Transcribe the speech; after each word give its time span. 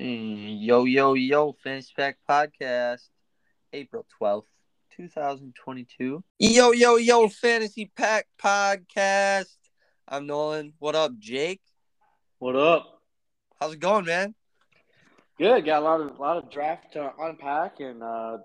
Yo, 0.00 0.84
yo, 0.84 1.14
yo, 1.14 1.56
Fantasy 1.64 1.92
Pack 1.96 2.18
Podcast, 2.28 3.08
April 3.72 4.06
12th, 4.22 4.44
2022. 4.96 6.22
Yo, 6.38 6.70
yo, 6.70 6.96
yo, 6.98 7.28
Fantasy 7.28 7.90
Pack 7.96 8.28
Podcast. 8.40 9.56
I'm 10.06 10.28
Nolan. 10.28 10.74
What 10.78 10.94
up, 10.94 11.18
Jake? 11.18 11.60
What 12.38 12.54
up? 12.54 13.02
How's 13.60 13.72
it 13.72 13.80
going, 13.80 14.04
man? 14.04 14.36
Good. 15.36 15.64
Got 15.64 15.82
a 15.82 15.84
lot 15.84 16.00
of 16.00 16.16
lot 16.20 16.36
of 16.36 16.48
draft 16.48 16.92
to 16.92 17.10
unpack, 17.20 17.80
and 17.80 18.00
uh, 18.00 18.38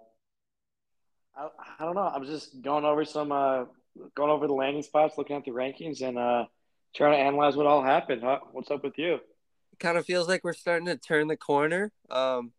I, 1.38 1.50
I 1.80 1.86
don't 1.86 1.94
know. 1.94 2.02
I'm 2.02 2.26
just 2.26 2.64
going 2.64 2.84
over 2.84 3.06
some 3.06 3.32
uh, 3.32 3.66
going 4.16 4.32
over 4.32 4.48
the 4.48 4.54
landing 4.54 4.82
spots, 4.82 5.20
looking 5.20 5.36
at 5.36 5.46
the 5.46 5.52
rankings, 5.52 6.02
and 6.02 6.18
uh, 6.18 6.46
trying 6.96 7.12
to 7.12 7.20
analyze 7.20 7.56
what 7.56 7.68
all 7.68 7.84
happened. 7.84 8.24
Huh? 8.24 8.40
What's 8.54 8.72
up 8.72 8.84
with 8.84 8.98
you? 8.98 9.20
Kind 9.84 9.98
of 9.98 10.06
feels 10.06 10.28
like 10.30 10.44
we're 10.44 10.54
starting 10.54 10.86
to 10.86 10.96
turn 10.96 11.28
the 11.28 11.38
corner. 11.38 11.92
Um, 12.10 12.54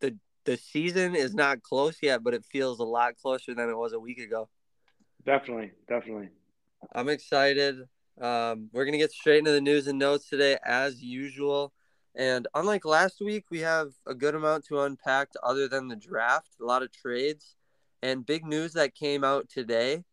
the 0.00 0.16
the 0.44 0.56
season 0.56 1.16
is 1.16 1.34
not 1.34 1.62
close 1.62 1.96
yet, 2.02 2.22
but 2.22 2.34
it 2.34 2.44
feels 2.44 2.78
a 2.78 2.84
lot 2.84 3.16
closer 3.16 3.54
than 3.54 3.68
it 3.68 3.76
was 3.76 3.92
a 3.92 3.98
week 3.98 4.18
ago. 4.18 4.48
Definitely, 5.24 5.72
definitely. 5.88 6.28
I'm 6.94 7.08
excited. 7.08 7.76
Um, 8.20 8.68
we're 8.72 8.84
gonna 8.84 8.98
get 8.98 9.12
straight 9.12 9.38
into 9.38 9.50
the 9.50 9.60
news 9.60 9.86
and 9.86 9.98
notes 9.98 10.28
today, 10.28 10.58
as 10.64 11.02
usual. 11.02 11.72
And 12.14 12.46
unlike 12.54 12.84
last 12.84 13.20
week, 13.20 13.44
we 13.50 13.60
have 13.60 13.88
a 14.06 14.14
good 14.14 14.34
amount 14.34 14.66
to 14.66 14.80
unpack 14.80 15.28
other 15.42 15.68
than 15.68 15.88
the 15.88 15.96
draft, 15.96 16.56
a 16.60 16.64
lot 16.64 16.82
of 16.82 16.92
trades, 16.92 17.56
and 18.02 18.26
big 18.26 18.44
news 18.44 18.72
that 18.74 18.94
came 18.94 19.24
out 19.24 19.48
today. 19.48 20.04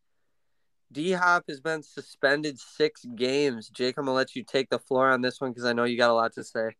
D 0.92 1.12
Hop 1.12 1.44
has 1.50 1.60
been 1.60 1.84
suspended 1.84 2.60
six 2.60 3.06
games. 3.16 3.70
Jake, 3.70 3.96
I'm 3.98 4.06
gonna 4.06 4.16
let 4.16 4.36
you 4.36 4.44
take 4.44 4.70
the 4.70 4.80
floor 4.80 5.10
on 5.10 5.22
this 5.22 5.42
one 5.42 5.52
because 5.52 5.66
I 5.66 5.74
know 5.74 5.84
you 5.84 5.98
got 5.98 6.10
a 6.10 6.14
lot 6.14 6.34
to 6.34 6.44
say. 6.44 6.72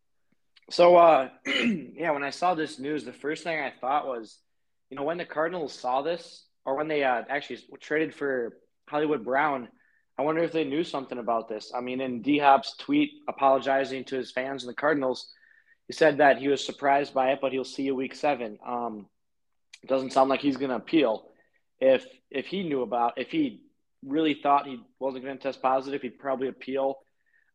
So, 0.70 0.96
uh, 0.96 1.28
yeah, 1.46 2.10
when 2.10 2.24
I 2.24 2.30
saw 2.30 2.54
this 2.54 2.78
news, 2.78 3.04
the 3.04 3.12
first 3.12 3.44
thing 3.44 3.58
I 3.58 3.72
thought 3.80 4.06
was, 4.06 4.38
you 4.90 4.96
know, 4.96 5.04
when 5.04 5.18
the 5.18 5.24
Cardinals 5.24 5.72
saw 5.72 6.02
this, 6.02 6.44
or 6.64 6.76
when 6.76 6.88
they 6.88 7.04
uh, 7.04 7.22
actually 7.28 7.60
traded 7.80 8.14
for 8.14 8.56
Hollywood 8.88 9.24
Brown, 9.24 9.68
I 10.18 10.22
wonder 10.22 10.42
if 10.42 10.52
they 10.52 10.64
knew 10.64 10.82
something 10.82 11.18
about 11.18 11.48
this. 11.48 11.72
I 11.74 11.80
mean, 11.80 12.00
in 12.00 12.22
D 12.22 12.38
Hop's 12.38 12.76
tweet 12.78 13.10
apologizing 13.28 14.04
to 14.04 14.16
his 14.16 14.32
fans 14.32 14.64
and 14.64 14.70
the 14.70 14.76
Cardinals, 14.76 15.32
he 15.86 15.92
said 15.92 16.18
that 16.18 16.38
he 16.38 16.48
was 16.48 16.64
surprised 16.64 17.14
by 17.14 17.32
it, 17.32 17.38
but 17.40 17.52
he'll 17.52 17.64
see 17.64 17.82
you 17.82 17.94
week 17.94 18.14
seven. 18.14 18.58
Um, 18.66 19.06
it 19.82 19.88
doesn't 19.88 20.12
sound 20.12 20.30
like 20.30 20.40
he's 20.40 20.56
going 20.56 20.70
to 20.70 20.76
appeal. 20.76 21.28
If 21.80 22.06
if 22.30 22.46
he 22.46 22.62
knew 22.62 22.82
about, 22.82 23.18
if 23.18 23.30
he 23.30 23.60
really 24.06 24.34
thought 24.34 24.66
he 24.66 24.80
wasn't 24.98 25.24
going 25.24 25.36
to 25.36 25.42
test 25.42 25.60
positive, 25.60 26.02
he'd 26.02 26.18
probably 26.18 26.48
appeal. 26.48 26.98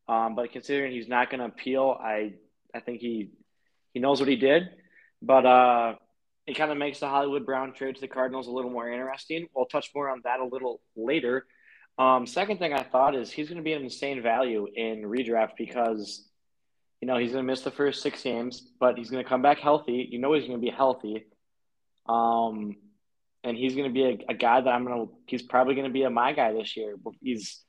Um, 0.07 0.35
but 0.35 0.51
considering 0.51 0.91
he's 0.91 1.07
not 1.07 1.29
going 1.29 1.39
to 1.39 1.45
appeal, 1.45 1.97
I 1.99 2.33
I 2.75 2.79
think 2.79 3.01
he 3.01 3.31
he 3.93 3.99
knows 3.99 4.19
what 4.19 4.29
he 4.29 4.35
did. 4.35 4.69
But 5.21 5.45
uh, 5.45 5.95
it 6.47 6.55
kind 6.55 6.71
of 6.71 6.77
makes 6.77 6.99
the 6.99 7.07
Hollywood 7.07 7.45
Brown 7.45 7.73
trade 7.73 7.95
to 7.95 8.01
the 8.01 8.07
Cardinals 8.07 8.47
a 8.47 8.51
little 8.51 8.71
more 8.71 8.89
interesting. 8.89 9.47
We'll 9.55 9.65
touch 9.65 9.91
more 9.93 10.09
on 10.09 10.21
that 10.23 10.39
a 10.39 10.45
little 10.45 10.81
later. 10.95 11.45
Um, 11.97 12.25
second 12.25 12.57
thing 12.57 12.73
I 12.73 12.83
thought 12.83 13.15
is 13.15 13.31
he's 13.31 13.47
going 13.47 13.57
to 13.57 13.63
be 13.63 13.73
an 13.73 13.83
insane 13.83 14.21
value 14.23 14.67
in 14.73 15.03
redraft 15.03 15.51
because, 15.57 16.27
you 16.99 17.07
know, 17.07 17.17
he's 17.17 17.31
going 17.31 17.45
to 17.45 17.51
miss 17.51 17.61
the 17.61 17.71
first 17.71 18.01
six 18.01 18.23
games, 18.23 18.71
but 18.79 18.97
he's 18.97 19.11
going 19.11 19.23
to 19.23 19.29
come 19.29 19.41
back 19.41 19.59
healthy. 19.59 20.07
You 20.09 20.17
know, 20.17 20.33
he's 20.33 20.47
going 20.47 20.59
to 20.59 20.65
be 20.65 20.71
healthy. 20.71 21.25
Um, 22.07 22.77
and 23.43 23.57
he's 23.57 23.75
going 23.75 23.87
to 23.87 23.93
be 23.93 24.03
a, 24.03 24.31
a, 24.31 24.33
guy 24.33 24.61
that 24.61 24.69
I'm 24.69 24.85
going 24.85 25.07
to. 25.07 25.13
He's 25.25 25.41
probably 25.41 25.75
going 25.75 25.87
to 25.87 25.93
be 25.93 26.03
a 26.03 26.09
my 26.09 26.33
guy 26.33 26.53
this 26.53 26.77
year. 26.77 26.95
He's 27.21 27.61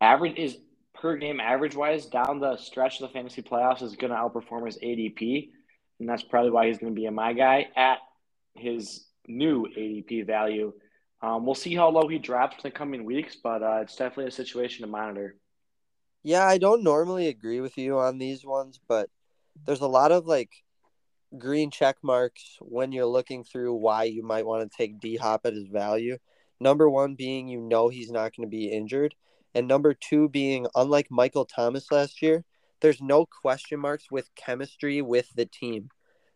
average 0.00 0.38
is 0.38 0.56
per 0.94 1.16
game 1.16 1.40
average 1.40 1.74
wise 1.74 2.06
down 2.06 2.40
the 2.40 2.56
stretch 2.56 3.00
of 3.00 3.08
the 3.08 3.12
fantasy 3.12 3.42
playoffs 3.42 3.82
is 3.82 3.96
going 3.96 4.12
to 4.12 4.16
outperform 4.16 4.66
his 4.66 4.78
ADP, 4.78 5.50
and 5.98 6.08
that's 6.08 6.22
probably 6.22 6.50
why 6.50 6.66
he's 6.66 6.78
going 6.78 6.94
to 6.94 7.00
be 7.00 7.06
a 7.06 7.10
my 7.10 7.32
guy 7.32 7.68
at 7.76 7.98
his 8.54 9.06
new 9.26 9.66
ADP 9.66 10.26
value. 10.26 10.72
Um, 11.22 11.44
we'll 11.44 11.54
see 11.54 11.74
how 11.74 11.88
low 11.90 12.08
he 12.08 12.18
drops 12.18 12.56
in 12.56 12.62
the 12.64 12.70
coming 12.70 13.04
weeks, 13.04 13.36
but 13.42 13.62
uh, 13.62 13.80
it's 13.82 13.96
definitely 13.96 14.26
a 14.26 14.30
situation 14.30 14.84
to 14.84 14.90
monitor. 14.90 15.36
Yeah, 16.22 16.46
I 16.46 16.58
don't 16.58 16.82
normally 16.82 17.28
agree 17.28 17.60
with 17.60 17.78
you 17.78 17.98
on 17.98 18.18
these 18.18 18.44
ones, 18.44 18.80
but 18.88 19.08
there's 19.66 19.80
a 19.80 19.86
lot 19.86 20.12
of 20.12 20.26
like 20.26 20.50
green 21.38 21.70
check 21.70 21.96
marks 22.02 22.56
when 22.60 22.92
you're 22.92 23.06
looking 23.06 23.44
through 23.44 23.74
why 23.74 24.04
you 24.04 24.22
might 24.22 24.46
want 24.46 24.70
to 24.70 24.76
take 24.76 25.00
D 25.00 25.16
Hop 25.16 25.42
at 25.44 25.54
his 25.54 25.68
value. 25.68 26.18
Number 26.60 26.88
one 26.90 27.14
being 27.14 27.48
you 27.48 27.60
know 27.60 27.88
he's 27.88 28.10
not 28.10 28.36
going 28.36 28.46
to 28.48 28.50
be 28.50 28.70
injured. 28.70 29.14
And 29.54 29.66
number 29.66 29.94
two 29.94 30.28
being 30.28 30.66
unlike 30.74 31.08
Michael 31.10 31.44
Thomas 31.44 31.90
last 31.90 32.22
year, 32.22 32.44
there's 32.80 33.00
no 33.00 33.26
question 33.26 33.80
marks 33.80 34.10
with 34.10 34.34
chemistry 34.34 35.02
with 35.02 35.28
the 35.34 35.46
team. 35.46 35.90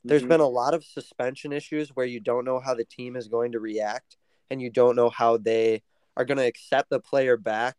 There's 0.04 0.22
mm-hmm. 0.22 0.30
been 0.30 0.40
a 0.40 0.48
lot 0.48 0.74
of 0.74 0.84
suspension 0.84 1.52
issues 1.52 1.90
where 1.90 2.06
you 2.06 2.20
don't 2.20 2.44
know 2.44 2.60
how 2.60 2.74
the 2.74 2.84
team 2.84 3.16
is 3.16 3.28
going 3.28 3.52
to 3.52 3.60
react 3.60 4.16
and 4.50 4.60
you 4.60 4.70
don't 4.70 4.96
know 4.96 5.10
how 5.10 5.38
they 5.38 5.82
are 6.16 6.24
going 6.24 6.38
to 6.38 6.46
accept 6.46 6.90
the 6.90 7.00
player 7.00 7.36
back. 7.36 7.76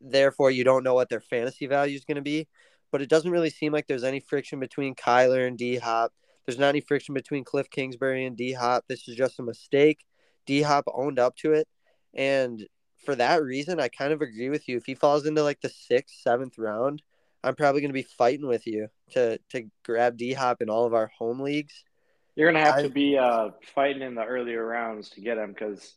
Therefore, 0.00 0.50
you 0.50 0.64
don't 0.64 0.82
know 0.82 0.94
what 0.94 1.08
their 1.08 1.20
fantasy 1.20 1.66
value 1.66 1.94
is 1.94 2.04
going 2.04 2.16
to 2.16 2.22
be. 2.22 2.48
But 2.90 3.00
it 3.00 3.08
doesn't 3.08 3.30
really 3.30 3.50
seem 3.50 3.72
like 3.72 3.86
there's 3.86 4.04
any 4.04 4.20
friction 4.20 4.60
between 4.60 4.94
Kyler 4.94 5.46
and 5.46 5.56
D 5.56 5.76
Hop. 5.76 6.12
There's 6.46 6.58
not 6.58 6.70
any 6.70 6.80
friction 6.80 7.14
between 7.14 7.44
Cliff 7.44 7.70
Kingsbury 7.70 8.24
and 8.24 8.36
D 8.36 8.52
Hop. 8.52 8.84
This 8.88 9.08
is 9.08 9.16
just 9.16 9.38
a 9.38 9.42
mistake. 9.42 10.04
D 10.46 10.62
Hop 10.62 10.84
owned 10.92 11.18
up 11.18 11.36
to 11.36 11.52
it. 11.52 11.68
And 12.14 12.66
for 13.04 13.14
that 13.16 13.42
reason, 13.42 13.80
I 13.80 13.88
kind 13.88 14.12
of 14.12 14.22
agree 14.22 14.50
with 14.50 14.68
you. 14.68 14.76
If 14.76 14.86
he 14.86 14.94
falls 14.94 15.26
into 15.26 15.42
like 15.42 15.60
the 15.60 15.68
sixth, 15.68 16.16
seventh 16.22 16.58
round, 16.58 17.02
I'm 17.44 17.54
probably 17.54 17.80
going 17.80 17.90
to 17.90 17.94
be 17.94 18.02
fighting 18.02 18.46
with 18.46 18.66
you 18.66 18.88
to 19.12 19.38
to 19.50 19.68
grab 19.84 20.16
D 20.16 20.32
Hop 20.32 20.62
in 20.62 20.70
all 20.70 20.86
of 20.86 20.94
our 20.94 21.10
home 21.18 21.40
leagues. 21.40 21.84
You're 22.34 22.50
going 22.50 22.62
to 22.62 22.70
have 22.70 22.78
I, 22.78 22.82
to 22.82 22.88
be 22.88 23.18
uh, 23.18 23.50
fighting 23.74 24.02
in 24.02 24.14
the 24.14 24.24
earlier 24.24 24.64
rounds 24.64 25.10
to 25.10 25.20
get 25.20 25.36
him 25.36 25.52
because 25.52 25.94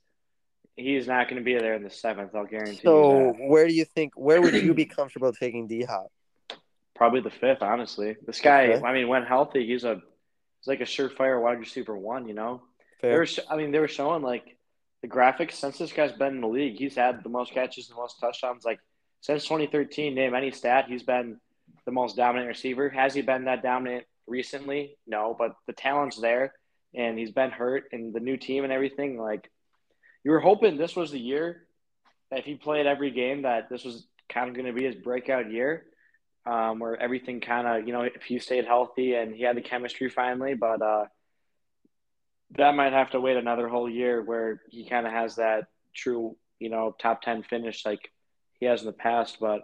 he's 0.75 1.07
not 1.07 1.29
going 1.29 1.37
to 1.37 1.45
be 1.45 1.57
there 1.57 1.75
in 1.75 1.83
the 1.83 1.89
seventh. 1.89 2.35
I'll 2.35 2.45
guarantee. 2.45 2.81
So, 2.83 3.33
where 3.39 3.67
do 3.67 3.73
you 3.73 3.85
think? 3.85 4.13
Where 4.15 4.41
would 4.41 4.53
you 4.53 4.73
be 4.73 4.85
comfortable 4.85 5.31
taking 5.31 5.67
D 5.67 5.83
Hop? 5.83 6.11
Probably 6.95 7.21
the 7.21 7.29
fifth, 7.29 7.61
honestly. 7.61 8.15
This 8.25 8.39
guy, 8.39 8.73
I 8.73 8.93
mean, 8.93 9.07
when 9.07 9.23
healthy, 9.23 9.65
he's 9.65 9.83
a 9.83 10.01
it's 10.65 10.67
like 10.67 10.81
a 10.81 10.83
surefire 10.83 11.39
wide 11.39 11.59
receiver 11.59 11.95
one, 11.95 12.27
you 12.27 12.33
know. 12.33 12.61
Fair. 12.99 13.19
Were, 13.19 13.27
I 13.49 13.55
mean, 13.55 13.71
they 13.71 13.79
were 13.79 13.87
showing 13.87 14.23
like 14.23 14.57
the 15.03 15.07
graphics 15.07 15.53
since 15.53 15.77
this 15.77 15.91
guy's 15.91 16.11
been 16.11 16.35
in 16.35 16.41
the 16.41 16.47
league, 16.47 16.77
he's 16.77 16.95
had 16.95 17.23
the 17.23 17.29
most 17.29 17.53
catches 17.53 17.87
and 17.87 17.95
the 17.95 18.01
most 18.01 18.19
touchdowns. 18.19 18.65
Like 18.65 18.79
since 19.21 19.43
2013, 19.43 20.15
name 20.15 20.33
any 20.33 20.49
stat, 20.49 20.85
he's 20.87 21.03
been 21.03 21.39
the 21.85 21.91
most 21.91 22.15
dominant 22.15 22.47
receiver. 22.47 22.89
Has 22.89 23.13
he 23.13 23.21
been 23.21 23.45
that 23.45 23.61
dominant 23.61 24.05
recently? 24.25 24.97
No, 25.05 25.35
but 25.37 25.55
the 25.67 25.73
talent's 25.73 26.19
there, 26.19 26.53
and 26.95 27.19
he's 27.19 27.31
been 27.31 27.51
hurt, 27.51 27.83
and 27.91 28.11
the 28.11 28.19
new 28.19 28.37
team 28.37 28.63
and 28.63 28.73
everything. 28.73 29.19
Like 29.19 29.51
you 30.23 30.31
were 30.31 30.39
hoping 30.39 30.77
this 30.77 30.95
was 30.95 31.11
the 31.11 31.19
year 31.19 31.67
that 32.31 32.39
if 32.39 32.45
he 32.45 32.55
played 32.55 32.87
every 32.87 33.11
game, 33.11 33.43
that 33.43 33.69
this 33.69 33.83
was 33.83 34.07
kind 34.29 34.49
of 34.49 34.55
going 34.55 34.65
to 34.65 34.73
be 34.73 34.85
his 34.85 34.95
breakout 34.95 35.51
year 35.51 35.85
um, 36.45 36.79
where 36.79 36.95
everything 37.01 37.41
kind 37.41 37.67
of, 37.67 37.87
you 37.87 37.93
know, 37.93 38.01
if 38.01 38.23
he 38.23 38.39
stayed 38.39 38.65
healthy 38.65 39.15
and 39.15 39.35
he 39.35 39.43
had 39.43 39.57
the 39.57 39.61
chemistry 39.61 40.09
finally, 40.09 40.53
but 40.53 40.81
uh, 40.81 41.05
that 42.57 42.75
might 42.75 42.93
have 42.93 43.11
to 43.11 43.19
wait 43.19 43.37
another 43.37 43.67
whole 43.67 43.89
year 43.89 44.21
where 44.21 44.61
he 44.69 44.87
kind 44.87 45.07
of 45.07 45.13
has 45.13 45.35
that 45.35 45.67
true, 45.93 46.37
you 46.59 46.69
know, 46.69 46.95
top 46.99 47.21
10 47.21 47.43
finish 47.43 47.85
like 47.85 48.11
he 48.59 48.67
has 48.67 48.81
in 48.81 48.87
the 48.87 48.93
past. 48.93 49.37
But 49.39 49.61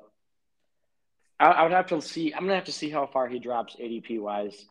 I, 1.40 1.52
I 1.52 1.64
would 1.64 1.72
have 1.72 1.88
to 1.88 2.02
see, 2.02 2.34
I'm 2.34 2.42
going 2.42 2.50
to 2.50 2.56
have 2.56 2.66
to 2.66 2.72
see 2.72 2.90
how 2.90 3.06
far 3.06 3.28
he 3.28 3.40
drops 3.40 3.76
ADP 3.76 4.20
wise. 4.20 4.66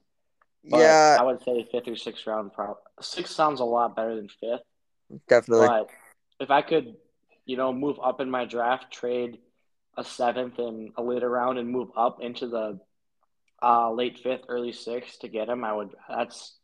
But 0.68 0.80
yeah. 0.80 1.16
I 1.18 1.22
would 1.22 1.42
say 1.42 1.66
fifth 1.70 1.88
or 1.88 1.96
sixth 1.96 2.26
round. 2.26 2.52
Probably. 2.52 2.74
Six 3.00 3.34
sounds 3.34 3.60
a 3.60 3.64
lot 3.64 3.96
better 3.96 4.16
than 4.16 4.28
fifth. 4.28 4.60
Definitely. 5.28 5.68
But 5.68 5.90
if 6.40 6.50
I 6.50 6.62
could, 6.62 6.96
you 7.46 7.56
know, 7.56 7.72
move 7.72 7.98
up 8.02 8.20
in 8.20 8.28
my 8.28 8.46
draft, 8.46 8.92
trade– 8.92 9.38
a 9.96 10.04
seventh 10.04 10.58
and 10.58 10.90
a 10.96 11.02
later 11.02 11.28
round 11.28 11.58
and 11.58 11.68
move 11.68 11.88
up 11.96 12.20
into 12.20 12.48
the 12.48 12.80
uh, 13.62 13.92
late 13.92 14.18
fifth, 14.18 14.42
early 14.48 14.72
sixth 14.72 15.20
to 15.20 15.28
get 15.28 15.48
him, 15.48 15.64
I 15.64 15.72
would. 15.72 15.90
That's 16.08 16.56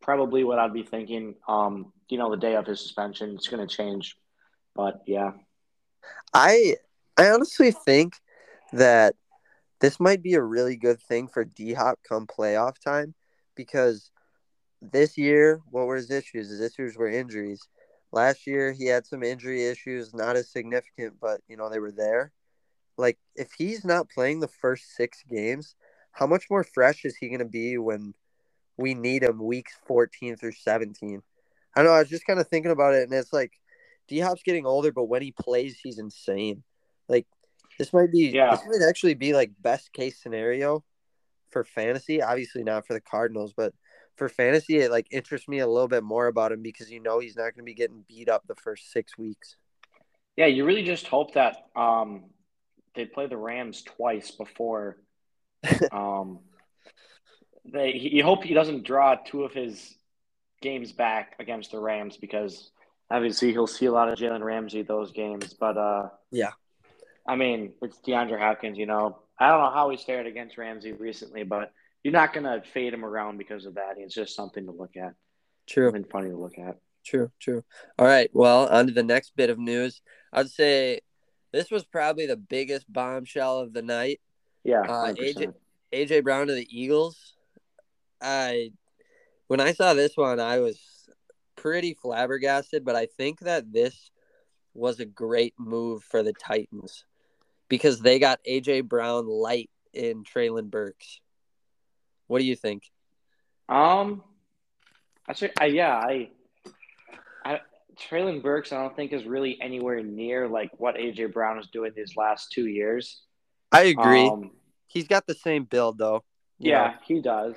probably 0.00 0.44
what 0.44 0.58
I'd 0.58 0.72
be 0.72 0.82
thinking. 0.82 1.34
Um, 1.48 1.92
you 2.08 2.18
know, 2.18 2.30
the 2.30 2.36
day 2.36 2.56
of 2.56 2.66
his 2.66 2.80
suspension, 2.80 3.34
it's 3.34 3.48
going 3.48 3.66
to 3.66 3.74
change, 3.74 4.16
but 4.74 5.02
yeah. 5.06 5.32
I 6.32 6.76
I 7.16 7.30
honestly 7.30 7.70
think 7.70 8.14
that 8.72 9.14
this 9.80 9.98
might 9.98 10.22
be 10.22 10.34
a 10.34 10.42
really 10.42 10.76
good 10.76 11.00
thing 11.00 11.28
for 11.28 11.44
D 11.44 11.72
Hop 11.72 11.98
come 12.08 12.26
playoff 12.26 12.78
time 12.82 13.14
because 13.56 14.10
this 14.80 15.18
year, 15.18 15.60
what 15.70 15.86
were 15.86 15.96
his 15.96 16.10
issues? 16.10 16.50
His 16.50 16.60
issues 16.60 16.96
were 16.96 17.08
injuries. 17.08 17.60
Last 18.12 18.46
year, 18.46 18.72
he 18.72 18.86
had 18.86 19.06
some 19.06 19.22
injury 19.22 19.66
issues, 19.66 20.14
not 20.14 20.36
as 20.36 20.50
significant, 20.50 21.14
but 21.20 21.40
you 21.48 21.56
know 21.56 21.68
they 21.68 21.78
were 21.78 21.92
there. 21.92 22.32
Like 23.00 23.18
if 23.34 23.52
he's 23.56 23.84
not 23.84 24.10
playing 24.10 24.40
the 24.40 24.48
first 24.48 24.94
six 24.94 25.24
games, 25.28 25.74
how 26.12 26.26
much 26.26 26.44
more 26.50 26.64
fresh 26.64 27.04
is 27.04 27.16
he 27.16 27.28
going 27.28 27.40
to 27.40 27.44
be 27.44 27.78
when 27.78 28.14
we 28.76 28.94
need 28.94 29.22
him 29.22 29.42
weeks 29.42 29.72
14 29.86 30.36
through 30.36 30.52
17? 30.52 31.22
I 31.76 31.82
know 31.82 31.90
I 31.90 32.00
was 32.00 32.08
just 32.08 32.26
kind 32.26 32.40
of 32.40 32.48
thinking 32.48 32.72
about 32.72 32.94
it, 32.94 33.04
and 33.04 33.12
it's 33.12 33.32
like 33.32 33.52
D 34.08 34.18
Hop's 34.18 34.42
getting 34.42 34.66
older, 34.66 34.92
but 34.92 35.04
when 35.04 35.22
he 35.22 35.32
plays, 35.32 35.78
he's 35.82 35.98
insane. 35.98 36.62
Like 37.08 37.26
this 37.78 37.92
might 37.92 38.12
be, 38.12 38.28
yeah. 38.28 38.50
this 38.50 38.66
might 38.66 38.86
actually 38.88 39.14
be 39.14 39.32
like 39.32 39.52
best 39.60 39.92
case 39.92 40.20
scenario 40.20 40.84
for 41.50 41.64
fantasy. 41.64 42.22
Obviously 42.22 42.64
not 42.64 42.86
for 42.86 42.92
the 42.92 43.00
Cardinals, 43.00 43.54
but 43.56 43.72
for 44.16 44.28
fantasy, 44.28 44.78
it 44.78 44.90
like 44.90 45.06
interests 45.10 45.48
me 45.48 45.60
a 45.60 45.66
little 45.66 45.88
bit 45.88 46.02
more 46.02 46.26
about 46.26 46.52
him 46.52 46.60
because 46.60 46.90
you 46.90 47.00
know 47.00 47.20
he's 47.20 47.36
not 47.36 47.54
going 47.54 47.58
to 47.58 47.62
be 47.62 47.74
getting 47.74 48.04
beat 48.06 48.28
up 48.28 48.46
the 48.46 48.56
first 48.56 48.92
six 48.92 49.16
weeks. 49.16 49.56
Yeah, 50.36 50.46
you 50.46 50.64
really 50.64 50.82
just 50.82 51.06
hope 51.06 51.34
that 51.34 51.68
um, 51.76 52.24
they 52.94 53.04
play 53.04 53.26
the 53.26 53.36
Rams 53.36 53.82
twice 53.82 54.30
before. 54.30 54.96
um, 55.92 56.40
they 57.64 57.92
you 57.94 58.22
hope 58.22 58.44
he 58.44 58.54
doesn't 58.54 58.84
draw 58.84 59.16
two 59.16 59.44
of 59.44 59.52
his 59.52 59.94
games 60.62 60.92
back 60.92 61.36
against 61.38 61.72
the 61.72 61.78
Rams 61.78 62.16
because 62.16 62.70
obviously 63.10 63.52
he'll 63.52 63.66
see 63.66 63.86
a 63.86 63.92
lot 63.92 64.08
of 64.08 64.18
Jalen 64.18 64.42
Ramsey 64.42 64.82
those 64.82 65.12
games. 65.12 65.54
But 65.54 65.76
uh, 65.76 66.08
yeah, 66.30 66.52
I 67.26 67.36
mean 67.36 67.74
it's 67.82 67.98
DeAndre 67.98 68.38
Hopkins. 68.38 68.78
You 68.78 68.86
know, 68.86 69.18
I 69.38 69.48
don't 69.48 69.60
know 69.60 69.70
how 69.70 69.90
he 69.90 69.96
fared 69.96 70.26
against 70.26 70.58
Ramsey 70.58 70.92
recently, 70.92 71.42
but 71.42 71.72
you're 72.02 72.12
not 72.12 72.32
gonna 72.32 72.62
fade 72.72 72.94
him 72.94 73.04
around 73.04 73.38
because 73.38 73.66
of 73.66 73.74
that. 73.74 73.94
It's 73.98 74.14
just 74.14 74.34
something 74.34 74.64
to 74.66 74.72
look 74.72 74.96
at. 74.96 75.14
True. 75.68 75.92
and 75.94 76.08
funny 76.08 76.30
to 76.30 76.36
look 76.36 76.58
at. 76.58 76.78
True. 77.04 77.30
True. 77.40 77.64
All 77.98 78.06
right. 78.06 78.28
Well, 78.32 78.68
on 78.68 78.88
to 78.88 78.92
the 78.92 79.02
next 79.02 79.36
bit 79.36 79.50
of 79.50 79.58
news. 79.58 80.02
I'd 80.32 80.50
say 80.50 81.00
this 81.52 81.70
was 81.70 81.84
probably 81.84 82.26
the 82.26 82.36
biggest 82.36 82.90
bombshell 82.92 83.58
of 83.58 83.72
the 83.72 83.82
night. 83.82 84.20
Yeah. 84.64 84.82
Uh, 84.82 85.12
AJ 85.14 85.54
AJ 85.92 86.24
Brown 86.24 86.46
to 86.46 86.54
the 86.54 86.68
Eagles. 86.70 87.34
I 88.20 88.72
when 89.46 89.60
I 89.60 89.72
saw 89.72 89.94
this 89.94 90.16
one, 90.16 90.38
I 90.38 90.58
was 90.60 90.78
pretty 91.56 91.94
flabbergasted, 91.94 92.84
but 92.84 92.96
I 92.96 93.06
think 93.06 93.40
that 93.40 93.72
this 93.72 94.10
was 94.74 95.00
a 95.00 95.04
great 95.04 95.54
move 95.58 96.04
for 96.04 96.22
the 96.22 96.32
Titans 96.32 97.04
because 97.68 98.00
they 98.00 98.18
got 98.18 98.40
AJ 98.48 98.88
Brown 98.88 99.26
light 99.26 99.70
in 99.92 100.24
Treylon 100.24 100.70
Burks. 100.70 101.20
What 102.26 102.38
do 102.38 102.44
you 102.44 102.56
think? 102.56 102.84
Um, 103.68 104.22
actually, 105.28 105.50
I, 105.60 105.66
yeah, 105.66 105.94
I, 105.94 106.30
I, 108.00 108.14
Treylon 108.14 108.42
Burks, 108.42 108.72
I 108.72 108.80
don't 108.80 108.94
think 108.94 109.12
is 109.12 109.24
really 109.24 109.58
anywhere 109.60 110.02
near 110.02 110.48
like 110.48 110.70
what 110.78 110.96
AJ 110.96 111.32
Brown 111.32 111.58
is 111.58 111.66
doing 111.68 111.92
these 111.94 112.16
last 112.16 112.52
two 112.52 112.66
years. 112.66 113.22
I 113.72 113.82
agree. 113.84 114.28
Um, 114.28 114.50
He's 114.86 115.06
got 115.06 115.26
the 115.26 115.34
same 115.34 115.64
build 115.64 115.98
though. 115.98 116.24
Yeah, 116.58 116.88
know? 116.88 116.94
he 117.06 117.22
does 117.22 117.54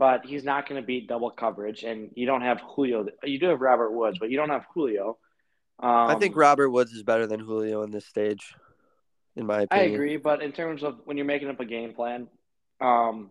but 0.00 0.24
he's 0.24 0.44
not 0.44 0.66
going 0.66 0.80
to 0.80 0.84
beat 0.84 1.06
double 1.06 1.30
coverage. 1.30 1.82
And 1.84 2.10
you 2.14 2.24
don't 2.24 2.40
have 2.40 2.58
Julio. 2.62 3.06
You 3.22 3.38
do 3.38 3.48
have 3.48 3.60
Robert 3.60 3.92
Woods, 3.92 4.18
but 4.18 4.30
you 4.30 4.38
don't 4.38 4.48
have 4.48 4.64
Julio. 4.72 5.18
Um, 5.78 5.90
I 5.90 6.14
think 6.14 6.34
um, 6.34 6.40
Robert 6.40 6.70
Woods 6.70 6.92
is 6.92 7.02
better 7.02 7.26
than 7.26 7.38
Julio 7.38 7.82
in 7.82 7.90
this 7.90 8.06
stage, 8.06 8.54
in 9.36 9.44
my 9.44 9.62
opinion. 9.62 9.90
I 9.90 9.94
agree, 9.94 10.16
but 10.16 10.42
in 10.42 10.52
terms 10.52 10.82
of 10.82 11.00
when 11.04 11.18
you're 11.18 11.26
making 11.26 11.50
up 11.50 11.60
a 11.60 11.66
game 11.66 11.92
plan, 11.92 12.28
um, 12.80 13.28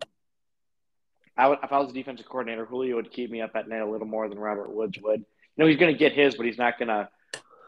I 1.36 1.48
would, 1.48 1.58
if 1.64 1.72
I 1.72 1.78
was 1.78 1.90
a 1.90 1.92
defensive 1.92 2.26
coordinator, 2.26 2.64
Julio 2.66 2.94
would 2.94 3.10
keep 3.10 3.32
me 3.32 3.40
up 3.40 3.50
at 3.56 3.68
night 3.68 3.80
a 3.80 3.90
little 3.90 4.06
more 4.06 4.28
than 4.28 4.38
Robert 4.38 4.72
Woods 4.72 4.96
would. 5.02 5.24
You 5.56 5.64
know, 5.64 5.68
he's 5.68 5.78
going 5.78 5.92
to 5.92 5.98
get 5.98 6.12
his, 6.12 6.36
but 6.36 6.46
he's 6.46 6.58
not 6.58 6.78
going 6.78 6.88
to 6.88 7.08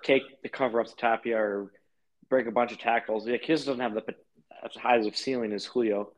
take 0.02 0.42
the 0.42 0.48
cover 0.48 0.80
up 0.80 0.88
the 0.88 0.96
top 0.96 1.26
you 1.26 1.36
or 1.36 1.72
break 2.28 2.46
a 2.46 2.50
bunch 2.50 2.72
of 2.72 2.78
tackles. 2.78 3.26
Like 3.26 3.44
his 3.44 3.64
doesn't 3.64 3.80
have 3.80 3.94
the 3.94 4.04
as 4.64 4.74
high 4.74 4.96
of 4.96 5.16
ceiling 5.16 5.52
as 5.52 5.64
Julio, 5.64 6.10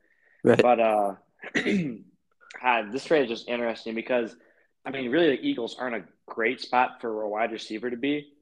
right. 0.43 0.61
but 0.61 0.81
uh. 0.81 1.15
God, 2.63 2.93
this 2.93 3.05
trade 3.05 3.25
is 3.25 3.29
just 3.29 3.49
interesting 3.49 3.95
because, 3.95 4.35
I 4.85 4.91
mean, 4.91 5.11
really 5.11 5.37
the 5.37 5.47
Eagles 5.47 5.77
aren't 5.79 5.97
a 5.97 6.05
great 6.27 6.61
spot 6.61 7.01
for 7.01 7.23
a 7.23 7.29
wide 7.29 7.53
receiver 7.53 7.91
to 7.91 7.97
be. 7.97 8.33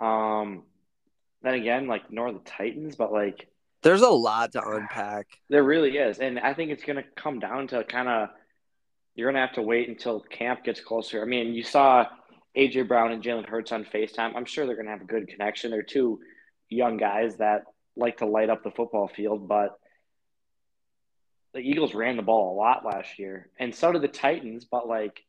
Um, 0.00 0.62
then 1.42 1.54
again, 1.54 1.86
like 1.86 2.10
nor 2.10 2.32
the 2.32 2.40
Titans, 2.40 2.96
but 2.96 3.12
like 3.12 3.48
there's 3.82 4.02
a 4.02 4.08
lot 4.08 4.52
to 4.52 4.66
unpack. 4.66 5.26
There 5.50 5.62
really 5.62 5.96
is, 5.96 6.18
and 6.18 6.38
I 6.38 6.54
think 6.54 6.70
it's 6.70 6.84
going 6.84 6.96
to 6.96 7.04
come 7.16 7.38
down 7.38 7.68
to 7.68 7.84
kind 7.84 8.08
of 8.08 8.30
you're 9.14 9.30
going 9.30 9.40
to 9.40 9.46
have 9.46 9.54
to 9.54 9.62
wait 9.62 9.88
until 9.88 10.20
camp 10.20 10.64
gets 10.64 10.80
closer. 10.80 11.22
I 11.22 11.24
mean, 11.24 11.54
you 11.54 11.62
saw 11.62 12.06
AJ 12.56 12.88
Brown 12.88 13.12
and 13.12 13.22
Jalen 13.22 13.48
Hurts 13.48 13.72
on 13.72 13.84
Facetime. 13.84 14.34
I'm 14.34 14.44
sure 14.44 14.66
they're 14.66 14.76
going 14.76 14.86
to 14.86 14.92
have 14.92 15.02
a 15.02 15.06
good 15.06 15.28
connection. 15.28 15.70
They're 15.70 15.82
two 15.82 16.20
young 16.68 16.96
guys 16.96 17.36
that 17.36 17.64
like 17.96 18.18
to 18.18 18.26
light 18.26 18.50
up 18.50 18.64
the 18.64 18.70
football 18.70 19.08
field, 19.08 19.48
but 19.48 19.78
the 21.52 21.60
Eagles 21.60 21.94
ran 21.94 22.16
the 22.16 22.22
ball 22.22 22.54
a 22.54 22.56
lot 22.56 22.84
last 22.84 23.18
year, 23.18 23.48
and 23.60 23.72
so 23.72 23.92
did 23.92 24.02
the 24.02 24.08
Titans. 24.08 24.64
But 24.64 24.88
like, 24.88 25.22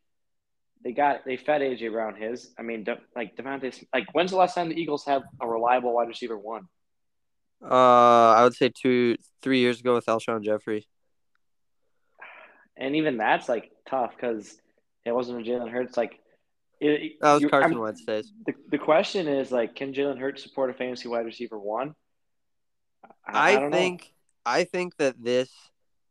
they 0.83 0.91
got 0.91 1.23
they 1.23 1.37
fed 1.37 1.61
AJ 1.61 1.91
Brown 1.91 2.15
his. 2.15 2.51
I 2.57 2.63
mean, 2.63 2.83
De, 2.83 2.97
like 3.15 3.35
DeVonta. 3.35 3.83
Like, 3.93 4.07
when's 4.13 4.31
the 4.31 4.37
last 4.37 4.55
time 4.55 4.69
the 4.69 4.79
Eagles 4.79 5.05
had 5.05 5.21
a 5.39 5.47
reliable 5.47 5.93
wide 5.93 6.07
receiver 6.07 6.37
one? 6.37 6.67
Uh, 7.63 8.33
I 8.33 8.43
would 8.43 8.55
say 8.55 8.69
two, 8.69 9.17
three 9.41 9.59
years 9.59 9.79
ago 9.79 9.93
with 9.93 10.05
Alshon 10.07 10.43
Jeffery. 10.43 10.87
And 12.77 12.95
even 12.95 13.17
that's 13.17 13.47
like 13.47 13.71
tough 13.89 14.13
because 14.15 14.57
it 15.05 15.13
wasn't 15.13 15.45
a 15.45 15.49
Jalen 15.49 15.69
Hurts. 15.69 15.97
Like, 15.97 16.19
it, 16.79 17.13
that 17.21 17.33
was 17.33 17.45
Carson 17.45 17.79
Wentz 17.79 18.03
days. 18.03 18.31
The, 18.45 18.53
the 18.71 18.77
question 18.77 19.27
is 19.27 19.51
like, 19.51 19.75
can 19.75 19.93
Jalen 19.93 20.19
Hurts 20.19 20.43
support 20.43 20.69
a 20.69 20.73
fantasy 20.73 21.07
wide 21.07 21.25
receiver 21.25 21.57
one? 21.57 21.95
I, 23.27 23.57
I 23.57 23.69
think 23.69 24.01
know. 24.01 24.51
I 24.51 24.63
think 24.63 24.97
that 24.97 25.15
this 25.21 25.49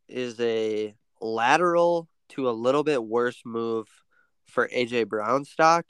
is 0.09 0.41
a 0.41 0.95
lateral 1.21 2.09
to 2.31 2.49
a 2.49 2.53
little 2.53 2.85
bit 2.85 3.03
worse 3.05 3.43
move 3.45 3.87
for 4.47 4.69
AJ 4.69 5.09
Brown 5.09 5.45
stock, 5.45 5.87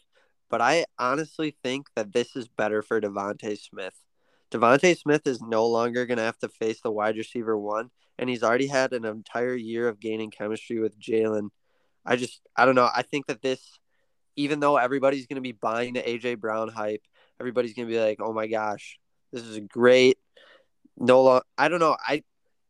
but 0.50 0.60
I 0.60 0.84
honestly 0.98 1.56
think 1.62 1.88
that 1.96 2.12
this 2.12 2.36
is 2.36 2.48
better 2.48 2.82
for 2.82 3.00
DeVonta 3.00 3.58
Smith. 3.58 3.94
DeVonta 4.50 4.96
Smith 4.96 5.26
is 5.26 5.40
no 5.42 5.66
longer 5.66 6.06
going 6.06 6.18
to 6.18 6.24
have 6.24 6.38
to 6.38 6.48
face 6.48 6.80
the 6.80 6.90
wide 6.90 7.16
receiver 7.16 7.58
one, 7.58 7.90
and 8.18 8.28
he's 8.28 8.42
already 8.42 8.68
had 8.68 8.92
an 8.92 9.04
entire 9.04 9.54
year 9.54 9.88
of 9.88 10.00
gaining 10.00 10.30
chemistry 10.30 10.78
with 10.78 10.98
Jalen. 11.00 11.48
I 12.04 12.16
just, 12.16 12.40
I 12.56 12.66
don't 12.66 12.74
know. 12.74 12.88
I 12.92 13.02
think 13.02 13.26
that 13.26 13.42
this, 13.42 13.78
even 14.36 14.60
though 14.60 14.76
everybody's 14.76 15.26
going 15.26 15.36
to 15.36 15.42
be 15.42 15.52
buying 15.52 15.94
the 15.94 16.02
AJ 16.02 16.38
Brown 16.40 16.68
hype, 16.68 17.02
everybody's 17.40 17.74
going 17.74 17.88
to 17.88 17.94
be 17.94 18.00
like, 18.00 18.18
oh 18.20 18.32
my 18.32 18.46
gosh, 18.46 18.98
this 19.32 19.42
is 19.42 19.56
a 19.56 19.60
great. 19.60 20.18
No, 20.96 21.22
long, 21.22 21.42
I 21.58 21.68
don't 21.68 21.80
know. 21.80 21.96
I 22.06 22.22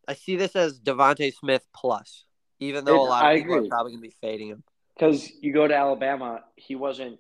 I 0.09 0.15
see 0.15 0.37
this 0.37 0.55
as 0.57 0.81
DeVonta 0.81 1.33
Smith 1.35 1.65
plus, 1.75 2.25
even 2.61 2.85
though 2.85 3.05
it, 3.05 3.09
a 3.09 3.11
lot 3.11 3.25
of 3.25 3.31
I 3.31 3.37
people 3.37 3.55
agree. 3.55 3.67
are 3.67 3.71
probably 3.71 3.93
going 3.93 4.03
to 4.03 4.09
be 4.09 4.17
fading 4.21 4.49
him. 4.49 4.63
Because 4.95 5.31
you 5.41 5.53
go 5.53 5.67
to 5.67 5.75
Alabama, 5.75 6.41
he 6.57 6.75
wasn't 6.77 7.19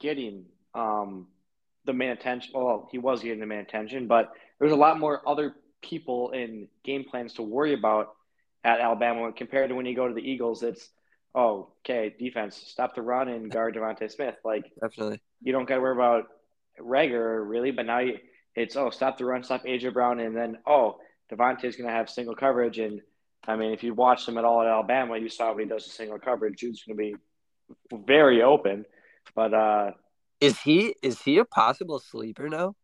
getting 0.00 0.46
um, 0.74 1.28
the 1.86 1.92
main 1.92 2.10
attention. 2.10 2.52
Well, 2.54 2.88
he 2.90 2.98
was 2.98 3.22
getting 3.22 3.40
the 3.40 3.46
main 3.46 3.60
attention, 3.60 4.06
but 4.06 4.32
there's 4.58 4.72
a 4.72 4.76
lot 4.76 4.98
more 4.98 5.26
other 5.28 5.54
people 5.82 6.30
in 6.30 6.68
game 6.84 7.04
plans 7.04 7.34
to 7.34 7.42
worry 7.42 7.74
about 7.74 8.14
at 8.62 8.80
Alabama 8.80 9.32
compared 9.32 9.70
to 9.70 9.74
when 9.74 9.86
you 9.86 9.96
go 9.96 10.06
to 10.06 10.14
the 10.14 10.20
Eagles. 10.20 10.62
It's 10.62 10.90
oh, 11.34 11.68
okay, 11.84 12.14
defense, 12.18 12.56
stop 12.56 12.94
the 12.94 13.02
run 13.02 13.28
and 13.28 13.50
guard 13.50 13.74
DeVonta 13.74 14.10
Smith. 14.10 14.36
Like 14.44 14.70
definitely, 14.80 15.20
you 15.42 15.52
don't 15.52 15.68
got 15.68 15.76
to 15.76 15.80
worry 15.80 15.94
about 15.94 16.24
Reagor 16.80 17.48
really, 17.48 17.70
but 17.70 17.86
now 17.86 18.00
you, 18.00 18.18
it's 18.54 18.76
oh, 18.76 18.90
stop 18.90 19.18
the 19.18 19.24
run, 19.24 19.42
stop 19.42 19.64
AJ 19.64 19.92
Brown, 19.92 20.20
and 20.20 20.36
then 20.36 20.58
oh, 20.66 20.98
is 21.30 21.76
going 21.76 21.88
to 21.88 21.94
have 21.94 22.10
single 22.10 22.34
coverage. 22.34 22.78
And 22.78 23.00
I 23.46 23.56
mean, 23.56 23.72
if 23.72 23.82
you 23.82 23.94
watched 23.94 24.28
him 24.28 24.38
at 24.38 24.44
all 24.44 24.62
at 24.62 24.66
Alabama, 24.66 25.18
you 25.18 25.28
saw 25.28 25.52
what 25.52 25.62
he 25.62 25.68
does 25.68 25.84
to 25.84 25.90
single 25.90 26.18
coverage. 26.18 26.58
Jude's 26.58 26.82
going 26.82 26.96
to 26.96 27.02
be 27.02 27.16
very 27.92 28.42
open. 28.42 28.84
But 29.34 29.54
uh, 29.54 29.90
is 30.40 30.58
he 30.60 30.94
is 31.02 31.20
he 31.22 31.38
a 31.38 31.44
possible 31.44 31.98
sleeper 31.98 32.48
now? 32.48 32.74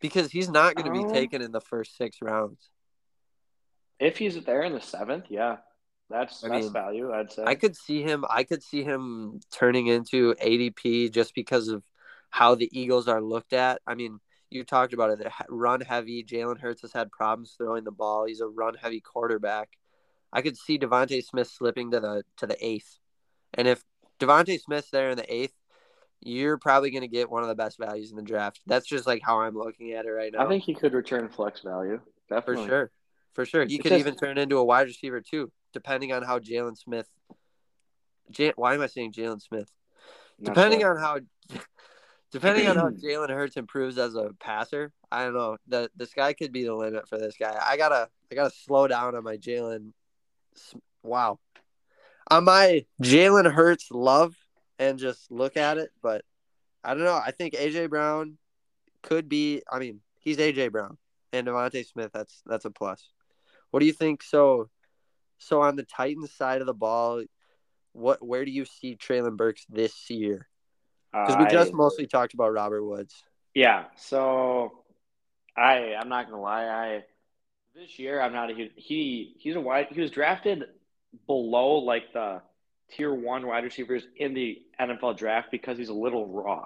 Because 0.00 0.30
he's 0.30 0.48
not 0.48 0.74
going 0.74 0.86
to 0.86 0.92
be 0.92 1.04
um, 1.04 1.12
taken 1.12 1.42
in 1.42 1.52
the 1.52 1.60
first 1.60 1.96
six 1.96 2.18
rounds. 2.22 2.70
If 3.98 4.16
he's 4.18 4.40
there 4.44 4.62
in 4.62 4.72
the 4.72 4.80
seventh, 4.80 5.24
yeah, 5.28 5.56
that's 6.10 6.42
I 6.44 6.48
that's 6.48 6.64
mean, 6.64 6.72
value. 6.72 7.12
I'd 7.12 7.32
say 7.32 7.44
I 7.44 7.54
could 7.54 7.76
see 7.76 8.02
him. 8.02 8.24
I 8.28 8.44
could 8.44 8.62
see 8.62 8.82
him 8.82 9.40
turning 9.52 9.88
into 9.88 10.34
ADP 10.34 11.12
just 11.12 11.34
because 11.34 11.68
of 11.68 11.82
how 12.30 12.54
the 12.54 12.68
Eagles 12.78 13.08
are 13.08 13.20
looked 13.20 13.52
at. 13.52 13.80
I 13.86 13.94
mean, 13.94 14.20
you 14.50 14.64
talked 14.64 14.92
about 14.92 15.10
it. 15.10 15.18
They're 15.18 15.32
run 15.48 15.80
heavy. 15.80 16.24
Jalen 16.24 16.60
Hurts 16.60 16.82
has 16.82 16.92
had 16.92 17.10
problems 17.10 17.54
throwing 17.56 17.84
the 17.84 17.90
ball. 17.90 18.26
He's 18.26 18.40
a 18.40 18.48
run 18.48 18.74
heavy 18.74 19.00
quarterback. 19.00 19.70
I 20.32 20.42
could 20.42 20.56
see 20.56 20.78
DeVonta 20.78 21.22
Smith 21.24 21.48
slipping 21.48 21.90
to 21.92 22.00
the 22.00 22.22
to 22.38 22.46
the 22.46 22.56
eighth, 22.64 22.98
and 23.54 23.68
if 23.68 23.82
DeVonta 24.20 24.60
Smith's 24.60 24.90
there 24.90 25.10
in 25.10 25.16
the 25.16 25.32
eighth, 25.32 25.54
you're 26.20 26.58
probably 26.58 26.90
going 26.90 27.02
to 27.02 27.08
get 27.08 27.30
one 27.30 27.42
of 27.42 27.48
the 27.48 27.54
best 27.54 27.78
values 27.78 28.10
in 28.10 28.16
the 28.16 28.22
draft. 28.22 28.60
That's 28.66 28.86
just 28.86 29.06
like 29.06 29.22
how 29.22 29.40
I'm 29.40 29.56
looking 29.56 29.92
at 29.92 30.06
it 30.06 30.10
right 30.10 30.32
now. 30.32 30.44
I 30.44 30.48
think 30.48 30.64
he 30.64 30.74
could 30.74 30.92
return 30.92 31.28
flex 31.28 31.60
value. 31.60 32.00
Definitely. 32.28 32.64
For 32.64 32.68
sure. 32.68 32.90
For 33.34 33.44
sure. 33.46 33.64
He 33.64 33.76
it's 33.76 33.82
could 33.82 33.90
just... 33.90 34.00
even 34.00 34.16
turn 34.16 34.38
into 34.38 34.58
a 34.58 34.64
wide 34.64 34.86
receiver 34.86 35.20
too, 35.20 35.50
depending 35.72 36.12
on 36.12 36.22
how 36.22 36.38
Jalen 36.38 36.76
Smith. 36.76 37.08
J- 38.30 38.52
Why 38.56 38.74
am 38.74 38.82
I 38.82 38.86
saying 38.86 39.12
Jalen 39.12 39.40
Smith? 39.40 39.70
Not 40.38 40.54
depending 40.54 40.80
sure. 40.80 40.96
on 40.96 41.00
how 41.00 41.18
Depending 42.30 42.68
on 42.68 42.76
how 42.76 42.90
Jalen 43.04 43.30
Hurts 43.30 43.56
improves 43.56 43.98
as 43.98 44.14
a 44.14 44.30
passer, 44.38 44.92
I 45.10 45.24
don't 45.24 45.34
know. 45.34 45.56
The 45.66 45.90
the 45.96 46.06
sky 46.06 46.32
could 46.32 46.52
be 46.52 46.64
the 46.64 46.74
limit 46.74 47.08
for 47.08 47.18
this 47.18 47.36
guy. 47.38 47.58
I 47.64 47.76
gotta 47.76 48.08
I 48.30 48.34
gotta 48.34 48.54
slow 48.54 48.86
down 48.86 49.14
on 49.14 49.24
my 49.24 49.36
Jalen. 49.36 49.92
Wow, 51.02 51.38
on 52.30 52.44
my 52.44 52.84
Jalen 53.02 53.50
Hurts 53.50 53.90
love 53.90 54.36
and 54.78 54.98
just 54.98 55.30
look 55.30 55.56
at 55.56 55.78
it. 55.78 55.90
But 56.02 56.24
I 56.84 56.94
don't 56.94 57.04
know. 57.04 57.20
I 57.24 57.30
think 57.30 57.54
AJ 57.54 57.88
Brown 57.88 58.36
could 59.02 59.28
be. 59.28 59.62
I 59.70 59.78
mean, 59.78 60.00
he's 60.18 60.36
AJ 60.36 60.72
Brown 60.72 60.98
and 61.32 61.46
DeVonta 61.46 61.86
Smith. 61.86 62.10
That's 62.12 62.42
that's 62.44 62.64
a 62.66 62.70
plus. 62.70 63.10
What 63.70 63.80
do 63.80 63.86
you 63.86 63.92
think? 63.92 64.22
So, 64.22 64.68
so 65.38 65.62
on 65.62 65.76
the 65.76 65.84
Titans 65.84 66.32
side 66.32 66.60
of 66.60 66.66
the 66.66 66.74
ball, 66.74 67.24
what 67.92 68.24
where 68.24 68.44
do 68.44 68.50
you 68.50 68.64
see 68.64 68.96
Treylon 68.96 69.36
Burks 69.36 69.64
this 69.68 70.10
year? 70.10 70.48
Because 71.12 71.36
we 71.36 71.46
just 71.46 71.72
I- 71.72 71.76
mostly 71.76 72.06
talked 72.06 72.34
about 72.34 72.52
Robert 72.52 72.84
Woods. 72.84 73.14
Yeah, 73.54 73.84
so 73.96 74.84
I 75.56 75.94
I'm 75.94 76.08
not 76.08 76.26
gonna 76.26 76.40
lie, 76.40 76.66
I 76.66 77.04
this 77.74 77.98
year 77.98 78.20
I'm 78.20 78.32
not 78.32 78.50
a 78.50 78.54
huge 78.54 78.72
he 78.76 79.34
he's 79.38 79.56
a 79.56 79.60
wide 79.60 79.86
he 79.90 80.00
was 80.00 80.10
drafted 80.10 80.64
below 81.26 81.78
like 81.78 82.12
the 82.12 82.42
tier 82.90 83.14
one 83.14 83.46
wide 83.46 83.64
receivers 83.64 84.02
in 84.16 84.34
the 84.34 84.60
NFL 84.80 85.16
draft 85.16 85.50
because 85.50 85.78
he's 85.78 85.88
a 85.88 85.94
little 85.94 86.26
raw. 86.26 86.64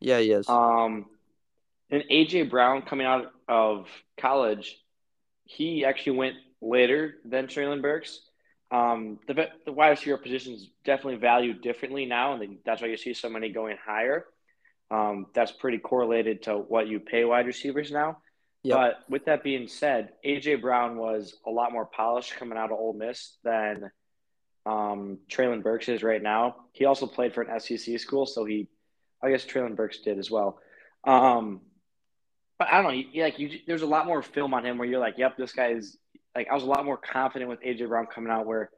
Yeah, 0.00 0.18
he 0.18 0.32
is. 0.32 0.48
Um 0.48 1.06
and 1.90 2.04
AJ 2.10 2.50
Brown 2.50 2.82
coming 2.82 3.06
out 3.06 3.32
of 3.48 3.86
college, 4.18 4.76
he 5.44 5.84
actually 5.84 6.18
went 6.18 6.36
later 6.60 7.14
than 7.24 7.46
Treylon 7.46 7.82
Burks. 7.82 8.20
Um, 8.70 9.18
the 9.26 9.48
the 9.64 9.72
wide 9.72 9.90
receiver 9.90 10.18
position 10.18 10.54
is 10.54 10.68
definitely 10.84 11.16
valued 11.16 11.62
differently 11.62 12.04
now, 12.04 12.34
and 12.34 12.58
that's 12.64 12.82
why 12.82 12.88
you 12.88 12.96
see 12.96 13.14
so 13.14 13.28
many 13.30 13.50
going 13.50 13.76
higher. 13.84 14.26
Um, 14.90 15.26
that's 15.34 15.52
pretty 15.52 15.78
correlated 15.78 16.44
to 16.44 16.54
what 16.54 16.88
you 16.88 17.00
pay 17.00 17.24
wide 17.24 17.46
receivers 17.46 17.90
now. 17.90 18.18
Yep. 18.62 18.76
But 18.76 18.94
with 19.08 19.24
that 19.26 19.42
being 19.42 19.68
said, 19.68 20.10
AJ 20.24 20.60
Brown 20.60 20.96
was 20.96 21.36
a 21.46 21.50
lot 21.50 21.72
more 21.72 21.86
polished 21.86 22.36
coming 22.36 22.58
out 22.58 22.72
of 22.72 22.78
Ole 22.78 22.94
Miss 22.94 23.36
than 23.44 23.90
um, 24.66 25.18
Treylon 25.30 25.62
Burks 25.62 25.88
is 25.88 26.02
right 26.02 26.22
now. 26.22 26.56
He 26.72 26.84
also 26.84 27.06
played 27.06 27.32
for 27.32 27.42
an 27.42 27.60
SEC 27.60 27.98
school, 27.98 28.26
so 28.26 28.44
he, 28.44 28.68
I 29.22 29.30
guess 29.30 29.44
Treylon 29.44 29.76
Burks 29.76 30.00
did 30.00 30.18
as 30.18 30.30
well. 30.30 30.58
Um, 31.04 31.60
but 32.58 32.68
I 32.68 32.82
don't 32.82 32.84
know. 32.84 33.02
You, 33.12 33.22
like 33.22 33.38
you, 33.38 33.60
there's 33.66 33.82
a 33.82 33.86
lot 33.86 34.06
more 34.06 34.20
film 34.20 34.52
on 34.52 34.66
him 34.66 34.78
where 34.78 34.88
you're 34.88 35.00
like, 35.00 35.16
"Yep, 35.16 35.36
this 35.36 35.52
guy 35.52 35.68
is." 35.68 35.96
Like 36.34 36.48
I 36.50 36.54
was 36.54 36.62
a 36.62 36.66
lot 36.66 36.84
more 36.84 36.96
confident 36.96 37.50
with 37.50 37.60
AJ 37.62 37.88
Brown 37.88 38.06
coming 38.06 38.30
out, 38.30 38.46
where, 38.46 38.70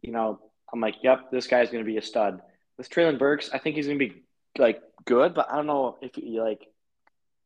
you 0.00 0.12
know, 0.12 0.40
I'm 0.72 0.80
like, 0.80 0.96
"Yep, 1.02 1.30
this 1.30 1.46
guy's 1.46 1.70
going 1.70 1.84
to 1.84 1.90
be 1.90 1.98
a 1.98 2.02
stud." 2.02 2.40
With 2.78 2.88
Treylon 2.88 3.18
Burks, 3.18 3.50
I 3.52 3.58
think 3.58 3.76
he's 3.76 3.86
going 3.86 3.98
to 3.98 4.08
be 4.08 4.22
like 4.58 4.80
good, 5.04 5.34
but 5.34 5.50
I 5.50 5.56
don't 5.56 5.66
know 5.66 5.98
if 6.00 6.14
he 6.14 6.40
like. 6.40 6.66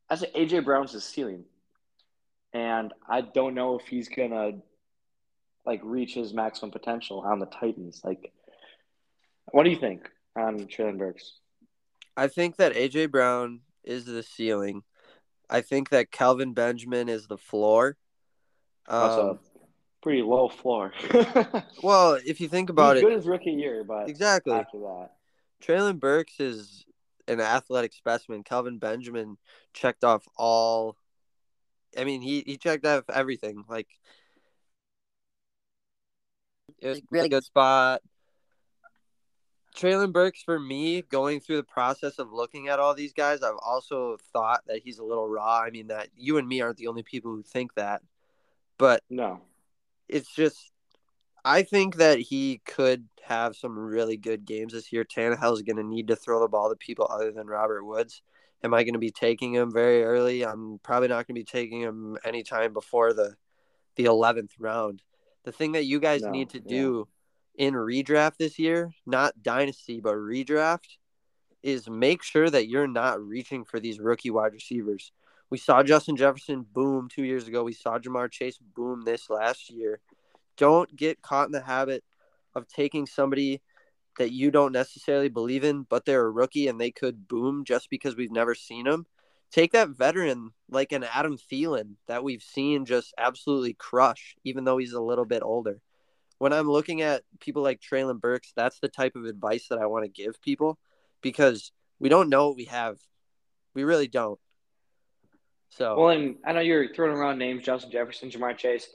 I 0.08 0.14
say 0.14 0.30
AJ 0.34 0.64
Brown's 0.64 0.92
his 0.92 1.04
ceiling, 1.04 1.44
and 2.52 2.92
I 3.08 3.22
don't 3.22 3.54
know 3.54 3.78
if 3.78 3.86
he's 3.86 4.08
gonna 4.08 4.52
like 5.64 5.80
reach 5.82 6.14
his 6.14 6.32
maximum 6.32 6.70
potential 6.70 7.20
on 7.20 7.40
the 7.40 7.46
Titans. 7.46 8.00
Like, 8.04 8.32
what 9.46 9.64
do 9.64 9.70
you 9.70 9.78
think 9.78 10.08
on 10.36 10.60
Treylon 10.60 10.98
Burks? 10.98 11.38
I 12.16 12.28
think 12.28 12.56
that 12.56 12.74
AJ 12.74 13.10
Brown 13.10 13.60
is 13.84 14.04
the 14.04 14.22
ceiling. 14.22 14.84
I 15.50 15.60
think 15.60 15.90
that 15.90 16.10
Kelvin 16.10 16.54
Benjamin 16.54 17.08
is 17.08 17.26
the 17.26 17.38
floor. 17.38 17.96
Um, 18.88 19.38
pretty 20.02 20.22
low 20.22 20.48
floor. 20.48 20.92
well, 21.82 22.18
if 22.24 22.40
you 22.40 22.48
think 22.48 22.70
about 22.70 22.96
He's 22.96 23.02
it, 23.02 23.06
good 23.06 23.16
his 23.16 23.26
rookie 23.26 23.50
year, 23.50 23.84
but 23.84 24.08
exactly. 24.08 24.52
after 24.52 24.78
that, 24.78 25.12
Treylon 25.62 25.98
Burks 25.98 26.40
is 26.40 26.84
an 27.28 27.40
athletic 27.40 27.92
specimen. 27.92 28.42
Kelvin 28.42 28.78
Benjamin 28.78 29.36
checked 29.72 30.04
off 30.04 30.26
all. 30.36 30.96
I 31.98 32.04
mean, 32.04 32.22
he 32.22 32.42
he 32.46 32.56
checked 32.56 32.84
off 32.84 33.04
everything. 33.12 33.64
Like 33.68 33.88
it 36.80 36.88
was 36.88 36.98
a 36.98 37.02
really 37.10 37.28
good 37.28 37.44
spot. 37.44 38.02
Treylon 39.76 40.12
Burks, 40.12 40.42
for 40.42 40.58
me, 40.58 41.02
going 41.02 41.38
through 41.38 41.56
the 41.56 41.62
process 41.62 42.18
of 42.18 42.32
looking 42.32 42.68
at 42.68 42.78
all 42.78 42.94
these 42.94 43.12
guys, 43.12 43.42
I've 43.42 43.58
also 43.62 44.16
thought 44.32 44.62
that 44.66 44.80
he's 44.82 44.98
a 44.98 45.04
little 45.04 45.28
raw. 45.28 45.60
I 45.60 45.70
mean, 45.70 45.88
that 45.88 46.08
you 46.16 46.38
and 46.38 46.48
me 46.48 46.62
aren't 46.62 46.78
the 46.78 46.86
only 46.86 47.02
people 47.02 47.32
who 47.32 47.42
think 47.42 47.74
that, 47.74 48.02
but 48.78 49.02
no. 49.10 49.42
It's 50.08 50.32
just 50.34 50.72
I 51.44 51.62
think 51.62 51.96
that 51.96 52.18
he 52.18 52.60
could 52.66 53.08
have 53.22 53.56
some 53.56 53.78
really 53.78 54.16
good 54.16 54.44
games 54.44 54.72
this 54.72 54.92
year. 54.92 55.04
Tannehill's 55.04 55.62
going 55.62 55.76
to 55.76 55.84
need 55.84 56.08
to 56.08 56.16
throw 56.16 56.40
the 56.40 56.48
ball 56.48 56.70
to 56.70 56.76
people 56.76 57.06
other 57.10 57.30
than 57.32 57.46
Robert 57.46 57.84
Woods. 57.84 58.22
Am 58.64 58.74
I 58.74 58.82
going 58.82 58.94
to 58.94 58.98
be 58.98 59.10
taking 59.12 59.54
him 59.54 59.72
very 59.72 60.02
early? 60.02 60.44
I'm 60.44 60.80
probably 60.82 61.08
not 61.08 61.26
going 61.26 61.34
to 61.36 61.40
be 61.40 61.44
taking 61.44 61.80
him 61.80 62.16
anytime 62.24 62.72
before 62.72 63.12
the 63.12 63.36
the 63.96 64.04
11th 64.04 64.50
round. 64.58 65.02
The 65.44 65.52
thing 65.52 65.72
that 65.72 65.84
you 65.84 66.00
guys 66.00 66.22
No, 66.22 66.30
need 66.30 66.50
to 66.50 66.58
yeah. 66.58 66.68
do 66.68 67.08
in 67.56 67.74
redraft 67.74 68.36
this 68.38 68.58
year, 68.58 68.92
not 69.06 69.42
dynasty, 69.42 70.00
but 70.00 70.14
redraft, 70.14 70.98
is 71.62 71.88
make 71.88 72.22
sure 72.22 72.48
that 72.50 72.68
you're 72.68 72.86
not 72.88 73.20
reaching 73.20 73.64
for 73.64 73.80
these 73.80 73.98
rookie 73.98 74.30
wide 74.30 74.52
receivers. 74.52 75.12
We 75.48 75.58
saw 75.58 75.82
Justin 75.82 76.16
Jefferson 76.16 76.66
boom 76.72 77.08
two 77.08 77.22
years 77.22 77.46
ago. 77.46 77.62
We 77.62 77.72
saw 77.72 77.98
Ja'Marr 77.98 78.30
Chase 78.30 78.58
boom 78.58 79.02
this 79.04 79.30
last 79.30 79.70
year. 79.70 80.00
Don't 80.56 80.94
get 80.96 81.22
caught 81.22 81.46
in 81.46 81.52
the 81.52 81.60
habit 81.60 82.02
of 82.54 82.66
taking 82.66 83.06
somebody 83.06 83.62
that 84.18 84.32
you 84.32 84.50
don't 84.50 84.72
necessarily 84.72 85.28
believe 85.28 85.62
in, 85.62 85.82
but 85.82 86.04
they're 86.04 86.26
a 86.26 86.30
rookie 86.30 86.68
and 86.68 86.80
they 86.80 86.90
could 86.90 87.28
boom 87.28 87.64
just 87.64 87.90
because 87.90 88.16
we've 88.16 88.32
never 88.32 88.54
seen 88.54 88.84
them. 88.84 89.06
Take 89.52 89.72
that 89.72 89.90
veteran 89.90 90.50
like 90.68 90.90
an 90.90 91.04
Adam 91.04 91.38
Thielen 91.38 91.94
that 92.08 92.24
we've 92.24 92.42
seen 92.42 92.84
just 92.84 93.14
absolutely 93.16 93.74
crush, 93.74 94.34
even 94.42 94.64
though 94.64 94.78
he's 94.78 94.94
a 94.94 95.00
little 95.00 95.24
bit 95.24 95.42
older. 95.42 95.80
When 96.38 96.52
I'm 96.52 96.68
looking 96.68 97.02
at 97.02 97.22
people 97.40 97.62
like 97.62 97.80
Treylon 97.80 98.20
Burks, 98.20 98.52
that's 98.56 98.80
the 98.80 98.88
type 98.88 99.14
of 99.14 99.24
advice 99.24 99.68
that 99.68 99.78
I 99.78 99.86
want 99.86 100.04
to 100.04 100.08
give 100.10 100.42
people 100.42 100.78
because 101.22 101.70
we 102.00 102.08
don't 102.08 102.28
know 102.28 102.48
what 102.48 102.56
we 102.56 102.64
have. 102.64 102.98
We 103.74 103.84
really 103.84 104.08
don't. 104.08 104.40
So 105.70 105.98
Well, 105.98 106.10
and 106.10 106.36
I 106.44 106.52
know 106.52 106.60
you're 106.60 106.92
throwing 106.94 107.16
around 107.16 107.38
names: 107.38 107.64
Justin 107.64 107.90
Jefferson, 107.90 108.30
Ja'Marr 108.30 108.56
Chase. 108.56 108.88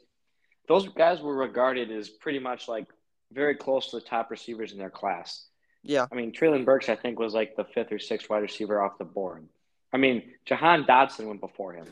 Those 0.67 0.87
guys 0.89 1.21
were 1.21 1.35
regarded 1.35 1.91
as 1.91 2.09
pretty 2.09 2.39
much 2.39 2.67
like 2.67 2.87
very 3.31 3.55
close 3.55 3.91
to 3.91 3.97
the 3.97 4.05
top 4.05 4.31
receivers 4.31 4.71
in 4.71 4.77
their 4.77 4.89
class. 4.89 5.47
yeah, 5.83 6.05
I 6.11 6.15
mean, 6.15 6.31
Treylon 6.31 6.65
Burks, 6.65 6.89
I 6.89 6.95
think, 6.95 7.19
was 7.19 7.33
like 7.33 7.55
the 7.55 7.65
fifth 7.65 7.91
or 7.91 7.99
sixth 7.99 8.29
wide 8.29 8.39
receiver 8.39 8.81
off 8.81 8.97
the 8.97 9.05
board. 9.05 9.47
I 9.93 9.97
mean, 9.97 10.23
Jahan 10.45 10.85
Dotson 10.85 11.27
went 11.27 11.41
before 11.41 11.73
him. 11.73 11.87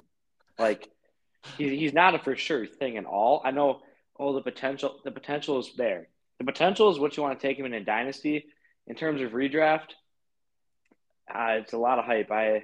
Like, 0.57 0.87
he, 1.57 1.75
he's 1.77 1.93
not 1.93 2.15
a 2.15 2.19
for 2.19 2.35
sure 2.35 2.65
thing 2.65 2.97
at 2.97 3.05
all. 3.05 3.41
I 3.43 3.51
know, 3.51 3.81
oh, 4.17 4.33
the 4.33 4.41
potential, 4.41 4.99
the 5.03 5.11
potential 5.11 5.59
is 5.59 5.71
there. 5.75 6.07
The 6.37 6.45
potential 6.45 6.91
is 6.91 6.99
what 6.99 7.17
you 7.17 7.23
want 7.23 7.39
to 7.39 7.47
take 7.47 7.57
him 7.57 7.65
in 7.65 7.73
a 7.73 7.83
dynasty. 7.83 8.45
In 8.87 8.95
terms 8.95 9.21
of 9.21 9.31
redraft, 9.31 9.91
uh, 11.33 11.57
it's 11.59 11.73
a 11.73 11.77
lot 11.77 11.99
of 11.99 12.05
hype. 12.05 12.31
I 12.31 12.63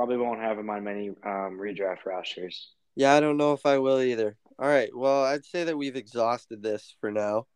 probably 0.00 0.16
won't 0.16 0.40
have 0.40 0.58
him 0.58 0.70
on 0.70 0.82
many 0.82 1.10
um, 1.10 1.58
redraft 1.60 2.06
rosters. 2.06 2.70
yeah, 2.96 3.12
I 3.12 3.20
don't 3.20 3.36
know 3.36 3.52
if 3.52 3.66
I 3.66 3.76
will 3.76 4.00
either. 4.00 4.34
All 4.58 4.66
right, 4.66 4.88
well, 4.96 5.24
I'd 5.24 5.44
say 5.44 5.64
that 5.64 5.76
we've 5.76 5.94
exhausted 5.94 6.62
this 6.62 6.94
for 7.02 7.10
now. 7.10 7.46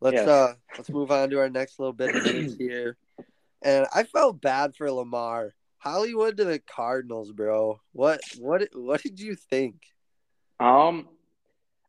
Let's 0.00 0.14
Yes. 0.14 0.28
uh 0.28 0.54
let's 0.78 0.88
move 0.88 1.10
on 1.10 1.28
to 1.28 1.38
our 1.40 1.50
next 1.50 1.78
little 1.78 1.92
bit 1.92 2.16
of 2.16 2.22
news 2.24 2.56
here. 2.58 2.96
And 3.62 3.86
I 3.94 4.04
felt 4.04 4.40
bad 4.40 4.74
for 4.74 4.90
Lamar. 4.90 5.52
Hollywood 5.76 6.38
to 6.38 6.44
the 6.46 6.58
Cardinals, 6.58 7.32
bro. 7.32 7.80
What 7.92 8.20
what 8.38 8.66
what 8.72 9.02
did 9.02 9.20
you 9.20 9.34
think? 9.34 9.74
Um, 10.58 11.06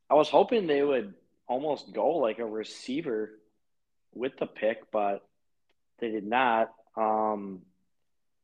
I 0.09 0.15
was 0.15 0.27
hoping 0.27 0.67
they 0.67 0.83
would 0.83 1.13
almost 1.47 1.93
go 1.93 2.17
like 2.17 2.39
a 2.39 2.45
receiver 2.45 3.31
with 4.13 4.33
the 4.39 4.45
pick, 4.45 4.91
but 4.91 5.25
they 5.99 6.11
did 6.11 6.27
not. 6.27 6.73
Um, 6.97 7.61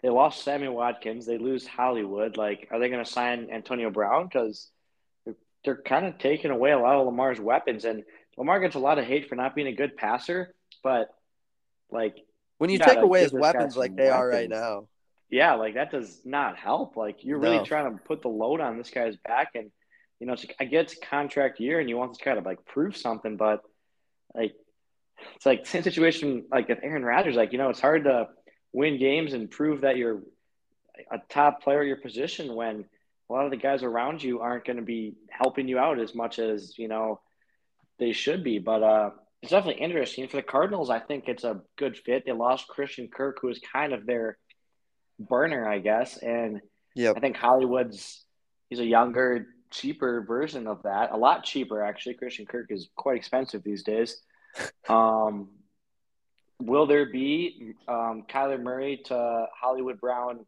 they 0.01 0.09
lost 0.09 0.43
Sammy 0.43 0.67
Watkins. 0.67 1.25
They 1.25 1.37
lose 1.37 1.67
Hollywood. 1.67 2.37
Like, 2.37 2.67
are 2.71 2.79
they 2.79 2.89
going 2.89 3.03
to 3.03 3.09
sign 3.09 3.49
Antonio 3.51 3.89
Brown? 3.91 4.25
Because 4.27 4.69
they're, 5.25 5.35
they're 5.63 5.81
kind 5.81 6.05
of 6.05 6.17
taking 6.17 6.51
away 6.51 6.71
a 6.71 6.79
lot 6.79 6.95
of 6.95 7.05
Lamar's 7.05 7.39
weapons, 7.39 7.85
and 7.85 8.03
Lamar 8.37 8.59
gets 8.59 8.75
a 8.75 8.79
lot 8.79 8.97
of 8.99 9.05
hate 9.05 9.29
for 9.29 9.35
not 9.35 9.55
being 9.55 9.67
a 9.67 9.73
good 9.75 9.95
passer. 9.97 10.53
But 10.83 11.09
like, 11.91 12.15
When 12.57 12.69
you 12.69 12.79
Yeah, 12.79 12.85
take 12.85 13.01
away 13.01 13.21
his 13.21 13.33
weapons 13.33 13.77
like 13.77 13.95
they 13.95 14.09
are 14.09 14.27
right 14.27 14.49
now. 14.49 14.87
yeah, 15.29 15.53
like 15.53 15.75
that 15.75 15.91
does 15.91 16.21
not 16.25 16.57
help. 16.57 16.97
Like 16.97 17.23
you're 17.23 17.37
really 17.39 17.59
trying 17.65 17.91
to 17.91 18.03
put 18.03 18.21
the 18.21 18.27
load 18.29 18.59
on 18.59 18.77
this 18.77 18.89
guy's 18.89 19.15
back, 19.17 19.51
and 19.55 19.71
you 20.19 20.27
know, 20.27 20.33
it's, 20.33 20.45
I 20.59 20.65
get 20.65 20.85
it's 20.85 20.97
a 20.97 21.05
contract 21.05 21.59
year, 21.59 21.79
and 21.79 21.89
you 21.89 21.97
want 21.97 22.11
this 22.11 22.21
guy 22.23 22.35
to 22.35 22.41
like 22.41 22.65
prove 22.65 22.97
something, 22.97 23.37
but 23.37 23.61
like 24.35 24.53
it's 25.35 25.45
like 25.45 25.65
same 25.65 25.83
situation 25.83 26.45
like 26.51 26.67
with 26.67 26.79
Aaron 26.83 27.03
Rodgers. 27.05 27.35
Like 27.35 27.51
you 27.51 27.57
know, 27.57 27.69
it's 27.69 27.79
hard 27.79 28.03
to 28.05 28.27
win 28.73 28.97
games 28.97 29.33
and 29.33 29.49
prove 29.49 29.81
that 29.81 29.97
you're 29.97 30.21
a 31.11 31.19
top 31.29 31.63
player 31.63 31.81
at 31.81 31.87
your 31.87 31.97
position 31.97 32.53
when 32.55 32.85
a 33.29 33.33
lot 33.33 33.45
of 33.45 33.51
the 33.51 33.57
guys 33.57 33.83
around 33.83 34.21
you 34.21 34.39
aren't 34.39 34.65
going 34.65 34.77
to 34.77 34.83
be 34.83 35.15
helping 35.29 35.67
you 35.67 35.79
out 35.79 35.99
as 35.99 36.13
much 36.13 36.39
as 36.39 36.77
you 36.77 36.87
know 36.87 37.19
they 37.99 38.11
should 38.11 38.43
be. 38.43 38.59
But 38.59 38.83
uh, 38.83 39.09
it's 39.41 39.51
definitely 39.51 39.81
interesting 39.81 40.27
for 40.27 40.37
the 40.37 40.43
Cardinals. 40.43 40.89
I 40.89 40.99
think 40.99 41.27
it's 41.27 41.43
a 41.43 41.61
good 41.77 41.97
fit. 41.97 42.23
They 42.25 42.31
lost 42.31 42.67
Christian 42.67 43.07
Kirk, 43.07 43.39
who 43.41 43.49
is 43.49 43.59
kind 43.71 43.93
of 43.93 44.05
their 44.05 44.37
burner, 45.19 45.67
I 45.67 45.79
guess, 45.79 46.17
and 46.17 46.61
Yep. 46.95 47.17
I 47.17 47.19
think 47.19 47.37
Hollywood's 47.37 48.25
he's 48.69 48.79
a 48.79 48.85
younger, 48.85 49.47
cheaper 49.69 50.21
version 50.27 50.67
of 50.67 50.83
that. 50.83 51.11
A 51.11 51.17
lot 51.17 51.43
cheaper, 51.43 51.83
actually. 51.83 52.15
Christian 52.15 52.45
Kirk 52.45 52.67
is 52.69 52.89
quite 52.95 53.17
expensive 53.17 53.63
these 53.63 53.83
days. 53.83 54.17
Um, 54.89 55.47
will 56.65 56.85
there 56.85 57.05
be 57.07 57.73
um, 57.87 58.23
Kyler 58.29 58.61
Murray 58.61 59.01
to 59.05 59.45
Hollywood 59.53 59.99
Brown 59.99 60.45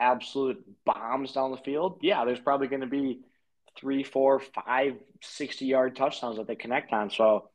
absolute 0.00 0.64
bombs 0.84 1.32
down 1.32 1.50
the 1.50 1.56
field? 1.58 1.98
Yeah, 2.02 2.24
there's 2.24 2.40
probably 2.40 2.68
going 2.68 2.82
to 2.82 2.86
be 2.86 3.20
three, 3.78 4.02
four, 4.02 4.40
five, 4.40 4.94
60 5.22 5.66
yard 5.66 5.96
touchdowns 5.96 6.36
that 6.38 6.46
they 6.46 6.56
connect 6.56 6.92
on. 6.92 7.10
So 7.10 7.50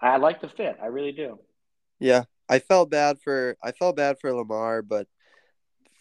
I 0.00 0.16
like 0.18 0.40
the 0.40 0.48
fit. 0.48 0.76
I 0.82 0.86
really 0.86 1.12
do. 1.12 1.38
Yeah, 1.98 2.24
I 2.48 2.58
felt 2.58 2.90
bad 2.90 3.18
for 3.20 3.56
I 3.62 3.72
felt 3.72 3.96
bad 3.96 4.18
for 4.20 4.32
Lamar, 4.32 4.82
but 4.82 5.06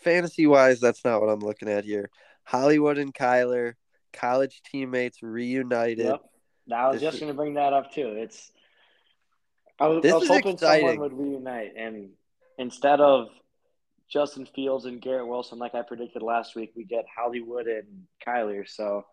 fantasy 0.04 0.46
wise, 0.48 0.80
that's 0.80 1.04
not 1.06 1.22
what 1.22 1.30
I'm 1.30 1.40
looking 1.40 1.70
at 1.70 1.86
here. 1.86 2.10
Hollywood 2.44 2.98
and 2.98 3.14
Kyler, 3.14 3.74
college 4.14 4.62
teammates 4.64 5.24
reunited. 5.24 6.06
Yep. 6.06 6.22
I 6.74 6.88
was 6.88 6.96
This 6.96 7.04
just 7.04 7.14
is- 7.16 7.20
going 7.22 7.32
to 7.32 7.38
bring 7.38 7.54
that 7.56 7.74
up 7.74 7.92
too. 7.92 8.10
It's 8.18 8.52
I 9.80 9.88
was, 9.88 10.04
This 10.04 10.14
I 10.14 10.18
was 10.18 10.28
hoping 10.28 10.54
exciting. 10.54 10.88
someone 10.88 11.00
would 11.00 11.20
reunite, 11.20 11.74
and 11.76 12.10
instead 12.58 13.02
of 13.02 13.28
Justin 14.10 14.46
Fields 14.46 14.86
and 14.86 15.02
Garrett 15.02 15.28
Wilson, 15.28 15.60
like 15.60 15.76
I 15.76 15.82
predicted 15.82 16.22
last 16.22 16.56
week, 16.56 16.72
we 16.76 16.84
get 16.86 17.06
Hollywood 17.16 17.68
and 17.68 18.06
Kyler. 18.26 18.68
So 18.68 19.06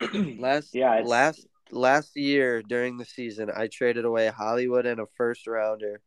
Last 0.38 0.74
Yeah, 0.74 1.00
last 1.04 1.46
last 1.70 2.16
year 2.16 2.62
during 2.62 2.96
the 2.98 3.04
season, 3.04 3.50
I 3.54 3.68
traded 3.68 4.04
away 4.04 4.28
Hollywood 4.28 4.84
and 4.84 5.00
a 5.00 5.06
first 5.16 5.46
rounder, 5.46 6.00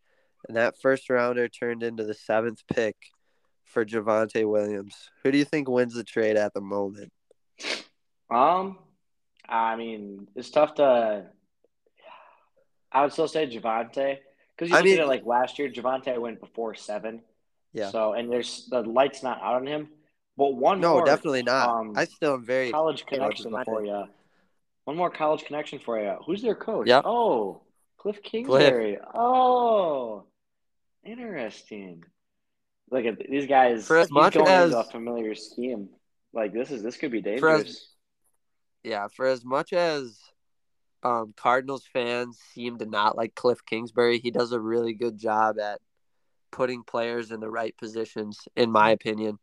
and 0.47 0.57
that 0.57 0.79
first 0.79 1.09
rounder 1.09 1.47
turned 1.47 1.81
into 1.81 2.03
the 2.03 2.13
seventh 2.13 2.61
pick 2.67 2.95
for 3.63 3.85
Javonte 3.85 4.47
Williams. 4.49 5.09
Who 5.23 5.31
do 5.31 5.37
you 5.37 5.45
think 5.45 5.69
wins 5.69 5.93
the 5.93 6.03
trade 6.03 6.35
at 6.37 6.53
the 6.53 6.61
moment? 6.61 7.11
Um, 8.29 8.77
I 9.47 9.75
mean, 9.75 10.27
it's 10.35 10.49
tough 10.49 10.75
to. 10.75 11.27
I 12.95 13.01
would 13.03 13.11
still 13.13 13.27
say 13.27 13.45
Javonte 13.45 14.17
because 14.55 14.71
you 14.71 14.77
I 14.77 14.81
mean- 14.81 14.97
at 14.99 15.03
it 15.03 15.07
like 15.07 15.25
last 15.25 15.59
year, 15.59 15.69
Javonte 15.69 16.17
went 16.17 16.39
before 16.39 16.73
seven. 16.75 17.21
Yeah. 17.73 17.89
So 17.91 18.13
and 18.13 18.31
there's 18.31 18.67
the 18.71 18.81
light's 18.81 19.21
not 19.21 19.41
out 19.41 19.55
on 19.55 19.67
him, 19.67 19.89
but 20.37 20.55
one 20.55 20.79
No, 20.79 20.93
more 20.93 21.05
definitely 21.05 21.43
not. 21.43 21.69
um, 21.69 21.93
I 21.97 22.05
still 22.05 22.35
am 22.35 22.45
very 22.45 22.71
college 22.71 23.05
connection 23.05 23.51
for 23.65 23.83
you. 23.85 24.05
One 24.85 24.95
more 24.95 25.09
college 25.09 25.43
connection 25.43 25.79
for 25.79 25.99
you. 25.99 26.15
Who's 26.25 26.41
their 26.41 26.55
coach? 26.55 26.87
Yep. 26.87 27.03
Oh, 27.05 27.61
Cliff 27.97 28.21
Kingsbury. 28.23 28.97
Oh, 29.13 30.23
interesting. 31.03 32.03
Look 32.91 33.05
at 33.05 33.17
these 33.29 33.47
guys. 33.47 33.85
For 33.87 33.97
as 33.97 34.11
much 34.11 34.35
going 34.35 34.47
as- 34.47 34.73
a 34.73 34.83
familiar 34.85 35.35
scheme. 35.35 35.89
Like 36.33 36.53
this 36.53 36.69
is 36.71 36.83
this 36.83 36.97
could 36.97 37.11
be 37.11 37.21
For 37.21 37.49
as- 37.49 37.63
dangerous. 37.63 37.91
Yeah, 38.83 39.07
for 39.15 39.25
as 39.25 39.43
much 39.43 39.73
as 39.73 40.19
um, 41.05 41.35
Cardinals 41.37 41.85
fans 41.93 42.39
seem 42.53 42.79
to 42.79 42.85
not 42.85 43.15
like 43.15 43.35
Cliff 43.35 43.63
Kingsbury, 43.63 44.17
he 44.17 44.31
does 44.31 44.51
a 44.51 44.59
really 44.59 44.93
good 44.93 45.19
job 45.19 45.59
at 45.59 45.79
putting 46.51 46.81
players 46.81 47.31
in 47.31 47.39
the 47.39 47.49
right 47.49 47.77
positions, 47.77 48.47
in 48.55 48.71
my 48.71 48.89
opinion. 48.89 49.37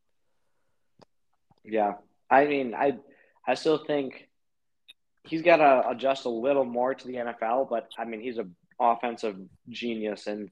Yeah, 1.63 1.93
I 2.29 2.47
mean, 2.47 2.75
I 2.75 2.99
I 3.47 3.55
still 3.55 3.79
think 3.79 4.29
he's 5.23 5.43
got 5.43 5.59
to 5.59 5.89
adjust 5.89 6.25
a 6.25 6.31
little 6.31 6.65
more 6.65 6.97
to 6.97 7.07
the 7.07 7.15
NFL, 7.15 7.71
but 7.71 7.89
I 7.97 8.07
mean, 8.07 8.21
he's 8.21 8.39
an 8.39 8.57
offensive 8.81 9.37
genius, 9.69 10.27
and 10.27 10.51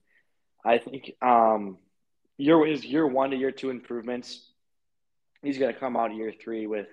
I 0.63 0.77
think 0.77 1.11
um, 1.21 1.77
year 2.37 2.65
his 2.65 2.85
year 2.85 3.05
one 3.05 3.31
to 3.31 3.35
year 3.35 3.51
two 3.51 3.69
improvements, 3.69 4.49
he's 5.43 5.57
going 5.57 5.73
to 5.73 5.79
come 5.79 5.97
out 5.97 6.15
year 6.15 6.31
three 6.41 6.67
with 6.67 6.87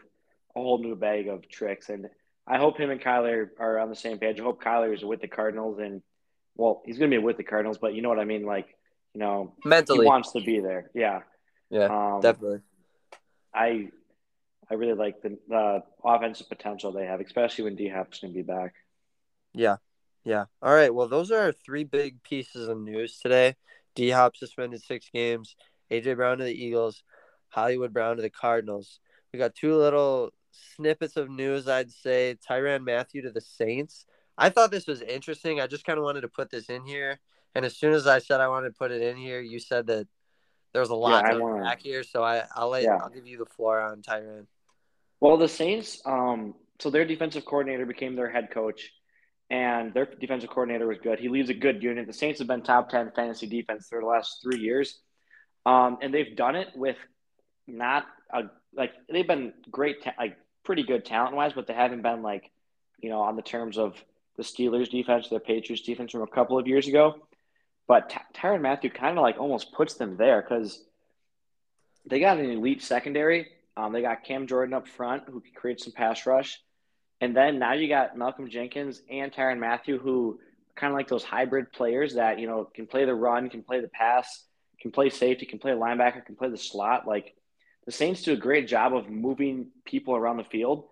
a 0.56 0.60
whole 0.60 0.78
new 0.78 0.96
bag 0.96 1.28
of 1.28 1.48
tricks, 1.48 1.88
and 1.88 2.08
I 2.48 2.58
hope 2.58 2.78
him 2.78 2.90
and 2.90 3.00
Kyler 3.00 3.48
are 3.58 3.78
on 3.78 3.90
the 3.90 3.96
same 3.96 4.18
page. 4.18 4.40
I 4.40 4.42
hope 4.42 4.62
Kyler 4.62 4.94
is 4.94 5.04
with 5.04 5.20
the 5.20 5.28
Cardinals, 5.28 5.78
and 5.78 6.02
well, 6.56 6.82
he's 6.86 6.98
going 6.98 7.10
to 7.10 7.16
be 7.16 7.22
with 7.22 7.36
the 7.36 7.44
Cardinals, 7.44 7.78
but 7.78 7.94
you 7.94 8.02
know 8.02 8.08
what 8.08 8.18
I 8.18 8.24
mean, 8.24 8.44
like 8.44 8.66
you 9.14 9.20
know, 9.20 9.54
mentally 9.64 10.04
he 10.04 10.06
wants 10.06 10.32
to 10.32 10.40
be 10.40 10.60
there. 10.60 10.90
Yeah, 10.94 11.20
yeah, 11.70 12.14
um, 12.14 12.20
definitely. 12.20 12.60
I 13.54 13.90
I 14.70 14.74
really 14.74 14.94
like 14.94 15.22
the 15.22 15.38
uh, 15.54 15.80
offensive 16.04 16.48
potential 16.48 16.92
they 16.92 17.06
have, 17.06 17.20
especially 17.20 17.64
when 17.64 17.76
D 17.76 17.88
Hop's 17.88 18.20
going 18.20 18.32
to 18.32 18.36
be 18.36 18.42
back. 18.42 18.74
Yeah. 19.54 19.76
Yeah. 20.24 20.44
All 20.60 20.74
right. 20.74 20.94
Well, 20.94 21.08
those 21.08 21.30
are 21.30 21.40
our 21.40 21.52
three 21.52 21.84
big 21.84 22.22
pieces 22.22 22.68
of 22.68 22.78
news 22.78 23.18
today. 23.18 23.56
D 23.94 24.10
Hop 24.10 24.36
suspended 24.36 24.82
six 24.82 25.08
games, 25.12 25.56
AJ 25.90 26.16
Brown 26.16 26.38
to 26.38 26.44
the 26.44 26.52
Eagles, 26.52 27.02
Hollywood 27.48 27.92
Brown 27.92 28.16
to 28.16 28.22
the 28.22 28.30
Cardinals. 28.30 29.00
We 29.32 29.38
got 29.38 29.54
two 29.54 29.74
little 29.74 30.30
snippets 30.76 31.16
of 31.16 31.30
news, 31.30 31.68
I'd 31.68 31.90
say. 31.90 32.36
Tyrann 32.48 32.84
Mathieu 32.84 33.22
to 33.22 33.30
the 33.30 33.40
Saints. 33.40 34.04
I 34.36 34.50
thought 34.50 34.70
this 34.70 34.86
was 34.86 35.02
interesting. 35.02 35.60
I 35.60 35.66
just 35.66 35.84
kind 35.84 35.98
of 35.98 36.04
wanted 36.04 36.20
to 36.22 36.28
put 36.28 36.50
this 36.50 36.66
in 36.66 36.84
here. 36.84 37.18
And 37.54 37.64
as 37.64 37.76
soon 37.76 37.92
as 37.92 38.06
I 38.06 38.18
said 38.18 38.40
I 38.40 38.48
wanted 38.48 38.68
to 38.68 38.74
put 38.74 38.92
it 38.92 39.02
in 39.02 39.16
here, 39.16 39.40
you 39.40 39.58
said 39.58 39.86
that 39.88 40.06
there 40.72 40.80
was 40.80 40.90
a 40.90 40.94
lot 40.94 41.24
Yeah, 41.26 41.38
to 41.38 41.44
unpack 41.44 41.82
here. 41.82 42.02
So 42.02 42.22
I, 42.22 42.44
I'll 42.54 42.68
let 42.68 42.84
Yeah. 42.84 42.98
I'll 43.02 43.08
give 43.08 43.26
you 43.26 43.38
the 43.38 43.46
floor 43.46 43.80
on 43.80 44.02
Tyrann. 44.02 44.46
Well, 45.20 45.36
the 45.36 45.48
Saints, 45.48 46.00
um, 46.04 46.54
so 46.78 46.90
their 46.90 47.04
defensive 47.04 47.44
coordinator 47.44 47.86
became 47.86 48.14
their 48.14 48.30
head 48.30 48.50
coach, 48.52 48.92
and 49.50 49.92
their 49.92 50.06
defensive 50.06 50.50
coordinator 50.50 50.86
was 50.86 50.98
good. 51.02 51.18
He 51.18 51.28
leads 51.28 51.50
a 51.50 51.54
good 51.54 51.82
unit. 51.82 52.06
The 52.06 52.12
Saints 52.12 52.38
have 52.38 52.46
been 52.46 52.62
top 52.62 52.90
ten 52.90 53.10
fantasy 53.16 53.46
defense 53.48 53.88
for 53.88 54.00
the 54.00 54.06
last 54.06 54.40
three 54.42 54.60
years, 54.60 55.00
um, 55.66 55.98
and 56.02 56.14
they've 56.14 56.36
done 56.36 56.54
it 56.54 56.68
with 56.76 56.96
not 57.66 58.06
a 58.32 58.42
like 58.74 58.92
they've 59.10 59.26
been 59.26 59.54
great, 59.70 60.04
ta- 60.04 60.14
like 60.18 60.36
pretty 60.68 60.82
good 60.82 61.02
talent 61.02 61.34
wise, 61.34 61.54
but 61.54 61.66
they 61.66 61.72
haven't 61.72 62.02
been 62.02 62.20
like 62.22 62.50
you 63.00 63.08
know 63.08 63.22
on 63.22 63.36
the 63.36 63.42
terms 63.42 63.78
of 63.78 63.94
the 64.36 64.42
Steelers 64.42 64.90
defense, 64.90 65.30
the 65.30 65.40
Patriots 65.40 65.82
defense 65.82 66.12
from 66.12 66.20
a 66.20 66.26
couple 66.26 66.58
of 66.58 66.66
years 66.66 66.86
ago. 66.86 67.22
But 67.86 68.10
Ty- 68.10 68.20
Tyrann 68.34 68.60
Mathieu 68.60 68.90
kind 68.90 69.16
of 69.16 69.22
like 69.22 69.38
almost 69.38 69.72
puts 69.72 69.94
them 69.94 70.18
there 70.18 70.42
because 70.42 70.84
they 72.04 72.20
got 72.20 72.36
an 72.36 72.50
elite 72.50 72.82
secondary. 72.82 73.48
Um, 73.78 73.94
they 73.94 74.02
got 74.02 74.24
Cam 74.24 74.46
Jordan 74.46 74.74
up 74.74 74.86
front 74.86 75.22
who 75.24 75.40
can 75.40 75.54
create 75.54 75.80
some 75.80 75.94
pass 75.94 76.26
rush. 76.26 76.60
And 77.22 77.34
then 77.34 77.58
now 77.58 77.72
you 77.72 77.88
got 77.88 78.18
Malcolm 78.18 78.50
Jenkins 78.50 79.00
and 79.10 79.32
Tyrann 79.32 79.58
Mathieu 79.58 79.98
who 79.98 80.38
kind 80.76 80.92
of 80.92 80.98
like 80.98 81.08
those 81.08 81.24
hybrid 81.24 81.72
players 81.72 82.14
that, 82.16 82.38
you 82.38 82.46
know, 82.46 82.68
can 82.74 82.86
play 82.86 83.06
the 83.06 83.14
run, 83.14 83.48
can 83.48 83.62
play 83.62 83.80
the 83.80 83.88
pass, 83.88 84.44
can 84.82 84.90
play 84.90 85.08
safety, 85.08 85.46
can 85.46 85.58
play 85.58 85.72
linebacker, 85.72 86.24
can 86.26 86.36
play 86.36 86.50
the 86.50 86.58
slot. 86.58 87.06
Like 87.06 87.34
the 87.88 87.92
Saints 87.92 88.22
do 88.22 88.34
a 88.34 88.36
great 88.36 88.68
job 88.68 88.94
of 88.94 89.08
moving 89.08 89.68
people 89.86 90.14
around 90.14 90.36
the 90.36 90.44
field. 90.44 90.84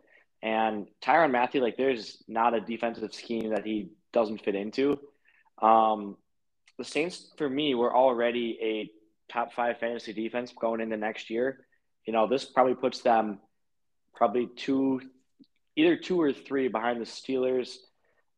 And 0.42 0.86
Tyrann 1.02 1.30
Mathieu, 1.30 1.60
like 1.60 1.76
there's 1.76 2.24
not 2.26 2.54
a 2.54 2.60
defensive 2.62 3.12
scheme 3.12 3.50
that 3.50 3.66
he 3.66 3.90
doesn't 4.14 4.42
fit 4.42 4.54
into. 4.54 4.98
Um, 5.60 6.16
the 6.78 6.84
Saints, 6.84 7.32
for 7.36 7.50
me, 7.50 7.74
were 7.74 7.94
already 7.94 8.58
a 8.62 9.30
top 9.30 9.52
five 9.52 9.78
fantasy 9.78 10.14
defense 10.14 10.54
going 10.58 10.80
into 10.80 10.96
next 10.96 11.28
year. 11.28 11.66
You 12.06 12.14
know, 12.14 12.26
this 12.26 12.46
probably 12.46 12.76
puts 12.76 13.00
them 13.00 13.40
probably 14.14 14.48
two, 14.56 15.02
either 15.76 15.96
two 15.96 16.18
or 16.18 16.32
three 16.32 16.68
behind 16.68 16.98
the 16.98 17.04
Steelers. 17.04 17.76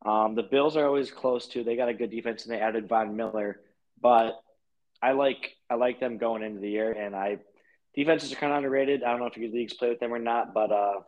Um, 0.05 0.35
the 0.35 0.42
Bills 0.42 0.77
are 0.77 0.85
always 0.85 1.12
close 1.12 1.47
to. 1.51 1.62
They 1.62 1.77
got 1.77 1.90
a 1.90 1.94
good 1.94 2.11
defense 2.11 2.44
and 2.44 2.53
they 2.53 2.61
added 2.61 2.88
Von 2.88 3.14
Miller, 3.14 3.61
but 4.03 4.40
I 5.01 5.12
like 5.12 5.55
I 5.71 5.77
like 5.77 6.01
them 6.01 6.18
going 6.18 6.42
into 6.42 6.59
the 6.59 6.71
year. 6.71 6.90
And 6.90 7.14
I 7.14 7.38
defenses 7.98 8.32
are 8.32 8.37
kind 8.37 8.52
of 8.52 8.58
underrated. 8.58 9.02
I 9.02 9.11
don't 9.11 9.18
know 9.18 9.26
if 9.26 9.37
your 9.37 9.50
leagues 9.50 9.74
play 9.74 9.88
with 9.88 9.98
them 9.98 10.14
or 10.14 10.20
not, 10.20 10.54
but 10.54 10.70
uh, 10.70 11.00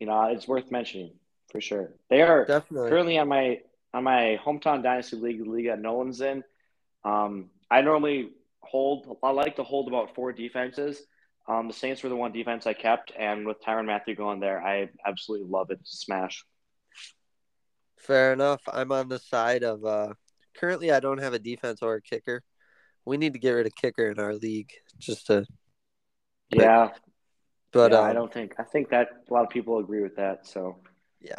you 0.00 0.08
know, 0.08 0.24
it's 0.24 0.48
worth 0.48 0.72
mentioning 0.72 1.12
for 1.52 1.60
sure. 1.60 1.94
They 2.10 2.20
are 2.20 2.44
Definitely. 2.44 2.90
currently 2.90 3.18
on 3.18 3.28
my 3.28 3.60
on 3.94 4.02
my 4.02 4.40
hometown 4.44 4.82
dynasty 4.82 5.16
league, 5.16 5.38
the 5.38 5.48
league 5.48 5.68
that 5.68 5.80
Nolan's 5.80 6.20
in. 6.20 6.42
Um, 7.04 7.50
I 7.70 7.82
normally 7.82 8.30
hold. 8.60 9.18
I 9.22 9.30
like 9.30 9.54
to 9.56 9.62
hold 9.62 9.86
about 9.86 10.16
four 10.16 10.32
defenses. 10.32 11.00
Um, 11.46 11.68
the 11.68 11.74
Saints 11.74 12.02
were 12.02 12.08
the 12.08 12.16
one 12.16 12.32
defense 12.32 12.66
I 12.66 12.72
kept, 12.72 13.12
and 13.16 13.46
with 13.46 13.62
Tyrann 13.62 13.86
Mathieu 13.86 14.16
going 14.16 14.40
there, 14.40 14.60
I 14.60 14.88
absolutely 15.06 15.48
love 15.48 15.70
it. 15.70 15.78
Smash. 15.84 16.44
Fair 17.98 18.32
enough. 18.32 18.62
I'm 18.66 18.90
on 18.90 19.08
the 19.08 19.20
side 19.20 19.62
of 19.62 19.84
uh 19.84 20.14
currently 20.56 20.90
I 20.90 20.98
don't 20.98 21.22
have 21.22 21.34
a 21.34 21.38
defense 21.38 21.82
or 21.82 21.94
a 21.94 22.02
kicker. 22.02 22.42
We 23.04 23.16
need 23.16 23.34
to 23.34 23.38
get 23.38 23.52
rid 23.52 23.66
of 23.66 23.76
kicker 23.76 24.10
in 24.10 24.18
our 24.18 24.34
league 24.34 24.72
just 24.98 25.28
to 25.28 25.46
But- 26.50 26.60
Yeah, 26.60 26.90
but 27.72 27.92
yeah, 27.92 27.98
um, 27.98 28.04
I 28.04 28.12
don't 28.12 28.32
think. 28.32 28.54
I 28.58 28.62
think 28.64 28.90
that 28.90 29.08
a 29.28 29.32
lot 29.32 29.42
of 29.44 29.50
people 29.50 29.78
agree 29.78 30.02
with 30.02 30.16
that. 30.16 30.46
So 30.46 30.76
yeah. 31.20 31.34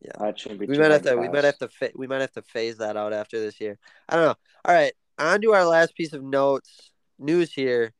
Yeah, 0.00 0.12
that 0.20 0.38
shouldn't 0.38 0.60
be. 0.60 0.66
We 0.66 0.76
might 0.76 0.90
have 0.90 1.02
to 1.02 1.16
we 1.16 1.28
might 1.30 1.44
have 1.44 1.56
to 1.58 1.68
fa- 1.68 1.92
we 1.94 2.06
might 2.06 2.20
have 2.20 2.32
to 2.32 2.42
phase 2.42 2.76
that 2.78 2.94
out 2.96 3.14
after 3.14 3.40
this 3.40 3.58
year. 3.58 3.78
I 4.06 4.16
don't 4.16 4.26
know. 4.26 4.34
All 4.66 4.74
right, 4.74 4.92
on 5.18 5.40
to 5.40 5.52
our 5.54 5.64
last 5.64 5.94
piece 5.96 6.12
of 6.12 6.22
notes 6.22 6.90
news 7.18 7.52
here. 7.54 7.94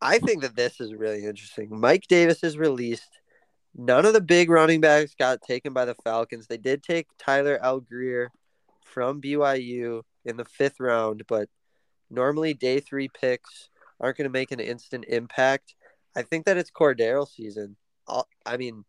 I 0.00 0.18
think 0.18 0.42
that 0.42 0.56
this 0.56 0.80
is 0.80 0.92
really 0.92 1.24
interesting. 1.24 1.68
Mike 1.70 2.08
Davis 2.08 2.42
is 2.42 2.58
released. 2.58 3.20
None 3.76 4.04
of 4.04 4.14
the 4.14 4.20
big 4.20 4.50
running 4.50 4.80
backs 4.80 5.14
got 5.14 5.42
taken 5.42 5.72
by 5.72 5.84
the 5.84 5.94
Falcons. 6.02 6.48
They 6.48 6.56
did 6.56 6.82
take 6.82 7.06
Tyler 7.18 7.56
Allgeier 7.62 8.26
from 8.84 9.20
BYU 9.22 10.02
in 10.24 10.36
the 10.36 10.44
fifth 10.44 10.80
round, 10.80 11.22
but 11.28 11.48
normally 12.10 12.52
day 12.52 12.80
three 12.80 13.08
picks 13.08 13.70
aren't 14.02 14.18
going 14.18 14.26
to 14.28 14.32
make 14.32 14.50
an 14.50 14.60
instant 14.60 15.04
impact. 15.08 15.74
I 16.14 16.22
think 16.22 16.44
that 16.44 16.58
it's 16.58 16.70
Cordarrelle 16.70 17.28
season. 17.28 17.76
I'll- 18.06 18.28
I 18.44 18.56
mean, 18.58 18.84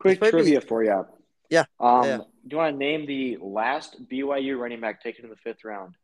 Quick 0.00 0.20
might 0.20 0.26
be- 0.26 0.30
trivia 0.32 0.60
for 0.60 0.84
you. 0.84 1.06
Yeah, 1.50 1.64
Um, 1.78 2.04
yeah. 2.04 2.16
Do 2.18 2.24
you 2.50 2.56
want 2.58 2.74
to 2.74 2.78
name 2.78 3.06
the 3.06 3.38
last 3.40 3.96
BYU 4.08 4.58
running 4.58 4.80
back 4.80 5.02
taken 5.02 5.24
in 5.24 5.30
the 5.30 5.36
fifth 5.36 5.64
round? 5.64 5.94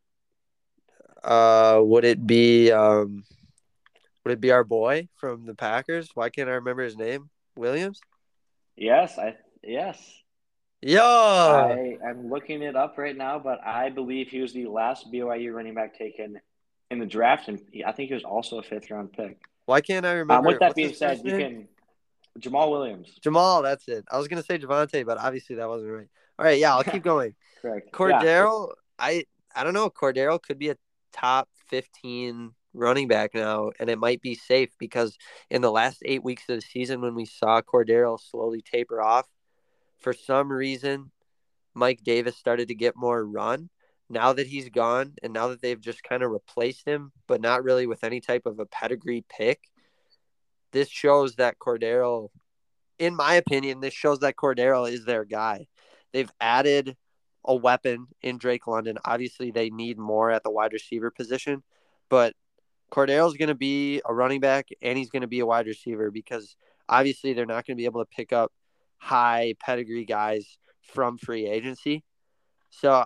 Uh, 1.23 1.79
would 1.83 2.05
it 2.05 2.25
be 2.25 2.71
um, 2.71 3.23
would 4.23 4.31
it 4.31 4.41
be 4.41 4.51
our 4.51 4.63
boy 4.63 5.07
from 5.17 5.45
the 5.45 5.53
Packers? 5.53 6.09
Why 6.15 6.29
can't 6.29 6.49
I 6.49 6.53
remember 6.53 6.83
his 6.83 6.97
name? 6.97 7.29
Williams. 7.55 7.99
Yes, 8.75 9.17
I 9.19 9.35
yes. 9.61 9.99
Yo, 10.81 10.99
I 11.03 11.97
am 12.09 12.29
looking 12.29 12.63
it 12.63 12.75
up 12.75 12.97
right 12.97 13.15
now, 13.15 13.37
but 13.37 13.59
I 13.63 13.89
believe 13.89 14.29
he 14.29 14.39
was 14.41 14.53
the 14.53 14.65
last 14.65 15.11
BYU 15.11 15.53
running 15.53 15.75
back 15.75 15.95
taken 15.95 16.39
in 16.91 16.99
the 16.99 17.05
draft, 17.05 17.47
and 17.47 17.59
I 17.87 17.91
think 17.93 18.09
he 18.09 18.13
was 18.13 18.23
also 18.23 18.59
a 18.59 18.63
fifth 18.63 18.91
round 18.91 19.13
pick. 19.13 19.39
why 19.65 19.81
can't 19.81 20.05
I 20.05 20.11
remember? 20.11 20.33
Um, 20.33 20.45
with 20.45 20.59
that 20.59 20.67
what's 20.69 20.75
being 20.75 20.93
said, 20.93 21.21
you 21.23 21.37
can 21.37 21.67
Jamaal 22.39 22.69
Williams, 22.69 23.15
Jamaal, 23.25 23.63
that's 23.63 23.87
it. 23.87 24.05
I 24.11 24.17
was 24.17 24.27
gonna 24.27 24.43
say 24.43 24.59
Javonte, 24.59 25.05
but 25.05 25.17
obviously 25.17 25.55
that 25.55 25.67
wasn't 25.67 25.91
right. 25.91 26.07
All 26.37 26.45
right, 26.45 26.59
yeah, 26.59 26.75
I'll 26.75 26.83
keep 26.83 27.03
going. 27.13 27.33
correct? 27.61 27.89
Yeah. 27.91 27.97
Cordarrelle, 27.97 28.71
I 28.99 29.25
I 29.55 29.63
don't 29.63 29.73
know. 29.73 29.89
Cordarrelle 29.89 30.41
could 30.41 30.59
be 30.59 30.69
a 30.69 30.75
top 31.13 31.49
fifteen 31.67 32.51
running 32.73 33.07
back 33.07 33.33
now, 33.33 33.71
and 33.79 33.89
it 33.89 33.97
might 33.97 34.21
be 34.21 34.35
safe 34.35 34.69
because 34.77 35.17
in 35.49 35.61
the 35.61 35.71
last 35.71 36.01
eight 36.05 36.23
weeks 36.23 36.43
of 36.49 36.55
the 36.55 36.61
season, 36.61 37.01
when 37.01 37.15
we 37.15 37.25
saw 37.25 37.61
Cordarrelle 37.61 38.19
slowly 38.19 38.61
taper 38.61 39.01
off, 39.01 39.27
for 39.97 40.13
some 40.13 40.51
reason, 40.51 41.11
Mike 41.73 42.01
Davis 42.03 42.35
started 42.37 42.67
to 42.67 42.75
get 42.75 42.95
more 42.95 43.25
run. 43.25 43.69
Now 44.11 44.33
that 44.33 44.47
he's 44.47 44.69
gone, 44.69 45.13
and 45.23 45.31
now 45.31 45.47
that 45.47 45.61
they've 45.61 45.79
just 45.79 46.03
kind 46.03 46.21
of 46.21 46.31
replaced 46.31 46.85
him, 46.85 47.13
but 47.27 47.39
not 47.39 47.63
really 47.63 47.87
with 47.87 48.03
any 48.03 48.19
type 48.19 48.45
of 48.45 48.59
a 48.59 48.65
pedigree 48.65 49.23
pick, 49.29 49.61
this 50.73 50.89
shows 50.89 51.35
that 51.35 51.59
Cordarrelle, 51.59 52.29
in 52.99 53.15
my 53.15 53.35
opinion, 53.35 53.79
this 53.79 53.93
shows 53.93 54.19
that 54.19 54.35
Cordarrelle 54.35 54.91
is 54.91 55.05
their 55.05 55.23
guy. 55.23 55.67
They've 56.11 56.31
added 56.41 56.97
a 57.45 57.55
weapon 57.55 58.07
in 58.21 58.37
Drake 58.37 58.67
London. 58.67 58.97
Obviously, 59.05 59.49
they 59.49 59.69
need 59.69 59.97
more 59.97 60.29
at 60.29 60.43
the 60.43 60.51
wide 60.51 60.73
receiver 60.73 61.09
position, 61.09 61.63
but 62.09 62.35
Cordarrelle's 62.91 63.37
going 63.37 63.47
to 63.47 63.55
be 63.55 64.01
a 64.05 64.13
running 64.13 64.41
back 64.41 64.67
and 64.81 64.97
he's 64.97 65.09
going 65.09 65.21
to 65.21 65.27
be 65.27 65.39
a 65.39 65.45
wide 65.45 65.67
receiver 65.67 66.11
because 66.11 66.57
obviously 66.89 67.31
they're 67.31 67.45
not 67.45 67.65
going 67.65 67.77
to 67.77 67.81
be 67.81 67.85
able 67.85 68.03
to 68.03 68.09
pick 68.13 68.33
up 68.33 68.51
high 68.97 69.55
pedigree 69.59 70.05
guys 70.05 70.57
from 70.81 71.17
free 71.17 71.47
agency. 71.47 72.03
So 72.69 73.05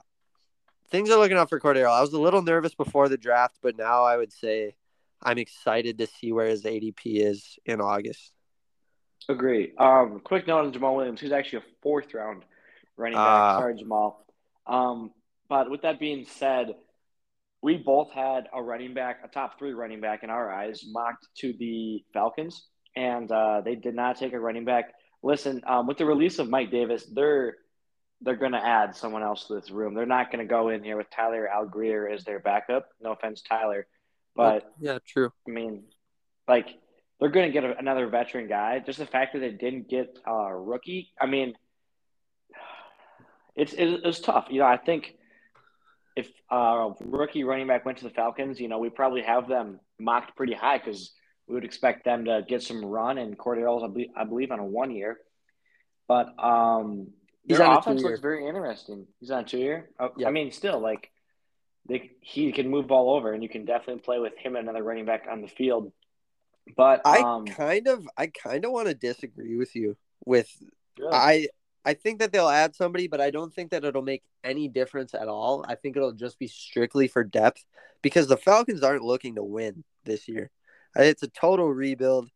things 0.89 1.09
are 1.09 1.19
looking 1.19 1.37
up 1.37 1.49
for 1.49 1.59
Cordarrelle. 1.59 1.97
I 1.97 2.01
was 2.01 2.13
a 2.13 2.19
little 2.19 2.41
nervous 2.41 2.75
before 2.75 3.09
the 3.09 3.17
draft, 3.17 3.57
but 3.61 3.77
now 3.77 4.03
I 4.03 4.17
would 4.17 4.31
say 4.31 4.75
I'm 5.21 5.37
excited 5.37 5.97
to 5.99 6.07
see 6.07 6.31
where 6.31 6.47
his 6.47 6.63
ADP 6.63 6.95
is 7.05 7.57
in 7.65 7.81
August. 7.81 8.31
Agree. 9.27 9.73
Um, 9.77 10.21
quick 10.23 10.47
note 10.47 10.65
on 10.65 10.73
Jamaal 10.73 10.97
Williams. 10.97 11.19
He's 11.19 11.31
actually 11.31 11.59
a 11.59 11.81
fourth 11.81 12.13
round 12.13 12.43
running 12.97 13.17
back. 13.17 13.25
Ah. 13.25 13.59
Sorry, 13.59 13.75
Jamaal. 13.75 14.15
Um, 14.67 15.11
but 15.49 15.69
with 15.69 15.81
that 15.81 15.99
being 15.99 16.25
said, 16.25 16.75
we 17.61 17.77
both 17.77 18.11
had 18.11 18.47
a 18.53 18.61
running 18.61 18.93
back, 18.93 19.21
a 19.23 19.27
top 19.27 19.57
three 19.57 19.73
running 19.73 19.99
back 19.99 20.23
in 20.23 20.29
our 20.29 20.51
eyes, 20.51 20.83
mocked 20.87 21.27
to 21.39 21.53
the 21.57 22.03
Falcons, 22.13 22.67
and 22.95 23.31
uh, 23.31 23.61
they 23.61 23.75
did 23.75 23.95
not 23.95 24.17
take 24.17 24.33
a 24.33 24.39
running 24.39 24.65
back. 24.65 24.93
Listen, 25.23 25.61
um, 25.65 25.87
with 25.87 25.97
the 25.97 26.05
release 26.05 26.37
of 26.37 26.47
Mike 26.49 26.69
Davis, 26.69 27.03
they're 27.11 27.55
they're 28.21 28.35
going 28.35 28.53
to 28.53 28.65
add 28.65 28.95
someone 28.95 29.23
else 29.23 29.47
to 29.47 29.55
this 29.55 29.69
room. 29.69 29.93
They're 29.93 30.05
not 30.05 30.31
going 30.31 30.45
to 30.45 30.49
go 30.49 30.69
in 30.69 30.83
here 30.83 30.97
with 30.97 31.09
Tyler 31.09 31.49
Allgeier 31.53 32.11
as 32.11 32.23
their 32.23 32.39
backup. 32.39 32.89
No 33.01 33.11
offense, 33.11 33.41
Tyler, 33.41 33.87
but 34.35 34.71
yeah, 34.79 34.99
true. 35.05 35.31
I 35.47 35.51
mean, 35.51 35.83
like 36.47 36.67
they're 37.19 37.29
going 37.29 37.47
to 37.47 37.53
get 37.53 37.63
a, 37.63 37.77
another 37.77 38.07
veteran 38.07 38.47
guy. 38.47 38.79
Just 38.79 38.99
the 38.99 39.05
fact 39.05 39.33
that 39.33 39.39
they 39.39 39.51
didn't 39.51 39.89
get 39.89 40.17
a 40.25 40.55
rookie. 40.55 41.11
I 41.19 41.25
mean, 41.25 41.53
it's 43.55 43.73
it, 43.73 43.87
it 43.87 44.03
was 44.03 44.19
tough. 44.19 44.47
You 44.49 44.59
know, 44.59 44.65
I 44.65 44.77
think 44.77 45.15
if 46.15 46.29
a 46.49 46.91
rookie 47.01 47.43
running 47.43 47.67
back 47.67 47.85
went 47.85 47.97
to 47.99 48.05
the 48.05 48.09
Falcons, 48.09 48.59
you 48.59 48.67
know, 48.67 48.79
we 48.79 48.89
probably 48.89 49.21
have 49.21 49.47
them 49.47 49.79
mocked 49.99 50.35
pretty 50.35 50.53
high 50.53 50.77
because 50.77 51.13
we 51.47 51.55
would 51.55 51.65
expect 51.65 52.05
them 52.05 52.25
to 52.25 52.43
get 52.47 52.63
some 52.63 52.83
run. 52.83 53.17
And 53.17 53.37
Cordarrelle's, 53.37 53.83
I 53.83 53.87
believe, 53.87 54.09
I 54.15 54.23
believe 54.23 54.51
on 54.51 54.59
a 54.59 54.65
one 54.65 54.91
year, 54.91 55.19
but 56.07 56.27
um, 56.39 57.09
He's 57.47 57.57
their 57.57 57.67
on 57.67 57.77
offense 57.77 58.01
looks 58.01 58.19
very 58.19 58.47
interesting. 58.47 59.05
He's 59.19 59.31
on 59.31 59.45
two 59.45 59.59
year. 59.59 59.89
Oh, 59.99 60.11
Yeah. 60.17 60.27
I 60.27 60.31
mean, 60.31 60.51
still 60.51 60.79
like. 60.79 61.11
They, 61.87 62.09
he 62.19 62.51
can 62.51 62.67
move 62.67 62.91
all 62.91 63.15
over, 63.15 63.31
and 63.31 63.43
you 63.43 63.49
can 63.49 63.63
definitely 63.63 64.01
play 64.01 64.17
with 64.17 64.35
him 64.37 64.55
and 64.55 64.67
another 64.67 64.83
running 64.83 65.05
back 65.05 65.27
on 65.29 65.41
the 65.41 65.47
field. 65.47 65.91
But 66.75 67.01
I 67.05 67.19
um, 67.19 67.45
kind 67.45 67.87
of 67.87 68.07
I 68.17 68.25
kind 68.25 68.65
of 68.65 68.71
want 68.71 68.87
to 68.87 68.95
disagree 68.95 69.55
with 69.55 69.75
you 69.75 69.95
with 70.25 70.49
I 71.11 71.47
I 71.83 71.93
think 71.93 72.19
that 72.19 72.31
they'll 72.31 72.49
add 72.49 72.75
somebody, 72.75 73.07
but 73.07 73.21
I 73.21 73.29
don't 73.29 73.53
think 73.53 73.69
that 73.69 73.85
it'll 73.85 74.01
make 74.01 74.23
any 74.43 74.67
difference 74.67 75.13
at 75.13 75.27
all. 75.27 75.63
I 75.67 75.75
think 75.75 75.95
it'll 75.95 76.13
just 76.13 76.39
be 76.39 76.47
strictly 76.47 77.07
for 77.07 77.23
depth 77.23 77.63
because 78.01 78.27
the 78.27 78.37
Falcons 78.37 78.81
aren't 78.81 79.03
looking 79.03 79.35
to 79.35 79.43
win 79.43 79.83
this 80.03 80.27
year. 80.27 80.49
It's 80.95 81.23
a 81.23 81.27
total 81.27 81.71
rebuild. 81.71 82.29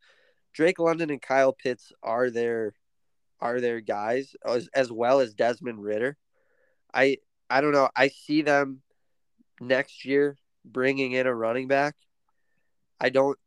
Drake 0.53 0.77
London 0.77 1.09
and 1.09 1.21
Kyle 1.21 1.53
Pitts 1.53 1.91
are 2.03 2.29
their 2.29 2.73
are 3.41 3.61
their 3.61 3.81
guys 3.81 4.35
as, 4.45 4.69
as 4.73 4.91
well 4.91 5.19
as 5.19 5.33
Desmond 5.33 5.83
Ridder. 5.83 6.17
I 6.93 7.17
I 7.49 7.61
don't 7.61 7.71
know. 7.71 7.89
I 7.95 8.09
see 8.09 8.41
them 8.41 8.81
next 9.59 10.05
year 10.05 10.37
bringing 10.65 11.13
in 11.13 11.27
a 11.27 11.33
running 11.33 11.67
back. 11.67 11.95
I 12.99 13.09
don't 13.09 13.37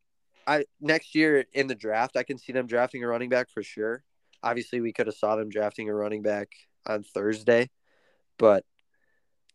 I 0.46 0.64
next 0.81 1.14
year 1.14 1.44
in 1.52 1.66
the 1.66 1.74
draft, 1.74 2.16
I 2.16 2.22
can 2.22 2.38
see 2.38 2.52
them 2.52 2.66
drafting 2.66 3.05
a 3.05 3.07
running 3.07 3.28
back 3.28 3.50
for 3.50 3.62
sure. 3.62 4.02
Obviously, 4.42 4.81
we 4.81 4.92
could 4.92 5.07
have 5.07 5.14
saw 5.16 5.37
them 5.37 5.50
drafting 5.50 5.88
a 5.88 5.94
running 5.94 6.22
back 6.22 6.48
on 6.87 7.05
Thursday, 7.05 7.70
but 8.38 8.64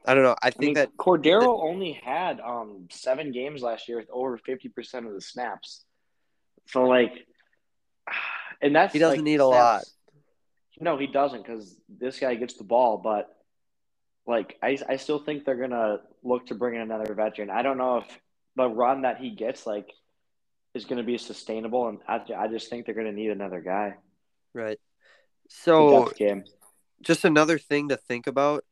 I 0.06 0.13
don't 0.13 0.23
know. 0.23 0.36
I 0.41 0.47
I 0.47 0.50
think 0.52 0.62
mean, 0.62 0.73
that 0.76 0.95
Cordarrelle 0.97 1.62
only 1.62 1.91
had 1.93 2.39
um 2.39 2.88
seven 2.89 3.32
games 3.32 3.62
last 3.62 3.89
year 3.89 3.97
with 3.97 4.10
over 4.10 4.38
fifty 4.38 4.69
percent 4.69 5.06
of 5.06 5.13
the 5.13 5.21
snaps. 5.21 5.84
So 6.67 6.84
like, 6.84 7.12
and 8.62 8.76
that's 8.76 8.93
He 8.93 9.00
doesn't 9.00 9.17
like, 9.17 9.23
need 9.23 9.41
a 9.41 9.45
lot. 9.45 9.84
No, 10.80 10.98
he 10.98 11.08
doesn't 11.08 11.44
because 11.46 11.76
this 11.90 12.20
guy 12.20 12.36
gets 12.36 12.56
the 12.56 12.63
ball. 12.63 12.98
But 12.98 13.36
like, 14.26 14.58
I 14.62 14.78
I 14.88 14.98
still 14.98 15.20
think 15.20 15.46
they're 15.46 15.56
gonna 15.56 16.02
look 16.24 16.48
to 16.48 16.56
bring 16.56 16.76
in 16.76 16.82
another 16.82 17.13
veteran. 17.13 17.50
I 17.50 17.62
don't 17.62 17.78
know 17.78 17.98
if 17.98 18.20
the 18.56 18.68
run 18.68 19.02
that 19.02 19.18
he 19.18 19.32
gets 19.32 19.66
like 19.66 19.90
is 20.74 20.86
gonna 20.86 21.04
be 21.04 21.18
sustainable, 21.18 21.88
and 21.88 22.00
I 22.08 22.22
I 22.36 22.48
just 22.48 22.70
think 22.70 22.86
they're 22.86 22.96
gonna 22.96 23.12
need 23.12 23.32
another 23.32 23.62
guy. 23.62 23.96
right. 24.54 24.80
So, 25.50 26.12
game. 26.18 26.44
just 27.02 27.24
another 27.24 27.58
thing 27.58 27.88
to 27.90 27.96
think 27.98 28.28
about. 28.28 28.66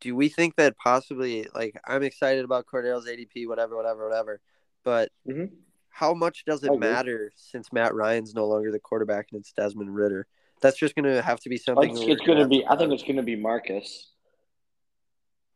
Do 0.00 0.16
we 0.16 0.28
think 0.28 0.56
that 0.56 0.76
possibly, 0.76 1.46
like, 1.54 1.78
I'm 1.86 2.02
excited 2.02 2.44
about 2.44 2.66
Cordarrelle's 2.66 3.06
ADP, 3.06 3.46
whatever, 3.46 3.76
whatever, 3.76 4.08
whatever, 4.08 4.40
but 4.82 5.12
Mhm. 5.26 5.50
how 5.90 6.12
much 6.14 6.44
does 6.44 6.64
it 6.64 6.76
matter 6.80 7.30
since 7.36 7.72
Matt 7.72 7.94
Ryan's 7.94 8.34
no 8.34 8.46
longer 8.48 8.72
the 8.72 8.80
quarterback 8.80 9.28
and 9.30 9.38
it's 9.40 9.52
Desmond 9.52 9.94
Ridder? 9.94 10.26
That's 10.60 10.78
just 10.78 10.94
going 10.94 11.12
to 11.12 11.22
have 11.22 11.40
to 11.40 11.48
be 11.48 11.56
something. 11.56 11.90
It's, 11.90 12.00
we're 12.00 12.12
it's 12.12 12.22
gonna 12.22 12.48
be. 12.48 12.64
I 12.68 12.76
think 12.76 12.92
it's 12.92 13.02
gonna 13.02 13.22
be 13.22 13.36
Marcus. 13.36 14.10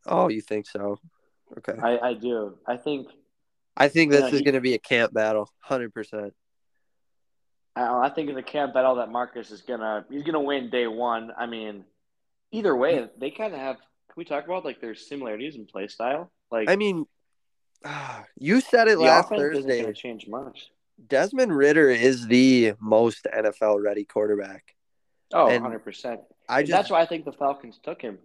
Oh, 0.06 0.28
you 0.28 0.40
think 0.40 0.66
so? 0.66 0.98
Okay. 1.58 1.78
I 1.82 2.08
I 2.08 2.14
do. 2.14 2.58
I 2.66 2.76
think. 2.76 3.08
I 3.76 3.88
think 3.88 4.10
this 4.10 4.22
Yeah, 4.22 4.36
is 4.36 4.42
going 4.42 4.54
to 4.54 4.60
be 4.60 4.74
a 4.74 4.78
camp 4.78 5.14
battle, 5.14 5.48
hundred 5.60 5.94
percent. 5.94 6.34
I, 7.76 8.06
I 8.06 8.10
think 8.10 8.28
in 8.28 8.34
the 8.34 8.42
camp 8.42 8.74
battle 8.74 8.96
that 8.96 9.10
Marcus 9.10 9.50
is 9.50 9.62
gonna 9.62 10.04
he's 10.10 10.24
gonna 10.24 10.40
win 10.40 10.70
day 10.70 10.86
one. 10.86 11.30
I 11.38 11.46
mean, 11.46 11.84
either 12.50 12.74
way, 12.76 12.94
mm-hmm. 12.94 13.20
they 13.20 13.30
kind 13.30 13.54
of 13.54 13.60
have. 13.60 13.76
Can 13.76 14.14
we 14.16 14.24
talk 14.24 14.44
about 14.44 14.64
like 14.64 14.80
their 14.80 14.94
similarities 14.94 15.54
in 15.54 15.66
play 15.66 15.86
style? 15.86 16.30
Like, 16.50 16.68
I 16.68 16.76
mean, 16.76 17.06
you 18.38 18.60
said 18.60 18.88
it 18.88 18.98
last 18.98 19.28
Thursday. 19.28 19.92
change 19.92 20.26
much. 20.26 20.70
Desmond 21.06 21.56
Ridder 21.56 21.90
is 21.90 22.26
the 22.26 22.72
most 22.80 23.26
NFL 23.32 23.82
ready 23.82 24.04
quarterback. 24.04 24.74
Oh, 25.32 25.46
And 25.46 25.62
100 25.62 25.80
percent. 25.80 26.20
I 26.48 26.62
just 26.62 26.72
That's 26.72 26.90
why 26.90 27.00
I 27.02 27.06
think 27.06 27.24
the 27.24 27.32
Falcons 27.32 27.78
took 27.82 28.00
him 28.00 28.18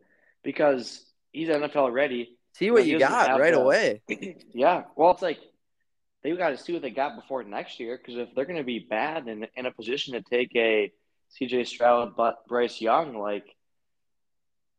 because 0.43 1.05
he's 1.31 1.49
NFL 1.49 1.91
ready. 1.91 2.37
see 2.53 2.71
what 2.71 2.85
you 2.85 2.99
got 2.99 3.39
right 3.39 3.53
away. 3.53 4.01
yeah. 4.53 4.83
Well, 4.95 5.11
it's 5.11 5.21
like 5.21 5.39
they 6.23 6.31
got 6.35 6.49
to 6.49 6.57
see 6.57 6.73
what 6.73 6.81
they 6.81 6.89
got 6.89 7.15
before 7.15 7.43
next 7.43 7.79
year 7.79 7.97
because 7.97 8.17
if 8.17 8.33
they're 8.33 8.45
going 8.45 8.57
to 8.57 8.63
be 8.63 8.79
bad 8.79 9.27
and 9.27 9.47
in 9.55 9.65
a 9.65 9.71
position 9.71 10.13
to 10.13 10.21
take 10.21 10.55
a 10.55 10.91
CJ 11.39 11.67
Stroud, 11.67 12.15
but 12.15 12.47
Bryce 12.47 12.79
Young, 12.79 13.17
like, 13.17 13.45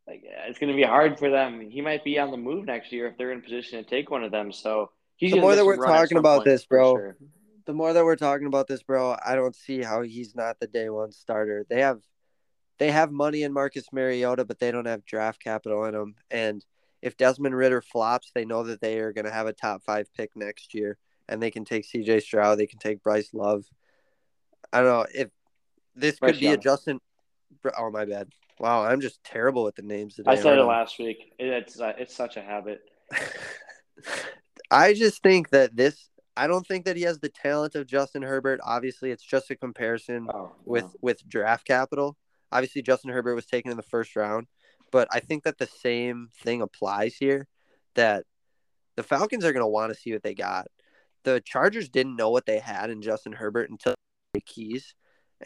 like 0.07 0.23
it's 0.49 0.59
going 0.59 0.73
to 0.73 0.77
be 0.77 0.85
hard 0.85 1.19
for 1.19 1.31
them. 1.31 1.61
He 1.61 1.83
might 1.83 2.05
be 2.05 2.19
on 2.19 2.31
the 2.31 2.37
move 2.37 2.65
next 2.65 2.93
year 2.93 3.09
if 3.09 3.19
they're 3.19 3.33
in 3.33 3.43
position 3.43 3.83
to 3.83 3.89
take 3.89 4.11
one 4.11 4.25
of 4.25 4.33
them. 4.33 4.53
So 4.53 4.91
he's 5.17 5.33
The 5.33 5.41
more 5.41 5.55
that 5.55 5.67
we're 5.67 5.85
talking 5.85 6.19
about 6.19 6.45
this, 6.45 6.65
bro, 6.65 6.95
sure. 6.95 7.17
The 7.67 7.73
more 7.73 7.93
that 7.93 8.05
we're 8.05 8.17
talking 8.17 8.47
about 8.47 8.67
this, 8.67 8.83
bro, 8.83 9.17
I 9.25 9.35
don't 9.35 9.57
see 9.57 9.83
how 9.83 10.03
he's 10.03 10.35
not 10.35 10.61
the 10.61 10.67
day 10.67 10.89
one 10.91 11.13
starter. 11.13 11.67
They 11.69 11.81
have 11.81 12.01
they 12.79 12.91
have 12.91 13.13
money 13.13 13.43
in 13.43 13.53
Marcus 13.53 13.87
Mariota, 13.93 14.45
but 14.45 14.59
they 14.59 14.71
don't 14.71 14.87
have 14.87 15.05
draft 15.05 15.43
capital 15.43 15.85
in 15.85 15.95
them. 15.95 16.15
And 16.31 16.65
if 17.03 17.17
Desmond 17.17 17.57
Ridder 17.57 17.83
flops, 17.83 18.31
they 18.35 18.45
know 18.45 18.65
that 18.65 18.81
they 18.81 18.99
are 18.99 19.13
going 19.13 19.27
to 19.27 19.31
have 19.31 19.47
a 19.47 19.53
top 19.53 19.83
five 19.85 20.13
pick 20.15 20.31
next 20.35 20.75
year, 20.75 20.99
and 21.29 21.43
they 21.43 21.51
can 21.51 21.65
take 21.65 21.85
C.J. 21.85 22.21
Stroud, 22.21 22.59
they 22.59 22.67
can 22.67 22.79
take 22.79 23.03
Bryce 23.03 23.33
Love. 23.33 23.65
I 24.73 24.81
don't 24.81 24.89
know 24.89 25.07
if 25.15 25.29
this 25.95 26.19
Bryce 26.19 26.33
could 26.33 26.41
be 26.41 26.49
a 26.49 26.57
Justin. 26.57 27.01
Oh 27.79 27.91
my 27.91 28.05
bad. 28.05 28.29
Wow, 28.59 28.85
I'm 28.85 29.01
just 29.01 29.23
terrible 29.25 29.65
with 29.65 29.77
the 29.77 29.83
names 29.83 30.15
today. 30.15 30.31
I 30.31 30.37
said 30.37 30.59
it 30.59 30.63
I? 30.63 30.65
last 30.65 30.99
week. 30.99 31.35
It's 31.39 31.81
uh, 31.81 31.93
it's 31.99 32.15
such 32.15 32.37
a 32.37 32.43
habit. 32.43 32.81
I 34.71 34.95
just 34.95 35.23
think 35.23 35.51
that 35.51 35.77
this 35.77 36.09
I 36.37 36.47
don't 36.47 36.67
think 36.67 36.85
that 36.87 36.97
he 36.97 37.03
has 37.03 37.19
the 37.19 37.29
talent 37.29 37.75
of 37.75 37.87
Justin 37.87 38.23
Herbert. 38.23 38.61
Obviously, 38.65 39.11
it's 39.11 39.23
just 39.23 39.51
a 39.51 39.57
comparison 39.57 40.29
Oh, 40.33 40.53
with 40.65 40.85
wow. 40.85 40.93
with 41.01 41.29
draft 41.29 41.67
capital. 41.67 42.17
Obviously, 42.55 42.83
Justin 42.83 43.11
Herbert 43.11 43.35
was 43.35 43.47
taken 43.47 43.71
in 43.71 43.77
the 43.77 43.83
first 43.83 44.17
round, 44.17 44.47
but 44.91 45.09
I 45.11 45.21
think 45.21 45.43
that 45.45 45.59
the 45.59 45.67
same 45.67 46.29
thing 46.43 46.63
applies 46.63 47.17
here. 47.17 47.49
That 47.97 48.25
the 48.97 49.03
Falcons 49.03 49.45
are 49.45 49.53
going 49.53 49.65
to 49.65 49.69
want 49.69 49.93
to 49.93 49.99
see 49.99 50.13
what 50.13 50.23
they 50.23 50.35
got. 50.35 50.69
The 51.25 51.43
Chargers 51.45 51.89
didn't 51.89 52.17
know 52.17 52.31
what 52.31 52.47
they 52.47 52.61
had 52.61 52.91
in 52.91 53.03
Justin 53.03 53.33
Herbert 53.33 53.71
until 53.71 53.95
the 54.33 54.41
keys, 54.41 54.95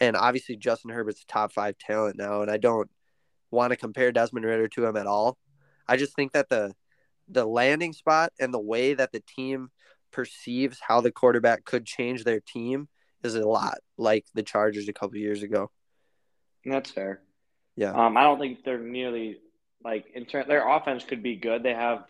and 0.01 0.17
obviously 0.17 0.57
Justin 0.57 0.91
Herbert's 0.91 1.25
top 1.25 1.53
five 1.53 1.79
talent 1.79 2.17
now, 2.17 2.43
and 2.43 2.51
I 2.51 2.59
don't 2.59 2.91
want 3.51 3.71
to 3.71 3.77
compare 3.77 4.13
Desmond 4.13 4.45
Ridder 4.45 4.69
to 4.69 4.87
him 4.87 4.97
at 4.97 5.07
all. 5.07 5.39
I 5.89 5.97
just 5.97 6.15
think 6.15 6.33
that 6.33 6.49
the 6.49 6.75
the 7.29 7.47
landing 7.47 7.93
spot 7.93 8.33
and 8.41 8.53
the 8.53 8.61
way 8.61 8.95
that 8.95 9.13
the 9.13 9.21
team 9.21 9.71
perceives 10.11 10.81
how 10.81 11.01
the 11.01 11.13
quarterback 11.13 11.65
could 11.65 11.85
change 11.85 12.25
their 12.25 12.41
team 12.41 12.89
is 13.23 13.35
a 13.35 13.47
lot 13.47 13.79
like 13.97 14.27
the 14.35 14.43
Chargers 14.43 14.89
a 14.89 14.93
couple 14.93 15.17
years 15.19 15.43
ago. 15.43 15.71
That's 16.65 16.91
fair. 16.91 17.21
Yeah. 17.77 17.93
Um, 17.93 18.17
I 18.17 18.23
don't 18.23 18.39
think 18.39 18.65
they're 18.65 18.79
nearly 18.79 19.39
like 19.85 20.07
in 20.15 20.27
turn. 20.27 20.47
Their 20.49 20.69
offense 20.69 21.05
could 21.05 21.23
be 21.23 21.37
good. 21.37 21.63
They 21.63 21.75
have 21.75 22.05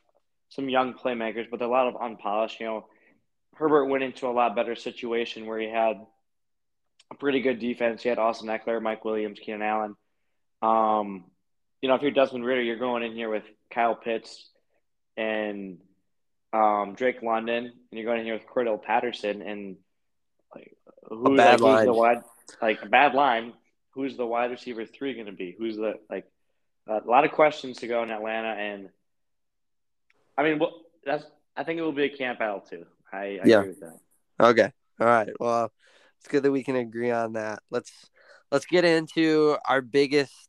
some 0.50 0.68
young 0.68 0.94
playmakers, 0.94 1.50
but 1.50 1.60
a 1.60 1.68
lot 1.68 1.88
of 1.88 2.00
unpolished. 2.00 2.60
You 2.60 2.66
know, 2.66 2.86
Herbert 3.54 3.86
went 3.86 4.04
into 4.04 4.26
a 4.26 4.32
lot 4.32 4.56
better 4.56 4.74
situation 4.74 5.46
where 5.46 5.58
he 5.58 5.68
had 5.68 5.96
a 7.10 7.14
pretty 7.14 7.40
good 7.40 7.58
defense. 7.58 8.02
He 8.02 8.08
had 8.08 8.18
Austin 8.18 8.48
Ekeler, 8.48 8.80
Mike 8.80 9.04
Williams, 9.04 9.38
Keenan 9.38 9.62
Allen. 9.62 9.96
Um, 10.62 11.24
you 11.80 11.88
know, 11.88 11.94
if 11.94 12.02
you're 12.02 12.10
Desmond 12.10 12.44
Ridder, 12.44 12.62
you're 12.62 12.76
going 12.76 13.02
in 13.02 13.14
here 13.14 13.30
with 13.30 13.44
Kyle 13.72 13.94
Pitts 13.94 14.50
and 15.16 15.78
um, 16.52 16.94
Drake 16.96 17.22
London, 17.22 17.64
and 17.66 17.72
you're 17.92 18.04
going 18.04 18.20
in 18.20 18.24
here 18.24 18.34
with 18.34 18.46
Cordarrelle 18.46 18.82
Patterson, 18.82 19.42
and 19.42 19.76
like 20.54 20.76
who 21.08 21.36
bad 21.36 21.60
like, 21.60 21.78
who's 21.78 21.86
the 21.86 21.92
wide 21.92 22.22
like 22.62 22.82
a 22.82 22.86
bad 22.86 23.14
line. 23.14 23.52
Who's 23.90 24.16
the 24.16 24.26
wide 24.26 24.50
receiver 24.50 24.84
three 24.84 25.14
going 25.14 25.26
to 25.26 25.32
be? 25.32 25.54
Who's 25.58 25.76
the 25.76 25.94
like 26.10 26.26
a 26.86 27.00
lot 27.04 27.24
of 27.24 27.32
questions 27.32 27.78
to 27.78 27.86
go 27.86 28.02
in 28.02 28.10
Atlanta, 28.10 28.48
and 28.48 28.88
I 30.36 30.42
mean, 30.42 30.58
well, 30.58 30.82
that's 31.04 31.24
I 31.56 31.64
think 31.64 31.78
it 31.78 31.82
will 31.82 31.92
be 31.92 32.04
a 32.04 32.16
camp 32.16 32.38
battle 32.38 32.60
too. 32.60 32.86
I, 33.12 33.16
I 33.16 33.40
Yeah. 33.44 33.58
agree 33.60 33.68
with 33.68 33.80
that. 33.80 33.98
Okay. 34.40 34.72
All 35.00 35.06
right. 35.06 35.28
Well, 35.40 35.72
it's 36.18 36.28
good 36.28 36.42
that 36.44 36.52
we 36.52 36.62
can 36.62 36.76
agree 36.76 37.10
on 37.10 37.34
that. 37.34 37.60
Let's 37.70 37.92
let's 38.50 38.66
get 38.66 38.84
into 38.84 39.56
our 39.68 39.80
biggest 39.80 40.48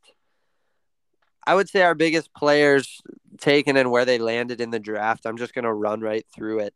I 1.46 1.54
would 1.54 1.68
say 1.68 1.82
our 1.82 1.94
biggest 1.94 2.32
players 2.34 3.00
taken 3.38 3.76
and 3.76 3.90
where 3.90 4.04
they 4.04 4.18
landed 4.18 4.60
in 4.60 4.70
the 4.70 4.78
draft. 4.78 5.26
I'm 5.26 5.38
just 5.38 5.54
going 5.54 5.64
to 5.64 5.72
run 5.72 6.00
right 6.00 6.24
through 6.34 6.60
it. 6.60 6.74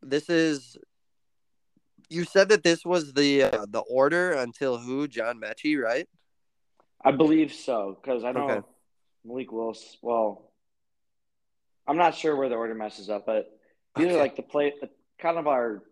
This 0.00 0.30
is 0.30 0.76
you 2.14 2.24
said 2.24 2.48
that 2.50 2.62
this 2.62 2.84
was 2.84 3.12
the 3.12 3.42
uh, 3.44 3.66
the 3.68 3.80
order 3.80 4.32
until 4.32 4.78
who? 4.78 5.08
John 5.08 5.40
Metchie, 5.40 5.80
right? 5.80 6.08
I 7.04 7.10
believe 7.10 7.52
so 7.52 7.98
because 8.00 8.24
I 8.24 8.32
know 8.32 8.48
Okay. 8.50 8.66
Malik 9.24 9.52
Willis. 9.52 9.98
Well, 10.02 10.50
I'm 11.86 11.96
not 11.96 12.14
sure 12.14 12.36
where 12.36 12.48
the 12.48 12.54
order 12.54 12.74
messes 12.74 13.10
up, 13.10 13.26
but 13.26 13.50
these 13.96 14.06
Okay. 14.06 14.14
are 14.14 14.18
like 14.18 14.36
the 14.36 14.42
play, 14.42 14.72
the, 14.80 14.88
kind 15.18 15.38
of 15.38 15.46
our 15.46 15.82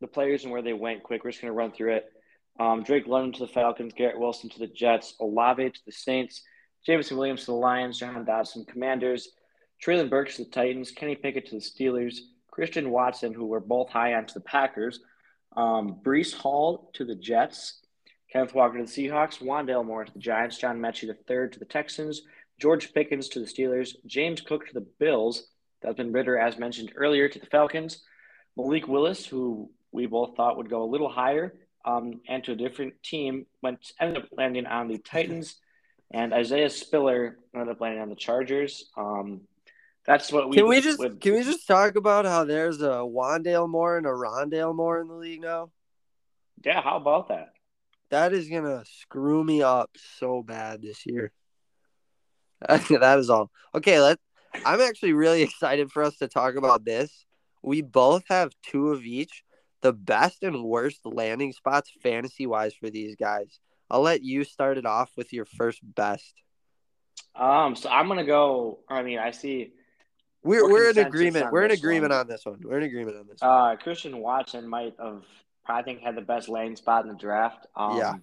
the 0.00 0.06
players 0.06 0.42
and 0.42 0.52
where 0.52 0.62
they 0.62 0.72
went. 0.72 1.02
Quick, 1.02 1.24
we're 1.24 1.30
just 1.30 1.40
gonna 1.40 1.52
run 1.52 1.72
through 1.72 1.94
it. 1.94 2.12
Um, 2.58 2.82
Drake 2.82 3.06
London 3.06 3.32
to 3.34 3.46
the 3.46 3.52
Falcons, 3.52 3.92
Garrett 3.94 4.18
Wilson 4.18 4.48
to 4.50 4.58
the 4.58 4.66
Jets, 4.66 5.14
Olave 5.20 5.70
to 5.70 5.80
the 5.84 5.92
Saints, 5.92 6.42
Jameson 6.84 7.16
Williams 7.16 7.40
to 7.40 7.46
the 7.46 7.52
Lions, 7.54 7.98
Jahan 7.98 8.24
Dotson 8.24 8.66
Commanders, 8.66 9.28
Treylon 9.84 10.08
Burks 10.08 10.36
to 10.36 10.44
the 10.44 10.50
Titans, 10.50 10.90
Kenny 10.90 11.14
Pickett 11.16 11.46
to 11.46 11.56
the 11.56 11.60
Steelers, 11.60 12.16
Christian 12.50 12.90
Watson, 12.90 13.34
who 13.34 13.46
were 13.46 13.60
both 13.60 13.90
high 13.90 14.14
on 14.14 14.24
to 14.26 14.34
the 14.34 14.40
Packers, 14.40 15.00
um, 15.56 15.96
Breece 16.02 16.34
Hall 16.34 16.90
to 16.94 17.04
the 17.04 17.14
Jets, 17.14 17.80
Kenneth 18.32 18.54
Walker 18.54 18.78
to 18.78 18.84
the 18.84 18.90
Seahawks, 18.90 19.42
Wandale 19.42 19.84
Moore 19.84 20.04
to 20.04 20.12
the 20.12 20.18
Giants, 20.18 20.58
John 20.58 20.80
the 20.80 21.16
third 21.26 21.52
to 21.52 21.58
the 21.58 21.64
Texans, 21.64 22.22
George 22.60 22.92
Pickens 22.92 23.28
to 23.30 23.40
the 23.40 23.46
Steelers, 23.46 23.94
James 24.06 24.40
Cook 24.40 24.66
to 24.66 24.74
the 24.74 24.86
Bills, 24.98 25.48
Desmond 25.82 26.14
Ridder, 26.14 26.38
as 26.38 26.58
mentioned 26.58 26.92
earlier, 26.96 27.28
to 27.28 27.38
the 27.38 27.46
Falcons, 27.46 28.02
Malik 28.56 28.88
Willis, 28.88 29.26
who 29.26 29.70
we 29.92 30.06
both 30.06 30.36
thought 30.36 30.56
would 30.56 30.70
go 30.70 30.82
a 30.82 30.84
little 30.84 31.08
higher, 31.08 31.54
um, 31.84 32.20
and 32.28 32.42
to 32.44 32.52
a 32.52 32.56
different 32.56 32.94
team, 33.02 33.46
went 33.62 33.92
ended 34.00 34.22
up 34.22 34.28
landing 34.32 34.66
on 34.66 34.88
the 34.88 34.98
Titans, 34.98 35.56
and 36.10 36.32
Isaiah 36.32 36.70
Spiller 36.70 37.38
ended 37.54 37.68
up 37.68 37.80
landing 37.80 38.00
on 38.02 38.08
the 38.08 38.16
Chargers. 38.16 38.90
Um, 38.96 39.42
that's 40.06 40.30
what 40.32 40.48
we 40.48 40.56
Can 40.56 40.68
we 40.68 40.80
just 40.80 40.98
would- 40.98 41.20
can 41.20 41.34
we 41.34 41.42
just 41.42 41.66
talk 41.66 41.96
about 41.96 42.24
how 42.24 42.44
there's 42.44 42.80
a 42.82 43.02
Wandale 43.04 43.68
Moore 43.68 43.96
and 43.96 44.06
a 44.06 44.10
Rondale 44.10 44.74
Moore 44.74 45.00
in 45.00 45.08
the 45.08 45.14
league 45.14 45.40
now? 45.40 45.70
yeah. 46.64 46.80
How 46.80 46.96
about 46.96 47.28
that? 47.28 47.52
That 48.10 48.32
is 48.32 48.48
gonna 48.48 48.84
screw 48.86 49.42
me 49.42 49.62
up 49.62 49.90
so 50.18 50.42
bad 50.42 50.80
this 50.82 51.04
year. 51.06 51.32
that 52.68 53.18
is 53.18 53.30
all. 53.30 53.50
Okay, 53.74 54.00
let 54.00 54.18
I'm 54.64 54.80
actually 54.80 55.12
really 55.12 55.42
excited 55.42 55.90
for 55.90 56.02
us 56.02 56.16
to 56.18 56.28
talk 56.28 56.54
about 56.54 56.84
this. 56.84 57.24
We 57.62 57.82
both 57.82 58.24
have 58.28 58.52
two 58.62 58.90
of 58.90 59.04
each, 59.04 59.42
the 59.82 59.92
best 59.92 60.42
and 60.42 60.64
worst 60.64 61.00
landing 61.04 61.52
spots 61.52 61.90
fantasy 62.02 62.46
wise 62.46 62.74
for 62.74 62.88
these 62.90 63.16
guys. 63.16 63.58
I'll 63.90 64.00
let 64.02 64.22
you 64.22 64.44
start 64.44 64.78
it 64.78 64.86
off 64.86 65.10
with 65.16 65.32
your 65.32 65.44
first 65.44 65.80
best. 65.82 66.32
Um, 67.34 67.76
so 67.76 67.90
I'm 67.90 68.08
gonna 68.08 68.24
go. 68.24 68.80
I 68.88 69.02
mean, 69.02 69.18
I 69.18 69.30
see. 69.32 69.72
We're 70.46 70.70
We're 70.70 70.90
in 70.90 70.98
agreement. 70.98 71.52
We're 71.52 71.64
in 71.64 71.70
agreement 71.72 72.12
one. 72.12 72.20
on 72.20 72.26
this 72.28 72.44
one. 72.46 72.60
We're 72.62 72.78
in 72.78 72.84
agreement 72.84 73.16
on 73.18 73.26
this. 73.26 73.40
one. 73.40 73.50
Uh, 73.50 73.76
Christian 73.76 74.18
Watson 74.18 74.68
might 74.68 74.94
have, 75.02 75.24
I 75.66 75.82
think, 75.82 76.00
had 76.00 76.14
the 76.14 76.20
best 76.22 76.48
landing 76.48 76.76
spot 76.76 77.04
in 77.04 77.08
the 77.10 77.16
draft. 77.18 77.66
Um, 77.74 77.96
Yeah. 77.98 78.14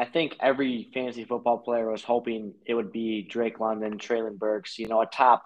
I 0.00 0.04
think 0.04 0.36
every 0.38 0.90
fantasy 0.94 1.24
football 1.24 1.58
player 1.58 1.90
was 1.90 2.04
hoping 2.04 2.54
it 2.64 2.74
would 2.74 2.92
be 2.92 3.22
Drake 3.22 3.58
London, 3.58 3.98
Treylon 3.98 4.38
Burks, 4.38 4.78
you 4.78 4.86
know, 4.86 5.00
a 5.00 5.06
top, 5.06 5.42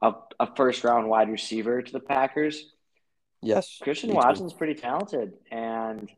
a, 0.00 0.12
a 0.38 0.54
first 0.54 0.84
round 0.84 1.08
wide 1.08 1.28
receiver 1.28 1.82
to 1.82 1.92
the 1.92 1.98
Packers. 1.98 2.64
yes. 3.40 3.78
Christian. 3.82 4.14
Watson's 4.14 4.52
pretty 4.52 4.74
talented. 4.74 5.32
And 5.50 6.08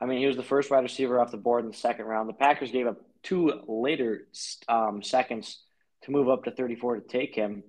I 0.00 0.06
mean, 0.06 0.20
he 0.20 0.26
was 0.26 0.36
the 0.36 0.42
first 0.42 0.70
wide 0.70 0.84
receiver 0.84 1.20
off 1.20 1.30
the 1.30 1.36
board 1.36 1.64
in 1.64 1.70
the 1.70 1.76
second 1.76 2.06
round. 2.06 2.30
The 2.30 2.34
Packers 2.34 2.70
gave 2.70 2.86
up 2.86 2.96
two 3.22 3.60
later 3.68 4.26
um, 4.68 5.02
seconds 5.02 5.62
to 6.04 6.10
move 6.10 6.30
up 6.30 6.44
to 6.44 6.50
34 6.50 6.96
to 6.96 7.00
take 7.02 7.34
him. 7.34 7.62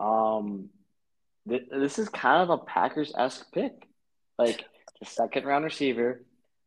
Um, 0.00 0.70
th- 1.48 1.68
this 1.70 1.98
is 1.98 2.08
kind 2.08 2.42
of 2.42 2.50
a 2.50 2.58
Packers 2.58 3.12
esque 3.16 3.50
pick. 3.52 3.88
Like 4.38 4.64
the 5.00 5.06
second 5.06 5.44
round 5.44 5.64
receiver, 5.64 6.22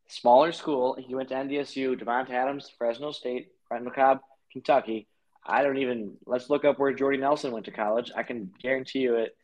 smaller 0.08 0.52
school. 0.52 0.96
He 1.00 1.16
went 1.16 1.30
to 1.30 1.36
NDSU, 1.36 2.02
Davante 2.02 2.32
Adams, 2.32 2.72
Fresno 2.78 3.12
State, 3.12 3.52
Brent 3.70 3.86
McCobb, 3.86 4.20
Kentucky. 4.52 5.08
I 5.46 5.64
don't 5.64 5.78
even, 5.78 6.18
let's 6.26 6.50
look 6.50 6.66
up 6.66 6.78
where 6.78 6.94
Jordy 6.94 7.18
Nelson 7.18 7.52
went 7.52 7.66
to 7.66 7.72
college. 7.72 8.12
I 8.16 8.24
can 8.24 8.52
guarantee 8.62 9.00
you 9.00 9.16
it 9.16 9.36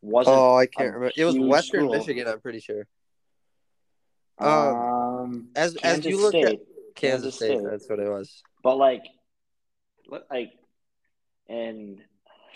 wasn't. 0.00 0.36
Oh, 0.36 0.56
I 0.56 0.66
can't 0.66 0.94
remember. 0.94 1.12
It 1.16 1.24
was 1.24 1.38
Western 1.38 1.82
school. 1.82 1.92
Michigan, 1.92 2.26
I'm 2.28 2.40
pretty 2.40 2.60
sure. 2.60 2.86
Um, 4.38 5.48
as 5.56 5.74
as 5.76 5.80
Kansas 5.80 6.06
you 6.06 6.20
look 6.20 6.34
at 6.34 6.48
State. 6.48 6.60
Kansas, 6.94 7.34
State, 7.34 7.58
State. 7.58 7.70
that's 7.70 7.88
what 7.88 7.98
it 7.98 8.08
was. 8.08 8.42
But 8.62 8.76
like, 8.76 9.04
like, 10.30 10.52
and 11.48 12.00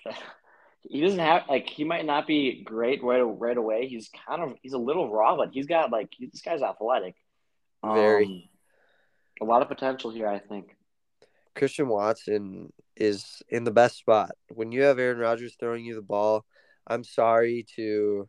he 0.83 1.01
doesn't 1.01 1.19
have 1.19 1.43
like 1.49 1.69
he 1.69 1.85
might 1.85 2.07
not 2.07 2.27
be 2.27 2.63
great 2.65 3.03
right 3.03 3.21
right 3.21 3.57
away. 3.57 3.87
He's 3.89 4.11
kind 4.27 4.43
of 4.43 4.55
he's 4.63 4.73
a 4.73 4.79
little 4.79 5.13
raw, 5.13 5.37
but 5.37 5.51
he's 5.53 5.67
got 5.67 5.91
like 5.91 6.09
he, 6.17 6.27
this 6.27 6.43
guy's 6.43 6.63
athletic. 6.63 7.17
Very. 7.85 8.25
Um, 8.27 8.43
a 9.43 9.51
lot 9.51 9.63
of 9.63 9.69
potential 9.69 10.11
here, 10.11 10.29
I 10.29 10.39
think. 10.39 10.77
Christian 11.55 11.89
Watson 11.89 12.73
is 12.97 13.43
in 13.49 13.65
the 13.65 13.71
best 13.71 13.97
spot. 13.97 14.33
When 14.49 14.73
you 14.73 14.83
have 14.83 14.99
Aaron 14.99 15.19
Rodgers 15.19 15.57
throwing 15.59 15.85
you 15.85 15.95
the 15.95 16.03
ball, 16.03 16.45
I'm 16.87 17.05
sorry 17.05 17.67
to 17.77 18.29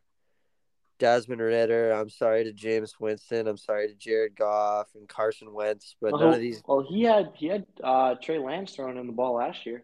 Desmond 1.00 1.42
Ridder. 1.42 1.92
I'm 1.92 2.10
sorry 2.10 2.44
to 2.46 2.54
Jameis 2.54 2.94
Winston. 3.00 3.48
I'm 3.48 3.58
sorry 3.58 3.88
to 3.88 3.96
Jared 3.96 4.36
Goff 4.36 4.88
and 4.96 5.08
Carson 5.08 5.54
Wentz, 5.54 5.96
but 6.02 6.12
none 6.12 6.34
of 6.34 6.40
these. 6.40 6.62
well, 6.66 6.86
he 6.88 7.04
had 7.04 7.32
he 7.36 7.48
had 7.48 7.66
uh, 7.84 8.16
Trey 8.22 8.38
Lance 8.38 8.76
throwing 8.76 8.98
him 8.98 9.08
the 9.08 9.14
ball 9.14 9.36
last 9.36 9.66
year. 9.66 9.84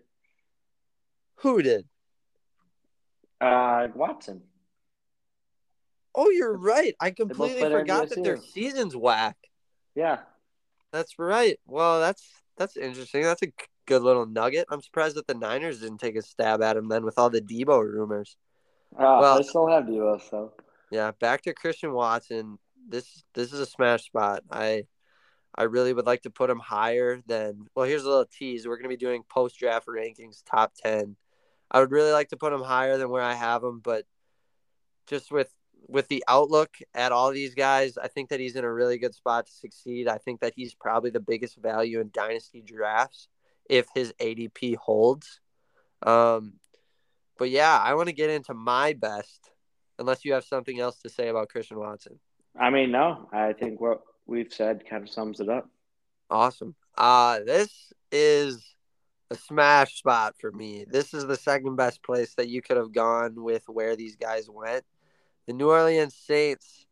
Who 1.38 1.62
did? 1.62 1.86
Uh, 3.40 3.88
Watson. 3.94 4.42
Oh, 6.16 6.30
you're 6.30 6.58
right. 6.58 6.96
I 7.00 7.12
completely 7.12 7.62
forgot 7.70 8.10
that 8.10 8.24
their 8.24 8.38
season's 8.38 8.96
whack. 8.96 9.38
Yeah. 9.94 10.20
That's 10.92 11.20
right. 11.20 11.60
Well, 11.68 12.00
that's 12.00 12.28
that's 12.58 12.76
interesting. 12.76 13.22
That's 13.24 13.44
a 13.44 13.52
good 13.86 14.02
little 14.02 14.26
nugget. 14.26 14.66
I'm 14.70 14.82
surprised 14.82 15.16
that 15.18 15.28
the 15.28 15.36
Niners 15.36 15.82
didn't 15.82 16.00
take 16.00 16.16
a 16.16 16.22
stab 16.24 16.62
at 16.64 16.76
him 16.76 16.88
then 16.90 17.06
with 17.06 17.20
all 17.20 17.30
the 17.30 17.42
Deebo 17.42 17.84
rumors. 17.84 18.36
Uh, 18.96 19.18
Well- 19.22 19.38
they 19.38 19.44
still 19.44 19.68
have 19.68 19.84
Deebo, 19.84 20.20
so 20.30 20.54
Yeah, 20.90 21.12
back 21.12 21.42
to 21.44 21.54
Christian 21.54 21.94
Watson. 21.94 22.58
This 22.90 23.24
this 23.34 23.54
is 23.54 23.60
a 23.60 23.66
smash 23.66 24.06
spot. 24.06 24.44
I 24.50 24.88
I 25.54 25.64
really 25.64 25.94
would 25.94 26.06
like 26.06 26.22
to 26.22 26.30
put 26.30 26.50
him 26.50 26.60
higher 26.60 27.22
than. 27.28 27.68
Well, 27.76 27.86
here's 27.86 28.04
a 28.06 28.10
little 28.10 28.26
tease. 28.26 28.68
We're 28.68 28.78
gonna 28.78 28.90
be 28.90 28.98
doing 28.98 29.24
post 29.30 29.60
draft 29.60 29.88
rankings, 29.88 30.42
top 30.46 30.74
ten. 30.76 31.16
I 31.70 31.80
would 31.80 31.92
really 31.92 32.12
like 32.12 32.30
to 32.30 32.38
put 32.38 32.54
him 32.54 32.62
higher 32.62 32.98
than 32.98 33.10
where 33.10 33.24
I 33.24 33.34
have 33.34 33.64
him, 33.64 33.80
but 33.84 34.06
just 35.08 35.32
with 35.32 35.52
with 35.88 36.08
the 36.08 36.24
outlook 36.28 36.76
at 36.94 37.12
all 37.12 37.32
these 37.32 37.56
guys, 37.56 37.98
I 37.98 38.08
think 38.08 38.30
that 38.30 38.40
he's 38.40 38.56
in 38.56 38.66
a 38.66 38.74
really 38.74 38.98
good 38.98 39.16
spot 39.16 39.46
to 39.46 39.52
succeed. 39.52 40.08
I 40.08 40.18
think 40.18 40.42
that 40.42 40.54
he's 40.56 40.74
probably 40.74 41.12
the 41.12 41.20
biggest 41.20 41.58
value 41.58 42.02
in 42.02 42.10
dynasty 42.14 42.62
drafts 42.62 43.30
if 43.70 43.88
his 43.94 44.14
ADP 44.20 44.76
holds. 44.76 45.40
Um, 46.02 46.54
but 47.38 47.50
yeah, 47.50 47.80
I 47.82 47.94
want 47.94 48.10
to 48.10 48.16
get 48.16 48.30
into 48.30 48.54
my 48.54 48.94
best, 48.94 49.52
unless 50.00 50.26
you 50.26 50.34
have 50.34 50.44
something 50.44 50.80
else 50.80 51.00
to 51.04 51.10
say 51.10 51.30
about 51.30 51.50
Christian 51.50 51.80
Watson. 51.80 52.20
I 52.60 52.70
mean, 52.70 52.92
no, 52.92 53.30
I 53.32 53.54
think 53.54 53.80
what 53.80 54.02
we've 54.26 54.52
said 54.52 54.84
kind 54.90 55.04
of 55.04 55.10
sums 55.10 55.40
it 55.40 55.50
up. 55.50 55.70
Awesome. 56.30 56.76
Uh, 56.98 57.40
this 57.46 57.94
is 58.12 58.76
a 59.30 59.36
smash 59.36 59.98
spot 59.98 60.36
for 60.40 60.52
me. 60.52 60.86
This 60.88 61.14
is 61.14 61.26
the 61.26 61.36
second 61.36 61.76
best 61.76 62.02
place 62.04 62.34
that 62.36 62.50
you 62.50 62.62
could 62.62 62.78
have 62.78 62.94
gone 62.94 63.44
with 63.44 63.64
where 63.68 63.96
these 63.96 64.16
guys 64.16 64.50
went. 64.50 64.86
The 65.48 65.54
New 65.54 65.70
Orleans 65.70 66.16
Saints 66.16 66.86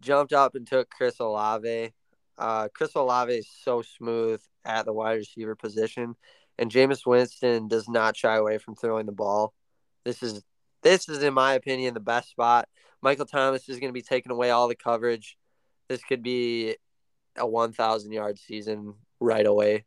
jumped 0.00 0.32
up 0.32 0.54
and 0.54 0.66
took 0.66 0.90
Chris 0.90 1.20
Olave. 1.20 1.92
Uh, 2.36 2.68
Chris 2.74 2.94
Olave 2.94 3.32
is 3.32 3.48
so 3.64 3.82
smooth 3.82 4.40
at 4.64 4.86
the 4.86 4.92
wide 4.92 5.18
receiver 5.18 5.56
position, 5.56 6.14
and 6.58 6.70
Jameis 6.70 7.04
Winston 7.04 7.68
does 7.68 7.88
not 7.88 8.16
shy 8.16 8.36
away 8.36 8.58
from 8.58 8.74
throwing 8.74 9.06
the 9.06 9.12
ball. 9.12 9.52
This 10.04 10.22
is 10.22 10.42
this 10.82 11.08
is, 11.08 11.22
in 11.22 11.34
my 11.34 11.54
opinion, 11.54 11.94
the 11.94 12.00
best 12.00 12.30
spot. 12.30 12.68
Michael 13.02 13.26
Thomas 13.26 13.68
is 13.68 13.80
going 13.80 13.90
to 13.90 13.94
be 13.94 14.02
taking 14.02 14.30
away 14.30 14.50
all 14.50 14.68
the 14.68 14.76
coverage. 14.76 15.36
This 15.88 16.02
could 16.04 16.22
be 16.22 16.76
a 17.36 17.46
1,000 17.46 18.12
yard 18.12 18.38
season 18.38 18.94
right 19.20 19.46
away 19.46 19.84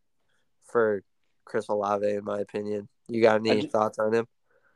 for 0.69 1.03
Chris 1.45 1.67
Olave, 1.69 2.07
in 2.07 2.23
my 2.23 2.39
opinion. 2.39 2.87
You 3.07 3.21
got 3.21 3.45
any 3.45 3.67
thoughts 3.67 3.99
on 3.99 4.13
him? 4.13 4.27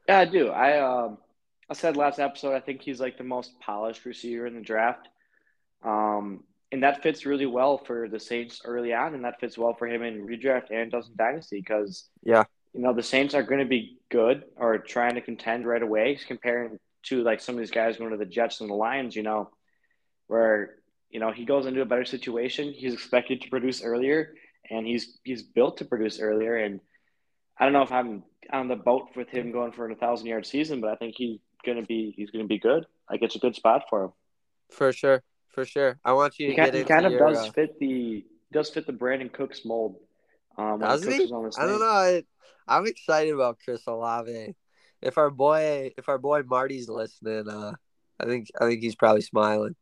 Yeah, 0.08 0.20
I 0.20 0.26
do. 0.26 0.50
I 0.50 0.80
um, 0.80 1.18
I 1.70 1.74
said 1.74 1.98
last 1.98 2.20
episode, 2.20 2.54
I 2.54 2.60
think 2.60 2.82
he's 2.82 3.00
like 3.00 3.18
the 3.18 3.24
most 3.24 3.60
polished 3.60 4.06
receiver 4.06 4.46
in 4.46 4.56
the 4.56 4.62
draft. 4.62 5.08
Um, 5.84 6.44
and 6.72 6.84
that 6.84 7.02
fits 7.02 7.26
really 7.26 7.46
well 7.46 7.78
for 7.78 8.10
the 8.10 8.20
Saints 8.20 8.62
early 8.66 8.94
on, 8.94 9.14
and 9.14 9.24
that 9.24 9.40
fits 9.40 9.58
well 9.58 9.74
for 9.74 9.88
him 9.88 10.04
in 10.04 10.26
redraft 10.26 10.72
and 10.72 10.92
does 10.92 11.08
dynasty 11.10 11.60
because 11.60 12.10
yeah, 12.24 12.44
you 12.74 12.82
know 12.82 12.94
the 12.94 13.04
Saints 13.04 13.34
are 13.34 13.44
going 13.44 13.62
to 13.62 13.68
be 13.68 13.98
good 14.10 14.44
or 14.58 14.78
trying 14.78 15.16
to 15.16 15.22
contend 15.22 15.66
right 15.66 15.82
away. 15.82 16.20
Comparing 16.28 16.78
to 17.04 17.24
like 17.24 17.40
some 17.40 17.56
of 17.56 17.60
these 17.60 17.72
guys 17.72 17.98
going 17.98 18.12
to 18.12 18.18
the 18.18 18.26
Jets 18.26 18.62
and 18.62 18.70
the 18.70 18.74
Lions, 18.74 19.16
you 19.16 19.24
know, 19.24 19.50
where 20.28 20.76
you 21.10 21.20
know 21.20 21.32
he 21.32 21.46
goes 21.46 21.66
into 21.66 21.82
a 21.82 21.86
better 21.86 22.06
situation, 22.06 22.74
he's 22.74 22.94
expected 22.94 23.42
to 23.42 23.50
produce 23.50 23.84
earlier, 23.84 24.34
and 24.70 24.86
he's 24.86 25.18
he's 25.24 25.44
built 25.44 25.78
to 25.78 25.86
produce 25.86 26.20
earlier. 26.20 26.58
And 26.58 26.80
I 27.60 27.66
don't 27.66 27.74
know 27.74 27.84
if 27.84 27.92
I'm 27.92 28.24
on 28.52 28.68
the 28.68 28.76
boat 28.76 29.10
with 29.16 29.30
him 29.30 29.52
going 29.52 29.72
for 29.72 29.90
a 29.90 29.96
thousand 29.96 30.28
yard 30.28 30.46
season, 30.46 30.82
but 30.82 30.92
I 30.92 30.96
think 30.96 31.16
he's 31.18 31.40
gonna 31.66 31.84
be 31.84 32.14
he's 32.16 32.32
gonna 32.32 32.46
be 32.46 32.60
good. 32.60 32.86
Like 33.10 33.22
it's 33.22 33.36
a 33.36 33.40
good 33.40 33.56
spot 33.56 33.84
for 33.90 34.06
him. 34.06 34.12
For 34.72 34.92
sure, 34.92 35.24
for 35.50 35.66
sure. 35.66 36.00
I 36.04 36.14
want 36.14 36.40
you 36.40 36.48
to 36.48 36.52
he 36.52 36.56
get. 36.56 36.72
Kind, 36.72 36.78
he 36.78 36.84
kind 36.84 37.06
of 37.06 37.12
your, 37.14 37.28
does 37.28 37.48
uh... 37.48 37.52
fit 37.52 37.80
the 37.80 38.26
does 38.52 38.70
fit 38.70 38.88
the 38.88 38.94
Brandin 38.94 39.32
Cooks 39.32 39.66
mold. 39.66 39.98
Um, 40.58 40.80
does 40.80 41.04
he? 41.04 41.14
I 41.14 41.18
don't 41.66 41.80
know. 41.80 41.86
I, 41.86 42.24
I'm 42.68 42.88
excited 42.88 43.34
about 43.34 43.60
Chris 43.64 43.86
Olave. 43.88 44.56
If 45.02 45.18
our 45.18 45.30
boy, 45.30 45.92
if 45.98 46.10
our 46.10 46.18
boy 46.18 46.44
Marty's 46.44 46.90
listening, 46.90 47.48
uh, 47.50 47.74
I 48.20 48.26
think 48.26 48.48
I 48.60 48.68
think 48.68 48.82
he's 48.82 48.96
probably 48.96 49.22
smiling. 49.22 49.76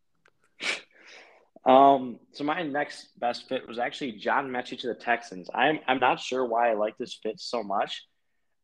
Um, 1.65 2.19
so 2.34 2.43
my 2.43 2.62
next 2.63 3.08
best 3.19 3.47
fit 3.47 3.67
was 3.67 3.80
actually 3.80 4.13
John 4.13 4.49
Metchie 4.49 4.80
to 4.80 4.88
the 4.88 4.95
Texans. 4.95 5.49
I'm 5.54 5.80
I'm 5.88 5.99
not 5.99 6.19
sure 6.19 6.45
why 6.45 6.71
I 6.71 6.73
like 6.73 6.97
this 6.97 7.13
fit 7.21 7.39
so 7.39 7.63
much. 7.63 8.04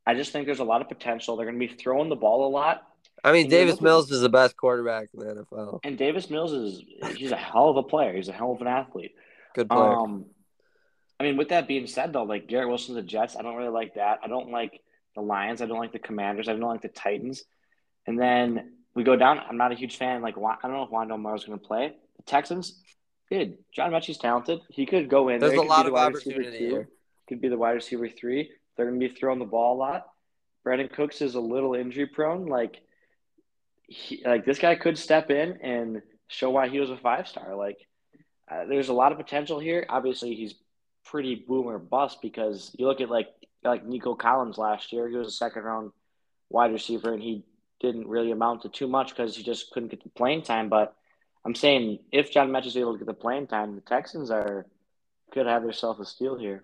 I 0.05 0.15
just 0.15 0.31
think 0.31 0.45
there's 0.45 0.59
a 0.59 0.65
lot 0.65 0.81
of 0.81 0.89
potential. 0.89 1.37
They're 1.37 1.45
going 1.45 1.59
to 1.59 1.67
be 1.67 1.73
throwing 1.73 2.09
the 2.09 2.15
ball 2.15 2.47
a 2.47 2.51
lot. 2.51 2.83
I 3.23 3.31
mean, 3.31 3.43
and 3.43 3.51
Davis 3.51 3.81
Mills 3.81 4.11
is 4.11 4.21
the 4.21 4.29
best 4.29 4.57
quarterback 4.57 5.09
in 5.13 5.19
the 5.19 5.45
NFL. 5.51 5.79
And 5.83 5.97
Davis 5.97 6.29
Mills 6.29 6.51
is 6.51 6.81
he's 7.15 7.31
a 7.31 7.37
hell 7.37 7.69
of 7.69 7.77
a 7.77 7.83
player. 7.83 8.15
He's 8.15 8.29
a 8.29 8.33
hell 8.33 8.51
of 8.53 8.61
an 8.61 8.67
athlete. 8.67 9.11
Good 9.55 9.69
player. 9.69 9.93
Um, 9.93 10.25
I 11.19 11.23
mean, 11.23 11.37
with 11.37 11.49
that 11.49 11.67
being 11.67 11.85
said, 11.87 12.13
though, 12.13 12.23
like 12.23 12.47
Garrett 12.47 12.69
Wilson, 12.69 12.95
the 12.95 13.01
Jets, 13.01 13.35
I 13.35 13.41
don't 13.41 13.55
really 13.55 13.71
like 13.71 13.95
that. 13.95 14.19
I 14.23 14.27
don't 14.27 14.51
like 14.51 14.81
the 15.15 15.21
Lions. 15.21 15.61
I 15.61 15.65
don't 15.65 15.79
like 15.79 15.91
the 15.91 15.99
Commanders. 15.99 16.47
I 16.47 16.53
don't 16.53 16.61
like 16.61 16.81
the 16.81 16.87
Titans. 16.87 17.43
And 18.07 18.19
then 18.19 18.73
we 18.95 19.03
go 19.03 19.15
down. 19.15 19.39
I'm 19.39 19.57
not 19.57 19.71
a 19.71 19.75
huge 19.75 19.97
fan. 19.97 20.21
Like 20.21 20.37
I 20.37 20.57
don't 20.63 20.71
know 20.71 20.83
if 20.83 20.89
Wando 20.89 21.19
Mars 21.19 21.43
going 21.43 21.59
to 21.59 21.65
play. 21.65 21.95
Texans, 22.25 22.81
good. 23.29 23.57
John 23.73 23.91
Metchie's 23.91 24.17
talented. 24.17 24.59
He 24.69 24.85
could 24.85 25.09
go 25.09 25.29
in. 25.29 25.39
There's 25.39 25.53
there. 25.53 25.61
a 25.61 25.63
lot 25.63 25.87
of 25.87 25.95
opportunity 25.95 26.57
here. 26.57 26.89
Could 27.27 27.41
be 27.41 27.49
the 27.49 27.57
wide 27.57 27.71
receiver 27.71 28.09
three. 28.09 28.51
They're 28.75 28.87
going 28.87 28.99
to 28.99 29.07
be 29.07 29.13
throwing 29.13 29.39
the 29.39 29.45
ball 29.45 29.75
a 29.75 29.79
lot. 29.79 30.07
Brandin 30.65 30.91
Cooks 30.91 31.21
is 31.21 31.35
a 31.35 31.39
little 31.39 31.75
injury 31.75 32.07
prone. 32.07 32.47
Like, 32.47 32.81
he, 33.83 34.21
like 34.25 34.45
this 34.45 34.59
guy 34.59 34.75
could 34.75 34.97
step 34.97 35.29
in 35.29 35.59
and 35.61 36.01
show 36.27 36.49
why 36.49 36.69
he 36.69 36.79
was 36.79 36.89
a 36.89 36.97
five 36.97 37.27
star. 37.27 37.55
Like, 37.55 37.77
uh, 38.49 38.65
there's 38.65 38.89
a 38.89 38.93
lot 38.93 39.11
of 39.11 39.17
potential 39.17 39.59
here. 39.59 39.85
Obviously, 39.89 40.35
he's 40.35 40.55
pretty 41.05 41.35
boomer 41.35 41.79
bust 41.79 42.19
because 42.21 42.75
you 42.77 42.87
look 42.87 43.01
at 43.01 43.09
like 43.09 43.29
like 43.63 43.85
Nico 43.85 44.15
Collins 44.15 44.57
last 44.57 44.93
year. 44.93 45.07
He 45.07 45.15
was 45.15 45.27
a 45.27 45.31
second 45.31 45.63
round 45.63 45.91
wide 46.49 46.71
receiver, 46.71 47.13
and 47.13 47.21
he 47.21 47.43
didn't 47.79 48.07
really 48.07 48.31
amount 48.31 48.63
to 48.63 48.69
too 48.69 48.87
much 48.87 49.09
because 49.09 49.35
he 49.35 49.43
just 49.43 49.71
couldn't 49.71 49.89
get 49.89 50.03
the 50.03 50.09
playing 50.09 50.43
time. 50.43 50.69
But 50.69 50.95
I'm 51.45 51.55
saying 51.55 51.99
if 52.11 52.31
John 52.31 52.51
Metch 52.51 52.65
is 52.65 52.77
able 52.77 52.93
to 52.93 52.99
get 52.99 53.07
the 53.07 53.13
playing 53.13 53.47
time, 53.47 53.75
the 53.75 53.81
Texans 53.81 54.29
are 54.29 54.65
could 55.31 55.45
have 55.45 55.61
themselves 55.63 55.99
a 55.99 56.05
steal 56.05 56.37
here. 56.37 56.63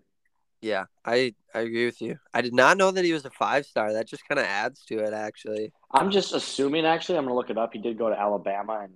Yeah, 0.62 0.86
I 1.06 1.36
I 1.54 1.60
agree 1.60 1.86
with 1.86 2.02
you. 2.02 2.18
I 2.34 2.42
did 2.42 2.54
not 2.54 2.78
know 2.78 2.92
that 2.92 3.06
he 3.06 3.14
was 3.14 3.26
a 3.26 3.30
five 3.30 3.66
star. 3.66 3.94
That 3.94 4.08
just 4.08 4.28
kind 4.28 4.40
of 4.40 4.46
adds 4.46 4.84
to 4.86 5.00
it, 5.00 5.14
actually. 5.14 5.72
I'm 5.92 6.12
just 6.12 6.34
assuming. 6.34 6.86
Actually, 6.86 7.18
I'm 7.18 7.26
gonna 7.26 7.36
look 7.36 7.50
it 7.50 7.58
up. 7.58 7.74
He 7.74 7.80
did 7.80 7.98
go 7.98 8.10
to 8.10 8.20
Alabama 8.20 8.82
and 8.84 8.94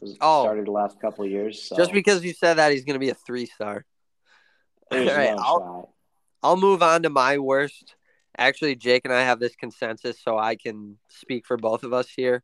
was 0.00 0.16
oh, 0.20 0.42
started 0.42 0.66
the 0.66 0.72
last 0.72 1.00
couple 1.00 1.24
of 1.24 1.30
years. 1.30 1.62
So. 1.62 1.76
Just 1.76 1.92
because 1.92 2.24
you 2.24 2.32
said 2.32 2.54
that, 2.54 2.72
he's 2.72 2.84
gonna 2.84 2.98
be 2.98 3.10
a 3.10 3.14
three 3.14 3.46
star. 3.46 3.84
All 4.92 4.98
right, 4.98 5.34
no 5.36 5.42
I'll, 5.42 5.94
I'll 6.42 6.56
move 6.56 6.82
on 6.82 7.04
to 7.04 7.10
my 7.10 7.38
worst. 7.38 7.94
Actually, 8.36 8.76
Jake 8.76 9.02
and 9.04 9.14
I 9.14 9.22
have 9.22 9.40
this 9.40 9.54
consensus, 9.56 10.20
so 10.20 10.38
I 10.38 10.56
can 10.56 10.98
speak 11.08 11.46
for 11.46 11.56
both 11.56 11.84
of 11.84 11.92
us 11.92 12.08
here. 12.08 12.42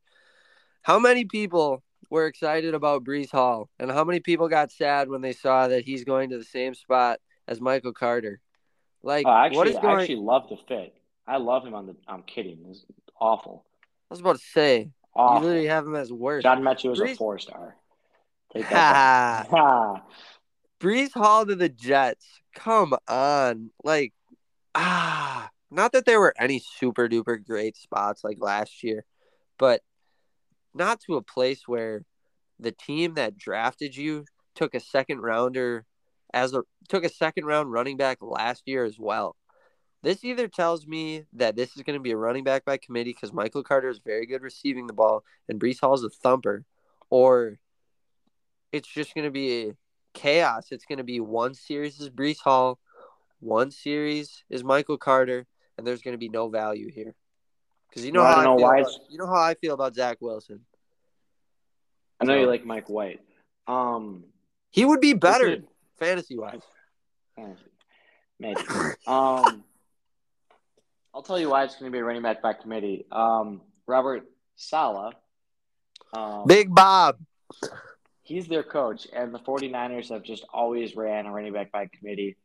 How 0.83 0.99
many 0.99 1.25
people 1.25 1.83
were 2.11 2.27
excited 2.27 2.75
about 2.75 3.05
Breece 3.05 3.31
Hall, 3.31 3.69
and 3.79 3.91
how 3.91 4.05
many 4.05 4.21
people 4.21 4.49
got 4.49 4.73
sad 4.73 5.09
when 5.09 5.21
they 5.21 5.33
saw 5.33 5.69
that 5.69 5.85
he's 5.85 6.05
going 6.05 6.31
to 6.31 6.39
the 6.39 6.45
same 6.45 6.75
spot 6.75 7.19
as 7.47 7.61
Michael 7.61 7.93
Carter? 7.93 8.41
Like, 9.03 9.27
oh, 9.27 9.31
actually, 9.31 9.57
what 9.57 9.69
is 9.69 9.75
going? 9.77 9.99
I 9.99 10.01
actually 10.03 10.17
love 10.17 10.49
the 10.49 10.57
fit. 10.69 10.95
I 11.27 11.39
love 11.39 11.65
him 11.65 11.75
on 11.75 11.87
the. 11.87 11.97
I'm 12.09 12.23
kidding. 12.23 12.59
It's 12.69 12.85
awful. 13.21 13.65
I 14.11 14.15
was 14.15 14.21
about 14.21 14.37
to 14.37 14.45
say. 14.45 14.91
Awful. 15.15 15.41
You 15.43 15.47
literally 15.47 15.69
have 15.69 15.87
him 15.87 15.95
as 15.95 16.13
worst. 16.13 16.43
John 16.43 16.63
Metchie 16.63 16.91
was 16.91 17.01
Breece... 17.01 17.13
a 17.13 17.17
four 17.17 17.39
star. 17.39 17.77
Take 18.53 18.69
that. 18.69 19.49
Breece 20.81 21.13
Hall 21.13 21.47
to 21.47 21.55
the 21.55 21.69
Jets. 21.69 22.27
Come 22.55 22.95
on. 23.09 23.71
Like, 23.83 24.13
ah, 24.75 25.51
not 25.71 25.93
that 25.93 26.05
there 26.05 26.21
were 26.21 26.35
any 26.39 26.63
super 26.79 27.09
duper 27.09 27.45
great 27.45 27.77
spots 27.77 28.23
like 28.23 28.39
last 28.41 28.83
year, 28.83 29.05
but 29.59 29.83
not 30.77 31.01
to 31.03 31.17
a 31.17 31.23
place 31.23 31.67
where 31.67 32.03
the 32.59 32.73
team 32.73 33.15
that 33.15 33.37
drafted 33.37 33.97
you 33.97 34.25
took 34.55 34.75
a 34.75 34.81
second 34.81 35.21
rounder 35.21 35.85
as 36.33 36.55
a 36.55 36.63
took 36.89 37.05
a 37.05 37.09
second 37.09 37.45
round 37.45 37.73
running 37.73 37.97
back 37.97 38.19
last 38.21 38.63
year 38.67 38.85
as 38.85 38.99
well. 38.99 39.37
This 40.03 40.25
either 40.25 40.49
tells 40.49 40.87
me 40.87 41.25
that 41.33 41.57
this 41.57 41.77
is 41.77 41.83
going 41.83 41.99
to 41.99 42.03
be 42.03 42.13
a 42.13 42.17
running 42.17 42.45
back 42.45 42.65
by 42.65 42.77
committee 42.77 43.13
because 43.13 43.33
Michael 43.33 43.63
Carter 43.63 43.89
is 43.89 43.99
very 43.99 44.27
good 44.27 44.43
receiving 44.43 44.87
the 44.87 44.93
ball 44.93 45.25
and 45.49 45.61
Breece 45.61 45.81
Hall 45.81 45.95
is 45.95 46.05
a 46.05 46.11
thumper, 46.11 46.65
or 47.11 47.59
it's 48.73 48.89
just 48.89 49.15
going 49.15 49.25
to 49.25 49.31
be 49.31 49.73
chaos. 50.15 50.69
It's 50.71 50.85
going 50.85 50.99
to 50.99 51.05
be 51.05 51.21
one 51.21 51.55
series 51.55 51.99
is 52.01 52.11
Breece 52.11 52.41
Hall, 52.41 52.79
one 53.41 53.71
series 53.71 54.45
is 54.49 54.63
Michael 54.63 54.99
Carter, 54.99 55.47
and 55.77 55.87
there's 55.87 56.03
going 56.03 56.15
to 56.15 56.19
be 56.19 56.29
no 56.29 56.49
value 56.49 56.91
here. 56.91 57.15
Because 57.89 58.05
you 58.05 58.13
know 58.13 58.23
well, 58.23 58.35
how 58.35 58.41
I, 58.41 58.45
know 58.45 58.65
I 58.65 58.79
about, 58.81 58.93
you 59.09 59.19
know 59.19 59.27
how 59.27 59.41
I 59.41 59.55
feel 59.55 59.75
about 59.75 59.95
Zach 59.95 60.19
Wilson. 60.21 60.61
I 62.21 62.25
know 62.25 62.35
so, 62.35 62.41
you 62.41 62.47
like 62.47 62.65
Mike 62.65 62.89
White. 62.89 63.21
Um, 63.67 64.25
he 64.71 64.85
would 64.85 65.01
be 65.01 65.13
better 65.13 65.59
fantasy 65.99 66.37
wise. 66.37 66.63
Maybe. 68.39 68.61
um, 69.07 69.65
I'll 71.15 71.23
tell 71.25 71.39
you 71.39 71.51
why 71.51 71.65
it's 71.65 71.77
going 71.77 71.91
to 71.91 71.97
be 71.97 72.01
a 72.01 72.05
running 72.05 72.23
back 72.23 72.43
by 72.43 72.53
committee. 72.53 73.07
Um, 73.11 73.63
Robert 73.87 74.25
Sala, 74.57 75.13
Um, 76.13 76.47
Big 76.47 76.75
Bob 76.75 77.17
he's 78.27 78.49
their 78.49 78.65
coach, 78.65 79.07
and 79.13 79.33
the 79.33 79.39
49ers 79.39 80.11
have 80.11 80.23
just 80.23 80.45
always 80.53 80.97
ran 80.97 81.27
a 81.27 81.33
running 81.33 81.53
back 81.53 81.71
by 81.71 81.87
committee. 81.87 82.37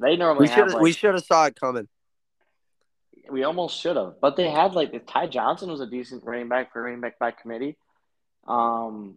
They 0.00 0.16
normally 0.16 0.48
we 0.48 0.54
should 0.54 0.72
like, 0.72 0.82
we 0.82 0.92
should 0.92 1.14
have 1.14 1.24
saw 1.24 1.46
it 1.46 1.58
coming. 1.58 1.88
We 3.30 3.44
almost 3.44 3.80
should 3.80 3.96
have, 3.96 4.14
but 4.20 4.36
they 4.36 4.50
had 4.50 4.74
like 4.74 5.06
Ty 5.06 5.28
Johnson 5.28 5.70
was 5.70 5.80
a 5.80 5.86
decent 5.86 6.24
running 6.24 6.48
back 6.48 6.72
for 6.72 6.82
running 6.82 7.00
back 7.00 7.18
by 7.18 7.30
committee. 7.30 7.76
Um, 8.46 9.16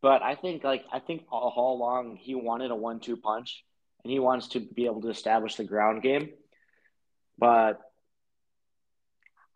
but 0.00 0.22
I 0.22 0.34
think 0.34 0.64
like 0.64 0.84
I 0.92 0.98
think 0.98 1.24
all, 1.30 1.52
all 1.54 1.76
along 1.76 2.16
he 2.16 2.34
wanted 2.34 2.70
a 2.70 2.76
one-two 2.76 3.16
punch, 3.16 3.64
and 4.04 4.12
he 4.12 4.18
wants 4.18 4.48
to 4.48 4.60
be 4.60 4.86
able 4.86 5.00
to 5.02 5.10
establish 5.10 5.56
the 5.56 5.64
ground 5.64 6.02
game. 6.02 6.30
But 7.38 7.80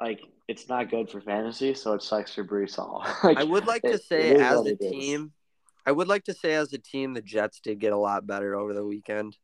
like 0.00 0.20
it's 0.48 0.68
not 0.68 0.90
good 0.90 1.10
for 1.10 1.20
fantasy, 1.20 1.74
so 1.74 1.94
it 1.94 2.02
sucks 2.02 2.34
for 2.34 2.44
Breece 2.44 2.76
Hall. 2.76 3.04
like, 3.24 3.36
I 3.36 3.44
would 3.44 3.66
like 3.66 3.82
to 3.82 3.98
say, 3.98 4.34
as 4.36 4.60
a 4.60 4.72
it 4.72 4.80
team, 4.80 5.32
I 5.84 5.92
would 5.92 6.08
like 6.08 6.24
to 6.24 6.34
say, 6.34 6.54
as 6.54 6.72
a 6.72 6.78
team, 6.78 7.14
the 7.14 7.22
Jets 7.22 7.60
did 7.60 7.80
get 7.80 7.92
a 7.92 7.98
lot 7.98 8.26
better 8.26 8.54
over 8.54 8.72
the 8.72 8.84
weekend. 8.84 9.36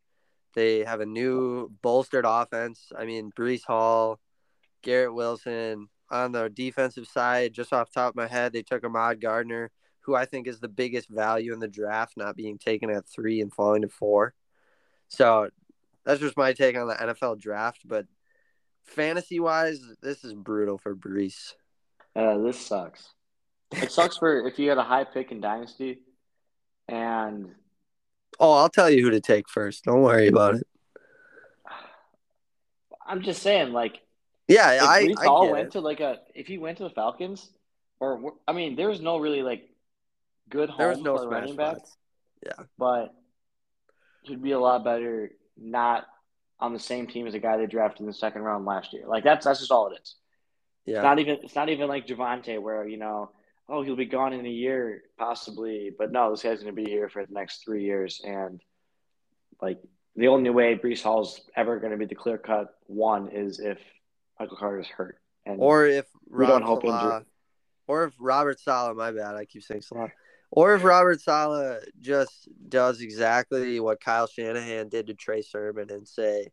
They 0.54 0.84
have 0.84 1.00
a 1.00 1.06
new 1.06 1.70
bolstered 1.82 2.24
offense. 2.26 2.92
I 2.96 3.04
mean, 3.04 3.32
Breece 3.32 3.64
Hall, 3.64 4.20
Garrett 4.82 5.14
Wilson. 5.14 5.88
On 6.10 6.30
the 6.30 6.50
defensive 6.50 7.06
side, 7.06 7.54
just 7.54 7.72
off 7.72 7.90
top 7.90 8.10
of 8.10 8.16
my 8.16 8.26
head, 8.26 8.52
they 8.52 8.62
took 8.62 8.84
Ahmad 8.84 9.18
Gardner, 9.18 9.70
who 10.00 10.14
I 10.14 10.26
think 10.26 10.46
is 10.46 10.60
the 10.60 10.68
biggest 10.68 11.08
value 11.08 11.54
in 11.54 11.58
the 11.58 11.68
draft, 11.68 12.18
not 12.18 12.36
being 12.36 12.58
taken 12.58 12.90
at 12.90 13.06
three 13.06 13.40
and 13.40 13.52
falling 13.52 13.80
to 13.80 13.88
four. 13.88 14.34
So 15.08 15.48
that's 16.04 16.20
just 16.20 16.36
my 16.36 16.52
take 16.52 16.76
on 16.76 16.88
the 16.88 16.94
NFL 16.94 17.40
draft. 17.40 17.82
But 17.86 18.06
fantasy 18.84 19.40
wise, 19.40 19.80
this 20.02 20.22
is 20.22 20.34
brutal 20.34 20.76
for 20.76 20.94
Breece. 20.94 21.54
Uh, 22.14 22.38
this 22.38 22.60
sucks. 22.60 23.14
It 23.70 23.90
sucks 23.90 24.18
for 24.18 24.46
if 24.46 24.58
you 24.58 24.68
had 24.68 24.76
a 24.76 24.82
high 24.82 25.04
pick 25.04 25.32
in 25.32 25.40
Dynasty, 25.40 26.00
and 26.88 27.54
Oh, 28.42 28.52
I'll 28.54 28.68
tell 28.68 28.90
you 28.90 29.04
who 29.04 29.10
to 29.10 29.20
take 29.20 29.48
first. 29.48 29.84
Don't 29.84 30.02
worry 30.02 30.26
about 30.26 30.56
it. 30.56 30.66
I'm 33.06 33.22
just 33.22 33.42
saying, 33.42 33.72
like, 33.72 34.00
Yeah, 34.48 34.72
if 34.72 34.82
I, 34.82 35.04
Breece 35.04 35.18
I 35.18 35.24
Hall 35.26 35.50
went 35.50 35.68
it. 35.68 35.72
to 35.72 35.80
like 35.80 36.00
a, 36.00 36.18
if 36.34 36.46
he 36.48 36.58
went 36.58 36.78
to 36.78 36.84
the 36.84 36.90
Falcons, 36.90 37.48
or 38.00 38.32
I 38.48 38.52
mean, 38.52 38.74
there 38.74 38.88
was 38.88 39.00
no 39.00 39.18
really 39.18 39.42
like 39.42 39.68
good 40.48 40.68
home 40.70 40.78
There 40.78 40.88
was 40.88 41.00
no 41.00 41.16
for 41.18 41.28
running 41.28 41.56
back, 41.56 41.76
spots. 41.76 41.96
but 42.76 43.14
he'd 44.22 44.42
be 44.42 44.52
a 44.52 44.58
lot 44.58 44.82
better 44.84 45.30
not 45.56 46.06
on 46.58 46.72
the 46.72 46.80
same 46.80 47.06
team 47.06 47.26
as 47.26 47.34
a 47.34 47.38
guy 47.38 47.56
they 47.56 47.66
drafted 47.66 48.00
in 48.00 48.06
the 48.06 48.12
second 48.12 48.42
round 48.42 48.64
last 48.64 48.92
year. 48.92 49.04
Like 49.06 49.24
that's 49.24 49.44
that's 49.44 49.60
just 49.60 49.70
all 49.70 49.88
it 49.88 50.00
is. 50.02 50.16
It's 50.86 50.96
Yeah, 50.96 51.02
not 51.02 51.18
even 51.20 51.38
it's 51.42 51.54
not 51.54 51.68
even 51.68 51.88
like 51.88 52.06
Javonte 52.06 52.60
where 52.60 52.86
you 52.86 52.96
know 52.96 53.30
oh 53.68 53.82
he'll 53.82 53.96
be 53.96 54.04
gone 54.06 54.32
in 54.32 54.44
a 54.44 54.50
year 54.50 55.02
possibly, 55.18 55.90
but 55.96 56.12
no 56.12 56.30
this 56.30 56.42
guy's 56.42 56.62
going 56.62 56.74
to 56.74 56.82
be 56.82 56.90
here 56.90 57.08
for 57.08 57.24
the 57.24 57.32
next 57.32 57.64
three 57.64 57.84
years 57.84 58.20
and 58.24 58.60
like 59.60 59.78
the 60.16 60.28
only 60.28 60.50
way 60.50 60.76
Breece 60.76 61.02
Hall's 61.02 61.40
ever 61.56 61.78
going 61.78 61.92
to 61.92 61.96
be 61.98 62.06
the 62.06 62.14
clear 62.14 62.38
cut 62.38 62.74
one 62.86 63.30
is 63.32 63.60
if 63.60 63.78
Michael 64.38 64.56
Carter's 64.56 64.88
hurt 64.88 65.18
and 65.46 65.58
or 65.60 65.86
if 65.86 66.06
We 66.28 66.46
don't 66.46 66.62
hope 66.62 66.82
Salah, 66.84 67.16
injury. 67.16 67.26
or 67.86 68.04
if 68.04 68.14
Robert 68.18 68.60
Sala, 68.60 68.94
my 68.94 69.10
bad, 69.12 69.36
I 69.36 69.44
keep 69.44 69.62
saying 69.62 69.82
Salah, 69.82 70.10
or 70.50 70.74
if 70.74 70.84
Robert 70.84 71.20
Sala 71.20 71.78
just 72.00 72.48
does 72.68 73.00
exactly 73.00 73.80
what 73.80 74.00
Kyle 74.00 74.26
Shanahan 74.26 74.88
did 74.88 75.06
to 75.06 75.14
Trey 75.14 75.42
Sermon 75.42 75.90
and 75.90 76.06
say, 76.06 76.48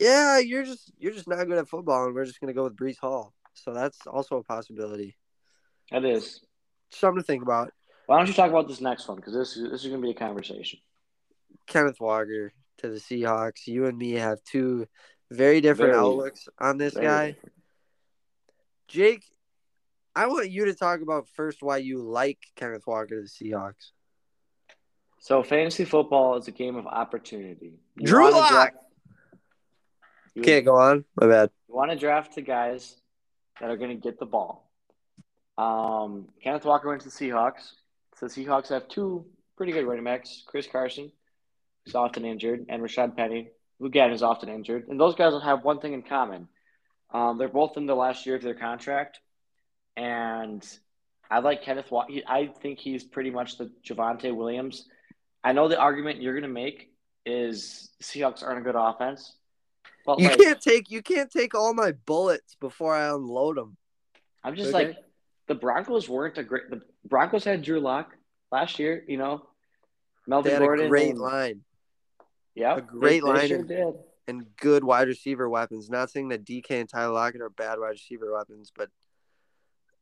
"Yeah, 0.00 0.38
you're 0.38 0.64
just 0.64 0.90
you're 0.98 1.12
just 1.12 1.28
not 1.28 1.44
good 1.46 1.58
at 1.58 1.68
football, 1.68 2.06
and 2.06 2.14
we're 2.14 2.24
just 2.24 2.40
gonna 2.40 2.54
go 2.54 2.64
with 2.64 2.76
Breece 2.76 2.98
Hall." 2.98 3.34
So 3.54 3.74
that's 3.74 4.06
also 4.06 4.36
a 4.38 4.42
possibility. 4.42 5.16
That 5.90 6.04
is. 6.04 6.40
Something 6.90 7.22
to 7.22 7.26
think 7.26 7.42
about. 7.42 7.72
Why 8.06 8.18
don't 8.18 8.26
you 8.28 8.34
talk 8.34 8.50
about 8.50 8.68
this 8.68 8.80
next 8.80 9.08
one 9.08 9.16
because 9.16 9.32
this 9.34 9.56
is 9.56 9.70
this 9.70 9.80
is 9.82 9.88
going 9.88 10.00
to 10.00 10.06
be 10.06 10.10
a 10.10 10.14
conversation. 10.14 10.78
Kenneth 11.66 12.00
Walker 12.00 12.52
to 12.78 12.88
the 12.88 12.96
Seahawks. 13.00 13.66
You 13.66 13.86
and 13.86 13.96
me 13.96 14.12
have 14.12 14.42
two 14.44 14.86
very 15.30 15.60
different 15.60 15.92
Very- 15.92 16.04
outlooks 16.04 16.48
on 16.60 16.76
this 16.78 16.94
guy. 16.94 17.32
different. 17.32 17.52
Jake, 18.88 19.24
I 20.14 20.26
want 20.26 20.50
you 20.50 20.66
to 20.66 20.74
talk 20.74 21.00
about 21.00 21.28
first 21.34 21.62
why 21.62 21.78
you 21.78 21.98
like 22.02 22.38
Kenneth 22.56 22.86
Walker 22.86 23.08
to 23.08 23.22
the 23.22 23.28
Seahawks. 23.28 23.90
So 25.20 25.42
fantasy 25.42 25.86
football 25.86 26.36
is 26.36 26.46
a 26.48 26.52
game 26.52 26.76
of 26.76 26.86
opportunity. 26.86 27.78
You 27.96 28.06
Drew 28.06 28.30
Lock! 28.30 28.50
draft- 28.50 28.76
you- 30.34 30.42
Okay, 30.42 30.60
go 30.60 30.76
on. 30.76 31.04
My 31.18 31.26
bad. 31.26 31.50
You 31.68 31.74
want 31.74 31.90
to 31.92 31.96
draft 31.96 32.34
the 32.34 32.42
guys 32.42 32.94
that 33.60 33.70
are 33.70 33.76
going 33.78 33.90
to 33.90 33.96
get 34.02 34.18
the 34.18 34.26
ball. 34.26 34.70
Um, 35.56 36.28
Kenneth 36.42 36.64
Walker 36.64 36.88
went 36.88 37.02
to 37.02 37.08
the 37.08 37.14
Seahawks. 37.14 37.72
So 38.16 38.26
the 38.26 38.32
Seahawks 38.32 38.68
have 38.68 38.88
two 38.88 39.26
pretty 39.56 39.72
good 39.72 39.86
running 39.86 40.04
backs: 40.04 40.42
Chris 40.46 40.66
Carson, 40.66 41.12
who's 41.84 41.94
often 41.94 42.24
injured, 42.24 42.66
and 42.68 42.82
Rashad 42.82 43.16
Penny, 43.16 43.50
who 43.78 43.86
again 43.86 44.12
is 44.12 44.22
often 44.22 44.48
injured. 44.48 44.88
And 44.88 44.98
those 44.98 45.14
guys 45.14 45.32
will 45.32 45.40
have 45.40 45.64
one 45.64 45.80
thing 45.80 45.92
in 45.92 46.02
common: 46.02 46.48
um, 47.12 47.38
they're 47.38 47.48
both 47.48 47.76
in 47.76 47.86
the 47.86 47.94
last 47.96 48.26
year 48.26 48.36
of 48.36 48.42
their 48.42 48.54
contract. 48.54 49.20
And 49.96 50.66
I 51.30 51.38
like 51.38 51.62
Kenneth 51.62 51.90
Walker. 51.90 52.12
I 52.26 52.46
think 52.60 52.78
he's 52.78 53.04
pretty 53.04 53.30
much 53.30 53.58
the 53.58 53.70
Javonte 53.84 54.34
Williams. 54.34 54.88
I 55.44 55.52
know 55.52 55.68
the 55.68 55.78
argument 55.78 56.20
you're 56.20 56.32
going 56.32 56.42
to 56.42 56.48
make 56.48 56.90
is 57.26 57.90
Seahawks 58.02 58.42
aren't 58.42 58.58
a 58.58 58.62
good 58.62 58.76
offense. 58.76 59.36
But 60.04 60.18
You 60.18 60.28
like, 60.28 60.38
can't 60.38 60.60
take 60.60 60.90
you 60.90 61.02
can't 61.02 61.30
take 61.30 61.54
all 61.54 61.72
my 61.74 61.92
bullets 61.92 62.56
before 62.60 62.94
I 62.94 63.08
unload 63.08 63.56
them. 63.56 63.76
I'm 64.42 64.56
just 64.56 64.74
Okay. 64.74 64.88
like 64.88 64.96
the 65.46 65.54
Broncos 65.54 66.08
weren't 66.08 66.38
a 66.38 66.42
great. 66.42 66.70
The 66.70 66.80
Broncos 67.04 67.44
had 67.44 67.62
Drew 67.62 67.80
Lock 67.80 68.14
last 68.52 68.78
year. 68.78 69.04
You 69.06 69.18
know, 69.18 69.46
Melvin 70.26 70.50
They 70.50 70.54
had 70.54 70.62
Gordon. 70.62 70.86
a 70.86 70.88
great 70.88 71.10
and, 71.10 71.18
line 71.18 71.60
Yeah, 72.54 72.76
a 72.76 72.80
great 72.80 73.10
they, 73.10 73.20
they 73.20 73.26
line 73.26 73.48
Sure 73.48 73.58
and- 73.58 73.68
did. 73.68 73.94
and 74.28 74.56
good 74.56 74.84
wide 74.84 75.08
receiver 75.08 75.48
weapons. 75.48 75.90
Not 75.90 76.10
saying 76.10 76.28
that 76.28 76.44
DK 76.44 76.70
and 76.80 76.88
Tyler 76.88 77.12
Lockett 77.12 77.40
are 77.42 77.50
bad 77.50 77.78
wide 77.78 77.90
receiver 77.90 78.32
weapons, 78.32 78.72
but 78.74 78.88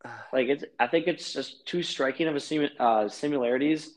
uh, 0.05 0.09
Like 0.33 0.49
it's. 0.49 0.65
I 0.79 0.87
think 0.87 1.07
it's 1.07 1.33
just 1.33 1.67
too 1.67 1.83
striking 1.83 2.29
of 2.29 2.37
a 2.37 2.41
sim, 2.41 2.69
uh, 2.79 3.09
similarities. 3.09 3.97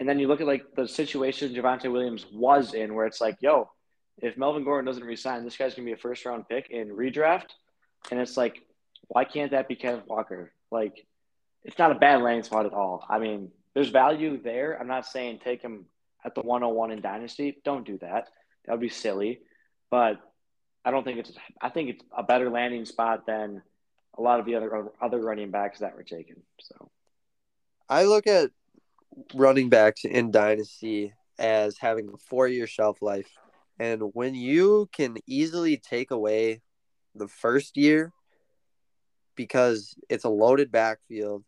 And 0.00 0.08
then 0.08 0.20
you 0.20 0.28
look 0.28 0.40
at 0.40 0.46
like 0.46 0.74
the 0.76 0.86
situation 0.86 1.52
Javonte 1.52 1.90
Williams 1.90 2.24
was 2.32 2.72
in, 2.72 2.94
where 2.94 3.04
it's 3.06 3.20
like, 3.20 3.36
yo, 3.40 3.68
if 4.22 4.38
Melvin 4.38 4.62
Gordon 4.62 4.86
doesn't 4.86 5.02
resign, 5.04 5.42
this 5.44 5.56
guy's 5.56 5.74
gonna 5.74 5.86
be 5.86 5.92
a 5.92 5.96
first 5.96 6.24
round 6.24 6.48
pick 6.48 6.70
in 6.70 6.88
redraft. 6.90 7.46
And 8.12 8.20
it's 8.20 8.36
like, 8.36 8.62
why 9.08 9.24
can't 9.24 9.50
that 9.50 9.66
be 9.66 9.74
Kenneth 9.74 10.06
Walker? 10.06 10.52
Like, 10.70 11.06
it's 11.64 11.78
not 11.78 11.92
a 11.92 11.96
bad 11.96 12.22
landing 12.22 12.44
spot 12.44 12.66
at 12.66 12.72
all. 12.72 13.04
I 13.08 13.18
mean, 13.18 13.50
there's 13.74 13.90
value 13.90 14.40
there. 14.42 14.78
I'm 14.80 14.88
not 14.88 15.06
saying 15.06 15.40
take 15.44 15.62
him 15.62 15.86
at 16.24 16.34
the 16.34 16.42
101 16.42 16.90
in 16.90 17.00
Dynasty. 17.00 17.58
Don't 17.64 17.86
do 17.86 17.98
that. 17.98 18.28
That 18.64 18.72
would 18.72 18.80
be 18.80 18.88
silly. 18.88 19.40
But 19.90 20.20
I 20.84 20.90
don't 20.90 21.04
think 21.04 21.18
it's. 21.18 21.32
I 21.60 21.68
think 21.68 21.90
it's 21.90 22.04
a 22.16 22.22
better 22.22 22.50
landing 22.50 22.84
spot 22.84 23.26
than 23.26 23.62
a 24.16 24.22
lot 24.22 24.40
of 24.40 24.46
the 24.46 24.54
other 24.56 24.90
other 25.00 25.20
running 25.20 25.50
backs 25.50 25.80
that 25.80 25.94
were 25.96 26.02
taken. 26.02 26.42
So 26.60 26.90
I 27.88 28.04
look 28.04 28.26
at 28.26 28.50
running 29.34 29.68
backs 29.68 30.04
in 30.04 30.30
dynasty 30.30 31.14
as 31.38 31.78
having 31.78 32.08
a 32.08 32.18
four 32.18 32.48
year 32.48 32.66
shelf 32.66 33.00
life. 33.00 33.30
And 33.78 34.02
when 34.12 34.34
you 34.34 34.88
can 34.92 35.18
easily 35.26 35.76
take 35.76 36.10
away 36.10 36.62
the 37.14 37.28
first 37.28 37.76
year 37.76 38.12
because 39.38 39.94
it's 40.10 40.24
a 40.24 40.28
loaded 40.28 40.72
backfield 40.72 41.44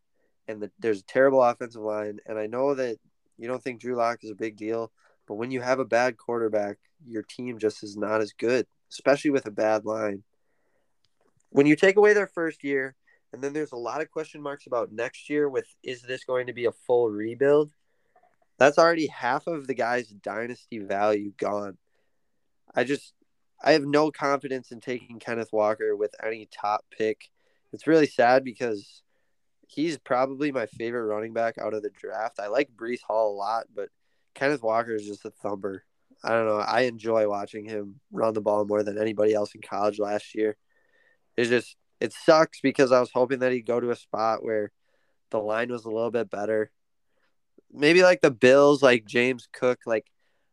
and 0.46 0.62
the, 0.62 0.70
there's 0.78 1.00
a 1.00 1.04
terrible 1.04 1.42
offensive 1.42 1.82
line, 1.82 2.20
and 2.24 2.38
I 2.38 2.46
know 2.46 2.74
that 2.74 2.96
you 3.36 3.48
don't 3.48 3.62
think 3.62 3.80
Drew 3.80 3.96
Lock 3.96 4.22
is 4.22 4.30
a 4.30 4.36
big 4.36 4.56
deal, 4.56 4.92
but 5.26 5.34
when 5.34 5.50
you 5.50 5.60
have 5.60 5.80
a 5.80 5.84
bad 5.84 6.16
quarterback, 6.16 6.78
your 7.04 7.24
team 7.24 7.58
just 7.58 7.82
is 7.82 7.96
not 7.96 8.20
as 8.20 8.32
good, 8.32 8.66
especially 8.90 9.32
with 9.32 9.46
a 9.46 9.50
bad 9.50 9.84
line. 9.84 10.22
When 11.50 11.66
you 11.66 11.74
take 11.74 11.96
away 11.96 12.14
their 12.14 12.28
first 12.28 12.62
year, 12.62 12.94
and 13.32 13.42
then 13.42 13.52
there's 13.52 13.72
a 13.72 13.76
lot 13.76 14.00
of 14.00 14.10
question 14.10 14.40
marks 14.40 14.68
about 14.68 14.92
next 14.92 15.28
year 15.28 15.48
with 15.48 15.66
is 15.82 16.02
this 16.02 16.24
going 16.24 16.46
to 16.46 16.52
be 16.52 16.66
a 16.66 16.72
full 16.72 17.10
rebuild? 17.10 17.72
That's 18.56 18.78
already 18.78 19.08
half 19.08 19.48
of 19.48 19.66
the 19.66 19.74
guy's 19.74 20.08
dynasty 20.08 20.78
value 20.78 21.32
gone. 21.36 21.76
I 22.72 22.84
just 22.84 23.14
I 23.62 23.72
have 23.72 23.84
no 23.84 24.10
confidence 24.12 24.70
in 24.70 24.80
taking 24.80 25.18
Kenneth 25.18 25.52
Walker 25.52 25.96
with 25.96 26.14
any 26.24 26.48
top 26.52 26.84
pick. 26.96 27.30
It's 27.72 27.86
really 27.86 28.06
sad 28.06 28.44
because 28.44 29.02
he's 29.68 29.98
probably 29.98 30.50
my 30.50 30.66
favorite 30.66 31.06
running 31.06 31.32
back 31.32 31.58
out 31.58 31.74
of 31.74 31.82
the 31.82 31.90
draft. 31.90 32.40
I 32.40 32.48
like 32.48 32.74
Breece 32.74 33.02
Hall 33.02 33.32
a 33.32 33.36
lot, 33.36 33.66
but 33.74 33.88
Kenneth 34.34 34.62
Walker 34.62 34.94
is 34.94 35.06
just 35.06 35.24
a 35.24 35.30
thumper. 35.30 35.84
I 36.22 36.30
don't 36.30 36.46
know. 36.46 36.58
I 36.58 36.82
enjoy 36.82 37.28
watching 37.28 37.64
him 37.64 38.00
run 38.12 38.34
the 38.34 38.40
ball 38.40 38.64
more 38.64 38.82
than 38.82 38.98
anybody 38.98 39.32
else 39.32 39.54
in 39.54 39.62
college 39.62 39.98
last 39.98 40.34
year. 40.34 40.56
It's 41.36 41.48
just 41.48 41.76
it 42.00 42.12
sucks 42.12 42.60
because 42.60 42.92
I 42.92 43.00
was 43.00 43.10
hoping 43.12 43.40
that 43.40 43.52
he'd 43.52 43.66
go 43.66 43.80
to 43.80 43.90
a 43.90 43.96
spot 43.96 44.44
where 44.44 44.72
the 45.30 45.38
line 45.38 45.70
was 45.70 45.84
a 45.84 45.90
little 45.90 46.10
bit 46.10 46.30
better. 46.30 46.70
Maybe 47.72 48.02
like 48.02 48.20
the 48.20 48.30
Bills, 48.30 48.82
like 48.82 49.06
James 49.06 49.48
Cook. 49.52 49.80
Like 49.86 50.06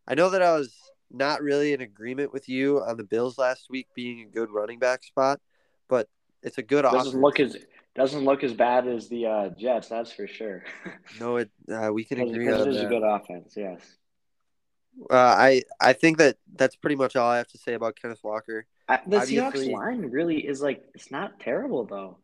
I 0.07 0.15
know 0.15 0.30
that 0.30 0.41
I 0.41 0.55
was 0.55 0.74
not 1.11 1.41
really 1.41 1.74
in 1.74 1.82
agreement 1.82 2.34
with 2.34 2.47
you 2.47 2.82
on 2.84 2.97
the 2.97 3.03
Bills 3.03 3.38
last 3.38 3.68
week 3.70 3.88
being 3.95 4.22
a 4.22 4.32
good 4.32 4.49
running 4.51 4.80
back 4.80 5.03
spot, 5.03 5.39
but 5.89 6.07
it's 6.44 6.58
a 6.58 6.64
good 6.64 6.84
doesn't 6.84 7.00
offense. 7.00 7.14
look 7.16 7.40
as 7.40 7.58
doesn't 7.96 8.26
look 8.26 8.44
as 8.44 8.54
bad 8.54 8.88
as 8.88 9.10
the 9.10 9.26
uh, 9.26 9.50
Jets. 9.50 9.90
That's 9.90 10.12
for 10.12 10.28
sure. 10.28 10.64
No, 11.20 11.38
it 11.38 11.50
uh, 11.72 11.90
we 11.92 12.04
can 12.04 12.20
agree 12.22 12.52
on 12.52 12.62
it 12.62 12.68
is 12.68 12.82
a 12.82 12.86
good 12.86 13.04
offense. 13.04 13.54
Yes. 13.58 13.82
Uh, 15.10 15.16
I 15.16 15.64
I 15.80 15.94
think 15.94 16.18
that 16.18 16.38
that's 16.56 16.76
pretty 16.76 16.96
much 16.96 17.16
all 17.16 17.30
I 17.30 17.38
have 17.38 17.48
to 17.50 17.58
say 17.58 17.74
about 17.74 17.96
Kenneth 17.96 18.24
Walker. 18.24 18.66
I, 18.88 19.00
the 19.08 19.18
Obviously- 19.18 19.38
Seahawks 19.70 19.72
line 19.74 20.02
really 20.12 20.38
is 20.46 20.62
like 20.62 20.84
it's 20.94 21.12
not 21.12 21.40
terrible 21.40 21.86
though. 21.86 22.18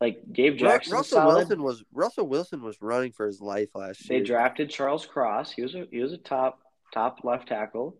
Like 0.00 0.22
Gabe 0.30 0.58
Jackson, 0.58 0.92
Russell 0.92 1.18
solid. 1.18 1.34
Wilson 1.36 1.62
was 1.62 1.82
Russell 1.92 2.28
Wilson 2.28 2.62
was 2.62 2.80
running 2.82 3.12
for 3.12 3.26
his 3.26 3.40
life 3.40 3.70
last 3.74 4.08
year. 4.08 4.18
They 4.18 4.24
drafted 4.24 4.68
Charles 4.70 5.06
Cross. 5.06 5.52
He 5.52 5.62
was 5.62 5.74
a 5.74 5.86
he 5.90 6.00
was 6.00 6.12
a 6.12 6.18
top 6.18 6.60
top 6.92 7.20
left 7.24 7.48
tackle. 7.48 7.96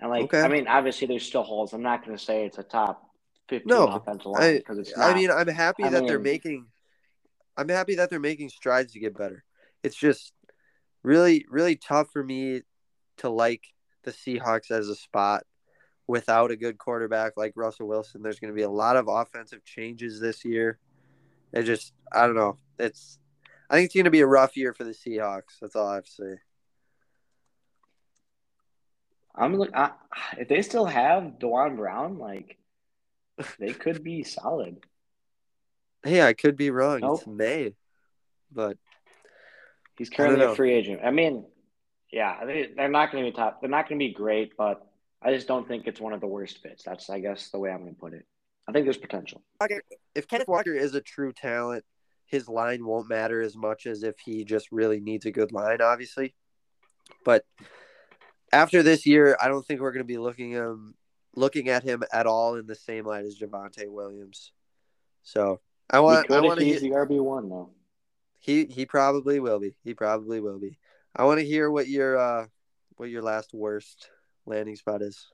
And 0.00 0.10
like 0.10 0.24
Okay. 0.24 0.40
I 0.40 0.48
mean, 0.48 0.68
obviously 0.68 1.08
there's 1.08 1.24
still 1.26 1.42
holes. 1.42 1.72
I'm 1.72 1.82
not 1.82 2.04
gonna 2.04 2.18
say 2.18 2.44
it's 2.46 2.58
a 2.58 2.62
top 2.62 3.07
15 3.48 3.62
No, 3.66 3.86
offensive 3.86 4.26
line 4.26 4.42
I, 4.42 4.58
because 4.58 4.78
it's 4.78 4.96
I 4.96 5.14
mean, 5.14 5.30
I'm 5.30 5.48
happy 5.48 5.84
I 5.84 5.90
that 5.90 6.06
they're 6.06 6.18
making. 6.18 6.66
I'm 7.56 7.68
happy 7.68 7.96
that 7.96 8.10
they're 8.10 8.20
making 8.20 8.50
strides 8.50 8.92
to 8.92 9.00
get 9.00 9.16
better. 9.16 9.44
It's 9.82 9.96
just 9.96 10.32
really, 11.02 11.44
really 11.48 11.76
tough 11.76 12.10
for 12.12 12.22
me 12.22 12.62
to 13.18 13.28
like 13.28 13.64
the 14.04 14.12
Seahawks 14.12 14.70
as 14.70 14.88
a 14.88 14.94
spot 14.94 15.44
without 16.06 16.50
a 16.50 16.56
good 16.56 16.78
quarterback 16.78 17.32
like 17.36 17.52
Russell 17.56 17.88
Wilson. 17.88 18.22
There's 18.22 18.38
going 18.38 18.52
to 18.52 18.56
be 18.56 18.62
a 18.62 18.70
lot 18.70 18.96
of 18.96 19.08
offensive 19.08 19.64
changes 19.64 20.20
this 20.20 20.44
year. 20.44 20.78
It 21.52 21.64
just, 21.64 21.92
I 22.12 22.26
don't 22.26 22.36
know. 22.36 22.58
It's, 22.78 23.18
I 23.68 23.74
think 23.74 23.86
it's 23.86 23.94
going 23.94 24.04
to 24.04 24.10
be 24.10 24.20
a 24.20 24.26
rough 24.26 24.56
year 24.56 24.72
for 24.72 24.84
the 24.84 24.92
Seahawks. 24.92 25.58
That's 25.60 25.76
all 25.76 25.88
I 25.88 25.96
have 25.96 26.04
to 26.04 26.10
say. 26.10 26.34
I'm 29.34 29.56
look. 29.56 29.70
I, 29.72 29.92
if 30.36 30.48
they 30.48 30.62
still 30.62 30.84
have 30.84 31.38
Duane 31.38 31.76
Brown, 31.76 32.18
like 32.18 32.56
they 33.58 33.72
could 33.72 34.02
be 34.02 34.22
solid. 34.24 34.84
Hey, 36.02 36.22
I 36.22 36.32
could 36.32 36.56
be 36.56 36.70
wrong. 36.70 37.00
Nope. 37.00 37.18
It's 37.18 37.26
May, 37.26 37.74
but 38.52 38.76
He's 39.98 40.10
currently 40.10 40.44
a 40.44 40.54
free 40.54 40.72
agent. 40.72 41.00
I 41.04 41.10
mean, 41.10 41.44
yeah, 42.12 42.44
they, 42.44 42.70
they're 42.76 42.88
not 42.88 43.10
going 43.10 43.24
to 43.24 43.30
be 43.30 43.36
top. 43.36 43.60
They're 43.60 43.68
not 43.68 43.88
going 43.88 43.98
to 43.98 44.06
be 44.06 44.14
great, 44.14 44.56
but 44.56 44.86
I 45.20 45.34
just 45.34 45.48
don't 45.48 45.66
think 45.66 45.86
it's 45.86 46.00
one 46.00 46.12
of 46.12 46.20
the 46.20 46.26
worst 46.26 46.62
fits. 46.62 46.84
That's, 46.84 47.10
I 47.10 47.18
guess, 47.18 47.50
the 47.50 47.58
way 47.58 47.70
I'm 47.70 47.80
going 47.82 47.94
to 47.94 48.00
put 48.00 48.14
it. 48.14 48.24
I 48.68 48.72
think 48.72 48.86
there's 48.86 48.96
potential. 48.96 49.42
if 50.14 50.28
Kenneth 50.28 50.46
Walker 50.46 50.72
is 50.72 50.94
a 50.94 51.00
true 51.00 51.32
talent, 51.32 51.84
his 52.26 52.48
line 52.48 52.86
won't 52.86 53.08
matter 53.08 53.40
as 53.40 53.56
much 53.56 53.86
as 53.86 54.04
if 54.04 54.20
he 54.20 54.44
just 54.44 54.70
really 54.70 55.00
needs 55.00 55.26
a 55.26 55.32
good 55.32 55.50
line, 55.50 55.80
obviously. 55.80 56.34
But 57.24 57.44
after 58.52 58.82
this 58.82 59.04
year, 59.04 59.36
I 59.40 59.48
don't 59.48 59.66
think 59.66 59.80
we're 59.80 59.92
going 59.92 60.04
to 60.04 60.12
be 60.12 60.18
looking 60.18 60.50
him 60.50 60.94
looking 61.34 61.68
at 61.68 61.82
him 61.82 62.02
at 62.12 62.26
all 62.26 62.56
in 62.56 62.66
the 62.66 62.74
same 62.74 63.04
light 63.06 63.24
as 63.24 63.38
Javonte 63.38 63.88
Williams. 63.88 64.52
So 65.22 65.60
I 65.90 66.00
want 66.00 66.30
I 66.30 66.40
want 66.40 66.60
to 66.60 66.64
he's 66.64 66.80
hear, 66.80 66.80
the 66.80 66.90
RB 66.90 67.20
one 67.22 67.48
though. 67.48 67.70
he 68.40 68.64
he 68.66 68.86
probably 68.86 69.40
will 69.40 69.58
be. 69.60 69.74
He 69.84 69.94
probably 69.94 70.40
will 70.40 70.58
be. 70.58 70.78
I 71.14 71.24
want 71.24 71.40
to 71.40 71.46
hear 71.46 71.70
what 71.70 71.88
your 71.88 72.18
uh 72.18 72.46
what 72.96 73.10
your 73.10 73.22
last 73.22 73.54
worst 73.54 74.10
landing 74.46 74.76
spot 74.76 75.02
is. 75.02 75.26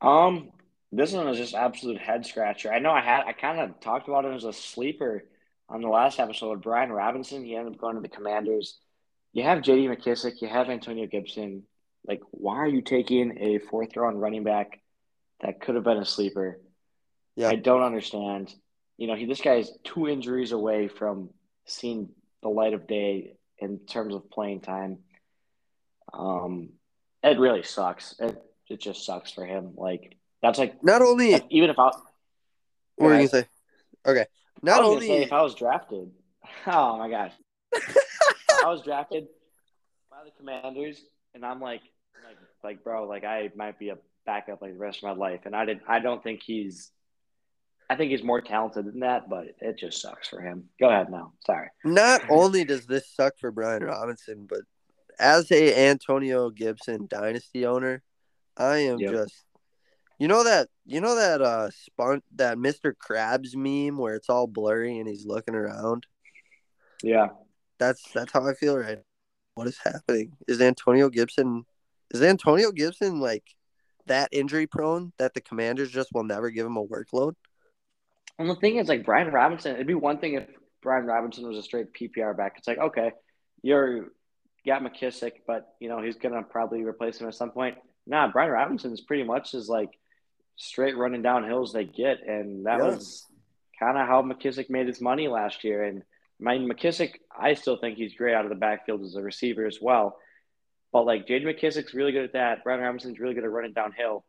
Um, 0.00 0.50
this 0.92 1.12
one 1.12 1.28
is 1.28 1.36
just 1.38 1.54
absolute 1.54 1.98
head 1.98 2.26
scratcher. 2.26 2.72
I 2.72 2.78
know 2.78 2.90
I 2.90 3.00
had 3.00 3.24
I 3.26 3.32
kind 3.32 3.60
of 3.60 3.80
talked 3.80 4.08
about 4.08 4.24
him 4.24 4.32
as 4.32 4.44
a 4.44 4.52
sleeper 4.52 5.24
on 5.68 5.82
the 5.82 5.88
last 5.88 6.18
episode 6.18 6.62
Brian 6.62 6.90
Robinson. 6.90 7.44
He 7.44 7.54
ended 7.54 7.74
up 7.74 7.80
going 7.80 7.96
to 7.96 8.00
the 8.02 8.08
Commanders. 8.08 8.78
You 9.32 9.44
have 9.44 9.62
J.D. 9.62 9.86
McKissic. 9.86 10.40
You 10.42 10.48
have 10.48 10.68
Antonio 10.68 11.06
Gibson. 11.06 11.62
Like, 12.06 12.22
why 12.32 12.56
are 12.56 12.66
you 12.66 12.82
taking 12.82 13.38
a 13.38 13.58
fourth 13.58 13.96
round 13.96 14.20
running 14.20 14.42
back 14.42 14.79
that 15.42 15.60
could 15.60 15.74
have 15.74 15.84
been 15.84 15.98
a 15.98 16.04
sleeper? 16.04 16.60
Yeah. 17.36 17.48
I 17.48 17.56
don't 17.56 17.82
understand. 17.82 18.54
You 18.96 19.06
know, 19.06 19.14
he 19.14 19.26
this 19.26 19.40
guy 19.40 19.54
is 19.54 19.72
two 19.84 20.08
injuries 20.08 20.52
away 20.52 20.88
from 20.88 21.30
seeing 21.66 22.10
the 22.42 22.48
light 22.48 22.74
of 22.74 22.86
day 22.86 23.34
in 23.58 23.78
terms 23.80 24.14
of 24.14 24.30
playing 24.30 24.60
time. 24.60 24.98
Um, 26.12 26.70
it 27.22 27.38
really 27.38 27.62
sucks. 27.62 28.14
It 28.18 28.42
it 28.68 28.80
just 28.80 29.04
sucks 29.04 29.32
for 29.32 29.44
him. 29.44 29.72
Like 29.76 30.16
that's 30.42 30.58
like 30.58 30.82
Not 30.82 31.02
only 31.02 31.40
even 31.50 31.70
if 31.70 31.78
I 31.78 31.90
what 32.96 33.08
were 33.08 33.20
you 33.20 33.28
say? 33.28 33.46
Okay. 34.06 34.20
I 34.22 34.26
Not 34.62 34.84
only 34.84 35.06
say 35.06 35.22
if 35.22 35.32
I 35.32 35.42
was 35.42 35.54
drafted, 35.54 36.10
oh 36.66 36.98
my 36.98 37.08
gosh, 37.08 37.32
I 37.74 38.66
was 38.66 38.82
drafted 38.82 39.28
by 40.10 40.18
the 40.24 40.30
Commanders, 40.36 41.00
and 41.34 41.44
I'm 41.44 41.60
like, 41.60 41.80
like, 42.26 42.36
like, 42.62 42.84
bro, 42.84 43.06
like 43.06 43.24
I 43.24 43.50
might 43.56 43.78
be 43.78 43.88
a 43.88 43.96
backup 44.30 44.62
like 44.62 44.72
the 44.74 44.78
rest 44.78 44.98
of 44.98 45.02
my 45.04 45.12
life, 45.28 45.40
and 45.46 45.56
I 45.56 45.64
did. 45.64 45.80
I 45.88 45.98
don't 45.98 46.22
think 46.22 46.40
he's. 46.44 46.90
I 47.88 47.96
think 47.96 48.12
he's 48.12 48.22
more 48.22 48.40
talented 48.40 48.84
than 48.86 49.00
that, 49.00 49.28
but 49.28 49.46
it 49.60 49.76
just 49.76 50.00
sucks 50.00 50.28
for 50.28 50.40
him. 50.40 50.68
Go 50.78 50.88
ahead 50.88 51.10
now. 51.10 51.32
Sorry. 51.44 51.66
not 51.84 52.22
only 52.30 52.62
does 52.64 52.86
this 52.86 53.08
suck 53.16 53.34
for 53.40 53.50
Brian 53.50 53.82
Robinson, 53.82 54.46
but 54.48 54.60
as 55.18 55.50
a 55.50 55.88
Antonio 55.90 56.50
Gibson 56.50 57.08
dynasty 57.08 57.66
owner, 57.66 58.02
I 58.56 58.76
am 58.90 59.00
Yep. 59.00 59.10
just 59.12 59.34
you 60.20 60.28
know 60.28 60.44
that 60.44 60.68
you 60.86 61.00
know 61.00 61.16
that 61.16 61.40
uh 61.42 61.70
spun 61.70 62.22
that 62.36 62.58
Mr. 62.58 62.92
Krabs 62.94 63.56
meme 63.56 63.98
where 63.98 64.14
it's 64.14 64.30
all 64.30 64.46
blurry 64.46 64.98
and 64.98 65.08
he's 65.08 65.26
looking 65.26 65.56
around. 65.56 66.06
Yeah. 67.02 67.28
That's 67.80 68.02
that's 68.12 68.32
how 68.32 68.46
I 68.46 68.54
feel 68.54 68.78
right. 68.78 69.00
What 69.56 69.66
is 69.66 69.78
happening? 69.82 70.36
Is 70.46 70.60
Antonio 70.60 71.08
Gibson 71.08 71.64
is 72.12 72.22
Antonio 72.22 72.70
Gibson 72.70 73.18
like 73.18 73.44
that 74.06 74.28
injury 74.32 74.66
prone 74.66 75.12
that 75.18 75.34
the 75.34 75.40
commanders 75.40 75.90
just 75.90 76.12
will 76.12 76.24
never 76.24 76.50
give 76.50 76.66
him 76.66 76.76
a 76.76 76.86
workload? 76.86 77.34
And 78.38 78.48
the 78.48 78.54
thing 78.56 78.76
is, 78.76 78.88
like 78.88 79.04
Brian 79.04 79.30
Robinson, 79.32 79.74
it'd 79.74 79.86
be 79.86 79.94
one 79.94 80.18
thing 80.18 80.34
if 80.34 80.46
Brian 80.82 81.04
Robinson 81.04 81.46
was 81.46 81.58
a 81.58 81.62
straight 81.62 81.92
PPR 81.92 82.36
back. 82.36 82.54
It's 82.56 82.68
like, 82.68 82.78
okay, 82.78 83.12
you're 83.62 84.12
you 84.64 84.66
got 84.66 84.82
McKissic, 84.82 85.32
but 85.46 85.74
you 85.80 85.88
know 85.88 86.02
he's 86.02 86.16
gonna 86.16 86.42
probably 86.42 86.82
replace 86.82 87.18
him 87.20 87.28
at 87.28 87.34
some 87.34 87.50
point. 87.50 87.76
Nah, 88.06 88.30
Brian 88.32 88.50
Robinson's 88.50 89.00
pretty 89.00 89.24
much 89.24 89.54
as 89.54 89.68
like 89.68 89.90
straight 90.56 90.96
running 90.96 91.22
down 91.22 91.44
hills 91.44 91.72
they 91.72 91.84
get, 91.84 92.26
and 92.26 92.66
that 92.66 92.78
Yeah. 92.78 92.86
was 92.86 93.26
kind 93.78 93.96
of 93.96 94.06
how 94.06 94.22
McKissic 94.22 94.68
made 94.70 94.86
his 94.86 95.00
money 95.00 95.28
last 95.28 95.64
year. 95.64 95.84
And 95.84 96.02
I 96.46 96.58
mean, 96.58 96.70
McKissic, 96.70 97.16
I 97.38 97.54
still 97.54 97.76
think 97.76 97.96
he's 97.98 98.14
great 98.14 98.34
out 98.34 98.44
of 98.44 98.50
the 98.50 98.56
backfield 98.56 99.02
as 99.02 99.14
a 99.14 99.22
receiver 99.22 99.66
as 99.66 99.78
well. 99.80 100.18
But 100.92 101.06
like 101.06 101.26
J.D. 101.26 101.44
McKissic's 101.44 101.94
really 101.94 102.12
good 102.12 102.24
at 102.24 102.32
that. 102.32 102.64
Brian 102.64 102.80
Robinson's 102.80 103.20
really 103.20 103.34
good 103.34 103.44
at 103.44 103.50
running 103.50 103.72
downhill. 103.72 104.24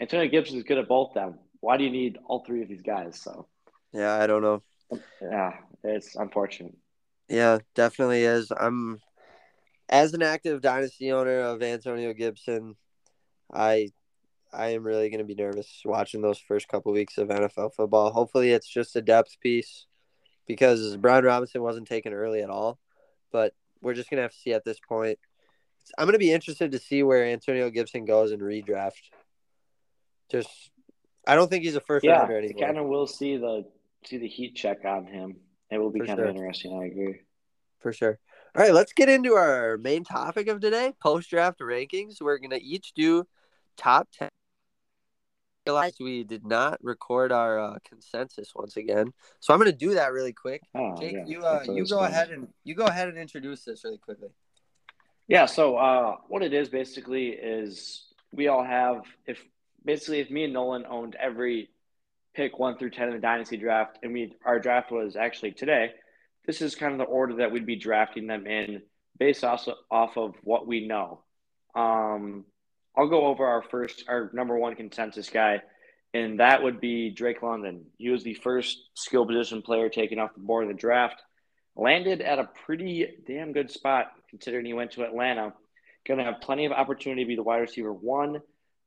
Antonio 0.00 0.28
Gibson's 0.28 0.64
good 0.64 0.78
at 0.78 0.88
both 0.88 1.14
them. 1.14 1.38
Why 1.60 1.76
do 1.76 1.84
you 1.84 1.90
need 1.90 2.18
all 2.26 2.44
three 2.44 2.62
of 2.62 2.68
these 2.68 2.82
guys? 2.82 3.20
So 3.20 3.46
Yeah, 3.92 4.14
I 4.14 4.26
don't 4.26 4.42
know. 4.42 4.62
yeah, 5.20 5.52
it's 5.84 6.16
unfortunate. 6.16 6.74
Yeah, 7.28 7.58
definitely 7.74 8.24
is. 8.24 8.50
I'm 8.50 9.00
as 9.88 10.14
an 10.14 10.22
active 10.22 10.62
dynasty 10.62 11.12
owner 11.12 11.40
of 11.40 11.62
Antonio 11.62 12.12
Gibson, 12.14 12.76
I 13.52 13.90
I 14.52 14.68
am 14.68 14.84
really 14.84 15.08
going 15.08 15.18
to 15.18 15.24
be 15.24 15.34
nervous 15.34 15.82
watching 15.84 16.20
those 16.20 16.38
first 16.38 16.68
couple 16.68 16.92
weeks 16.92 17.16
of 17.18 17.28
NFL 17.28 17.74
football. 17.74 18.10
Hopefully 18.10 18.52
it's 18.52 18.68
just 18.68 18.96
a 18.96 19.02
depth 19.02 19.38
piece 19.40 19.86
because 20.46 20.96
Brian 20.96 21.24
Robinson 21.24 21.62
wasn't 21.62 21.88
taken 21.88 22.12
early 22.12 22.42
at 22.42 22.50
all, 22.50 22.78
but 23.30 23.54
we're 23.80 23.94
just 23.94 24.10
going 24.10 24.18
to 24.18 24.22
have 24.22 24.32
to 24.32 24.38
see 24.38 24.52
at 24.52 24.64
this 24.64 24.78
point. 24.80 25.18
I'm 25.98 26.06
going 26.06 26.14
to 26.14 26.18
be 26.18 26.32
interested 26.32 26.72
to 26.72 26.78
see 26.78 27.02
where 27.02 27.24
Antonio 27.24 27.70
Gibson 27.70 28.04
goes 28.04 28.32
in 28.32 28.40
redraft. 28.40 28.92
Just 30.30 30.48
I 31.26 31.34
don't 31.34 31.48
think 31.50 31.64
he's 31.64 31.76
a 31.76 31.80
first 31.80 32.04
Yeah, 32.04 32.20
rounder 32.20 32.38
anymore. 32.38 32.62
kind 32.66 32.78
of 32.78 32.86
will 32.86 33.06
see 33.06 33.36
the 33.36 33.64
see 34.04 34.18
the 34.18 34.28
heat 34.28 34.54
check 34.56 34.84
on 34.84 35.06
him. 35.06 35.36
It 35.70 35.78
will 35.78 35.90
be 35.90 36.00
For 36.00 36.06
kind 36.06 36.18
sure. 36.18 36.26
of 36.26 36.36
interesting. 36.36 36.78
I 36.80 36.86
agree. 36.86 37.20
For 37.80 37.92
sure. 37.92 38.18
All 38.54 38.62
right, 38.62 38.74
let's 38.74 38.92
get 38.92 39.08
into 39.08 39.34
our 39.34 39.78
main 39.78 40.04
topic 40.04 40.48
of 40.48 40.60
today 40.60 40.92
post 41.00 41.30
draft 41.30 41.60
rankings. 41.60 42.20
We're 42.20 42.38
going 42.38 42.50
to 42.50 42.62
each 42.62 42.92
do 42.94 43.24
top 43.76 44.08
10. 44.18 44.28
Realized 45.66 45.98
we 46.00 46.24
did 46.24 46.44
not 46.44 46.78
record 46.82 47.30
our 47.30 47.58
uh, 47.58 47.78
consensus 47.88 48.52
once 48.54 48.76
again. 48.76 49.12
So 49.38 49.54
I'm 49.54 49.60
going 49.60 49.70
to 49.70 49.76
do 49.76 49.94
that 49.94 50.12
really 50.12 50.32
quick. 50.32 50.60
Oh, 50.74 50.96
Jake, 50.98 51.12
yeah, 51.14 51.24
you 51.24 51.44
uh, 51.44 51.62
you 51.68 51.86
go 51.86 51.98
fun. 51.98 52.10
ahead 52.10 52.30
and 52.30 52.48
you 52.64 52.74
go 52.74 52.84
ahead 52.86 53.08
and 53.08 53.16
introduce 53.16 53.64
this 53.64 53.84
really 53.84 53.98
quickly. 53.98 54.30
Yeah, 55.32 55.46
so 55.46 55.78
uh, 55.78 56.16
what 56.28 56.42
it 56.42 56.52
is 56.52 56.68
basically 56.68 57.28
is 57.28 58.04
we 58.32 58.48
all 58.48 58.62
have 58.62 59.00
if 59.26 59.42
basically 59.82 60.20
if 60.20 60.30
me 60.30 60.44
and 60.44 60.52
Nolan 60.52 60.84
owned 60.84 61.16
every 61.18 61.70
pick 62.34 62.58
one 62.58 62.76
through 62.76 62.90
ten 62.90 63.08
in 63.08 63.14
the 63.14 63.18
dynasty 63.18 63.56
draft, 63.56 63.98
and 64.02 64.12
we 64.12 64.36
our 64.44 64.60
draft 64.60 64.92
was 64.92 65.16
actually 65.16 65.52
today. 65.52 65.92
This 66.46 66.60
is 66.60 66.74
kind 66.74 66.92
of 66.92 66.98
the 66.98 67.04
order 67.04 67.36
that 67.36 67.50
we'd 67.50 67.64
be 67.64 67.76
drafting 67.76 68.26
them 68.26 68.46
in, 68.46 68.82
based 69.18 69.42
also 69.42 69.76
off 69.90 70.18
of 70.18 70.34
what 70.42 70.66
we 70.66 70.86
know. 70.86 71.22
Um, 71.74 72.44
I'll 72.94 73.08
go 73.08 73.24
over 73.24 73.46
our 73.46 73.62
first, 73.62 74.04
our 74.08 74.30
number 74.34 74.58
one 74.58 74.74
consensus 74.74 75.30
guy, 75.30 75.62
and 76.12 76.40
that 76.40 76.62
would 76.62 76.78
be 76.78 77.08
Drake 77.08 77.40
London. 77.40 77.86
He 77.96 78.10
was 78.10 78.22
the 78.22 78.34
first 78.34 78.90
skill 78.92 79.24
position 79.24 79.62
player 79.62 79.88
taken 79.88 80.18
off 80.18 80.34
the 80.34 80.40
board 80.40 80.64
in 80.64 80.68
the 80.68 80.78
draft 80.78 81.22
landed 81.74 82.20
at 82.20 82.38
a 82.38 82.50
pretty 82.66 83.06
damn 83.26 83.52
good 83.52 83.70
spot 83.70 84.12
considering 84.32 84.66
he 84.66 84.74
went 84.74 84.92
to 84.92 85.04
Atlanta. 85.04 85.52
Going 86.04 86.18
to 86.18 86.24
have 86.24 86.40
plenty 86.40 86.64
of 86.64 86.72
opportunity 86.72 87.22
to 87.22 87.28
be 87.28 87.36
the 87.36 87.44
wide 87.44 87.58
receiver 87.58 87.92
one. 87.92 88.40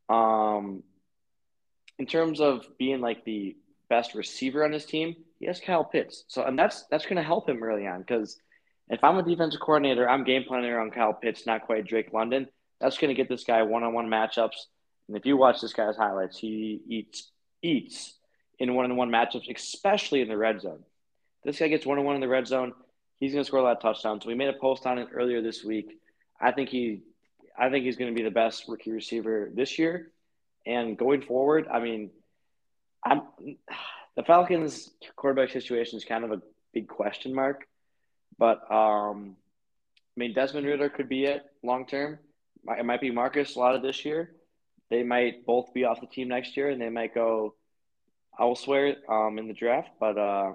Um, 0.10 0.84
in 1.98 2.06
terms 2.06 2.42
of 2.42 2.66
being 2.78 3.00
like 3.00 3.24
the 3.24 3.56
best 3.90 4.16
receiver 4.16 4.66
on 4.66 4.74
his 4.74 4.86
team, 4.86 5.16
he 5.40 5.46
has 5.46 5.62
Kyle 5.62 5.86
Pitts. 5.86 6.26
So, 6.28 6.44
and 6.44 6.60
that's 6.60 6.86
that's 6.92 7.06
going 7.06 7.16
to 7.18 7.24
help 7.24 7.48
him 7.48 7.64
early 7.64 7.88
on 7.88 8.00
because 8.00 8.38
if 8.90 9.04
I'm 9.04 9.18
a 9.18 9.24
defensive 9.24 9.62
coordinator, 9.62 10.08
I'm 10.08 10.24
game 10.24 10.44
planning 10.48 10.70
around 10.70 10.94
Kyle 10.94 11.14
Pitts, 11.14 11.46
not 11.46 11.66
quite 11.66 11.88
Drake 11.88 12.14
London. 12.14 12.48
That's 12.80 12.98
going 12.98 13.10
to 13.10 13.16
get 13.16 13.30
this 13.30 13.44
guy 13.44 13.64
one-on-one 13.64 14.08
matchups. 14.08 14.58
And 15.08 15.18
if 15.18 15.26
you 15.26 15.38
watch 15.38 15.62
this 15.62 15.74
guy's 15.74 15.96
highlights, 15.96 16.38
he 16.38 16.82
eats 16.88 17.32
eats 17.62 18.18
in 18.60 18.76
one-on-one 18.76 19.10
matchups, 19.10 19.54
especially 19.54 20.22
in 20.22 20.28
the 20.28 20.38
red 20.38 20.62
zone. 20.62 20.84
This 21.44 21.60
guy 21.60 21.68
gets 21.68 21.86
one-on-one 21.86 22.16
in 22.16 22.22
the 22.22 22.28
red 22.28 22.48
zone. 22.48 22.74
He's 23.20 23.32
going 23.32 23.44
to 23.44 23.48
score 23.48 23.60
a 23.60 23.64
lot 23.64 23.78
of 23.78 23.82
touchdowns. 23.82 24.24
So 24.24 24.30
we 24.30 24.36
made 24.36 24.50
a 24.50 24.60
post 24.60 24.86
on 24.86 24.98
it 24.98 25.08
earlier 25.14 25.42
this 25.42 25.64
week. 25.64 26.00
I 26.40 26.52
think 26.52 26.70
he, 26.70 27.02
I 27.58 27.70
think 27.70 27.86
he's 27.86 27.96
going 27.96 28.14
to 28.14 28.16
be 28.16 28.24
the 28.24 28.34
best 28.34 28.66
rookie 28.68 28.92
receiver 28.92 29.50
this 29.54 29.80
year, 29.80 30.12
and 30.66 30.98
going 30.98 31.22
forward. 31.22 31.68
I 31.72 31.80
mean, 31.80 32.12
I'm 33.06 33.22
the 34.16 34.24
Falcons 34.24 34.90
quarterback 35.16 35.52
situation 35.52 35.98
is 35.98 36.06
kind 36.06 36.24
of 36.24 36.32
a 36.32 36.42
big 36.74 36.88
question 36.88 37.34
mark, 37.34 37.66
but 38.38 38.60
um, 38.72 39.36
I 39.38 40.20
mean 40.20 40.34
Desmond 40.34 40.66
Ridder 40.66 40.90
could 40.90 41.10
be 41.10 41.26
it 41.26 41.44
long 41.64 41.86
term. 41.86 42.20
It 42.68 42.86
might 42.86 43.02
be 43.02 43.12
Marcus 43.12 43.56
a 43.56 43.60
lot 43.60 43.76
of 43.76 43.82
this 43.82 44.04
year. 44.06 44.32
They 44.90 45.04
might 45.04 45.46
both 45.46 45.74
be 45.74 45.84
off 45.86 46.02
the 46.02 46.08
team 46.08 46.30
next 46.30 46.58
year, 46.58 46.70
and 46.70 46.82
they 46.82 46.90
might 46.90 47.14
go 47.14 47.56
elsewhere 48.40 48.96
um, 49.10 49.38
in 49.38 49.48
the 49.48 49.54
draft. 49.54 49.90
But 50.00 50.18
uh, 50.18 50.54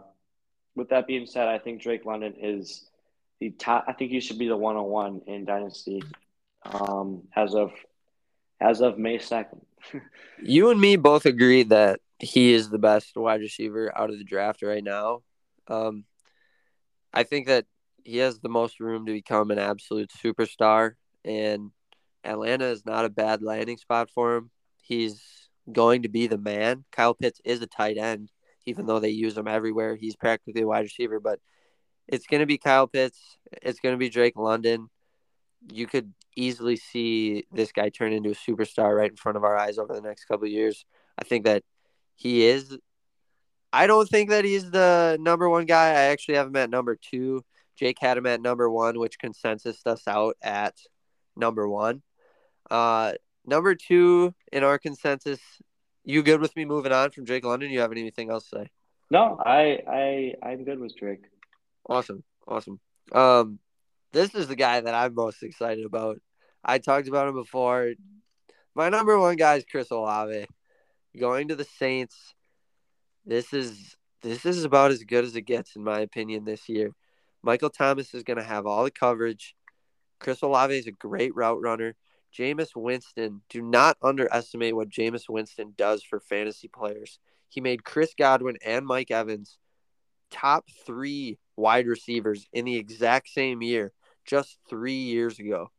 with 0.80 0.88
that 0.88 1.06
being 1.06 1.26
said, 1.26 1.46
I 1.46 1.58
think 1.58 1.82
Drake 1.82 2.06
London 2.06 2.34
is 2.40 2.86
the 3.38 3.50
top. 3.50 3.84
I 3.86 3.92
think 3.92 4.12
he 4.12 4.20
should 4.20 4.38
be 4.38 4.48
the 4.48 4.56
one 4.56 4.76
on 4.76 4.86
one 4.86 5.20
in 5.26 5.44
Dynasty 5.44 6.02
um, 6.64 7.24
as 7.36 7.54
of 7.54 7.72
as 8.62 8.80
of 8.80 8.98
May 8.98 9.18
second. 9.18 9.60
you 10.42 10.70
and 10.70 10.80
me 10.80 10.96
both 10.96 11.26
agree 11.26 11.64
that 11.64 12.00
he 12.18 12.54
is 12.54 12.70
the 12.70 12.78
best 12.78 13.14
wide 13.14 13.40
receiver 13.40 13.92
out 13.94 14.08
of 14.08 14.16
the 14.16 14.24
draft 14.24 14.62
right 14.62 14.82
now. 14.82 15.20
Um, 15.68 16.04
I 17.12 17.24
think 17.24 17.46
that 17.48 17.66
he 18.02 18.16
has 18.16 18.40
the 18.40 18.48
most 18.48 18.80
room 18.80 19.04
to 19.04 19.12
become 19.12 19.50
an 19.50 19.58
absolute 19.58 20.10
superstar, 20.24 20.94
and 21.26 21.72
Atlanta 22.24 22.64
is 22.64 22.86
not 22.86 23.04
a 23.04 23.10
bad 23.10 23.42
landing 23.42 23.76
spot 23.76 24.08
for 24.08 24.36
him. 24.36 24.50
He's 24.80 25.22
going 25.70 26.04
to 26.04 26.08
be 26.08 26.26
the 26.26 26.38
man. 26.38 26.86
Kyle 26.90 27.12
Pitts 27.12 27.42
is 27.44 27.60
a 27.60 27.66
tight 27.66 27.98
end, 27.98 28.30
even 28.66 28.86
though 28.86 29.00
they 29.00 29.10
use 29.10 29.36
him 29.36 29.48
everywhere. 29.48 29.96
He's 29.96 30.16
practically 30.16 30.62
a 30.62 30.66
wide 30.66 30.80
receiver, 30.84 31.20
but 31.20 31.40
it's 32.08 32.26
going 32.26 32.40
to 32.40 32.46
be 32.46 32.58
Kyle 32.58 32.86
Pitts. 32.86 33.18
It's 33.62 33.80
going 33.80 33.94
to 33.94 33.98
be 33.98 34.08
Drake 34.08 34.36
London. 34.36 34.88
You 35.72 35.86
could 35.86 36.12
easily 36.36 36.76
see 36.76 37.44
this 37.52 37.72
guy 37.72 37.88
turn 37.88 38.12
into 38.12 38.30
a 38.30 38.34
superstar 38.34 38.96
right 38.96 39.10
in 39.10 39.16
front 39.16 39.36
of 39.36 39.44
our 39.44 39.56
eyes 39.56 39.78
over 39.78 39.94
the 39.94 40.00
next 40.00 40.24
couple 40.24 40.46
years. 40.48 40.84
I 41.18 41.24
think 41.24 41.44
that 41.44 41.62
he 42.14 42.46
is. 42.46 42.78
I 43.72 43.86
don't 43.86 44.08
think 44.08 44.30
that 44.30 44.44
he's 44.44 44.70
the 44.70 45.16
number 45.20 45.48
one 45.48 45.66
guy. 45.66 45.88
I 45.90 46.10
actually 46.10 46.34
have 46.36 46.48
him 46.48 46.56
at 46.56 46.70
number 46.70 46.96
two. 46.96 47.44
Jake 47.76 47.98
had 48.00 48.18
him 48.18 48.26
at 48.26 48.42
number 48.42 48.68
one, 48.68 48.98
which 48.98 49.18
consensus 49.18 49.80
us 49.86 50.02
out 50.06 50.36
at 50.42 50.74
number 51.36 51.68
one. 51.68 52.02
Uh, 52.70 53.12
number 53.46 53.74
two 53.74 54.34
in 54.52 54.64
our 54.64 54.78
consensus. 54.78 55.40
You 56.10 56.24
good 56.24 56.40
with 56.40 56.56
me 56.56 56.64
moving 56.64 56.90
on 56.90 57.12
from 57.12 57.24
Drake 57.24 57.44
London? 57.44 57.70
You 57.70 57.80
have 57.80 57.92
anything 57.92 58.30
else 58.30 58.50
to 58.50 58.58
say? 58.58 58.70
No, 59.12 59.40
I 59.44 59.78
I 59.86 60.34
I'm 60.42 60.64
good 60.64 60.80
with 60.80 60.96
Drake. 60.96 61.22
Awesome, 61.88 62.24
awesome. 62.48 62.80
Um, 63.12 63.60
this 64.12 64.34
is 64.34 64.48
the 64.48 64.56
guy 64.56 64.80
that 64.80 64.94
I'm 64.94 65.14
most 65.14 65.42
excited 65.44 65.84
about. 65.84 66.18
I 66.64 66.78
talked 66.78 67.06
about 67.06 67.28
him 67.28 67.34
before. 67.34 67.92
My 68.74 68.88
number 68.88 69.18
one 69.20 69.36
guy 69.36 69.54
is 69.56 69.64
Chris 69.70 69.92
Olave. 69.92 70.46
Going 71.16 71.46
to 71.48 71.54
the 71.54 71.64
Saints. 71.78 72.34
This 73.24 73.52
is 73.52 73.96
this 74.22 74.44
is 74.44 74.64
about 74.64 74.90
as 74.90 75.04
good 75.04 75.24
as 75.24 75.36
it 75.36 75.42
gets, 75.42 75.76
in 75.76 75.84
my 75.84 76.00
opinion, 76.00 76.44
this 76.44 76.68
year. 76.68 76.90
Michael 77.42 77.70
Thomas 77.70 78.14
is 78.14 78.24
going 78.24 78.36
to 78.36 78.42
have 78.42 78.66
all 78.66 78.82
the 78.82 78.90
coverage. 78.90 79.54
Chris 80.18 80.42
Olave 80.42 80.76
is 80.76 80.88
a 80.88 80.92
great 80.92 81.34
route 81.36 81.62
runner. 81.62 81.94
Jameis 82.36 82.76
Winston, 82.76 83.42
do 83.48 83.60
not 83.62 83.96
underestimate 84.02 84.76
what 84.76 84.88
Jameis 84.88 85.28
Winston 85.28 85.74
does 85.76 86.02
for 86.02 86.20
fantasy 86.20 86.68
players. 86.68 87.18
He 87.48 87.60
made 87.60 87.84
Chris 87.84 88.14
Godwin 88.16 88.56
and 88.64 88.86
Mike 88.86 89.10
Evans 89.10 89.58
top 90.30 90.66
three 90.86 91.38
wide 91.56 91.86
receivers 91.86 92.46
in 92.52 92.64
the 92.64 92.76
exact 92.76 93.28
same 93.28 93.62
year, 93.62 93.92
just 94.24 94.58
three 94.68 94.92
years 94.92 95.38
ago. 95.38 95.70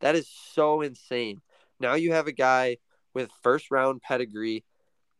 That 0.00 0.16
is 0.16 0.28
so 0.28 0.80
insane. 0.80 1.40
Now 1.78 1.94
you 1.94 2.12
have 2.12 2.26
a 2.26 2.32
guy 2.32 2.78
with 3.14 3.30
first 3.42 3.70
round 3.70 4.02
pedigree 4.02 4.64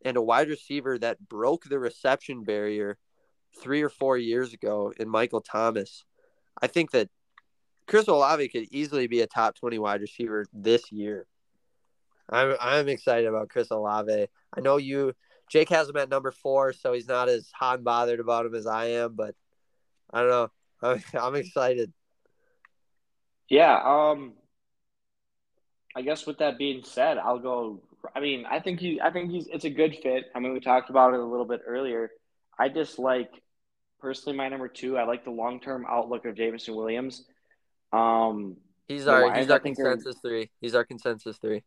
and 0.05 0.17
a 0.17 0.23
wide 0.23 0.49
receiver 0.49 0.99
that 0.99 1.29
broke 1.29 1.65
the 1.65 1.79
reception 1.79 2.45
barrier 2.45 2.99
three 3.61 3.83
or 3.83 3.89
four 3.89 4.19
years 4.19 4.53
ago 4.53 4.93
in 4.99 5.09
Michael 5.09 5.41
Thomas. 5.41 6.05
I 6.61 6.67
think 6.67 6.91
that 6.93 7.11
Chris 7.87 8.09
Olave 8.09 8.49
could 8.49 8.66
easily 8.70 9.07
be 9.07 9.20
a 9.20 9.26
top 9.26 9.55
20 9.57 9.78
wide 9.78 10.01
receiver 10.01 10.47
this 10.53 10.91
year. 10.91 11.26
I'm, 12.28 12.57
I'm 12.61 12.89
excited 12.89 13.26
about 13.26 13.49
Chris 13.49 13.70
Olave. 13.70 14.26
I 14.53 14.61
know 14.61 14.78
you, 14.78 15.12
Jake 15.49 15.68
has 15.68 15.89
him 15.89 15.97
at 15.97 16.09
number 16.09 16.32
four, 16.32 16.72
so 16.72 16.93
he's 16.93 17.07
not 17.07 17.28
as 17.28 17.51
hot 17.55 17.76
and 17.76 17.84
bothered 17.84 18.18
about 18.18 18.47
him 18.47 18.55
as 18.55 18.66
I 18.66 18.87
am, 18.87 19.14
but 19.14 19.34
I 20.12 20.20
don't 20.20 20.30
know. 20.30 20.51
I'm, 20.82 21.03
I'm 21.14 21.34
excited. 21.37 21.93
Yeah. 23.49 23.80
Um, 23.82 24.34
I 25.95 26.03
guess 26.03 26.26
with 26.26 26.39
that 26.39 26.59
being 26.59 26.82
said, 26.84 27.18
I'll 27.18 27.39
go. 27.39 27.82
I 28.14 28.20
mean, 28.20 28.45
I 28.45 28.61
think 28.61 28.80
he, 28.80 29.01
I 29.01 29.11
think 29.11 29.30
he's, 29.30 29.47
it's 29.47 29.64
a 29.64 29.70
good 29.70 29.97
fit. 30.03 30.24
I 30.34 30.41
mean, 30.41 30.53
we 30.53 30.61
talked 30.61 30.91
about 30.91 31.14
it 31.14 31.20
a 31.20 31.24
little 31.24 31.47
bit 31.47 31.62
earlier. 31.66 32.11
I 32.59 32.68
just 32.68 32.99
like, 32.99 33.30
personally, 34.01 34.37
my 34.37 34.49
number 34.49 34.68
two. 34.68 34.99
I 34.99 35.05
like 35.05 35.24
the 35.24 35.30
long 35.30 35.61
term 35.61 35.87
outlook 35.89 36.26
of 36.26 36.37
Jameson 36.37 36.74
Williams. 36.74 37.24
Um, 37.93 38.57
he's 38.89 39.07
our 39.07 39.34
he's 39.34 39.51
our 39.51 39.61
consensus 39.61 40.16
three. 40.20 40.51
He's 40.61 40.74
our 40.74 40.84
consensus 40.84 41.37
three. 41.39 41.62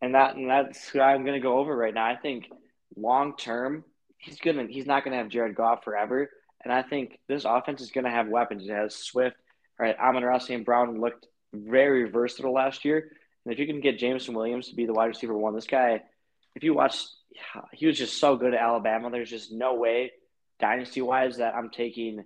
And 0.00 0.14
that 0.14 0.36
and 0.36 0.50
that's 0.50 0.88
who 0.88 1.00
I'm 1.00 1.24
going 1.24 1.40
to 1.40 1.42
go 1.42 1.58
over 1.58 1.76
right 1.76 1.94
now. 1.94 2.06
I 2.06 2.16
think 2.16 2.50
long 2.96 3.36
term, 3.36 3.84
he's 4.18 4.38
gonna 4.38 4.66
he's 4.68 4.86
not 4.86 5.04
going 5.04 5.12
to 5.12 5.18
have 5.18 5.28
Jared 5.28 5.54
Goff 5.54 5.84
forever. 5.84 6.30
And 6.64 6.72
I 6.72 6.82
think 6.82 7.18
this 7.28 7.44
offense 7.44 7.80
is 7.80 7.90
going 7.90 8.04
to 8.04 8.10
have 8.10 8.28
weapons. 8.28 8.64
It 8.68 8.72
has 8.72 8.94
Swift, 8.94 9.36
all 9.78 9.86
right. 9.86 9.96
Amon-Ra 9.98 10.38
St. 10.38 10.64
Brown 10.64 11.00
looked 11.00 11.26
very 11.52 12.08
versatile 12.08 12.52
last 12.52 12.84
year. 12.84 13.10
And 13.44 13.52
if 13.52 13.58
you 13.58 13.66
can 13.66 13.80
get 13.80 13.98
Jameson 13.98 14.34
Williams 14.34 14.68
to 14.68 14.76
be 14.76 14.86
the 14.86 14.92
wide 14.92 15.06
receiver 15.06 15.36
one, 15.36 15.54
this 15.54 15.66
guy, 15.66 16.02
if 16.54 16.62
you 16.62 16.74
watch, 16.74 17.04
he 17.72 17.86
was 17.86 17.98
just 17.98 18.18
so 18.18 18.36
good 18.36 18.54
at 18.54 18.60
Alabama. 18.60 19.10
There's 19.10 19.30
just 19.30 19.50
no 19.52 19.74
way, 19.74 20.12
dynasty 20.60 21.02
wise, 21.02 21.38
that 21.38 21.54
I'm 21.54 21.70
taking 21.70 22.24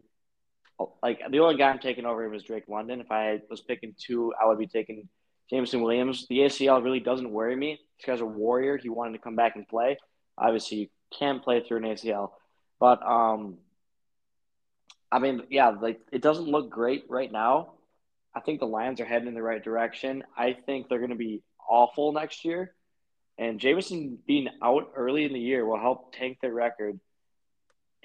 like 1.02 1.20
the 1.30 1.38
only 1.38 1.56
guy 1.56 1.70
I'm 1.70 1.78
taking 1.78 2.06
over 2.06 2.24
him 2.24 2.34
is 2.34 2.42
Drake 2.42 2.68
London. 2.68 3.00
If 3.00 3.10
I 3.10 3.40
was 3.48 3.60
picking 3.60 3.94
two, 3.98 4.32
I 4.40 4.46
would 4.46 4.58
be 4.58 4.66
taking 4.66 5.08
Jameson 5.48 5.82
Williams. 5.82 6.26
The 6.28 6.38
ACL 6.38 6.82
really 6.82 7.00
doesn't 7.00 7.30
worry 7.30 7.56
me. 7.56 7.78
This 7.98 8.06
guy's 8.06 8.20
a 8.20 8.26
warrior. 8.26 8.76
He 8.76 8.88
wanted 8.88 9.12
to 9.12 9.18
come 9.18 9.36
back 9.36 9.56
and 9.56 9.66
play. 9.66 9.96
Obviously, 10.36 10.78
you 10.78 10.88
can 11.16 11.40
play 11.40 11.62
through 11.62 11.78
an 11.78 11.84
ACL, 11.84 12.32
but 12.78 13.02
um, 13.06 13.58
I 15.10 15.18
mean, 15.18 15.42
yeah, 15.50 15.68
like 15.68 16.00
it 16.12 16.20
doesn't 16.20 16.46
look 16.46 16.70
great 16.70 17.04
right 17.08 17.30
now. 17.30 17.72
I 18.34 18.40
think 18.40 18.60
the 18.60 18.66
Lions 18.66 19.00
are 19.00 19.06
heading 19.06 19.28
in 19.28 19.34
the 19.34 19.42
right 19.42 19.64
direction. 19.64 20.24
I 20.36 20.52
think 20.66 20.88
they're 20.88 20.98
going 20.98 21.10
to 21.10 21.16
be 21.16 21.42
awful 21.68 22.12
next 22.12 22.44
year, 22.44 22.74
and 23.38 23.58
Jameson 23.58 24.18
being 24.26 24.48
out 24.62 24.92
early 24.94 25.24
in 25.24 25.32
the 25.32 25.40
year 25.40 25.64
will 25.64 25.80
help 25.80 26.14
tank 26.14 26.38
their 26.42 26.52
record 26.52 27.00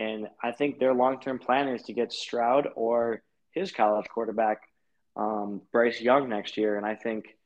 and 0.01 0.27
I 0.41 0.51
think 0.51 0.79
their 0.79 0.93
long 0.93 1.19
term 1.19 1.37
plan 1.37 1.67
is 1.67 1.83
to 1.83 1.93
get 1.93 2.11
Stroud 2.11 2.67
or 2.75 3.21
his 3.51 3.71
college 3.71 4.07
quarterback, 4.09 4.61
um, 5.15 5.61
Bryce 5.71 6.01
Young, 6.01 6.27
next 6.27 6.57
year. 6.57 6.77
And 6.77 6.85
I 6.85 6.95
think 6.95 7.37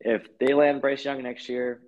if 0.00 0.38
they 0.38 0.54
land 0.54 0.80
Bryce 0.80 1.04
Young 1.04 1.22
next 1.22 1.48
year, 1.48 1.80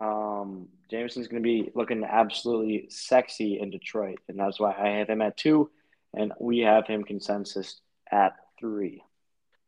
um, 0.00 0.68
Jameson's 0.90 1.28
going 1.28 1.42
to 1.42 1.46
be 1.46 1.70
looking 1.74 2.04
absolutely 2.04 2.86
sexy 2.88 3.60
in 3.60 3.70
Detroit. 3.70 4.18
And 4.28 4.38
that's 4.38 4.58
why 4.58 4.72
I 4.72 4.98
have 4.98 5.10
him 5.10 5.20
at 5.20 5.36
two, 5.36 5.70
and 6.14 6.32
we 6.40 6.60
have 6.60 6.86
him 6.86 7.04
consensus 7.04 7.80
at 8.10 8.32
three. 8.58 9.02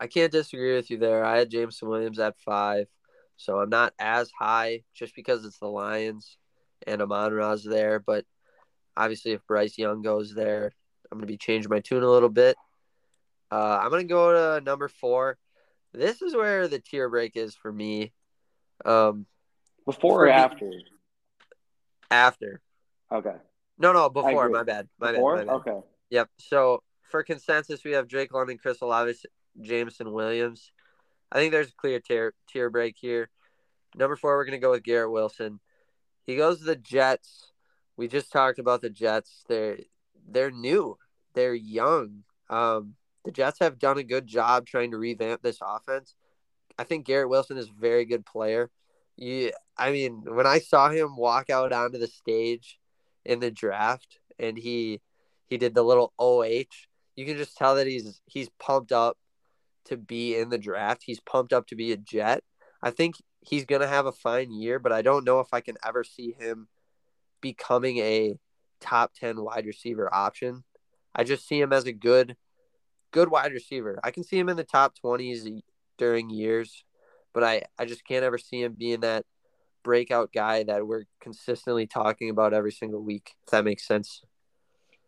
I 0.01 0.07
can't 0.07 0.33
disagree 0.33 0.75
with 0.75 0.91
you 0.91 0.99
there. 0.99 1.25
I 1.25 1.39
had 1.39 1.51
Jameson 1.51 1.89
Williams 1.89 2.19
at 2.19 2.39
five, 2.39 2.87
so 3.37 3.61
I'm 3.61 3.71
not 3.71 3.93
as 3.99 4.31
high 4.39 4.85
just 4.95 5.15
because 5.15 5.45
it's 5.45 5.59
the 5.59 5.69
Lions 5.69 6.39
and 6.87 7.03
Amon 7.03 7.33
Ra's 7.33 7.65
there. 7.65 7.99
But 7.99 8.25
Obviously, 8.97 9.33
if 9.33 9.47
Bryce 9.47 9.77
Young 9.77 10.03
goes 10.03 10.35
there, 10.35 10.73
I'm 11.11 11.19
going 11.19 11.27
to 11.27 11.33
be 11.33 11.37
changing 11.37 11.71
my 11.71 11.81
tune 11.81 12.03
a 12.03 12.11
little 12.11 12.29
bit. 12.29 12.57
Uh, 13.51 13.79
I'm 13.81 13.91
going 13.91 14.07
to 14.07 14.13
go 14.13 14.59
to 14.59 14.65
number 14.65 14.89
four. 14.89 15.39
This 15.93 16.23
is 16.23 16.35
where 16.35 16.69
the 16.69 16.79
tier 16.79 17.09
break 17.09 17.37
is 17.37 17.55
for 17.55 17.73
me. 17.73 18.13
Um, 18.85 19.27
before 19.85 20.27
or 20.27 20.29
after? 20.29 20.71
After. 22.11 22.61
Okay. 23.13 23.35
No, 23.79 23.93
no, 23.93 24.09
before. 24.09 24.49
My 24.49 24.63
bad. 24.63 24.89
My 24.99 25.13
before? 25.13 25.37
bad. 25.37 25.47
My 25.47 25.59
bad. 25.59 25.71
Okay. 25.71 25.87
Yep. 26.11 26.29
So 26.39 26.83
for 27.11 27.23
consensus, 27.23 27.85
we 27.85 27.93
have 27.93 28.09
Drake 28.09 28.33
London, 28.33 28.59
Chris 28.59 28.81
Olave, 28.81 29.15
Jameson 29.61 30.13
Williams. 30.13 30.73
I 31.31 31.39
think 31.39 31.53
there's 31.53 31.69
a 31.69 31.75
clear 31.77 32.01
tier 32.01 32.35
tier 32.49 32.71
break 32.71 32.97
here. 32.99 33.29
Number 33.95 34.17
four, 34.17 34.37
we're 34.37 34.45
gonna 34.45 34.59
go 34.59 34.71
with 34.71 34.83
Garrett 34.83 35.11
Wilson. 35.11 35.61
He 36.27 36.37
goes 36.37 36.59
to 36.59 36.65
the 36.65 36.77
Jets 36.77 37.53
we 37.97 38.09
just 38.09 38.33
talked 38.33 38.59
about 38.59 38.83
the 38.83 38.91
Jets. 38.91 39.45
They're 39.49 39.79
they're 40.29 40.51
new. 40.51 40.99
They're 41.35 41.55
young. 41.55 42.25
Um, 42.49 42.95
the 43.25 43.33
Jets 43.33 43.59
have 43.61 43.79
done 43.79 43.99
a 43.99 44.05
good 44.05 44.27
job 44.27 44.67
trying 44.67 44.91
to 44.93 44.99
revamp 44.99 45.43
this 45.43 45.59
offense. 45.63 46.15
I 46.79 46.85
think 46.85 47.07
Garrett 47.07 47.29
Wilson 47.29 47.57
is 47.57 47.69
a 47.69 47.81
very 47.81 48.05
good 48.05 48.27
player. 48.27 48.71
You, 49.17 49.53
I 49.77 49.91
mean, 49.93 50.23
when 50.27 50.47
I 50.47 50.59
saw 50.59 50.91
him 50.91 51.17
walk 51.17 51.49
out 51.51 51.73
onto 51.73 51.99
the 51.99 52.07
stage 52.07 52.79
in 53.25 53.41
the 53.41 53.51
draft 53.51 54.19
and 54.39 54.59
he 54.59 55.01
he 55.47 55.59
did 55.59 55.75
the 55.75 55.83
little 55.83 56.13
OH, 56.19 56.65
you 57.15 57.25
can 57.25 57.37
just 57.37 57.57
tell 57.57 57.77
that 57.77 57.87
he's 57.87 58.21
he's 58.27 58.51
pumped 58.59 58.93
up 58.93 59.17
to 59.87 59.97
be 59.97 60.37
in 60.37 60.51
the 60.51 60.59
draft. 60.59 61.03
He's 61.05 61.21
pumped 61.21 61.53
up 61.53 61.67
to 61.69 61.77
be 61.77 61.93
a 61.93 61.97
Jet. 61.97 62.43
I 62.83 62.91
think 62.91 63.17
he's 63.41 63.65
gonna 63.65 63.87
have 63.87 64.07
a 64.07 64.13
fine 64.13 64.53
year, 64.53 64.79
but 64.79 64.93
I 64.93 65.03
don't 65.03 65.25
know 65.25 65.41
if 65.41 65.49
I 65.53 65.61
can 65.61 65.77
ever 65.85 66.05
see 66.05 66.33
him 66.39 66.69
becoming 67.41 67.99
a 67.99 68.39
top 68.81 69.13
10 69.15 69.41
wide 69.41 69.67
receiver 69.67 70.13
option. 70.13 70.65
I 71.15 71.25
just 71.25 71.47
see 71.47 71.61
him 71.61 71.73
as 71.73 71.87
a 71.87 71.93
good 71.93 72.37
good 73.13 73.31
wide 73.31 73.53
receiver. 73.53 73.99
I 74.05 74.11
can 74.11 74.25
see 74.25 74.39
him 74.39 74.49
in 74.49 74.57
the 74.57 74.65
top 74.65 74.95
20s 75.03 75.63
during 75.97 76.29
years, 76.29 76.85
but 77.33 77.43
I 77.43 77.63
I 77.79 77.87
just 77.87 78.07
can't 78.07 78.25
ever 78.25 78.39
see 78.39 78.63
him 78.63 78.75
being 78.75 79.01
that 79.01 79.25
breakout 79.83 80.33
guy 80.33 80.65
that 80.65 80.87
we're 80.87 81.05
consistently 81.21 81.87
talking 81.87 82.29
about 82.29 82.53
every 82.53 82.73
single 82.73 83.01
week. 83.01 83.37
If 83.47 83.53
that 83.53 83.65
makes 83.65 83.87
sense. 83.87 84.23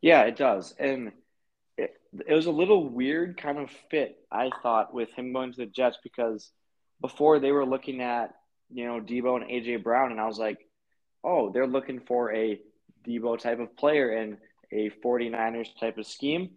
Yeah, 0.00 0.22
it 0.22 0.36
does. 0.36 0.74
And 0.78 1.12
it, 1.76 2.00
it 2.26 2.32
was 2.32 2.46
a 2.46 2.52
little 2.52 2.88
weird 2.88 3.36
kind 3.36 3.58
of 3.58 3.70
fit, 3.90 4.18
I 4.30 4.50
thought, 4.62 4.94
with 4.94 5.10
him 5.14 5.32
going 5.32 5.52
to 5.52 5.58
the 5.58 5.66
Jets 5.66 5.98
because 6.02 6.52
before 7.00 7.40
they 7.40 7.50
were 7.50 7.66
looking 7.66 8.00
at, 8.00 8.34
you 8.72 8.86
know, 8.86 9.00
Deebo 9.00 9.42
and 9.42 9.50
AJ 9.50 9.82
Brown, 9.82 10.12
and 10.12 10.20
I 10.20 10.26
was 10.26 10.38
like, 10.38 10.67
oh, 11.24 11.50
they're 11.50 11.66
looking 11.66 12.00
for 12.00 12.32
a 12.34 12.60
Deebo 13.06 13.38
type 13.38 13.60
of 13.60 13.76
player 13.76 14.10
and 14.10 14.38
a 14.72 14.90
49ers 15.04 15.68
type 15.78 15.98
of 15.98 16.06
scheme. 16.06 16.50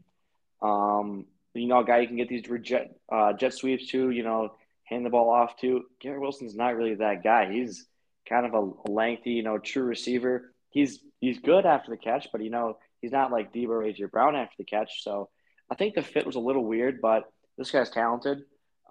Um, 0.62 1.26
you 1.54 1.68
know, 1.68 1.80
a 1.80 1.86
guy 1.86 2.00
you 2.00 2.08
can 2.08 2.18
get 2.18 2.30
these 2.30 2.44
jet, 2.62 2.96
uh, 3.12 3.34
jet 3.34 3.54
sweeps 3.54 3.88
to, 3.88 4.10
you 4.10 4.24
know, 4.24 4.54
hand 4.86 5.06
the 5.06 5.10
ball 5.10 5.30
off 5.30 5.58
to. 5.58 5.84
Garrett 6.00 6.22
Wilson's 6.22 6.56
not 6.56 6.76
really 6.76 6.96
that 6.96 7.24
guy. 7.24 7.52
He's 7.52 7.86
kind 8.28 8.46
of 8.46 8.54
a 8.54 8.92
lengthy, 8.92 9.32
you 9.32 9.44
know, 9.44 9.58
true 9.58 9.84
receiver. 9.84 10.54
He's 10.70 11.00
he's 11.20 11.40
good 11.40 11.66
after 11.66 11.92
the 11.92 11.98
catch, 11.98 12.28
but 12.32 12.42
you 12.42 12.50
know, 12.50 12.78
he's 13.02 13.12
not 13.12 13.32
like 13.32 13.56
or 13.56 13.84
AJ 13.84 14.12
Brown 14.12 14.36
after 14.36 14.56
the 14.58 14.64
catch. 14.64 15.04
So 15.04 15.30
I 15.70 15.76
think 15.76 15.96
the 15.96 16.02
fit 16.02 16.26
was 16.26 16.36
a 16.36 16.40
little 16.40 16.66
weird, 16.66 17.02
but 17.02 17.24
this 17.58 17.72
guy's 17.72 17.90
talented. 17.90 18.40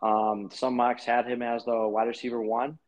Um, 0.03 0.51
some 0.53 0.77
mocks 0.77 1.05
had 1.05 1.27
him 1.27 1.43
as 1.43 1.65
the 1.65 1.89
wide 1.89 2.09
receiver 2.09 2.41
one. 2.41 2.79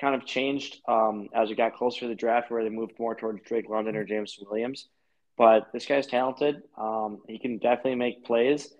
Kind 0.00 0.14
of 0.14 0.24
changed 0.24 0.80
um, 0.86 1.28
as 1.34 1.48
we 1.48 1.54
got 1.54 1.74
closer 1.74 2.00
to 2.00 2.08
the 2.08 2.14
draft, 2.14 2.50
where 2.50 2.62
they 2.62 2.70
moved 2.70 2.92
more 2.98 3.14
towards 3.14 3.42
Drake 3.42 3.68
London 3.68 3.96
or 3.96 4.04
James 4.04 4.38
Williams. 4.40 4.88
But 5.36 5.68
this 5.72 5.86
guy's 5.86 6.06
talented. 6.06 6.62
Um, 6.76 7.18
he 7.26 7.38
can 7.38 7.58
definitely 7.58 7.96
make 7.96 8.24
plays, 8.24 8.72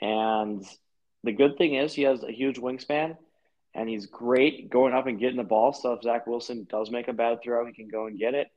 and 0.00 0.64
the 1.24 1.32
good 1.32 1.58
thing 1.58 1.74
is 1.74 1.92
he 1.92 2.02
has 2.02 2.22
a 2.22 2.32
huge 2.32 2.58
wingspan, 2.58 3.16
and 3.74 3.88
he's 3.88 4.06
great 4.06 4.70
going 4.70 4.94
up 4.94 5.06
and 5.06 5.18
getting 5.18 5.36
the 5.36 5.44
ball. 5.44 5.72
So 5.72 5.92
if 5.92 6.02
Zach 6.02 6.26
Wilson 6.26 6.66
does 6.68 6.90
make 6.90 7.08
a 7.08 7.12
bad 7.12 7.38
throw, 7.42 7.66
he 7.66 7.72
can 7.72 7.88
go 7.88 8.06
and 8.06 8.18
get 8.18 8.34
it. 8.34 8.48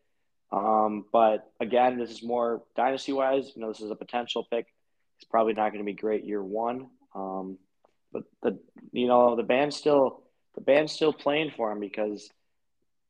Um, 0.52 1.06
but 1.12 1.52
again, 1.60 1.98
this 1.98 2.10
is 2.10 2.24
more 2.24 2.64
dynasty 2.76 3.14
wise. 3.14 3.52
You 3.56 3.62
know, 3.62 3.70
this 3.70 3.82
is 3.82 3.92
a 3.92 3.96
potential 3.96 4.48
pick. 4.50 4.68
He's 5.18 5.28
probably 5.28 5.54
not 5.54 5.72
going 5.72 5.84
to 5.84 5.86
be 5.86 5.94
great 5.94 6.26
year 6.26 6.44
one. 6.44 6.90
Um, 7.14 7.58
but 8.12 8.24
the 8.42 8.60
you 8.92 9.08
know 9.08 9.36
the 9.36 9.44
band's 9.44 9.76
still 9.76 10.24
the 10.56 10.62
band's 10.62 10.91
still 10.91 11.14
playing 11.14 11.52
for 11.56 11.72
him 11.72 11.80
because 11.80 12.30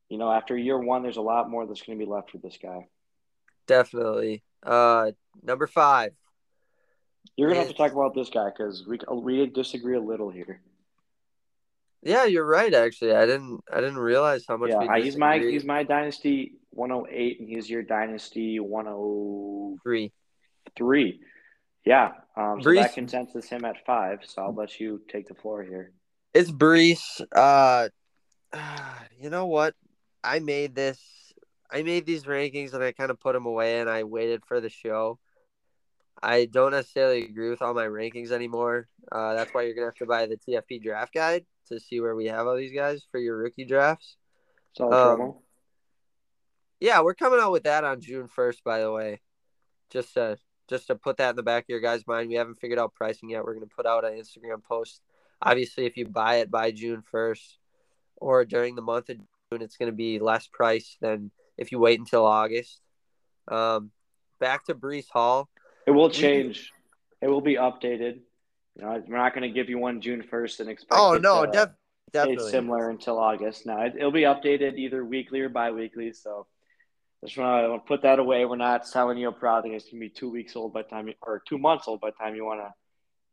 you 0.09 0.17
know 0.17 0.31
after 0.31 0.57
year 0.57 0.77
one, 0.77 1.03
there's 1.03 1.17
a 1.17 1.21
lot 1.21 1.49
more 1.49 1.65
that's 1.65 1.81
going 1.81 1.97
to 1.97 2.05
be 2.05 2.09
left 2.09 2.31
for 2.31 2.37
this 2.37 2.57
guy. 2.61 2.87
Definitely. 3.67 4.43
Uh, 4.63 5.11
number 5.43 5.67
five. 5.67 6.13
You're 7.35 7.49
gonna 7.49 7.61
have 7.61 7.69
to 7.69 7.75
talk 7.75 7.93
about 7.93 8.13
this 8.15 8.29
guy 8.29 8.49
because 8.49 8.85
we 8.87 8.99
we 9.13 9.45
disagree 9.47 9.95
a 9.95 10.01
little 10.01 10.29
here. 10.29 10.61
Yeah, 12.01 12.25
you're 12.25 12.45
right. 12.45 12.73
Actually, 12.73 13.13
I 13.13 13.25
didn't 13.25 13.61
I 13.71 13.81
didn't 13.81 13.97
realize 13.97 14.45
how 14.47 14.57
much. 14.57 14.71
Yeah, 14.71 14.97
he's 14.97 15.17
my 15.17 15.39
he's 15.39 15.63
my 15.63 15.83
dynasty 15.83 16.53
108, 16.71 17.39
and 17.39 17.49
he's 17.49 17.69
your 17.69 17.83
dynasty 17.83 18.59
103. 18.59 20.11
Three. 20.77 21.19
Yeah. 21.85 22.11
Um, 22.37 22.61
so 22.61 22.73
that 22.73 22.93
consensus 22.93 23.49
him 23.49 23.65
at 23.65 23.85
five. 23.85 24.19
So 24.23 24.43
I'll 24.43 24.53
let 24.53 24.79
you 24.79 25.01
take 25.09 25.27
the 25.27 25.35
floor 25.35 25.63
here. 25.63 25.91
It's 26.33 26.51
Breece. 26.51 27.21
Uh, 27.31 27.89
you 29.19 29.29
know 29.29 29.47
what? 29.47 29.75
I 30.23 30.39
made 30.39 30.75
this. 30.75 30.99
I 31.71 31.83
made 31.83 32.05
these 32.05 32.23
rankings 32.23 32.73
and 32.73 32.83
I 32.83 32.91
kind 32.91 33.11
of 33.11 33.19
put 33.19 33.33
them 33.33 33.45
away 33.45 33.79
and 33.79 33.89
I 33.89 34.03
waited 34.03 34.43
for 34.45 34.59
the 34.59 34.69
show. 34.69 35.19
I 36.21 36.45
don't 36.45 36.71
necessarily 36.71 37.23
agree 37.23 37.49
with 37.49 37.61
all 37.61 37.73
my 37.73 37.85
rankings 37.85 38.31
anymore. 38.31 38.87
Uh, 39.11 39.35
that's 39.35 39.53
why 39.53 39.61
you're 39.63 39.75
gonna 39.75 39.87
have 39.87 39.95
to 39.95 40.05
buy 40.05 40.25
the 40.25 40.37
TFP 40.37 40.81
draft 40.81 41.13
guide 41.13 41.45
to 41.67 41.79
see 41.79 42.01
where 42.01 42.15
we 42.15 42.25
have 42.25 42.47
all 42.47 42.57
these 42.57 42.73
guys 42.73 43.05
for 43.11 43.19
your 43.19 43.37
rookie 43.37 43.65
drafts. 43.65 44.17
Um, 44.79 45.35
yeah, 46.79 47.01
we're 47.01 47.13
coming 47.13 47.39
out 47.39 47.51
with 47.51 47.63
that 47.63 47.83
on 47.83 48.01
June 48.01 48.27
first. 48.27 48.63
By 48.63 48.79
the 48.79 48.91
way, 48.91 49.21
just 49.89 50.13
to 50.15 50.37
just 50.69 50.87
to 50.87 50.95
put 50.95 51.17
that 51.17 51.31
in 51.31 51.35
the 51.35 51.43
back 51.43 51.63
of 51.63 51.69
your 51.69 51.79
guys' 51.79 52.05
mind, 52.07 52.29
we 52.29 52.35
haven't 52.35 52.59
figured 52.59 52.79
out 52.79 52.95
pricing 52.95 53.29
yet. 53.29 53.43
We're 53.43 53.53
gonna 53.53 53.67
put 53.67 53.85
out 53.85 54.05
an 54.05 54.13
Instagram 54.13 54.63
post. 54.63 55.01
Obviously, 55.41 55.85
if 55.85 55.97
you 55.97 56.05
buy 56.07 56.37
it 56.37 56.51
by 56.51 56.71
June 56.71 57.01
first 57.01 57.57
or 58.17 58.45
during 58.45 58.75
the 58.75 58.81
month 58.81 59.09
of 59.09 59.17
June, 59.17 59.61
it's 59.61 59.77
gonna 59.77 59.91
be 59.91 60.19
less 60.19 60.47
price 60.47 60.97
than 61.01 61.31
if 61.57 61.71
you 61.71 61.79
wait 61.79 61.99
until 61.99 62.25
August. 62.25 62.81
Um, 63.47 63.91
back 64.39 64.65
to 64.65 64.75
Breece 64.75 65.09
Hall. 65.11 65.49
It 65.85 65.91
will 65.91 66.09
change. 66.09 66.71
It 67.21 67.27
will 67.27 67.41
be 67.41 67.55
updated. 67.55 68.21
You 68.75 68.85
know, 68.85 69.03
we're 69.07 69.17
not 69.17 69.33
going 69.33 69.43
to 69.43 69.53
give 69.53 69.69
you 69.69 69.77
one 69.77 70.01
June 70.01 70.23
first 70.23 70.59
and 70.59 70.69
expect. 70.69 70.99
Oh 71.01 71.17
no, 71.17 71.45
to, 71.45 71.51
def- 71.51 71.69
definitely 72.13 72.51
similar 72.51 72.89
until 72.89 73.19
August. 73.19 73.65
Now 73.65 73.81
it, 73.85 73.95
will 73.95 74.11
be 74.11 74.21
updated 74.21 74.77
either 74.77 75.03
weekly 75.03 75.41
or 75.41 75.49
biweekly. 75.49 76.13
So 76.13 76.47
just 77.25 77.37
want 77.37 77.65
to 77.65 77.79
put 77.87 78.03
that 78.03 78.19
away. 78.19 78.45
We're 78.45 78.55
not 78.55 78.87
selling 78.87 79.17
you 79.17 79.27
a 79.27 79.31
product 79.33 79.73
it's 79.73 79.85
going 79.85 80.01
to 80.01 80.07
be 80.07 80.09
two 80.09 80.29
weeks 80.29 80.55
old 80.55 80.73
by 80.73 80.83
time 80.83 81.09
you, 81.09 81.15
or 81.21 81.41
two 81.45 81.57
months 81.57 81.87
old 81.87 81.99
by 81.99 82.11
the 82.11 82.15
time 82.23 82.35
you 82.35 82.45
want 82.45 82.61
to 82.61 82.73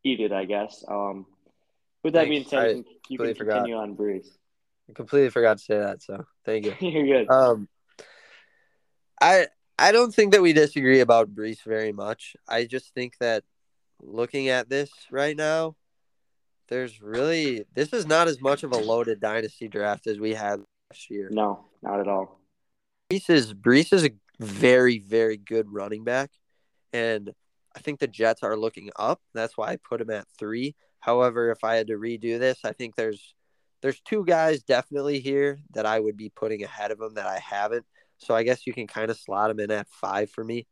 eat 0.02 0.20
it. 0.20 0.32
I 0.32 0.44
guess. 0.44 0.84
Um, 0.88 1.26
with 2.06 2.14
that 2.14 2.28
Thanks. 2.28 2.30
being 2.30 2.48
said, 2.48 2.76
I 2.76 2.84
you 3.08 3.18
can, 3.18 3.34
continue 3.34 3.34
forgot. 3.34 3.70
on 3.82 3.96
Breece. 3.96 4.28
I 4.88 4.92
completely 4.92 5.30
forgot 5.30 5.58
to 5.58 5.64
say 5.64 5.76
that. 5.76 6.02
So 6.02 6.24
thank 6.44 6.64
you. 6.64 6.74
You're 6.80 7.24
good. 7.24 7.30
Um, 7.30 7.68
I 9.20 9.48
I 9.76 9.90
don't 9.90 10.14
think 10.14 10.32
that 10.32 10.40
we 10.40 10.52
disagree 10.52 11.00
about 11.00 11.34
Breece 11.34 11.64
very 11.64 11.92
much. 11.92 12.36
I 12.48 12.64
just 12.64 12.94
think 12.94 13.18
that 13.18 13.42
looking 14.00 14.48
at 14.48 14.68
this 14.68 14.88
right 15.10 15.36
now, 15.36 15.74
there's 16.68 17.02
really 17.02 17.64
this 17.74 17.92
is 17.92 18.06
not 18.06 18.28
as 18.28 18.40
much 18.40 18.62
of 18.62 18.72
a 18.72 18.78
loaded 18.78 19.20
dynasty 19.20 19.66
draft 19.66 20.06
as 20.06 20.20
we 20.20 20.32
had 20.32 20.60
last 20.90 21.10
year. 21.10 21.28
No, 21.32 21.64
not 21.82 21.98
at 21.98 22.06
all. 22.06 22.40
Breece 23.10 23.30
is 23.30 23.52
Breece 23.52 23.92
is 23.92 24.04
a 24.04 24.10
very 24.38 25.00
very 25.00 25.38
good 25.38 25.72
running 25.72 26.04
back, 26.04 26.30
and 26.92 27.32
I 27.74 27.80
think 27.80 27.98
the 27.98 28.06
Jets 28.06 28.44
are 28.44 28.56
looking 28.56 28.90
up. 28.94 29.20
That's 29.34 29.56
why 29.56 29.72
I 29.72 29.76
put 29.76 30.00
him 30.00 30.10
at 30.10 30.28
three. 30.38 30.76
However, 31.06 31.52
if 31.52 31.62
I 31.62 31.76
had 31.76 31.86
to 31.86 31.94
redo 31.94 32.36
this, 32.40 32.58
I 32.64 32.72
think 32.72 32.96
there's 32.96 33.32
there's 33.80 34.00
two 34.00 34.24
guys 34.24 34.64
definitely 34.64 35.20
here 35.20 35.60
that 35.72 35.86
I 35.86 36.00
would 36.00 36.16
be 36.16 36.30
putting 36.30 36.64
ahead 36.64 36.90
of 36.90 36.98
them 36.98 37.14
that 37.14 37.28
I 37.28 37.38
haven't. 37.38 37.86
So 38.18 38.34
I 38.34 38.42
guess 38.42 38.66
you 38.66 38.72
can 38.72 38.88
kind 38.88 39.08
of 39.08 39.16
slot 39.16 39.50
him 39.50 39.60
in 39.60 39.70
at 39.70 39.86
five 39.86 40.30
for 40.30 40.42
me. 40.42 40.66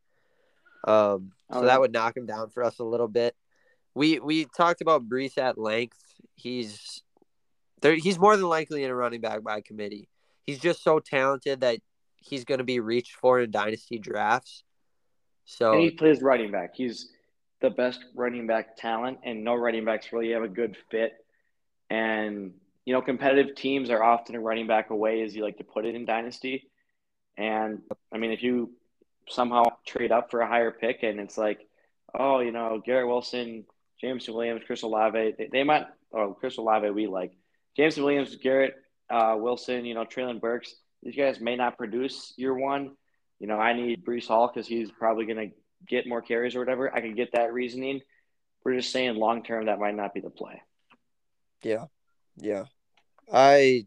Um, 0.89 1.31
so 1.53 1.63
that 1.63 1.81
would 1.81 1.93
knock 1.93 2.17
him 2.17 2.27
down 2.27 2.51
for 2.51 2.65
us 2.65 2.81
a 2.81 2.85
little 2.85 3.07
bit. 3.07 3.37
We 3.95 4.19
we 4.19 4.47
talked 4.47 4.81
about 4.81 5.09
Breece 5.09 5.39
at 5.39 5.57
length. 5.57 6.03
He's 6.35 7.01
there. 7.81 7.95
He's 7.95 8.19
more 8.19 8.37
than 8.37 8.49
likely 8.49 8.83
in 8.83 8.91
a 8.91 8.95
running 8.95 9.21
back 9.21 9.45
by 9.45 9.61
committee. 9.61 10.09
He's 10.43 10.59
just 10.59 10.83
so 10.83 10.99
talented 10.99 11.61
that 11.61 11.79
he's 12.17 12.45
going 12.45 12.59
to 12.59 12.65
be 12.65 12.81
reached 12.81 13.15
for 13.15 13.39
in 13.39 13.53
dynasty 13.53 14.01
drafts. 14.01 14.65
So 15.45 15.75
and 15.75 15.83
he 15.83 15.91
plays 15.93 16.23
running 16.23 16.51
back. 16.51 16.75
He's 16.75 17.14
the 17.65 17.71
best 17.71 18.05
running 18.15 18.47
back 18.47 18.77
talent, 18.77 19.19
and 19.25 19.43
no 19.43 19.55
running 19.55 19.87
backs 19.87 20.13
really 20.13 20.33
have 20.33 20.43
a 20.43 20.49
good 20.49 20.77
fit. 20.91 21.15
And 21.89 22.53
you 22.85 22.93
know, 22.93 23.01
competitive 23.01 23.57
teams 23.57 23.89
are 23.89 24.03
often 24.03 24.35
a 24.35 24.41
running 24.41 24.67
back 24.67 24.91
away, 24.91 25.23
as 25.23 25.35
you 25.35 25.43
like 25.43 25.57
to 25.57 25.65
put 25.65 25.87
it 25.87 25.95
in 25.95 26.05
dynasty. 26.05 26.69
And 27.39 27.81
I 28.13 28.19
mean, 28.19 28.31
if 28.33 28.43
you 28.43 28.73
somehow 29.29 29.65
trade 29.87 30.13
up 30.13 30.31
for 30.31 30.41
a 30.41 30.47
higher 30.47 30.71
pick 30.71 31.03
and 31.03 31.19
it's 31.19 31.39
like, 31.39 31.67
oh, 32.15 32.41
you 32.41 32.53
know, 32.53 32.83
Garrett 32.85 33.09
Wilson, 33.09 33.65
James 33.99 34.29
Williams, 34.29 34.63
Chris 34.67 34.83
Olave, 34.83 35.35
they, 35.39 35.49
they 35.51 35.65
might, 35.65 35.87
oh, 36.13 36.37
Chris 36.39 36.59
Olave, 36.59 36.91
we 36.91 37.07
like 37.07 37.33
James 37.75 37.97
Williams, 37.97 38.37
Garrett 38.37 38.75
uh, 39.09 39.35
Wilson, 39.39 39.87
you 39.87 39.95
know, 39.95 40.05
Treylon 40.05 40.41
Burks. 40.41 40.75
These 41.03 41.17
guys 41.17 41.41
may 41.41 41.57
not 41.57 41.79
produce 41.79 42.35
year 42.37 42.55
one. 42.55 42.93
You 43.41 43.47
know, 43.47 43.59
I 43.59 43.73
need 43.73 44.05
Breece 44.05 44.29
Hall 44.29 44.51
because 44.53 44.69
he's 44.69 44.91
probably 44.91 45.25
going 45.25 45.49
to 45.49 45.55
get 45.87 46.07
more 46.07 46.23
carries 46.23 46.55
or 46.55 46.61
whatever. 46.61 46.95
I 46.95 47.01
can 47.01 47.15
get 47.15 47.33
that 47.33 47.53
reasoning. 47.53 48.01
We're 48.65 48.77
just 48.77 48.93
saying 48.93 49.17
long 49.17 49.43
term 49.43 49.67
that 49.67 49.79
might 49.79 49.95
not 49.95 50.15
be 50.15 50.21
the 50.21 50.31
play. 50.31 50.63
Yeah. 51.63 51.87
Yeah. 52.37 52.65
I 53.33 53.87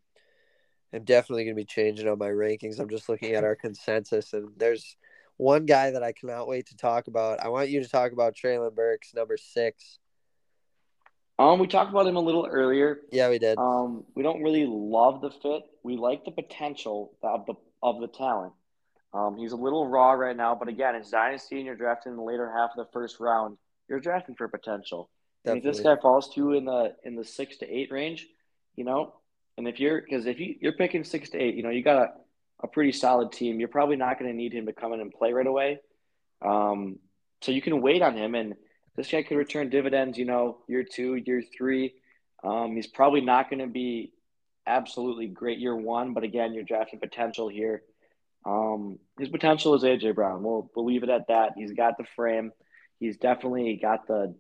am 0.94 1.04
definitely 1.04 1.46
going 1.46 1.56
to 1.56 1.62
be 1.62 1.66
changing 1.66 2.08
on 2.08 2.18
my 2.18 2.30
rankings. 2.30 2.80
I'm 2.80 2.90
just 2.90 3.10
looking 3.10 3.34
at 3.34 3.44
our 3.44 3.56
consensus, 3.56 4.34
and 4.34 4.50
there's 4.58 4.98
one 5.38 5.66
guy 5.66 5.92
that 5.92 6.04
I 6.04 6.12
cannot 6.12 6.48
wait 6.48 6.68
to 6.68 6.78
talk 6.78 7.08
about. 7.08 7.40
I 7.40 7.50
want 7.50 7.70
you 7.70 7.82
to 7.84 7.90
talk 7.90 8.12
about 8.12 8.36
Treylon 8.36 8.74
Burks, 8.74 9.14
number 9.14 9.38
six. 9.38 10.00
Um, 11.40 11.60
we 11.60 11.68
talked 11.68 11.92
about 11.92 12.08
him 12.08 12.16
a 12.16 12.22
little 12.22 12.48
earlier. 12.48 13.02
Yeah, 13.12 13.30
we 13.30 13.38
did. 13.38 13.60
Um, 13.60 14.06
we 14.16 14.24
don't 14.24 14.42
really 14.42 14.66
love 14.66 15.22
the 15.22 15.30
fit. 15.30 15.64
We 15.84 15.96
like 15.96 16.26
the 16.26 16.32
potential 16.32 17.14
of 17.22 17.46
the 17.46 17.54
of 17.84 18.02
the 18.02 18.08
talent. 18.08 18.54
Um, 19.18 19.38
he's 19.38 19.52
a 19.52 19.58
little 19.58 19.88
raw 19.88 20.12
right 20.12 20.36
now, 20.36 20.54
but 20.54 20.68
again, 20.68 20.96
it's 20.96 21.10
dynasty, 21.10 21.58
and 21.58 21.66
you're 21.66 21.76
drafting 21.76 22.12
in 22.12 22.18
the 22.18 22.24
later 22.24 22.52
half 22.56 22.72
of 22.78 22.86
the 22.86 22.92
first 22.92 23.20
round. 23.20 23.58
You're 23.90 24.00
drafting 24.00 24.36
for 24.36 24.48
potential. 24.48 25.10
If 25.46 25.64
this 25.64 25.80
guy 25.80 25.96
falls 25.96 26.34
to 26.34 26.42
you 26.42 26.52
in 26.54 26.66
the 26.66 26.96
in 27.04 27.16
the 27.16 27.24
six 27.24 27.58
to 27.58 27.74
eight 27.74 27.92
range, 27.92 28.28
you 28.76 28.84
know, 28.84 29.14
and 29.58 29.68
if 29.68 29.80
you're 29.80 30.02
because 30.02 30.26
if 30.26 30.40
you 30.40 30.56
you're 30.60 30.74
picking 30.74 31.04
six 31.04 31.30
to 31.32 31.38
eight, 31.38 31.56
you 31.56 31.64
know, 31.64 31.70
you 31.70 31.84
gotta 31.84 32.12
a 32.62 32.68
pretty 32.68 32.92
solid 32.92 33.32
team. 33.32 33.60
You're 33.60 33.70
probably 33.70 33.96
not 33.96 34.20
going 34.20 34.32
to 34.32 34.36
need 34.36 34.54
him 34.54 34.66
to 34.66 34.74
come 34.74 34.94
in 34.94 35.00
and 35.00 35.12
play 35.12 35.32
right 35.34 35.46
away. 35.46 35.80
Um, 36.42 37.00
so 37.42 37.52
you 37.52 37.62
can 37.62 37.82
wait 37.82 38.02
on 38.02 38.16
him, 38.16 38.36
and 38.36 38.56
this 38.96 39.10
guy 39.12 39.24
could 39.24 39.38
return 39.38 39.70
dividends. 39.70 40.18
You 40.18 40.26
know, 40.26 40.60
year 40.68 40.84
two, 40.84 41.16
year 41.16 41.44
three. 41.56 41.94
Um, 42.44 42.76
he's 42.76 42.88
probably 42.88 43.22
not 43.22 43.50
going 43.50 43.60
to 43.60 43.68
be 43.68 44.12
absolutely 44.66 45.28
great 45.28 45.60
year 45.60 45.76
one, 45.76 46.14
but 46.14 46.24
again, 46.24 46.54
you're 46.54 46.64
drafting 46.64 47.00
potential 47.00 47.48
here. 47.48 47.84
Um, 48.46 49.00
his 49.20 49.30
potential 49.30 49.76
is 49.76 49.84
AJ 49.84 50.16
Brown. 50.16 50.44
We'll 50.44 50.70
leave 50.76 51.04
it 51.04 51.10
at 51.10 51.28
that. 51.28 51.54
He's 51.56 51.74
got 51.74 51.98
the 51.98 52.06
frame. 52.16 52.52
He's 53.00 53.18
definitely 53.18 53.78
got 53.82 54.08
the 54.08 54.36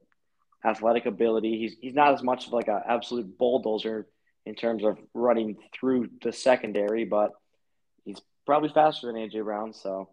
athletic 0.65 1.05
ability. 1.05 1.59
He's 1.59 1.75
he's 1.81 1.93
not 1.93 2.13
as 2.13 2.23
much 2.23 2.47
of 2.47 2.53
like 2.53 2.67
an 2.67 2.81
absolute 2.87 3.37
bulldozer 3.37 4.07
in 4.45 4.55
terms 4.55 4.83
of 4.83 4.97
running 5.13 5.57
through 5.73 6.09
the 6.23 6.31
secondary, 6.31 7.05
but 7.05 7.31
he's 8.05 8.21
probably 8.45 8.69
faster 8.69 9.07
than 9.07 9.15
AJ 9.15 9.43
Brown. 9.43 9.73
So 9.73 10.09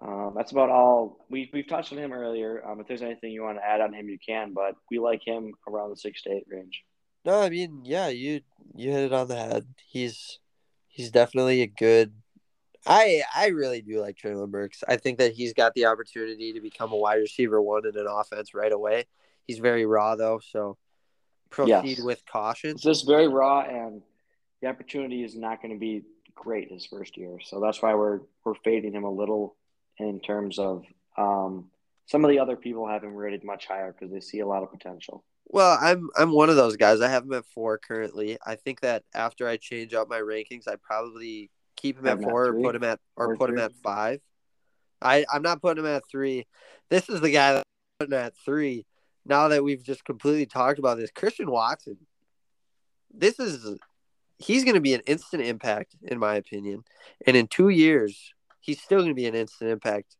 um, 0.00 0.32
that's 0.36 0.50
about 0.50 0.70
all. 0.70 1.24
We 1.30 1.50
we've 1.52 1.68
touched 1.68 1.92
on 1.92 1.98
him 1.98 2.12
earlier. 2.12 2.66
Um, 2.66 2.80
if 2.80 2.88
there's 2.88 3.02
anything 3.02 3.30
you 3.30 3.42
want 3.42 3.58
to 3.58 3.64
add 3.64 3.80
on 3.80 3.92
him, 3.94 4.08
you 4.08 4.18
can. 4.26 4.52
But 4.52 4.74
we 4.90 4.98
like 4.98 5.24
him 5.24 5.52
around 5.68 5.90
the 5.90 5.96
six 5.96 6.22
to 6.22 6.32
eight 6.32 6.46
range. 6.48 6.82
No, 7.24 7.40
I 7.40 7.50
mean, 7.50 7.82
yeah, 7.84 8.08
you 8.08 8.40
you 8.74 8.90
hit 8.90 9.04
it 9.04 9.12
on 9.12 9.28
the 9.28 9.36
head. 9.36 9.66
He's 9.86 10.40
he's 10.88 11.10
definitely 11.10 11.62
a 11.62 11.68
good. 11.68 12.14
I 12.86 13.22
I 13.34 13.48
really 13.48 13.82
do 13.82 14.00
like 14.00 14.16
Treylon 14.16 14.50
Burks. 14.50 14.82
I 14.86 14.96
think 14.96 15.18
that 15.18 15.32
he's 15.32 15.52
got 15.52 15.74
the 15.74 15.86
opportunity 15.86 16.52
to 16.52 16.60
become 16.60 16.92
a 16.92 16.96
wide 16.96 17.16
receiver 17.16 17.60
one 17.60 17.86
in 17.86 17.96
an 17.96 18.06
offense 18.08 18.54
right 18.54 18.72
away. 18.72 19.06
He's 19.46 19.58
very 19.58 19.86
raw 19.86 20.16
though, 20.16 20.40
so 20.50 20.76
proceed 21.50 21.98
yes. 21.98 22.00
with 22.00 22.24
caution. 22.26 22.70
It's 22.70 22.82
just 22.82 23.06
very 23.06 23.28
raw, 23.28 23.60
and 23.60 24.02
the 24.60 24.68
opportunity 24.68 25.22
is 25.22 25.36
not 25.36 25.62
going 25.62 25.74
to 25.74 25.78
be 25.78 26.02
great 26.34 26.70
his 26.72 26.86
first 26.86 27.16
year. 27.16 27.38
So 27.44 27.60
that's 27.60 27.82
why 27.82 27.94
we're 27.94 28.20
we're 28.44 28.54
fading 28.64 28.94
him 28.94 29.04
a 29.04 29.10
little 29.10 29.56
in 29.98 30.20
terms 30.20 30.58
of 30.58 30.84
um, 31.16 31.70
some 32.06 32.24
of 32.24 32.30
the 32.30 32.38
other 32.38 32.56
people 32.56 32.88
have 32.88 33.04
him 33.04 33.14
rated 33.14 33.44
much 33.44 33.66
higher 33.66 33.92
because 33.92 34.12
they 34.12 34.20
see 34.20 34.40
a 34.40 34.46
lot 34.46 34.62
of 34.62 34.70
potential. 34.70 35.24
Well, 35.46 35.78
I'm 35.80 36.08
I'm 36.16 36.32
one 36.32 36.50
of 36.50 36.56
those 36.56 36.76
guys. 36.76 37.00
I 37.00 37.08
have 37.08 37.24
him 37.24 37.34
at 37.34 37.44
four 37.46 37.78
currently. 37.78 38.38
I 38.44 38.56
think 38.56 38.80
that 38.80 39.04
after 39.14 39.46
I 39.46 39.56
change 39.56 39.94
up 39.94 40.08
my 40.08 40.20
rankings, 40.20 40.66
I 40.66 40.76
probably 40.82 41.50
keep 41.82 41.98
him 41.98 42.06
at 42.06 42.22
four 42.22 42.46
or 42.46 42.54
put 42.54 42.76
him 42.76 42.84
at 42.84 43.00
or, 43.16 43.32
or 43.32 43.36
put 43.36 43.50
three. 43.50 43.58
him 43.58 43.64
at 43.64 43.72
five. 43.82 44.20
I 45.02 45.26
I'm 45.32 45.42
not 45.42 45.60
putting 45.60 45.84
him 45.84 45.90
at 45.90 46.08
three. 46.08 46.46
This 46.88 47.08
is 47.08 47.20
the 47.20 47.30
guy 47.30 47.54
that 47.54 47.58
I'm 47.58 48.06
putting 48.06 48.18
at 48.18 48.34
three 48.44 48.86
now 49.24 49.48
that 49.48 49.62
we've 49.62 49.82
just 49.82 50.04
completely 50.04 50.46
talked 50.46 50.78
about 50.78 50.98
this, 50.98 51.10
Christian 51.10 51.50
Watson, 51.50 51.98
this 53.12 53.38
is 53.38 53.78
he's 54.38 54.64
going 54.64 54.74
to 54.74 54.80
be 54.80 54.94
an 54.94 55.02
instant 55.06 55.42
impact 55.42 55.94
in 56.02 56.18
my 56.18 56.34
opinion, 56.36 56.84
and 57.26 57.36
in 57.36 57.46
two 57.46 57.68
years 57.68 58.32
he's 58.60 58.80
still 58.80 58.98
going 58.98 59.10
to 59.10 59.14
be 59.14 59.26
an 59.26 59.34
instant 59.34 59.70
impact. 59.70 60.16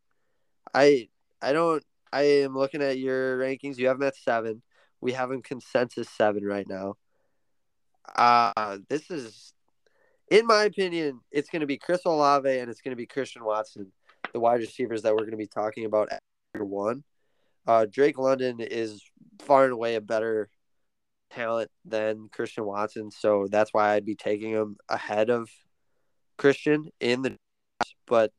I 0.75 1.09
I 1.41 1.53
don't 1.53 1.83
I 2.13 2.23
am 2.23 2.55
looking 2.55 2.83
at 2.83 2.99
your 2.99 3.39
rankings. 3.39 3.79
You 3.79 3.89
have 3.89 3.97
him 3.97 4.05
at 4.05 4.17
seven. 4.17 4.63
We 5.01 5.13
have 5.13 5.31
him 5.31 5.43
consensus 5.43 6.09
seven 6.09 6.45
right 6.45 6.69
now. 6.69 6.95
Uh 8.15 8.79
this 8.89 9.11
is, 9.11 9.55
in 10.33 10.47
my 10.47 10.64
opinion, 10.64 11.20
it's 11.30 11.51
going 11.51 11.61
to 11.61 11.66
be 11.66 11.76
Chris 11.76 12.07
Olave 12.07 12.49
and 12.49 12.70
it's 12.70 12.80
going 12.80 12.93
to 12.93 12.97
be 12.97 13.05
Christian 13.05 13.45
Watson, 13.45 13.93
the 14.33 14.41
wide 14.41 14.61
receivers 14.61 15.03
that 15.03 15.12
we're 15.12 15.18
going 15.18 15.33
to 15.33 15.37
be 15.37 15.47
talking 15.47 15.85
about 15.85 16.11
at 16.11 16.20
one. 16.55 17.05
Uh, 17.66 17.85
Drake 17.85 18.16
London 18.16 18.59
is 18.59 19.03
far 19.41 19.64
and 19.64 19.74
away 19.74 19.95
a 19.95 20.01
better 20.01 20.49
talent 21.33 21.70
than 21.85 22.30
Christian 22.33 22.64
Watson, 22.64 23.11
so 23.11 23.47
that's 23.51 23.74
why 23.74 23.93
I'd 23.93 24.07
be 24.07 24.14
taking 24.14 24.53
him 24.53 24.78
ahead 24.89 25.28
of 25.28 25.51
Christian 26.39 26.89
in 26.99 27.20
the. 27.20 27.37
But 28.07 28.33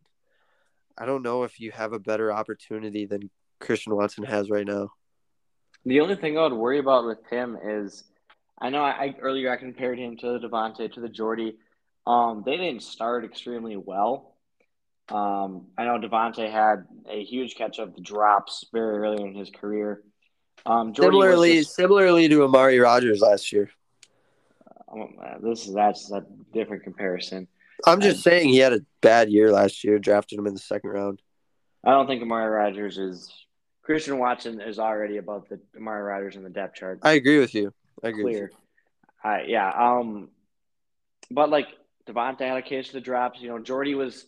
I 0.97 1.05
don't 1.05 1.21
know 1.21 1.43
if 1.43 1.59
you 1.59 1.69
have 1.73 1.93
a 1.93 1.99
better 1.99 2.33
opportunity 2.33 3.05
than 3.05 3.29
Christian 3.59 3.95
Watson 3.95 4.23
has 4.23 4.49
right 4.49 4.65
now. 4.65 4.89
The 5.85 5.99
only 5.99 6.15
thing 6.15 6.39
I 6.39 6.43
would 6.43 6.53
worry 6.53 6.79
about 6.79 7.05
with 7.05 7.23
him 7.29 7.55
is, 7.63 8.03
I 8.59 8.71
know 8.71 8.81
I, 8.81 8.89
I 8.89 9.15
earlier 9.21 9.51
I 9.51 9.57
compared 9.57 9.99
him 9.99 10.17
to 10.17 10.39
the 10.39 10.47
Davante 10.47 10.91
to 10.91 10.99
the 10.99 11.09
Jordy. 11.09 11.55
Um, 12.05 12.43
they 12.45 12.57
didn't 12.57 12.83
start 12.83 13.23
extremely 13.23 13.77
well, 13.77 14.33
um, 15.09 15.67
I 15.77 15.83
know 15.85 15.99
Davante 15.99 16.49
had 16.49 16.85
a 17.09 17.23
huge 17.23 17.55
catch 17.55 17.79
of 17.79 17.93
the 17.93 18.01
drops 18.01 18.65
very 18.71 18.99
early 18.99 19.23
in 19.23 19.35
his 19.35 19.49
career. 19.49 20.01
Um, 20.65 20.95
similarly, 20.95 21.59
just, 21.59 21.75
similarly 21.75 22.29
to 22.29 22.43
Amari 22.43 22.79
Rodgers 22.79 23.19
last 23.19 23.51
year. 23.51 23.69
Oh, 24.89 25.09
this 25.41 25.67
is 25.67 25.73
that's 25.73 26.11
a 26.11 26.25
different 26.53 26.83
comparison. 26.83 27.47
I'm 27.85 27.99
just 27.99 28.23
saying 28.23 28.49
he 28.49 28.59
had 28.59 28.71
a 28.71 28.79
bad 29.01 29.29
year 29.29 29.51
last 29.51 29.83
year. 29.83 29.99
Drafted 29.99 30.39
him 30.39 30.47
in 30.47 30.53
the 30.53 30.59
second 30.59 30.91
round. 30.91 31.21
I 31.83 31.91
don't 31.91 32.07
think 32.07 32.21
Amari 32.21 32.49
Rodgers 32.49 32.97
is. 32.97 33.31
Christian 33.81 34.17
Watson 34.17 34.61
is 34.61 34.79
already 34.79 35.17
above 35.17 35.49
the 35.49 35.59
Amari 35.75 36.03
Rodgers 36.03 36.37
in 36.37 36.43
the 36.43 36.49
depth 36.49 36.77
chart. 36.77 36.99
I 37.01 37.13
agree 37.13 37.39
with 37.39 37.53
you. 37.53 37.73
I 38.01 38.07
agree. 38.07 38.23
Clear. 38.23 38.51
I, 39.21 39.41
yeah. 39.41 39.69
Um, 39.69 40.29
but 41.29 41.49
like 41.49 41.67
Davante 42.07 42.41
had 42.41 42.57
a 42.57 42.61
case 42.61 42.87
of 42.87 42.93
the 42.93 43.01
drops. 43.01 43.41
You 43.41 43.49
know, 43.49 43.59
Jordy 43.59 43.95
was 43.95 44.25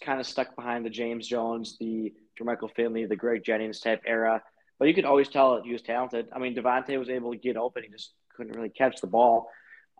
kind 0.00 0.20
of 0.20 0.26
stuck 0.26 0.54
behind 0.56 0.84
the 0.84 0.90
James 0.90 1.26
Jones, 1.26 1.76
the 1.78 2.12
Jermichael 2.38 2.74
Finley, 2.74 3.06
the 3.06 3.16
Greg 3.16 3.42
Jennings 3.44 3.80
type 3.80 4.02
era. 4.06 4.42
But 4.78 4.88
you 4.88 4.94
could 4.94 5.04
always 5.04 5.28
tell 5.28 5.56
that 5.56 5.64
he 5.64 5.72
was 5.72 5.82
talented. 5.82 6.28
I 6.32 6.38
mean, 6.38 6.54
Davante 6.54 6.98
was 6.98 7.08
able 7.08 7.32
to 7.32 7.38
get 7.38 7.56
open; 7.56 7.82
he 7.82 7.88
just 7.88 8.12
couldn't 8.36 8.54
really 8.54 8.68
catch 8.68 9.00
the 9.00 9.06
ball. 9.06 9.50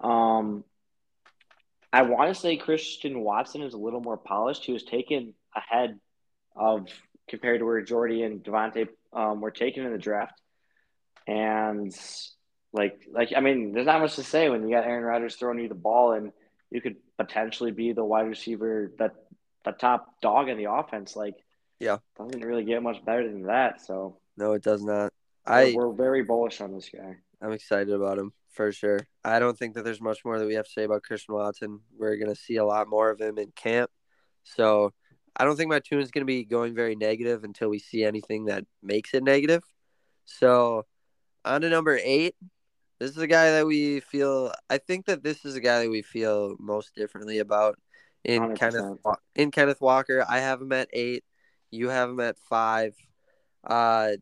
Um, 0.01 0.65
I 1.93 2.03
want 2.03 2.33
to 2.33 2.41
say 2.41 2.57
Christian 2.57 3.21
Watson 3.21 3.63
is 3.63 3.75
a 3.75 3.79
little 3.79 4.01
more 4.01 4.17
polished. 4.17 4.65
He 4.65 4.73
was 4.73 4.85
taken 4.85 5.35
ahead 5.57 5.99
of 6.55 6.87
compared 7.29 7.61
to 7.61 7.67
where 7.67 7.83
Jordy 7.83 8.23
and 8.23 8.43
Davante 8.43 8.89
um, 9.13 9.41
were 9.41 9.51
taken 9.51 9.85
in 9.85 9.93
the 9.93 9.99
draft, 9.99 10.41
and 11.27 11.95
like 12.73 13.01
like 13.11 13.33
I 13.37 13.41
mean, 13.41 13.73
there's 13.73 13.87
not 13.87 14.01
much 14.01 14.17
to 14.17 14.23
say 14.23 14.49
when 14.49 14.63
you 14.63 14.75
got 14.75 14.85
Aaron 14.85 15.03
Rodgers 15.03 15.37
throwing 15.37 15.59
you 15.59 15.69
the 15.69 15.75
ball 15.75 16.13
and 16.13 16.33
you 16.71 16.81
could 16.81 16.97
potentially 17.17 17.71
be 17.71 17.93
the 17.93 18.05
wide 18.05 18.29
receiver 18.29 18.93
that 18.99 19.15
the 19.65 19.73
top 19.73 20.21
dog 20.21 20.49
in 20.49 20.57
the 20.57 20.71
offense. 20.71 21.17
Like, 21.17 21.35
yeah, 21.81 21.99
doesn't 22.17 22.45
really 22.45 22.65
get 22.65 22.83
much 22.83 23.05
better 23.05 23.29
than 23.29 23.45
that. 23.45 23.81
So 23.81 24.19
no, 24.37 24.53
it 24.53 24.63
does 24.63 24.83
not. 24.83 25.13
I 25.47 25.73
we're, 25.75 25.93
very 25.93 26.23
bullish 26.23 26.61
on 26.61 26.75
this 26.75 26.91
guy. 26.95 27.17
I'm 27.41 27.53
excited 27.53 27.93
about 27.93 28.19
him 28.19 28.33
for 28.51 28.73
sure. 28.73 29.01
I 29.25 29.39
don't 29.39 29.57
think 29.57 29.75
that 29.75 29.85
there's 29.85 30.01
much 30.01 30.25
more 30.25 30.39
that 30.39 30.47
we 30.47 30.55
have 30.55 30.67
to 30.67 30.71
say 30.71 30.85
about 30.85 31.03
Christian 31.03 31.35
Watson. 31.35 31.81
We're 31.97 32.17
gonna 32.17 32.35
see 32.35 32.57
a 32.57 32.65
lot 32.65 32.89
more 32.89 33.11
of 33.11 33.21
him 33.21 33.39
in 33.39 33.53
camp. 33.53 33.91
So 34.45 34.93
I 35.37 35.45
don't 35.45 35.57
think 35.57 35.71
my 35.71 35.81
tune 35.81 36.01
is 36.01 36.11
gonna 36.11 36.27
be 36.27 36.45
going 36.45 36.75
very 36.75 36.97
negative 36.97 37.45
until 37.45 37.69
we 37.69 37.79
see 37.79 38.05
anything 38.05 38.47
that 38.47 38.65
makes 38.83 39.15
it 39.15 39.23
negative. 39.23 39.63
So 40.25 40.85
on 41.45 41.63
to 41.63 41.71
number 41.71 41.99
eight. 42.03 42.35
This 42.99 43.11
is 43.13 43.19
a 43.19 43.27
guy 43.27 43.53
that 43.53 43.67
we 43.67 44.01
feel. 44.01 44.53
I 44.69 44.79
think 44.79 45.07
that 45.07 45.23
this 45.23 45.45
is 45.45 45.55
a 45.55 45.61
guy 45.61 45.83
that 45.83 45.91
we 45.91 46.03
feel 46.03 46.57
most 46.59 46.95
differently 46.95 47.39
about 47.39 47.79
in 48.25 48.43
100%. 48.43 48.59
Kenneth 48.59 48.99
in 49.37 49.51
Kenneth 49.51 49.81
Walker. 49.81 50.25
I 50.29 50.41
have 50.41 50.61
him 50.61 50.73
at 50.73 50.89
eight. 50.93 51.25
You 51.71 51.89
have 51.91 52.11
him 52.11 52.21
at 52.21 52.39
five. 52.39 52.95
Uh, 53.65 54.13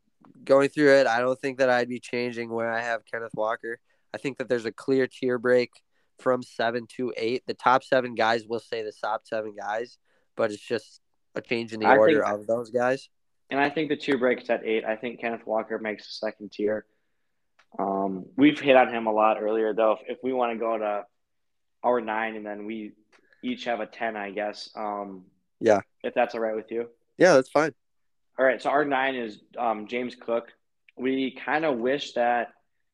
going 0.45 0.69
through 0.69 0.93
it, 0.99 1.07
I 1.07 1.21
don't 1.21 1.41
think 1.41 1.59
that 1.59 1.71
I'd 1.71 1.89
be 1.89 2.01
changing 2.01 2.51
where 2.51 2.71
I 2.71 2.81
have 2.81 3.07
Kenneth 3.07 3.35
Walker. 3.35 3.79
I 4.13 4.19
think 4.19 4.39
that 4.39 4.49
there's 4.49 4.67
a 4.67 4.73
clear 4.73 5.07
tier 5.07 5.39
break 5.39 5.71
from 6.19 6.43
seven 6.43 6.87
to 6.97 7.13
eight. 7.17 7.45
The 7.47 7.55
top 7.55 7.85
seven 7.85 8.15
guys 8.15 8.47
will 8.47 8.61
say 8.61 8.83
the 8.83 8.93
top 8.93 9.27
seven 9.27 9.55
guys, 9.57 9.99
but 10.37 10.51
it's 10.51 10.63
just 10.63 11.01
a 11.35 11.41
change 11.41 11.73
in 11.73 11.81
the 11.81 11.87
I 11.87 11.97
order 11.97 12.23
think, 12.25 12.35
of 12.35 12.47
those 12.47 12.71
guys. 12.71 13.09
And 13.51 13.61
I 13.61 13.71
think 13.71 13.89
the 13.89 13.97
tier 13.97 14.19
breaks 14.19 14.51
at 14.51 14.65
eight. 14.65 14.85
I 14.85 14.97
think 14.97 15.21
Kenneth 15.21 15.47
Walker 15.47 15.79
makes 15.79 16.07
the 16.07 16.27
second 16.27 16.53
tier. 16.53 16.87
Um, 17.79 18.27
we've 18.37 18.59
hit 18.59 18.77
on 18.77 18.93
him 18.93 19.07
a 19.07 19.13
lot 19.13 19.41
earlier, 19.41 19.75
though. 19.75 19.93
If, 19.93 20.17
if 20.17 20.19
we 20.23 20.33
want 20.33 20.53
to 20.53 20.59
go 20.59 20.79
to 20.79 21.05
our 21.83 22.01
nine 22.01 22.37
and 22.37 22.47
then 22.47 22.67
we 22.67 22.93
each 23.43 23.65
have 23.65 23.81
a 23.81 23.87
10, 23.87 24.17
I 24.17 24.31
guess. 24.31 24.71
Um, 24.75 25.25
yeah. 25.61 25.81
If 26.03 26.15
that's 26.15 26.35
all 26.35 26.41
right 26.41 26.57
with 26.57 26.71
you. 26.71 26.89
Yeah, 27.19 27.35
that's 27.35 27.51
fine. 27.51 27.73
All 28.39 28.45
right. 28.45 28.61
So 28.61 28.71
our 28.71 28.85
nine 28.85 29.15
is 29.15 29.41
um, 29.59 29.87
James 29.87 30.15
Cook. 30.15 30.53
We 30.97 31.33
kind 31.33 31.65
of 31.65 31.79
wish 31.79 32.13
that, 32.15 32.49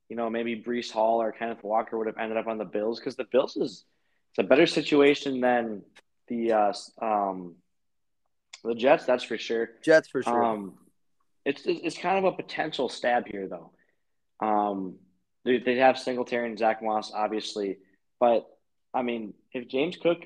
you 0.08 0.16
know, 0.16 0.30
maybe 0.30 0.60
Breece 0.60 0.90
Hall 0.90 1.22
or 1.22 1.32
Kenneth 1.32 1.62
Walker 1.62 1.98
would 1.98 2.06
have 2.06 2.18
ended 2.18 2.36
up 2.36 2.46
on 2.46 2.58
the 2.58 2.64
Bills 2.64 2.98
because 2.98 3.16
the 3.16 3.26
Bills 3.30 3.56
is 3.56 3.84
it's 4.30 4.38
a 4.38 4.42
better 4.48 4.66
situation 4.66 5.40
than 5.40 5.82
the 6.28 6.52
uh, 6.52 6.72
um, 7.02 7.56
the 8.64 8.74
Jets. 8.74 9.04
That's 9.04 9.24
for 9.24 9.36
sure. 9.36 9.70
Jets 9.84 10.08
for 10.08 10.22
sure. 10.22 10.42
Um, 10.42 10.74
it's 11.44 11.62
it's 11.66 11.98
kind 11.98 12.18
of 12.18 12.24
a 12.24 12.36
potential 12.36 12.88
stab 12.88 13.26
here 13.26 13.46
though. 13.46 13.72
Um, 14.42 14.96
they, 15.44 15.58
they 15.58 15.76
have 15.76 15.98
Singletary 15.98 16.48
and 16.48 16.58
Zach 16.58 16.82
Moss, 16.82 17.12
obviously, 17.14 17.78
but 18.20 18.46
I 18.94 19.02
mean, 19.02 19.34
if 19.52 19.68
James 19.68 19.96
Cook 19.96 20.18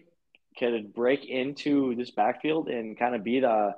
could 0.59 0.95
break 0.95 1.25
into 1.25 1.95
this 1.95 2.11
backfield 2.11 2.69
and 2.69 2.99
kind 2.99 3.15
of 3.15 3.23
be 3.23 3.41
the 3.41 3.75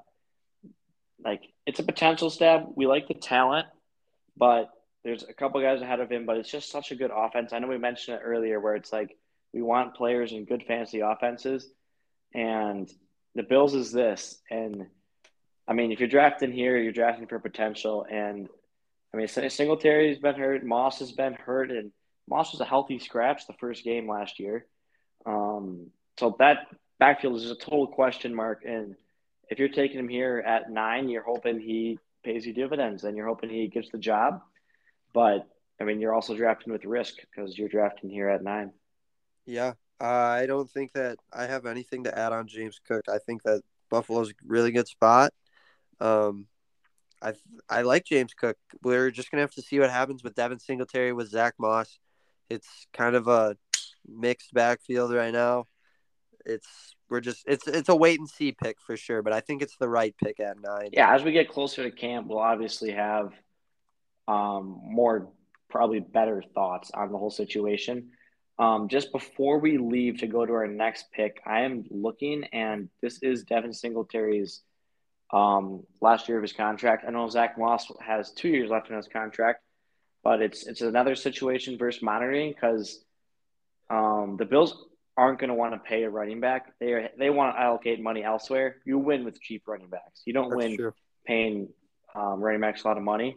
like 1.22 1.42
it's 1.66 1.80
a 1.80 1.82
potential 1.82 2.30
stab. 2.30 2.68
We 2.76 2.86
like 2.86 3.08
the 3.08 3.14
talent, 3.14 3.66
but 4.36 4.70
there's 5.04 5.24
a 5.24 5.32
couple 5.32 5.60
guys 5.60 5.80
ahead 5.82 6.00
of 6.00 6.10
him, 6.10 6.26
but 6.26 6.36
it's 6.36 6.50
just 6.50 6.70
such 6.70 6.90
a 6.92 6.96
good 6.96 7.10
offense. 7.14 7.52
I 7.52 7.58
know 7.58 7.68
we 7.68 7.78
mentioned 7.78 8.18
it 8.18 8.22
earlier 8.24 8.60
where 8.60 8.76
it's 8.76 8.92
like 8.92 9.16
we 9.52 9.62
want 9.62 9.94
players 9.94 10.32
in 10.32 10.44
good 10.44 10.64
fantasy 10.66 11.00
offenses. 11.00 11.68
And 12.34 12.90
the 13.34 13.42
Bills 13.42 13.74
is 13.74 13.92
this. 13.92 14.38
And 14.50 14.86
I 15.66 15.72
mean, 15.72 15.92
if 15.92 16.00
you're 16.00 16.08
drafting 16.08 16.52
here, 16.52 16.76
you're 16.76 16.92
drafting 16.92 17.26
for 17.26 17.38
potential. 17.38 18.06
And 18.10 18.48
I 19.12 19.16
mean, 19.16 19.28
Singletary's 19.28 20.18
been 20.18 20.34
hurt, 20.34 20.64
Moss 20.64 20.98
has 20.98 21.12
been 21.12 21.34
hurt, 21.34 21.70
and 21.70 21.92
Moss 22.28 22.52
was 22.52 22.60
a 22.60 22.64
healthy 22.64 22.98
scratch 22.98 23.46
the 23.46 23.54
first 23.54 23.84
game 23.84 24.08
last 24.08 24.38
year. 24.38 24.66
Um, 25.24 25.88
so 26.18 26.36
that 26.38 26.66
backfield 26.98 27.36
is 27.36 27.50
a 27.50 27.56
total 27.56 27.86
question 27.86 28.34
mark. 28.34 28.62
And 28.66 28.96
if 29.48 29.58
you're 29.58 29.68
taking 29.68 29.98
him 29.98 30.08
here 30.08 30.42
at 30.46 30.70
nine, 30.70 31.08
you're 31.08 31.22
hoping 31.22 31.60
he 31.60 31.98
pays 32.24 32.44
you 32.44 32.52
dividends 32.52 33.04
and 33.04 33.16
you're 33.16 33.26
hoping 33.26 33.50
he 33.50 33.68
gets 33.68 33.90
the 33.90 33.98
job. 33.98 34.42
But 35.14 35.48
I 35.80 35.84
mean, 35.84 36.00
you're 36.00 36.14
also 36.14 36.36
drafting 36.36 36.72
with 36.72 36.84
risk 36.84 37.14
because 37.20 37.56
you're 37.56 37.68
drafting 37.68 38.10
here 38.10 38.28
at 38.28 38.42
nine. 38.42 38.72
Yeah, 39.46 39.74
I 40.00 40.46
don't 40.46 40.70
think 40.70 40.92
that 40.92 41.18
I 41.32 41.46
have 41.46 41.66
anything 41.66 42.04
to 42.04 42.18
add 42.18 42.32
on 42.32 42.46
James 42.46 42.80
Cook. 42.86 43.04
I 43.08 43.18
think 43.18 43.42
that 43.44 43.62
Buffalo's 43.88 44.30
a 44.30 44.34
really 44.46 44.72
good 44.72 44.88
spot. 44.88 45.32
Um, 46.00 46.46
I 47.22 47.34
I 47.68 47.82
like 47.82 48.04
James 48.04 48.34
Cook. 48.34 48.56
We're 48.82 49.10
just 49.10 49.30
gonna 49.30 49.42
have 49.42 49.52
to 49.52 49.62
see 49.62 49.78
what 49.78 49.90
happens 49.90 50.22
with 50.22 50.34
Devin 50.34 50.60
Singletary 50.60 51.12
with 51.12 51.30
Zach 51.30 51.54
Moss. 51.58 51.98
It's 52.48 52.86
kind 52.92 53.16
of 53.16 53.28
a 53.28 53.56
mixed 54.06 54.54
backfield 54.54 55.12
right 55.12 55.32
now. 55.32 55.66
It's 56.44 56.94
we're 57.10 57.20
just 57.20 57.44
it's 57.46 57.66
it's 57.66 57.88
a 57.88 57.96
wait 57.96 58.18
and 58.18 58.28
see 58.28 58.52
pick 58.52 58.76
for 58.80 58.96
sure, 58.96 59.22
but 59.22 59.32
I 59.32 59.40
think 59.40 59.62
it's 59.62 59.76
the 59.76 59.88
right 59.88 60.14
pick 60.22 60.40
at 60.40 60.56
nine. 60.60 60.90
Yeah, 60.92 61.14
as 61.14 61.22
we 61.24 61.32
get 61.32 61.48
closer 61.48 61.82
to 61.82 61.90
camp, 61.90 62.26
we'll 62.28 62.38
obviously 62.38 62.92
have 62.92 63.32
um, 64.26 64.80
more 64.84 65.28
probably 65.68 66.00
better 66.00 66.42
thoughts 66.54 66.90
on 66.92 67.12
the 67.12 67.18
whole 67.18 67.30
situation. 67.30 68.10
Um, 68.58 68.88
just 68.88 69.12
before 69.12 69.58
we 69.58 69.78
leave 69.78 70.18
to 70.18 70.26
go 70.26 70.44
to 70.44 70.52
our 70.52 70.66
next 70.66 71.12
pick, 71.12 71.40
I 71.46 71.60
am 71.60 71.84
looking, 71.90 72.44
and 72.52 72.88
this 73.00 73.22
is 73.22 73.44
Devin 73.44 73.72
Singletary's 73.72 74.62
um, 75.32 75.84
last 76.00 76.28
year 76.28 76.38
of 76.38 76.42
his 76.42 76.52
contract. 76.52 77.04
I 77.06 77.10
know 77.10 77.28
Zach 77.28 77.58
Moss 77.58 77.90
has 78.00 78.32
two 78.32 78.48
years 78.48 78.70
left 78.70 78.90
in 78.90 78.96
his 78.96 79.08
contract, 79.08 79.62
but 80.24 80.40
it's 80.40 80.66
it's 80.66 80.80
another 80.80 81.14
situation 81.14 81.78
versus 81.78 82.02
monitoring 82.02 82.52
because 82.52 83.04
um, 83.90 84.36
the 84.38 84.44
Bills 84.44 84.84
aren't 85.16 85.38
going 85.38 85.48
to 85.48 85.54
want 85.54 85.74
to 85.74 85.78
pay 85.78 86.04
a 86.04 86.10
running 86.10 86.40
back. 86.40 86.72
They 86.78 86.92
are, 86.92 87.08
they 87.18 87.30
want 87.30 87.56
to 87.56 87.60
allocate 87.60 88.00
money 88.00 88.22
elsewhere. 88.22 88.76
You 88.84 88.98
win 88.98 89.24
with 89.24 89.40
cheap 89.40 89.62
running 89.66 89.88
backs. 89.88 90.22
You 90.24 90.32
don't 90.32 90.50
That's 90.50 90.56
win 90.56 90.76
true. 90.76 90.94
paying 91.26 91.68
um, 92.14 92.40
running 92.40 92.60
backs 92.60 92.84
a 92.84 92.88
lot 92.88 92.96
of 92.96 93.02
money. 93.02 93.36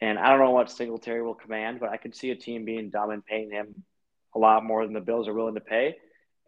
And 0.00 0.18
I 0.18 0.28
don't 0.28 0.40
know 0.40 0.50
what 0.50 0.70
Singletary 0.70 1.22
will 1.22 1.34
command, 1.34 1.80
but 1.80 1.88
I 1.88 1.96
could 1.96 2.14
see 2.14 2.30
a 2.30 2.36
team 2.36 2.64
being 2.64 2.90
dumb 2.90 3.10
and 3.10 3.24
paying 3.24 3.50
him 3.50 3.84
a 4.34 4.38
lot 4.38 4.64
more 4.64 4.84
than 4.84 4.92
the 4.92 5.00
Bills 5.00 5.28
are 5.28 5.32
willing 5.32 5.54
to 5.54 5.60
pay, 5.60 5.96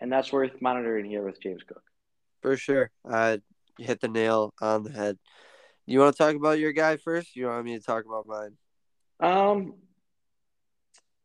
and 0.00 0.12
that's 0.12 0.32
worth 0.32 0.60
monitoring 0.60 1.04
here 1.04 1.22
with 1.22 1.40
James 1.40 1.62
Cook. 1.66 1.82
For 2.42 2.56
sure, 2.56 2.90
uh, 3.08 3.38
you 3.78 3.86
hit 3.86 4.00
the 4.00 4.08
nail 4.08 4.52
on 4.60 4.84
the 4.84 4.92
head. 4.92 5.18
You 5.86 6.00
want 6.00 6.16
to 6.16 6.22
talk 6.22 6.34
about 6.34 6.58
your 6.58 6.72
guy 6.72 6.96
first? 6.96 7.36
You 7.36 7.46
want 7.46 7.64
me 7.64 7.78
to 7.78 7.84
talk 7.84 8.04
about 8.04 8.26
mine? 8.26 8.56
Um. 9.20 9.74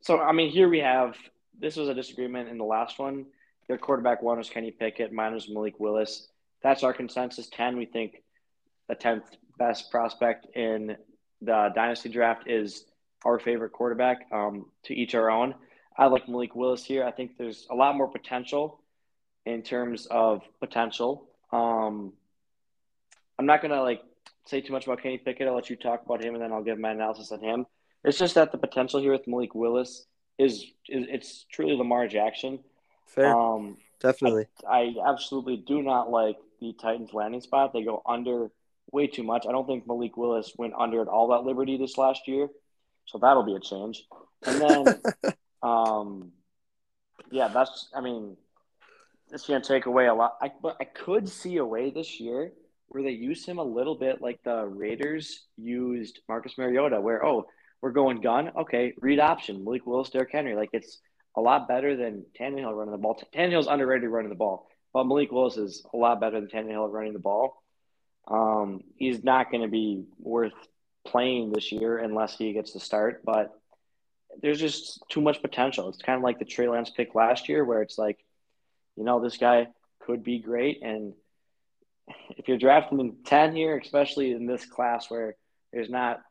So 0.01 0.19
I 0.19 0.31
mean, 0.31 0.51
here 0.51 0.69
we 0.69 0.79
have. 0.79 1.15
This 1.59 1.75
was 1.75 1.89
a 1.89 1.93
disagreement 1.93 2.49
in 2.49 2.57
the 2.57 2.65
last 2.65 2.99
one. 2.99 3.25
Their 3.67 3.77
quarterback 3.77 4.21
one 4.21 4.37
was 4.37 4.49
Kenny 4.49 4.71
Pickett. 4.71 5.11
Mine 5.11 5.33
was 5.33 5.49
Malik 5.49 5.79
Willis. 5.79 6.27
That's 6.63 6.83
our 6.83 6.93
consensus. 6.93 7.49
Ten. 7.49 7.77
We 7.77 7.85
think 7.85 8.23
the 8.87 8.95
tenth 8.95 9.25
best 9.57 9.91
prospect 9.91 10.47
in 10.55 10.95
the 11.41 11.69
dynasty 11.73 12.09
draft 12.09 12.47
is 12.47 12.85
our 13.25 13.39
favorite 13.39 13.71
quarterback. 13.71 14.27
Um, 14.31 14.67
to 14.83 14.93
each 14.93 15.15
our 15.15 15.29
own. 15.29 15.55
I 15.97 16.05
like 16.05 16.27
Malik 16.27 16.55
Willis 16.55 16.83
here. 16.83 17.03
I 17.03 17.11
think 17.11 17.37
there's 17.37 17.67
a 17.69 17.75
lot 17.75 17.95
more 17.95 18.07
potential 18.07 18.79
in 19.45 19.61
terms 19.61 20.07
of 20.07 20.41
potential. 20.59 21.27
Um, 21.51 22.13
I'm 23.41 23.47
not 23.47 23.63
gonna 23.63 23.81
like 23.81 24.03
say 24.45 24.61
too 24.61 24.71
much 24.71 24.85
about 24.85 25.01
Kenny 25.01 25.17
Pickett. 25.17 25.47
I'll 25.47 25.55
let 25.55 25.71
you 25.71 25.75
talk 25.75 26.05
about 26.05 26.23
him, 26.23 26.35
and 26.35 26.43
then 26.43 26.51
I'll 26.51 26.63
give 26.63 26.77
my 26.77 26.91
analysis 26.91 27.31
on 27.31 27.39
him. 27.41 27.65
It's 28.03 28.19
just 28.19 28.35
that 28.35 28.51
the 28.51 28.59
potential 28.59 28.99
here 28.99 29.11
with 29.11 29.27
Malik 29.27 29.55
Willis 29.55 30.05
is, 30.37 30.63
is 30.87 31.07
it's 31.09 31.45
truly 31.51 31.75
Lamar 31.75 32.07
Jackson. 32.07 32.59
Fair, 33.07 33.35
um, 33.35 33.77
definitely. 33.99 34.45
I, 34.69 34.93
I 35.03 35.09
absolutely 35.11 35.57
do 35.57 35.81
not 35.81 36.11
like 36.11 36.37
the 36.59 36.73
Titans 36.79 37.13
landing 37.13 37.41
spot. 37.41 37.73
They 37.73 37.83
go 37.83 38.03
under 38.05 38.51
way 38.91 39.07
too 39.07 39.23
much. 39.23 39.47
I 39.49 39.51
don't 39.51 39.65
think 39.65 39.87
Malik 39.87 40.17
Willis 40.17 40.53
went 40.55 40.73
under 40.77 41.01
at 41.01 41.07
all 41.07 41.33
at 41.33 41.43
Liberty 41.43 41.77
this 41.77 41.97
last 41.97 42.27
year, 42.27 42.47
so 43.05 43.17
that'll 43.17 43.43
be 43.43 43.55
a 43.55 43.59
change. 43.59 44.05
And 44.45 44.61
then 44.61 45.01
Um, 45.63 46.31
yeah, 47.31 47.47
that's. 47.47 47.89
I 47.95 48.01
mean, 48.01 48.37
it's 49.31 49.47
going 49.47 49.61
to 49.61 49.67
take 49.67 49.85
away 49.85 50.07
a 50.07 50.13
lot. 50.13 50.37
I 50.41 50.51
but 50.61 50.77
I 50.79 50.85
could 50.85 51.29
see 51.29 51.57
a 51.57 51.65
way 51.65 51.91
this 51.91 52.19
year 52.19 52.51
where 52.91 53.03
they 53.03 53.11
use 53.11 53.45
him 53.45 53.57
a 53.57 53.63
little 53.63 53.95
bit 53.95 54.21
like 54.21 54.39
the 54.43 54.65
Raiders 54.65 55.45
used 55.57 56.19
Marcus 56.27 56.57
Mariota, 56.57 56.99
where 56.99 57.25
oh 57.25 57.45
we're 57.81 57.91
going 57.91 58.21
gun, 58.21 58.51
okay, 58.59 58.93
read 58.99 59.19
option, 59.19 59.63
Malik 59.63 59.87
Willis, 59.87 60.09
Derrick 60.09 60.31
Henry. 60.31 60.55
Like 60.55 60.69
it's 60.73 60.99
a 61.35 61.41
lot 61.41 61.67
better 61.67 61.95
than 61.95 62.25
Tannehill 62.39 62.75
running 62.75 62.91
the 62.91 62.97
ball. 62.97 63.21
Tannehill's 63.33 63.67
underrated 63.67 64.09
running 64.09 64.29
the 64.29 64.35
ball, 64.35 64.67
but 64.93 65.05
Malik 65.05 65.31
Willis 65.31 65.57
is 65.57 65.85
a 65.93 65.97
lot 65.97 66.19
better 66.19 66.39
than 66.39 66.49
Tannehill 66.49 66.91
running 66.91 67.13
the 67.13 67.19
ball. 67.19 67.63
Um, 68.27 68.81
he's 68.97 69.23
not 69.23 69.49
going 69.51 69.63
to 69.63 69.69
be 69.69 70.03
worth 70.19 70.53
playing 71.07 71.51
this 71.51 71.71
year 71.71 71.97
unless 71.97 72.37
he 72.37 72.53
gets 72.53 72.73
the 72.73 72.79
start, 72.79 73.23
but 73.25 73.51
there's 74.41 74.59
just 74.59 75.01
too 75.09 75.21
much 75.21 75.41
potential. 75.41 75.89
It's 75.89 76.01
kind 76.01 76.17
of 76.17 76.23
like 76.23 76.39
the 76.39 76.45
Trey 76.45 76.67
Lance 76.67 76.89
pick 76.89 77.15
last 77.15 77.49
year, 77.49 77.65
where 77.65 77.81
it's 77.81 77.97
like, 77.97 78.19
you 78.95 79.03
know, 79.03 79.21
this 79.21 79.37
guy 79.37 79.67
could 80.05 80.23
be 80.23 80.39
great, 80.39 80.83
and 80.83 81.13
if 82.37 82.47
you're 82.47 82.57
drafting 82.57 82.99
in 82.99 83.15
ten 83.25 83.55
here, 83.55 83.77
especially 83.77 84.31
in 84.31 84.45
this 84.45 84.65
class 84.65 85.09
where 85.09 85.35
there's 85.71 85.89
not 85.89 86.21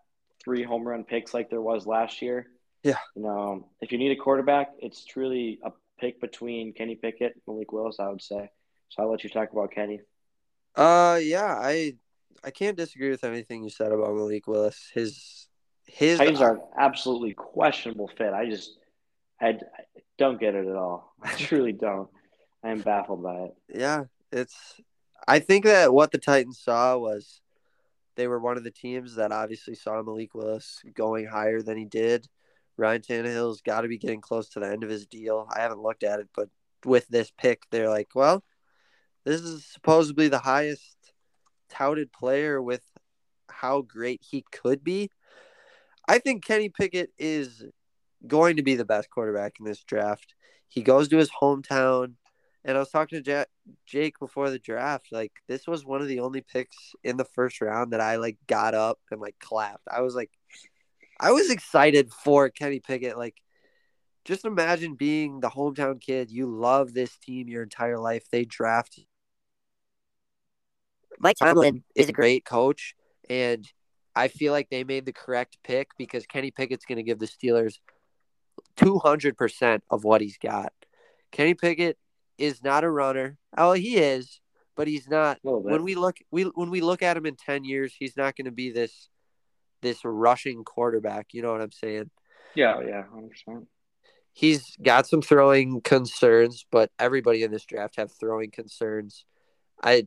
three 0.43 0.63
home 0.63 0.87
run 0.87 1.05
picks 1.05 1.35
like 1.35 1.51
there 1.51 1.61
was 1.61 1.87
last 1.87 2.23
year, 2.23 2.47
yeah, 2.83 2.99
you 3.15 3.23
know, 3.23 3.69
if 3.81 3.93
you 3.93 3.99
need 3.99 4.13
a 4.13 4.17
quarterback, 4.17 4.71
it's 4.79 5.05
truly 5.05 5.59
a 5.65 5.73
pick 5.99 6.21
between 6.21 6.73
Kenny 6.73 6.97
Pickett 6.97 7.35
and 7.35 7.43
Malik 7.47 7.73
Willis, 7.73 8.01
I 8.01 8.09
would 8.09 8.23
say. 8.23 8.51
So 8.89 9.03
I'll 9.03 9.11
let 9.11 9.23
you 9.23 9.31
talk 9.31 9.53
about 9.53 9.73
Kenny. 9.73 10.01
Uh, 10.75 11.19
yeah, 11.23 11.55
I 11.59 11.97
I 12.43 12.51
can't 12.51 12.77
disagree 12.77 13.11
with 13.11 13.25
anything 13.25 13.63
you 13.63 13.71
said 13.71 13.93
about 13.93 14.15
Malik 14.15 14.47
Willis. 14.47 14.91
His 14.95 15.49
his 15.85 16.19
Titans 16.19 16.41
are 16.41 16.61
absolutely 16.79 17.35
questionable 17.35 18.09
fit. 18.17 18.33
I 18.33 18.47
just 18.47 18.79
I, 19.41 19.49
I 19.49 19.57
don't 20.19 20.41
get 20.41 20.55
it 20.55 20.67
at 20.67 20.77
all. 20.77 21.15
I 21.23 21.33
truly 21.37 21.73
don't. 21.73 22.09
I 22.63 22.71
am 22.71 22.81
baffled 22.81 23.23
by 23.23 23.37
it. 23.37 23.55
Yeah, 23.69 24.05
it's. 24.31 24.81
I 25.27 25.39
think 25.39 25.65
that 25.65 25.93
what 25.93 26.13
the 26.13 26.19
Titans 26.19 26.59
saw 26.59 26.97
was 26.97 27.41
they 28.17 28.27
were 28.27 28.39
one 28.39 28.57
of 28.57 28.65
the 28.65 28.71
teams 28.71 29.15
that 29.17 29.33
obviously 29.33 29.75
saw 29.75 30.03
Malik 30.03 30.35
Willis 30.35 30.83
going 30.95 31.27
higher 31.27 31.63
than 31.63 31.77
he 31.79 31.85
did. 31.85 32.27
Ryan 32.77 33.03
Tannehill's 33.03 33.61
got 33.61 33.83
to 33.83 33.89
be 33.89 33.99
getting 33.99 34.21
close 34.21 34.49
to 34.51 34.61
the 34.61 34.71
end 34.71 34.83
of 34.83 34.91
his 34.91 35.07
deal. 35.07 35.47
I 35.55 35.61
haven't 35.61 35.83
looked 35.83 36.03
at 36.03 36.21
it, 36.21 36.29
but 36.35 36.49
with 36.85 37.07
this 37.09 37.31
pick, 37.31 37.63
they're 37.71 37.91
like, 37.91 38.09
well, 38.15 38.43
this 39.25 39.43
is 39.43 39.65
supposedly 39.67 40.29
the 40.29 40.39
highest 40.39 40.97
touted 41.69 42.13
player 42.13 42.61
with 42.61 42.83
how 43.49 43.83
great 43.83 44.23
he 44.23 44.45
could 44.51 44.83
be. 44.83 45.11
I 46.09 46.19
think 46.19 46.45
Kenny 46.45 46.69
Pickett 46.69 47.11
is 47.19 47.65
going 48.27 48.57
to 48.57 48.63
be 48.63 48.75
the 48.75 48.85
best 48.85 49.11
quarterback 49.11 49.55
in 49.61 49.67
this 49.67 49.83
draft. 49.85 50.35
He 50.69 50.83
goes 50.83 51.09
to 51.09 51.19
his 51.19 51.31
hometown, 51.31 52.15
and 52.65 52.77
I 52.77 52.81
was 52.81 52.91
talking 52.91 53.23
to 53.23 53.47
Jake 53.87 54.19
before 54.19 54.51
the 54.51 54.59
draft. 54.59 55.09
Like 55.13 55.33
this 55.49 55.67
was 55.67 55.85
one 55.85 56.03
of 56.03 56.09
the 56.09 56.21
only 56.21 56.43
picks 56.43 56.77
in 57.03 57.17
the 57.17 57.25
first 57.25 57.61
round 57.61 57.93
that 57.93 58.01
I 58.01 58.17
like 58.17 58.37
got 58.47 58.75
up 58.75 58.99
and 59.11 59.21
like 59.21 59.37
clapped. 59.41 59.87
I 59.91 60.03
was 60.03 60.15
like, 60.15 60.31
I 61.19 61.33
was 61.33 61.51
excited 61.51 62.13
for 62.13 62.49
Kenny 62.49 62.81
Pickett. 62.81 63.19
Like, 63.19 63.37
just 64.25 64.45
imagine 64.45 64.95
being 64.95 65.41
the 65.41 65.51
hometown 65.51 66.01
kid. 66.01 66.31
You 66.31 66.47
love 66.47 66.93
this 66.93 67.17
team 67.19 67.49
your 67.49 67.63
entire 67.63 67.99
life. 67.99 68.25
They 68.31 68.45
draft. 68.45 69.01
Mike 71.19 71.37
Tomlin 71.37 71.83
is 71.95 72.09
a 72.09 72.13
great 72.13 72.47
coach, 72.47 72.95
and 73.29 73.67
I 74.17 74.29
feel 74.29 74.53
like 74.53 74.71
they 74.71 74.85
made 74.85 75.05
the 75.05 75.13
correct 75.13 75.59
pick 75.63 75.91
because 75.99 76.25
Kenny 76.27 76.51
Pickett's 76.51 76.87
going 76.87 76.97
to 76.97 77.03
give 77.03 77.19
the 77.19 77.27
Steelers 77.27 77.75
200% 78.79 79.81
of 79.91 80.05
what 80.05 80.23
he's 80.23 80.39
got. 80.39 80.73
Kenny 81.31 81.53
Pickett 81.53 81.99
is 82.41 82.63
not 82.63 82.85
a 82.85 82.91
runner. 82.91 83.37
Oh, 83.57 83.73
he 83.73 83.97
is, 83.97 84.41
but 84.77 84.89
he's 84.89 85.09
not. 85.09 85.39
When 85.43 85.83
we 85.85 85.95
look 85.95 86.17
we 86.31 86.45
when 86.45 86.71
we 86.71 86.81
look 86.81 87.03
at 87.03 87.17
him 87.17 87.27
in 87.27 87.37
10 87.37 87.65
years, 87.65 87.95
he's 87.99 88.17
not 88.17 88.37
going 88.37 88.47
to 88.47 88.51
be 88.51 88.71
this 88.71 89.09
this 89.83 90.05
rushing 90.05 90.65
quarterback, 90.65 91.29
you 91.33 91.43
know 91.43 91.53
what 91.53 91.63
I'm 91.63 91.73
saying? 91.73 92.11
Yeah, 92.55 92.81
yeah, 92.81 93.05
100%. 93.49 93.67
He's 94.33 94.77
got 94.83 95.07
some 95.07 95.23
throwing 95.23 95.81
concerns, 95.81 96.67
but 96.71 96.91
everybody 96.99 97.43
in 97.43 97.51
this 97.51 97.65
draft 97.65 97.97
have 97.97 98.13
throwing 98.13 98.51
concerns. 98.51 99.25
I 99.83 100.07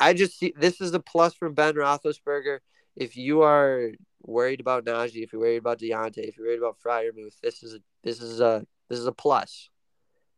I 0.00 0.14
just 0.14 0.38
see 0.38 0.54
this 0.56 0.80
is 0.80 0.92
a 0.94 1.00
plus 1.00 1.34
from 1.34 1.54
Ben 1.54 1.74
Roethlisberger 1.74 2.58
if 2.96 3.16
you 3.16 3.42
are 3.42 3.90
worried 4.22 4.60
about 4.60 4.84
Najee, 4.84 5.22
if 5.22 5.32
you're 5.32 5.40
worried 5.40 5.58
about 5.58 5.78
Diontae, 5.78 6.18
if 6.18 6.36
you're 6.36 6.46
worried 6.46 6.58
about 6.58 6.78
Freiermuth, 6.84 7.40
this 7.42 7.62
is 7.62 7.74
a 7.74 7.78
this 8.02 8.20
is 8.20 8.40
a 8.40 8.66
this 8.88 8.98
is 8.98 9.06
a 9.06 9.12
plus. 9.12 9.68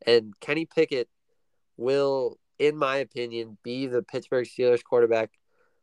And 0.04 0.34
Kenny 0.40 0.66
Pickett 0.66 1.08
will 1.76 2.38
in 2.58 2.76
my 2.76 2.96
opinion, 2.96 3.58
be 3.62 3.86
the 3.86 4.02
Pittsburgh 4.02 4.46
Steelers 4.46 4.82
quarterback 4.82 5.30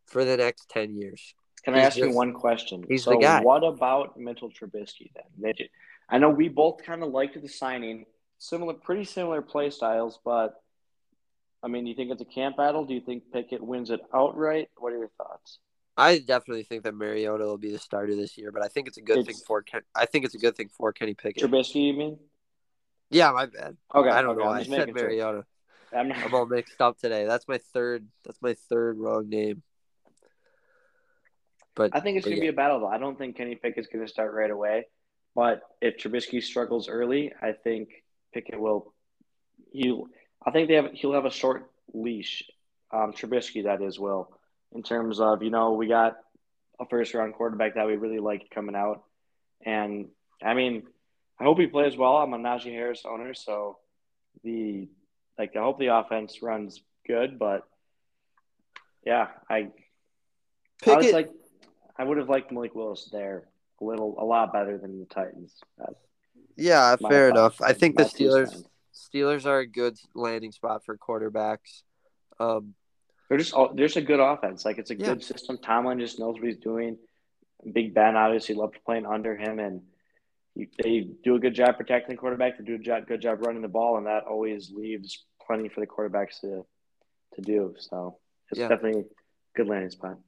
for 0.08 0.26
the 0.26 0.38
next 0.38 0.70
ten 0.70 0.96
years. 0.96 1.34
Can 1.64 1.76
I 1.76 1.78
He's 1.78 1.86
ask 1.88 1.98
you 1.98 2.12
one 2.12 2.34
question? 2.34 2.84
he's 2.90 3.04
so 3.04 3.12
the 3.12 3.18
guy. 3.18 3.42
what 3.42 3.64
about 3.64 4.20
Mitchell 4.20 4.50
Trubisky 4.50 5.12
then? 5.16 5.54
I 6.10 6.18
know 6.18 6.30
we 6.30 6.50
both 6.50 6.84
kind 6.84 7.04
of 7.04 7.10
liked 7.12 7.42
the 7.42 7.48
signing, 7.48 8.06
similar, 8.38 8.74
pretty 8.74 9.06
similar 9.06 9.42
play 9.42 9.70
styles, 9.70 10.20
but 10.26 10.56
I 11.62 11.68
mean, 11.68 11.86
do 11.86 11.92
you 11.92 11.96
think 11.96 12.12
it's 12.12 12.22
a 12.22 12.26
camp 12.26 12.58
battle? 12.58 12.86
Do 12.86 12.94
you 12.94 13.02
think 13.02 13.32
Pickett 13.32 13.62
wins 13.62 13.90
it 13.90 14.02
outright? 14.14 14.70
What 14.78 14.92
are 14.92 14.98
your 14.98 15.12
thoughts? 15.18 15.60
I 15.96 16.18
definitely 16.18 16.64
think 16.64 16.84
that 16.84 16.96
Mariota 16.96 17.46
will 17.46 17.58
be 17.60 17.72
the 17.72 17.80
starter 17.80 18.16
this 18.16 18.36
year, 18.38 18.52
but 18.52 18.64
I 18.66 18.68
think 18.68 18.88
it's 18.88 18.98
a 18.98 19.02
good 19.02 19.20
It's- 19.20 19.28
thing 19.28 19.46
for 19.48 19.62
Ken. 19.62 19.82
I 19.96 20.06
think 20.08 20.26
it's 20.26 20.34
a 20.36 20.40
good 20.40 20.58
thing 20.58 20.70
for 20.70 20.92
Kenny 20.92 21.14
Pickett. 21.14 21.44
Trubisky, 21.44 21.86
you 21.86 21.94
mean? 21.94 22.20
Yeah, 23.14 23.32
my 23.32 23.46
bad. 23.46 23.78
Okay, 23.94 24.10
I 24.10 24.22
don't 24.22 24.38
okay, 24.38 24.44
know. 24.44 24.50
I'm 24.50 24.58
I 24.58 24.64
said 24.64 24.70
making 24.70 24.96
sure. 24.96 25.04
Mariota. 25.04 25.46
I'm 25.96 26.12
I'm 26.12 26.34
all 26.34 26.46
mixed 26.46 26.82
up 26.82 26.98
today. 26.98 27.26
That's 27.26 27.48
my 27.48 27.60
third. 27.74 28.08
That's 28.26 28.42
my 28.42 28.56
third 28.70 28.98
wrong 28.98 29.30
name. 29.30 29.62
But 31.76 31.92
I 31.96 32.00
think 32.00 32.18
it's 32.18 32.26
going 32.26 32.38
to 32.38 32.46
yeah. 32.46 32.52
be 32.52 32.54
a 32.54 32.58
battle, 32.58 32.82
though. 32.82 32.88
I 32.88 32.98
don't 32.98 33.18
think 33.18 33.36
Kenny 33.36 33.56
Pickett's 33.56 33.88
going 33.88 34.06
to 34.06 34.12
start 34.12 34.34
right 34.34 34.52
away. 34.52 34.86
But 35.36 35.62
if 35.82 35.98
Trubisky 35.98 36.42
struggles 36.42 36.88
early, 36.88 37.34
I 37.42 37.54
think 37.54 37.90
Pickett 38.34 38.60
will. 38.60 38.94
He, 39.72 40.00
I 40.46 40.52
think 40.52 40.68
they 40.68 40.76
have. 40.76 40.92
He'll 40.94 41.14
have 41.14 41.26
a 41.26 41.32
short 41.32 41.72
leash. 41.94 42.44
Um, 42.92 43.14
Trubisky, 43.14 43.64
that 43.64 43.82
is, 43.82 44.00
will 44.00 44.30
in 44.74 44.84
terms 44.84 45.20
of 45.20 45.44
you 45.44 45.50
know 45.50 45.74
we 45.74 45.88
got 45.88 46.18
a 46.80 46.86
first 46.88 47.14
round 47.14 47.34
quarterback 47.36 47.76
that 47.76 47.88
we 47.88 47.96
really 47.96 48.20
liked 48.20 48.50
coming 48.50 48.76
out, 48.76 49.04
and 49.66 50.08
I 50.44 50.54
mean, 50.54 50.84
I 51.40 51.44
hope 51.44 51.60
he 51.60 51.68
plays 51.68 51.98
well. 51.98 52.18
I'm 52.18 52.34
a 52.34 52.38
Najee 52.38 52.72
Harris 52.72 53.04
owner, 53.06 53.34
so 53.34 53.78
the 54.44 54.88
like 55.38 55.56
I 55.56 55.60
hope 55.60 55.80
the 55.80 55.96
offense 55.96 56.42
runs 56.42 56.82
good, 57.08 57.40
but 57.40 57.64
yeah, 59.06 59.28
I 59.50 59.70
I 60.88 60.96
was 60.96 61.12
like, 61.12 61.30
I 61.98 62.04
would 62.04 62.18
have 62.18 62.30
liked 62.30 62.52
Malik 62.52 62.76
Willis 62.76 63.10
there 63.12 63.48
a 63.82 63.84
little, 63.84 64.16
a 64.20 64.26
lot 64.26 64.54
better 64.54 64.78
than 64.78 65.00
the 65.00 65.06
Titans. 65.06 65.56
That's 65.78 65.96
yeah, 66.56 66.96
fair 66.98 67.30
enough. 67.30 67.62
I 67.62 67.74
think 67.74 67.98
the 67.98 68.04
Steelers. 68.04 68.66
Steelers 68.94 69.46
are 69.48 69.60
a 69.60 69.68
good 69.68 69.98
landing 70.14 70.52
spot 70.52 70.86
for 70.86 70.96
quarterbacks. 70.98 71.82
Um, 72.40 72.76
They're 73.28 73.40
just, 73.40 73.54
all- 73.54 73.74
there's 73.74 73.98
a 73.98 74.02
good 74.02 74.20
offense. 74.20 74.66
Like 74.66 74.78
it's 74.78 74.92
a 74.92 74.96
Yeah. 74.96 75.08
good 75.08 75.24
system. 75.24 75.58
Tomlin 75.58 76.00
just 76.00 76.20
knows 76.20 76.36
what 76.36 76.44
he's 76.44 76.58
doing. 76.58 76.98
Big 77.72 77.94
Ben 77.96 78.16
obviously 78.16 78.54
loved 78.54 78.78
playing 78.86 79.06
under 79.08 79.36
him, 79.36 79.58
and 79.58 79.82
they 80.56 81.10
do 81.24 81.36
a 81.36 81.40
good 81.40 81.56
job 81.56 81.78
protecting 81.78 82.16
the 82.16 82.20
quarterback. 82.20 82.58
They 82.58 82.64
do 82.64 82.76
a 82.76 82.80
job, 82.80 83.08
good 83.08 83.22
job 83.22 83.46
running 83.46 83.62
the 83.62 83.68
ball, 83.68 83.98
and 83.98 84.06
that 84.06 84.24
always 84.26 84.72
leaves 84.72 85.26
plenty 85.46 85.70
for 85.70 85.80
the 85.82 85.88
quarterbacks 85.88 86.40
to 86.42 86.66
to 87.36 87.42
do. 87.42 87.74
So 87.80 88.20
it's 88.52 88.60
Yeah. 88.60 88.68
definitely 88.68 89.02
a 89.02 89.06
good 89.56 89.68
landing 89.68 89.90
spot. 89.90 90.20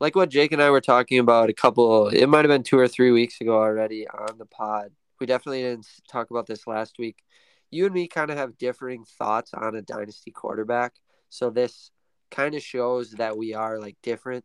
like 0.00 0.16
what 0.16 0.30
Jake 0.30 0.50
and 0.50 0.62
I 0.62 0.70
were 0.70 0.80
talking 0.80 1.18
about 1.18 1.50
a 1.50 1.52
couple. 1.52 2.08
It 2.08 2.26
might 2.26 2.38
have 2.44 2.48
been 2.48 2.62
two 2.62 2.78
or 2.78 2.88
three 2.88 3.10
weeks 3.10 3.38
ago 3.40 3.54
already 3.58 4.08
on 4.08 4.38
the 4.38 4.46
pod. 4.46 4.92
We 5.20 5.26
definitely 5.26 5.60
didn't 5.62 5.86
talk 6.10 6.30
about 6.30 6.46
this 6.46 6.66
last 6.66 6.98
week. 6.98 7.22
You 7.70 7.84
and 7.84 7.94
me 7.94 8.08
kind 8.08 8.30
of 8.30 8.38
have 8.38 8.56
differing 8.56 9.04
thoughts 9.04 9.52
on 9.52 9.76
a 9.76 9.82
dynasty 9.82 10.30
quarterback, 10.30 10.94
so 11.28 11.50
this 11.50 11.90
kind 12.30 12.54
of 12.54 12.62
shows 12.62 13.10
that 13.12 13.36
we 13.36 13.52
are 13.54 13.78
like 13.78 13.96
different. 14.02 14.44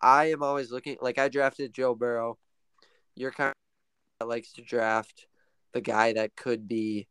I 0.00 0.26
am 0.30 0.42
always 0.44 0.70
looking 0.70 0.96
like 1.02 1.18
I 1.18 1.28
drafted 1.28 1.74
Joe 1.74 1.94
Burrow. 1.96 2.38
You're 3.16 3.32
kind 3.32 3.50
of 3.50 3.54
that 4.18 4.28
likes 4.28 4.52
to 4.52 4.62
draft 4.62 5.26
the 5.72 5.80
guy 5.80 6.12
that 6.12 6.34
could 6.34 6.66
be 6.66 7.06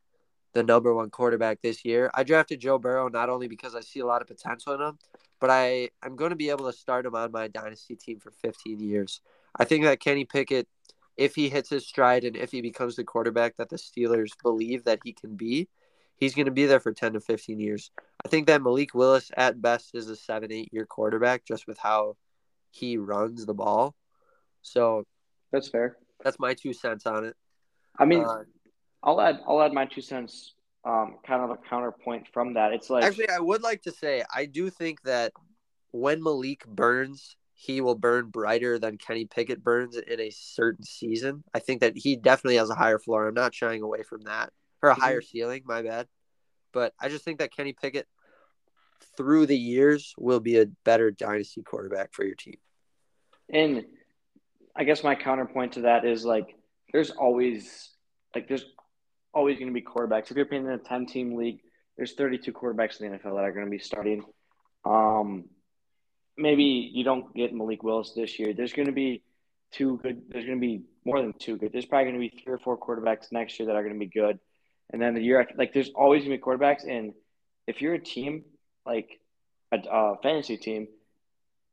the 0.53 0.63
number 0.63 0.93
one 0.93 1.09
quarterback 1.09 1.61
this 1.61 1.85
year. 1.85 2.11
I 2.13 2.23
drafted 2.23 2.59
Joe 2.59 2.77
Burrow 2.77 3.07
not 3.07 3.29
only 3.29 3.47
because 3.47 3.75
I 3.75 3.81
see 3.81 3.99
a 3.99 4.05
lot 4.05 4.21
of 4.21 4.27
potential 4.27 4.73
in 4.73 4.81
him, 4.81 4.97
but 5.39 5.49
I 5.49 5.89
I'm 6.03 6.15
going 6.15 6.31
to 6.31 6.35
be 6.35 6.49
able 6.49 6.69
to 6.69 6.77
start 6.77 7.05
him 7.05 7.15
on 7.15 7.31
my 7.31 7.47
dynasty 7.47 7.95
team 7.95 8.19
for 8.19 8.31
15 8.31 8.79
years. 8.79 9.21
I 9.57 9.63
think 9.63 9.85
that 9.85 9.99
Kenny 9.99 10.25
Pickett, 10.25 10.67
if 11.15 11.35
he 11.35 11.49
hits 11.49 11.69
his 11.69 11.87
stride 11.87 12.23
and 12.23 12.35
if 12.35 12.51
he 12.51 12.61
becomes 12.61 12.95
the 12.95 13.03
quarterback 13.03 13.55
that 13.57 13.69
the 13.69 13.77
Steelers 13.77 14.31
believe 14.41 14.83
that 14.83 14.99
he 15.03 15.13
can 15.13 15.35
be, 15.35 15.69
he's 16.17 16.35
going 16.35 16.45
to 16.45 16.51
be 16.51 16.65
there 16.65 16.79
for 16.79 16.91
10 16.91 17.13
to 17.13 17.19
15 17.21 17.59
years. 17.59 17.91
I 18.25 18.27
think 18.27 18.47
that 18.47 18.61
Malik 18.61 18.93
Willis 18.93 19.31
at 19.37 19.61
best 19.61 19.91
is 19.93 20.09
a 20.09 20.15
seven 20.15 20.51
eight 20.51 20.73
year 20.73 20.85
quarterback 20.85 21.45
just 21.45 21.67
with 21.67 21.77
how 21.77 22.17
he 22.71 22.97
runs 22.97 23.45
the 23.45 23.53
ball. 23.53 23.95
So 24.61 25.05
That's 25.51 25.69
fair. 25.69 25.97
That's 26.23 26.39
my 26.39 26.53
two 26.53 26.73
cents 26.73 27.05
on 27.05 27.25
it. 27.25 27.35
I 27.97 28.05
mean, 28.05 28.23
Uh, 28.23 28.43
I'll 29.03 29.21
add 29.21 29.39
I'll 29.47 29.61
add 29.61 29.73
my 29.73 29.85
two 29.85 30.01
cents. 30.01 30.53
Um, 30.85 31.17
kind 31.25 31.43
of 31.43 31.49
a 31.49 31.57
counterpoint 31.69 32.27
from 32.31 32.53
that. 32.53 32.71
It's 32.71 32.89
like 32.89 33.03
Actually, 33.03 33.29
I 33.29 33.39
would 33.39 33.61
like 33.61 33.81
to 33.83 33.91
say 33.91 34.23
I 34.33 34.45
do 34.45 34.69
think 34.69 35.01
that 35.03 35.33
when 35.91 36.23
Malik 36.23 36.65
burns, 36.65 37.35
he 37.53 37.81
will 37.81 37.95
burn 37.95 38.29
brighter 38.29 38.79
than 38.79 38.97
Kenny 38.97 39.25
Pickett 39.25 39.63
burns 39.63 39.97
in 39.97 40.19
a 40.19 40.29
certain 40.29 40.85
season. 40.85 41.43
I 41.53 41.59
think 41.59 41.81
that 41.81 41.97
he 41.97 42.15
definitely 42.15 42.57
has 42.57 42.69
a 42.69 42.75
higher 42.75 42.99
floor. 42.99 43.27
I'm 43.27 43.33
not 43.33 43.53
shying 43.53 43.81
away 43.81 44.03
from 44.03 44.21
that. 44.21 44.53
Or 44.81 44.89
a 44.89 44.95
Mhm. 44.95 44.99
higher 44.99 45.21
ceiling, 45.21 45.63
my 45.65 45.81
bad. 45.81 46.07
But 46.71 46.93
I 46.99 47.09
just 47.09 47.25
think 47.25 47.39
that 47.39 47.51
Kenny 47.51 47.73
Pickett 47.73 48.07
through 49.17 49.47
the 49.47 49.57
years 49.57 50.13
will 50.17 50.39
be 50.39 50.59
a 50.59 50.67
better 50.85 51.09
dynasty 51.11 51.63
quarterback 51.63 52.13
for 52.13 52.23
your 52.23 52.35
team. 52.35 52.59
And 53.49 53.85
I 54.77 54.83
guess 54.83 55.03
my 55.03 55.15
counterpoint 55.15 55.73
to 55.73 55.81
that 55.81 56.05
is 56.05 56.23
like 56.23 56.55
there's 56.93 57.09
always 57.09 57.89
like 58.35 58.47
there's 58.47 58.65
always 59.33 59.57
going 59.57 59.67
to 59.67 59.73
be 59.73 59.81
quarterbacks. 59.81 60.29
If 60.29 60.37
you're 60.37 60.45
playing 60.45 60.65
in 60.65 60.71
a 60.71 60.77
10 60.77 61.07
team 61.07 61.35
league, 61.35 61.59
there's 61.97 62.13
32 62.13 62.53
quarterbacks 62.53 63.01
in 63.01 63.11
the 63.11 63.17
NFL 63.17 63.35
that 63.35 63.43
are 63.43 63.51
going 63.51 63.65
to 63.65 63.71
be 63.71 63.79
starting. 63.79 64.23
Um, 64.85 65.45
maybe 66.37 66.91
you 66.93 67.03
don't 67.03 67.33
get 67.35 67.53
Malik 67.53 67.83
Willis 67.83 68.13
this 68.15 68.37
year. 68.39 68.53
There's 68.53 68.73
going 68.73 68.85
to 68.85 68.93
be 68.93 69.23
two 69.71 69.99
good. 70.03 70.21
There's 70.29 70.45
going 70.45 70.59
to 70.59 70.65
be 70.65 70.83
more 71.05 71.21
than 71.21 71.33
two 71.33 71.57
good. 71.57 71.73
There's 71.73 71.85
probably 71.85 72.11
going 72.11 72.21
to 72.21 72.29
be 72.29 72.43
three 72.43 72.53
or 72.53 72.59
four 72.59 72.77
quarterbacks 72.77 73.31
next 73.31 73.59
year 73.59 73.67
that 73.67 73.75
are 73.75 73.83
going 73.83 73.95
to 73.95 73.99
be 73.99 74.05
good. 74.05 74.39
And 74.91 75.01
then 75.01 75.15
the 75.15 75.21
year 75.21 75.41
after, 75.41 75.55
like 75.57 75.73
there's 75.73 75.89
always 75.95 76.23
going 76.23 76.31
to 76.31 76.37
be 76.37 76.43
quarterbacks. 76.43 76.87
And 76.87 77.13
if 77.65 77.81
you're 77.81 77.95
a 77.95 77.99
team 77.99 78.43
like 78.85 79.19
a, 79.71 79.77
a 79.89 80.17
fantasy 80.21 80.57
team, 80.57 80.87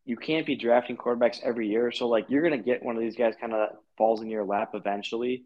you 0.04 0.16
can't 0.16 0.46
be 0.46 0.56
drafting 0.56 0.96
quarterbacks 0.96 1.40
every 1.42 1.68
year. 1.68 1.90
So 1.90 2.08
like 2.08 2.26
you're 2.28 2.42
gonna 2.42 2.58
get 2.58 2.82
one 2.82 2.96
of 2.96 3.02
these 3.02 3.16
guys 3.16 3.34
kind 3.40 3.52
of 3.52 3.70
falls 3.96 4.20
in 4.20 4.28
your 4.28 4.44
lap 4.44 4.70
eventually. 4.74 5.44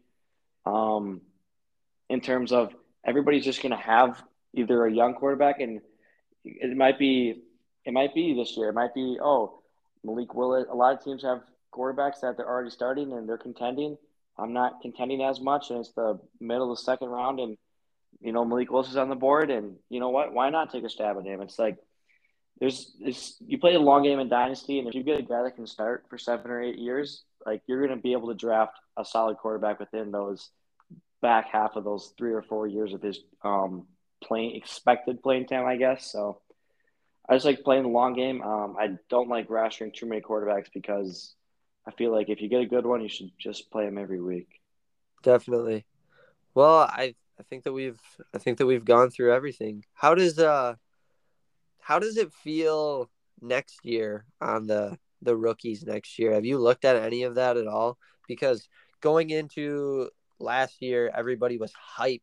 Um, 0.65 1.21
in 2.09 2.21
terms 2.21 2.51
of 2.51 2.73
everybody's 3.05 3.45
just 3.45 3.61
gonna 3.61 3.77
have 3.77 4.21
either 4.53 4.85
a 4.85 4.91
young 4.91 5.13
quarterback 5.13 5.59
and 5.59 5.81
it 6.43 6.75
might 6.75 6.99
be 6.99 7.43
it 7.85 7.93
might 7.93 8.13
be 8.13 8.33
this 8.33 8.57
year. 8.57 8.69
It 8.69 8.75
might 8.75 8.93
be 8.93 9.17
oh 9.21 9.61
Malik 10.03 10.33
Willis. 10.33 10.65
A 10.69 10.75
lot 10.75 10.93
of 10.93 11.03
teams 11.03 11.23
have 11.23 11.41
quarterbacks 11.73 12.21
that 12.21 12.37
they're 12.37 12.49
already 12.49 12.69
starting 12.69 13.13
and 13.13 13.27
they're 13.27 13.37
contending. 13.37 13.97
I'm 14.37 14.53
not 14.53 14.81
contending 14.81 15.21
as 15.21 15.41
much, 15.41 15.69
and 15.69 15.79
it's 15.79 15.91
the 15.91 16.19
middle 16.39 16.71
of 16.71 16.77
the 16.77 16.83
second 16.83 17.09
round, 17.09 17.39
and 17.39 17.57
you 18.21 18.31
know 18.31 18.45
Malik 18.45 18.71
Willis 18.71 18.89
is 18.89 18.97
on 18.97 19.09
the 19.09 19.15
board, 19.15 19.51
and 19.51 19.75
you 19.89 19.99
know 19.99 20.09
what? 20.09 20.33
Why 20.33 20.49
not 20.49 20.71
take 20.71 20.83
a 20.85 20.89
stab 20.89 21.17
at 21.17 21.25
him? 21.25 21.41
It's 21.41 21.59
like 21.59 21.77
there's 22.59 22.91
this 22.99 23.35
you 23.45 23.57
play 23.57 23.75
a 23.75 23.79
long 23.79 24.03
game 24.03 24.19
in 24.19 24.29
dynasty, 24.29 24.79
and 24.79 24.87
if 24.87 24.93
you 24.93 25.03
get 25.03 25.19
a 25.19 25.23
guy 25.23 25.43
that 25.43 25.55
can 25.55 25.67
start 25.67 26.05
for 26.09 26.17
seven 26.17 26.51
or 26.51 26.61
eight 26.61 26.77
years, 26.77 27.23
like 27.45 27.61
you're 27.67 27.85
going 27.85 27.97
to 27.97 28.01
be 28.01 28.11
able 28.11 28.27
to 28.27 28.35
draft 28.35 28.73
a 28.97 29.05
solid 29.05 29.37
quarterback 29.37 29.79
within 29.79 30.11
those 30.11 30.49
back 31.21 31.49
half 31.49 31.75
of 31.75 31.83
those 31.83 32.13
three 32.17 32.33
or 32.33 32.41
four 32.41 32.67
years 32.67 32.93
of 32.93 33.01
his 33.01 33.19
um 33.43 33.85
playing 34.23 34.55
expected 34.55 35.23
playing 35.23 35.47
time, 35.47 35.65
I 35.65 35.77
guess. 35.77 36.11
So 36.11 36.41
I 37.27 37.35
just 37.35 37.45
like 37.45 37.63
playing 37.63 37.83
the 37.83 37.89
long 37.89 38.13
game. 38.13 38.41
Um, 38.41 38.75
I 38.77 38.97
don't 39.09 39.29
like 39.29 39.47
rostering 39.47 39.93
too 39.93 40.07
many 40.07 40.21
quarterbacks 40.21 40.67
because 40.73 41.35
I 41.87 41.91
feel 41.91 42.11
like 42.11 42.29
if 42.29 42.41
you 42.41 42.49
get 42.49 42.61
a 42.61 42.65
good 42.65 42.85
one, 42.85 43.01
you 43.01 43.09
should 43.09 43.31
just 43.37 43.71
play 43.71 43.85
him 43.85 43.97
every 43.97 44.19
week. 44.19 44.49
Definitely. 45.23 45.85
Well, 46.53 46.79
I 46.79 47.15
I 47.39 47.43
think 47.43 47.63
that 47.63 47.73
we've 47.73 47.99
I 48.33 48.37
think 48.37 48.57
that 48.57 48.65
we've 48.65 48.83
gone 48.83 49.11
through 49.11 49.33
everything. 49.33 49.85
How 49.93 50.13
does 50.13 50.39
uh 50.39 50.75
how 51.89 51.97
does 51.97 52.17
it 52.17 52.31
feel 52.31 53.09
next 53.41 53.83
year 53.83 54.23
on 54.39 54.67
the 54.67 54.95
the 55.23 55.35
rookies 55.35 55.83
next 55.83 56.19
year? 56.19 56.33
Have 56.33 56.45
you 56.45 56.59
looked 56.59 56.85
at 56.85 56.95
any 56.95 57.23
of 57.23 57.35
that 57.35 57.57
at 57.57 57.65
all? 57.65 57.97
Because 58.27 58.69
going 59.01 59.31
into 59.31 60.11
last 60.39 60.83
year, 60.83 61.11
everybody 61.11 61.57
was 61.57 61.73
hyped 61.97 62.21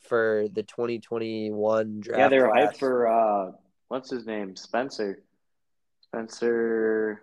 for 0.00 0.46
the 0.52 0.64
2021 0.64 2.00
draft. 2.00 2.18
yeah, 2.18 2.28
they 2.28 2.40
were 2.40 2.48
hyped 2.48 2.78
for 2.78 3.06
uh, 3.06 3.52
what's 3.86 4.10
his 4.10 4.26
name, 4.26 4.56
Spencer. 4.56 5.22
Spencer, 6.00 7.22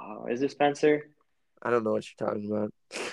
uh, 0.00 0.24
is 0.24 0.40
it 0.40 0.52
Spencer? 0.52 1.10
I 1.62 1.68
don't 1.68 1.84
know 1.84 1.92
what 1.92 2.06
you're 2.08 2.28
talking 2.28 2.50
about. 2.50 2.72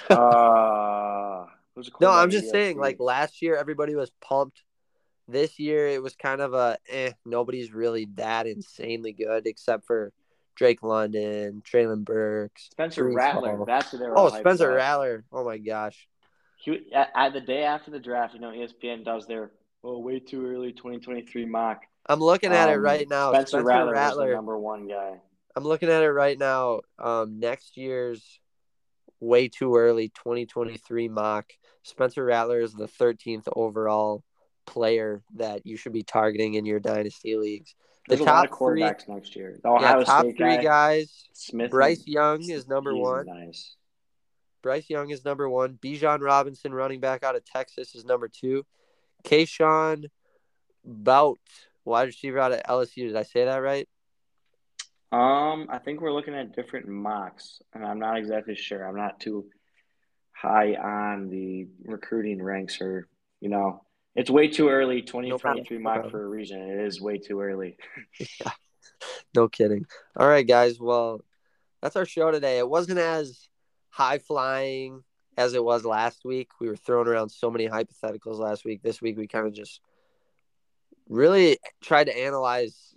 Uh, 0.10 1.46
no, 2.00 2.10
I'm 2.10 2.32
just 2.32 2.52
saying. 2.52 2.78
Like 2.78 3.02
last 3.02 3.42
year, 3.42 3.58
everybody 3.58 3.96
was 3.96 4.12
pumped. 4.22 4.64
This 5.32 5.60
year, 5.60 5.88
it 5.88 6.02
was 6.02 6.16
kind 6.16 6.42
of 6.42 6.54
a 6.54 6.78
eh. 6.90 7.12
Nobody's 7.26 7.72
really 7.72 8.08
that 8.16 8.48
insanely 8.48 9.14
good, 9.14 9.48
except 9.48 9.86
for 9.86 10.12
Drake 10.56 10.84
London, 10.84 11.62
Treylon 11.66 12.04
Burks. 12.04 12.70
Spencer 12.72 13.06
Breece 13.06 13.16
Rattler. 13.16 13.58
Hall. 13.58 13.66
That's 13.66 13.92
who 13.92 13.98
they 13.98 14.08
were. 14.08 14.18
Oh, 14.18 14.30
Spencer. 14.30 14.74
Rattler. 14.74 15.26
Oh 15.32 15.44
my 15.44 15.58
gosh. 15.58 16.08
He 16.58 16.92
at, 16.94 17.10
at 17.16 17.34
the 17.34 17.42
day 17.42 17.64
after 17.64 17.92
the 17.92 18.00
draft, 18.00 18.34
you 18.34 18.42
know, 18.42 18.52
ESPN 18.52 19.06
does 19.06 19.26
their 19.26 19.52
Oh, 19.84 20.00
way 20.00 20.20
too 20.20 20.46
early 20.46 20.74
2023 20.74 21.46
mock. 21.46 21.84
I'm 22.06 22.20
looking 22.20 22.52
at 22.52 22.68
um, 22.68 22.76
it 22.76 22.78
right 22.78 23.08
now. 23.10 23.32
Spencer, 23.32 23.48
Spencer 23.48 23.66
Rattler, 23.66 23.94
Rattler 23.94 24.34
number 24.34 24.58
one 24.58 24.88
guy. 24.88 25.22
I'm 25.56 25.64
looking 25.64 25.90
at 25.90 26.04
it 26.04 26.12
right 26.12 26.38
now. 26.38 26.82
Um, 26.98 27.40
next 27.40 27.78
year's 27.78 28.40
way 29.20 29.48
too 29.48 29.76
early 29.76 30.10
2023 30.10 31.08
mock. 31.08 31.52
Spencer 31.84 32.26
Rattler 32.26 32.60
is 32.60 32.74
the 32.74 32.88
13th 32.88 33.48
overall 33.56 34.24
player 34.70 35.24
that 35.36 35.66
you 35.66 35.76
should 35.76 35.94
be 35.94 36.04
targeting 36.04 36.54
in 36.54 36.66
your 36.66 36.80
dynasty 36.80 37.36
leagues. 37.36 37.74
The 38.08 38.16
There's 38.16 38.26
top 38.26 38.58
three, 38.58 38.82
next 38.82 39.36
year. 39.36 39.60
The 39.62 39.70
Ohio 39.70 40.00
yeah, 40.00 40.04
top 40.04 40.22
State 40.22 40.38
three 40.38 40.58
guy, 40.58 40.64
guys. 40.64 41.28
Smith. 41.34 41.72
Bryce 41.72 42.06
Young 42.06 42.48
is 42.48 42.68
number 42.68 42.96
one. 42.96 43.26
Nice. 43.26 43.76
Bryce 44.62 44.90
Young 44.90 45.10
is 45.10 45.26
number 45.26 45.50
one. 45.50 45.80
Bijan 45.82 46.22
Robinson, 46.22 46.74
running 46.74 47.00
back 47.00 47.24
out 47.24 47.36
of 47.36 47.44
Texas, 47.46 47.96
is 47.96 48.06
number 48.06 48.28
two. 48.28 48.64
Kayshon 49.24 50.06
Boutte, 50.88 51.38
wide 51.84 52.08
receiver 52.08 52.40
out 52.40 52.52
of 52.52 52.62
LSU. 52.64 53.08
Did 53.08 53.16
I 53.16 53.24
say 53.24 53.46
that 53.46 53.58
right? 53.58 53.88
Um, 55.12 55.68
I 55.72 55.80
think 55.80 56.02
we're 56.02 56.14
looking 56.14 56.36
at 56.36 56.56
different 56.56 56.88
mocks, 56.88 57.62
and 57.74 57.84
I'm 57.84 58.00
not 58.00 58.18
exactly 58.18 58.56
sure. 58.56 58.88
I'm 58.88 58.96
not 58.96 59.20
too 59.20 59.46
high 60.32 60.76
on 60.76 61.30
the 61.30 61.68
recruiting 61.84 62.42
ranks, 62.42 62.80
or 62.80 63.08
you 63.42 63.50
know, 63.50 63.82
it's 64.16 64.30
way 64.30 64.48
too 64.48 64.70
early. 64.70 65.02
2023 65.02 65.78
no 65.78 65.84
mock 65.84 66.10
for 66.10 66.24
a 66.24 66.28
reason. 66.28 66.62
It 66.62 66.86
is 66.86 67.02
way 67.02 67.18
too 67.18 67.40
early. 67.40 67.78
yeah, 68.20 68.52
no 69.36 69.48
kidding. 69.48 69.86
All 70.16 70.28
right, 70.28 70.48
guys. 70.48 70.80
Well, 70.80 71.22
that's 71.82 71.96
our 71.96 72.06
show 72.06 72.32
today. 72.32 72.58
It 72.58 72.70
wasn't 72.70 73.00
as 73.00 73.48
high 73.90 74.18
flying 74.18 75.04
as 75.38 75.54
it 75.54 75.64
was 75.64 75.86
last 75.86 76.26
week. 76.26 76.50
We 76.60 76.68
were 76.68 76.76
throwing 76.76 77.08
around 77.08 77.30
so 77.30 77.50
many 77.50 77.68
hypotheticals 77.68 78.40
last 78.40 78.66
week. 78.66 78.82
This 78.82 79.02
week, 79.02 79.18
we 79.18 79.28
kind 79.28 79.48
of 79.48 79.54
just 79.54 79.80
really 81.08 81.58
tried 81.82 82.06
to 82.06 82.18
analyze 82.18 82.94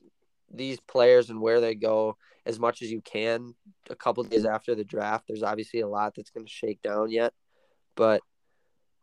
these 0.53 0.81
players 0.81 1.31
and 1.31 1.41
where 1.41 1.61
they 1.61 1.75
go 1.75 2.17
as 2.45 2.59
much 2.59 2.83
as 2.83 2.91
you 2.91 3.01
can 3.01 3.55
a 3.89 3.95
couple 3.95 4.23
days 4.25 4.45
after 4.45 4.75
the 4.75 4.85
draft. 4.85 5.27
There's 5.29 5.43
obviously 5.43 5.81
a 5.81 5.89
lot 5.89 6.15
that's 6.15 6.31
going 6.31 6.45
to 6.45 6.53
shake 6.53 6.83
down 6.83 7.11
yet, 7.11 7.33
but 7.95 8.23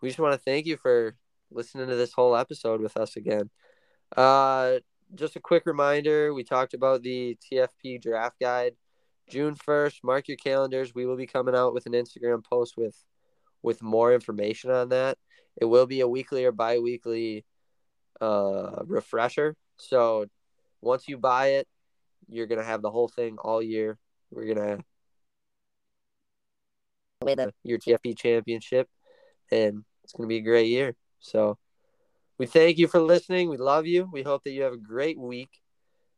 we 0.01 0.09
just 0.09 0.19
want 0.19 0.33
to 0.33 0.39
thank 0.39 0.65
you 0.65 0.77
for 0.77 1.15
listening 1.51 1.87
to 1.87 1.95
this 1.95 2.13
whole 2.13 2.35
episode 2.35 2.81
with 2.81 2.97
us 2.97 3.15
again. 3.15 3.49
Uh, 4.15 4.79
just 5.15 5.35
a 5.35 5.39
quick 5.39 5.65
reminder 5.65 6.33
we 6.33 6.43
talked 6.43 6.73
about 6.73 7.01
the 7.01 7.37
TFP 7.51 8.01
draft 8.01 8.39
guide. 8.39 8.73
June 9.29 9.55
1st, 9.55 10.03
mark 10.03 10.27
your 10.27 10.37
calendars. 10.37 10.95
We 10.95 11.05
will 11.05 11.15
be 11.15 11.27
coming 11.27 11.55
out 11.55 11.73
with 11.73 11.85
an 11.85 11.93
Instagram 11.93 12.43
post 12.43 12.75
with 12.77 12.95
with 13.61 13.81
more 13.81 14.13
information 14.13 14.71
on 14.71 14.89
that. 14.89 15.17
It 15.57 15.65
will 15.65 15.85
be 15.85 15.99
a 16.01 16.07
weekly 16.07 16.45
or 16.45 16.51
bi-weekly 16.51 17.45
uh, 18.21 18.83
refresher. 18.85 19.55
So 19.77 20.25
once 20.81 21.07
you 21.07 21.17
buy 21.17 21.47
it, 21.47 21.67
you're 22.27 22.47
gonna 22.47 22.63
have 22.63 22.81
the 22.81 22.91
whole 22.91 23.07
thing 23.07 23.37
all 23.37 23.61
year. 23.61 23.97
We're 24.31 24.53
gonna 24.53 24.79
win 27.21 27.51
your 27.63 27.79
TFP 27.79 28.17
championship, 28.17 28.87
and 29.51 29.83
it's 30.03 30.13
gonna 30.13 30.27
be 30.27 30.37
a 30.37 30.41
great 30.41 30.67
year. 30.67 30.95
So 31.19 31.57
we 32.37 32.45
thank 32.45 32.77
you 32.77 32.87
for 32.87 32.99
listening. 32.99 33.49
We 33.49 33.57
love 33.57 33.85
you. 33.85 34.09
We 34.11 34.23
hope 34.23 34.43
that 34.43 34.51
you 34.51 34.63
have 34.63 34.73
a 34.73 34.77
great 34.77 35.19
week, 35.19 35.49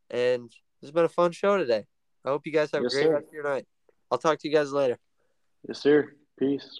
and 0.09 0.49
this 0.49 0.87
has 0.87 0.91
been 0.91 1.05
a 1.05 1.09
fun 1.09 1.31
show 1.31 1.57
today. 1.57 1.85
I 2.23 2.29
hope 2.29 2.45
you 2.45 2.51
guys 2.51 2.71
have 2.71 2.83
yes, 2.83 2.93
a 2.93 2.95
great 2.95 3.07
sir. 3.07 3.13
rest 3.13 3.27
of 3.27 3.33
your 3.33 3.43
night. 3.43 3.65
I'll 4.11 4.17
talk 4.17 4.39
to 4.39 4.47
you 4.47 4.53
guys 4.53 4.71
later. 4.71 4.97
Yes, 5.67 5.81
sir. 5.81 6.13
Peace. 6.37 6.79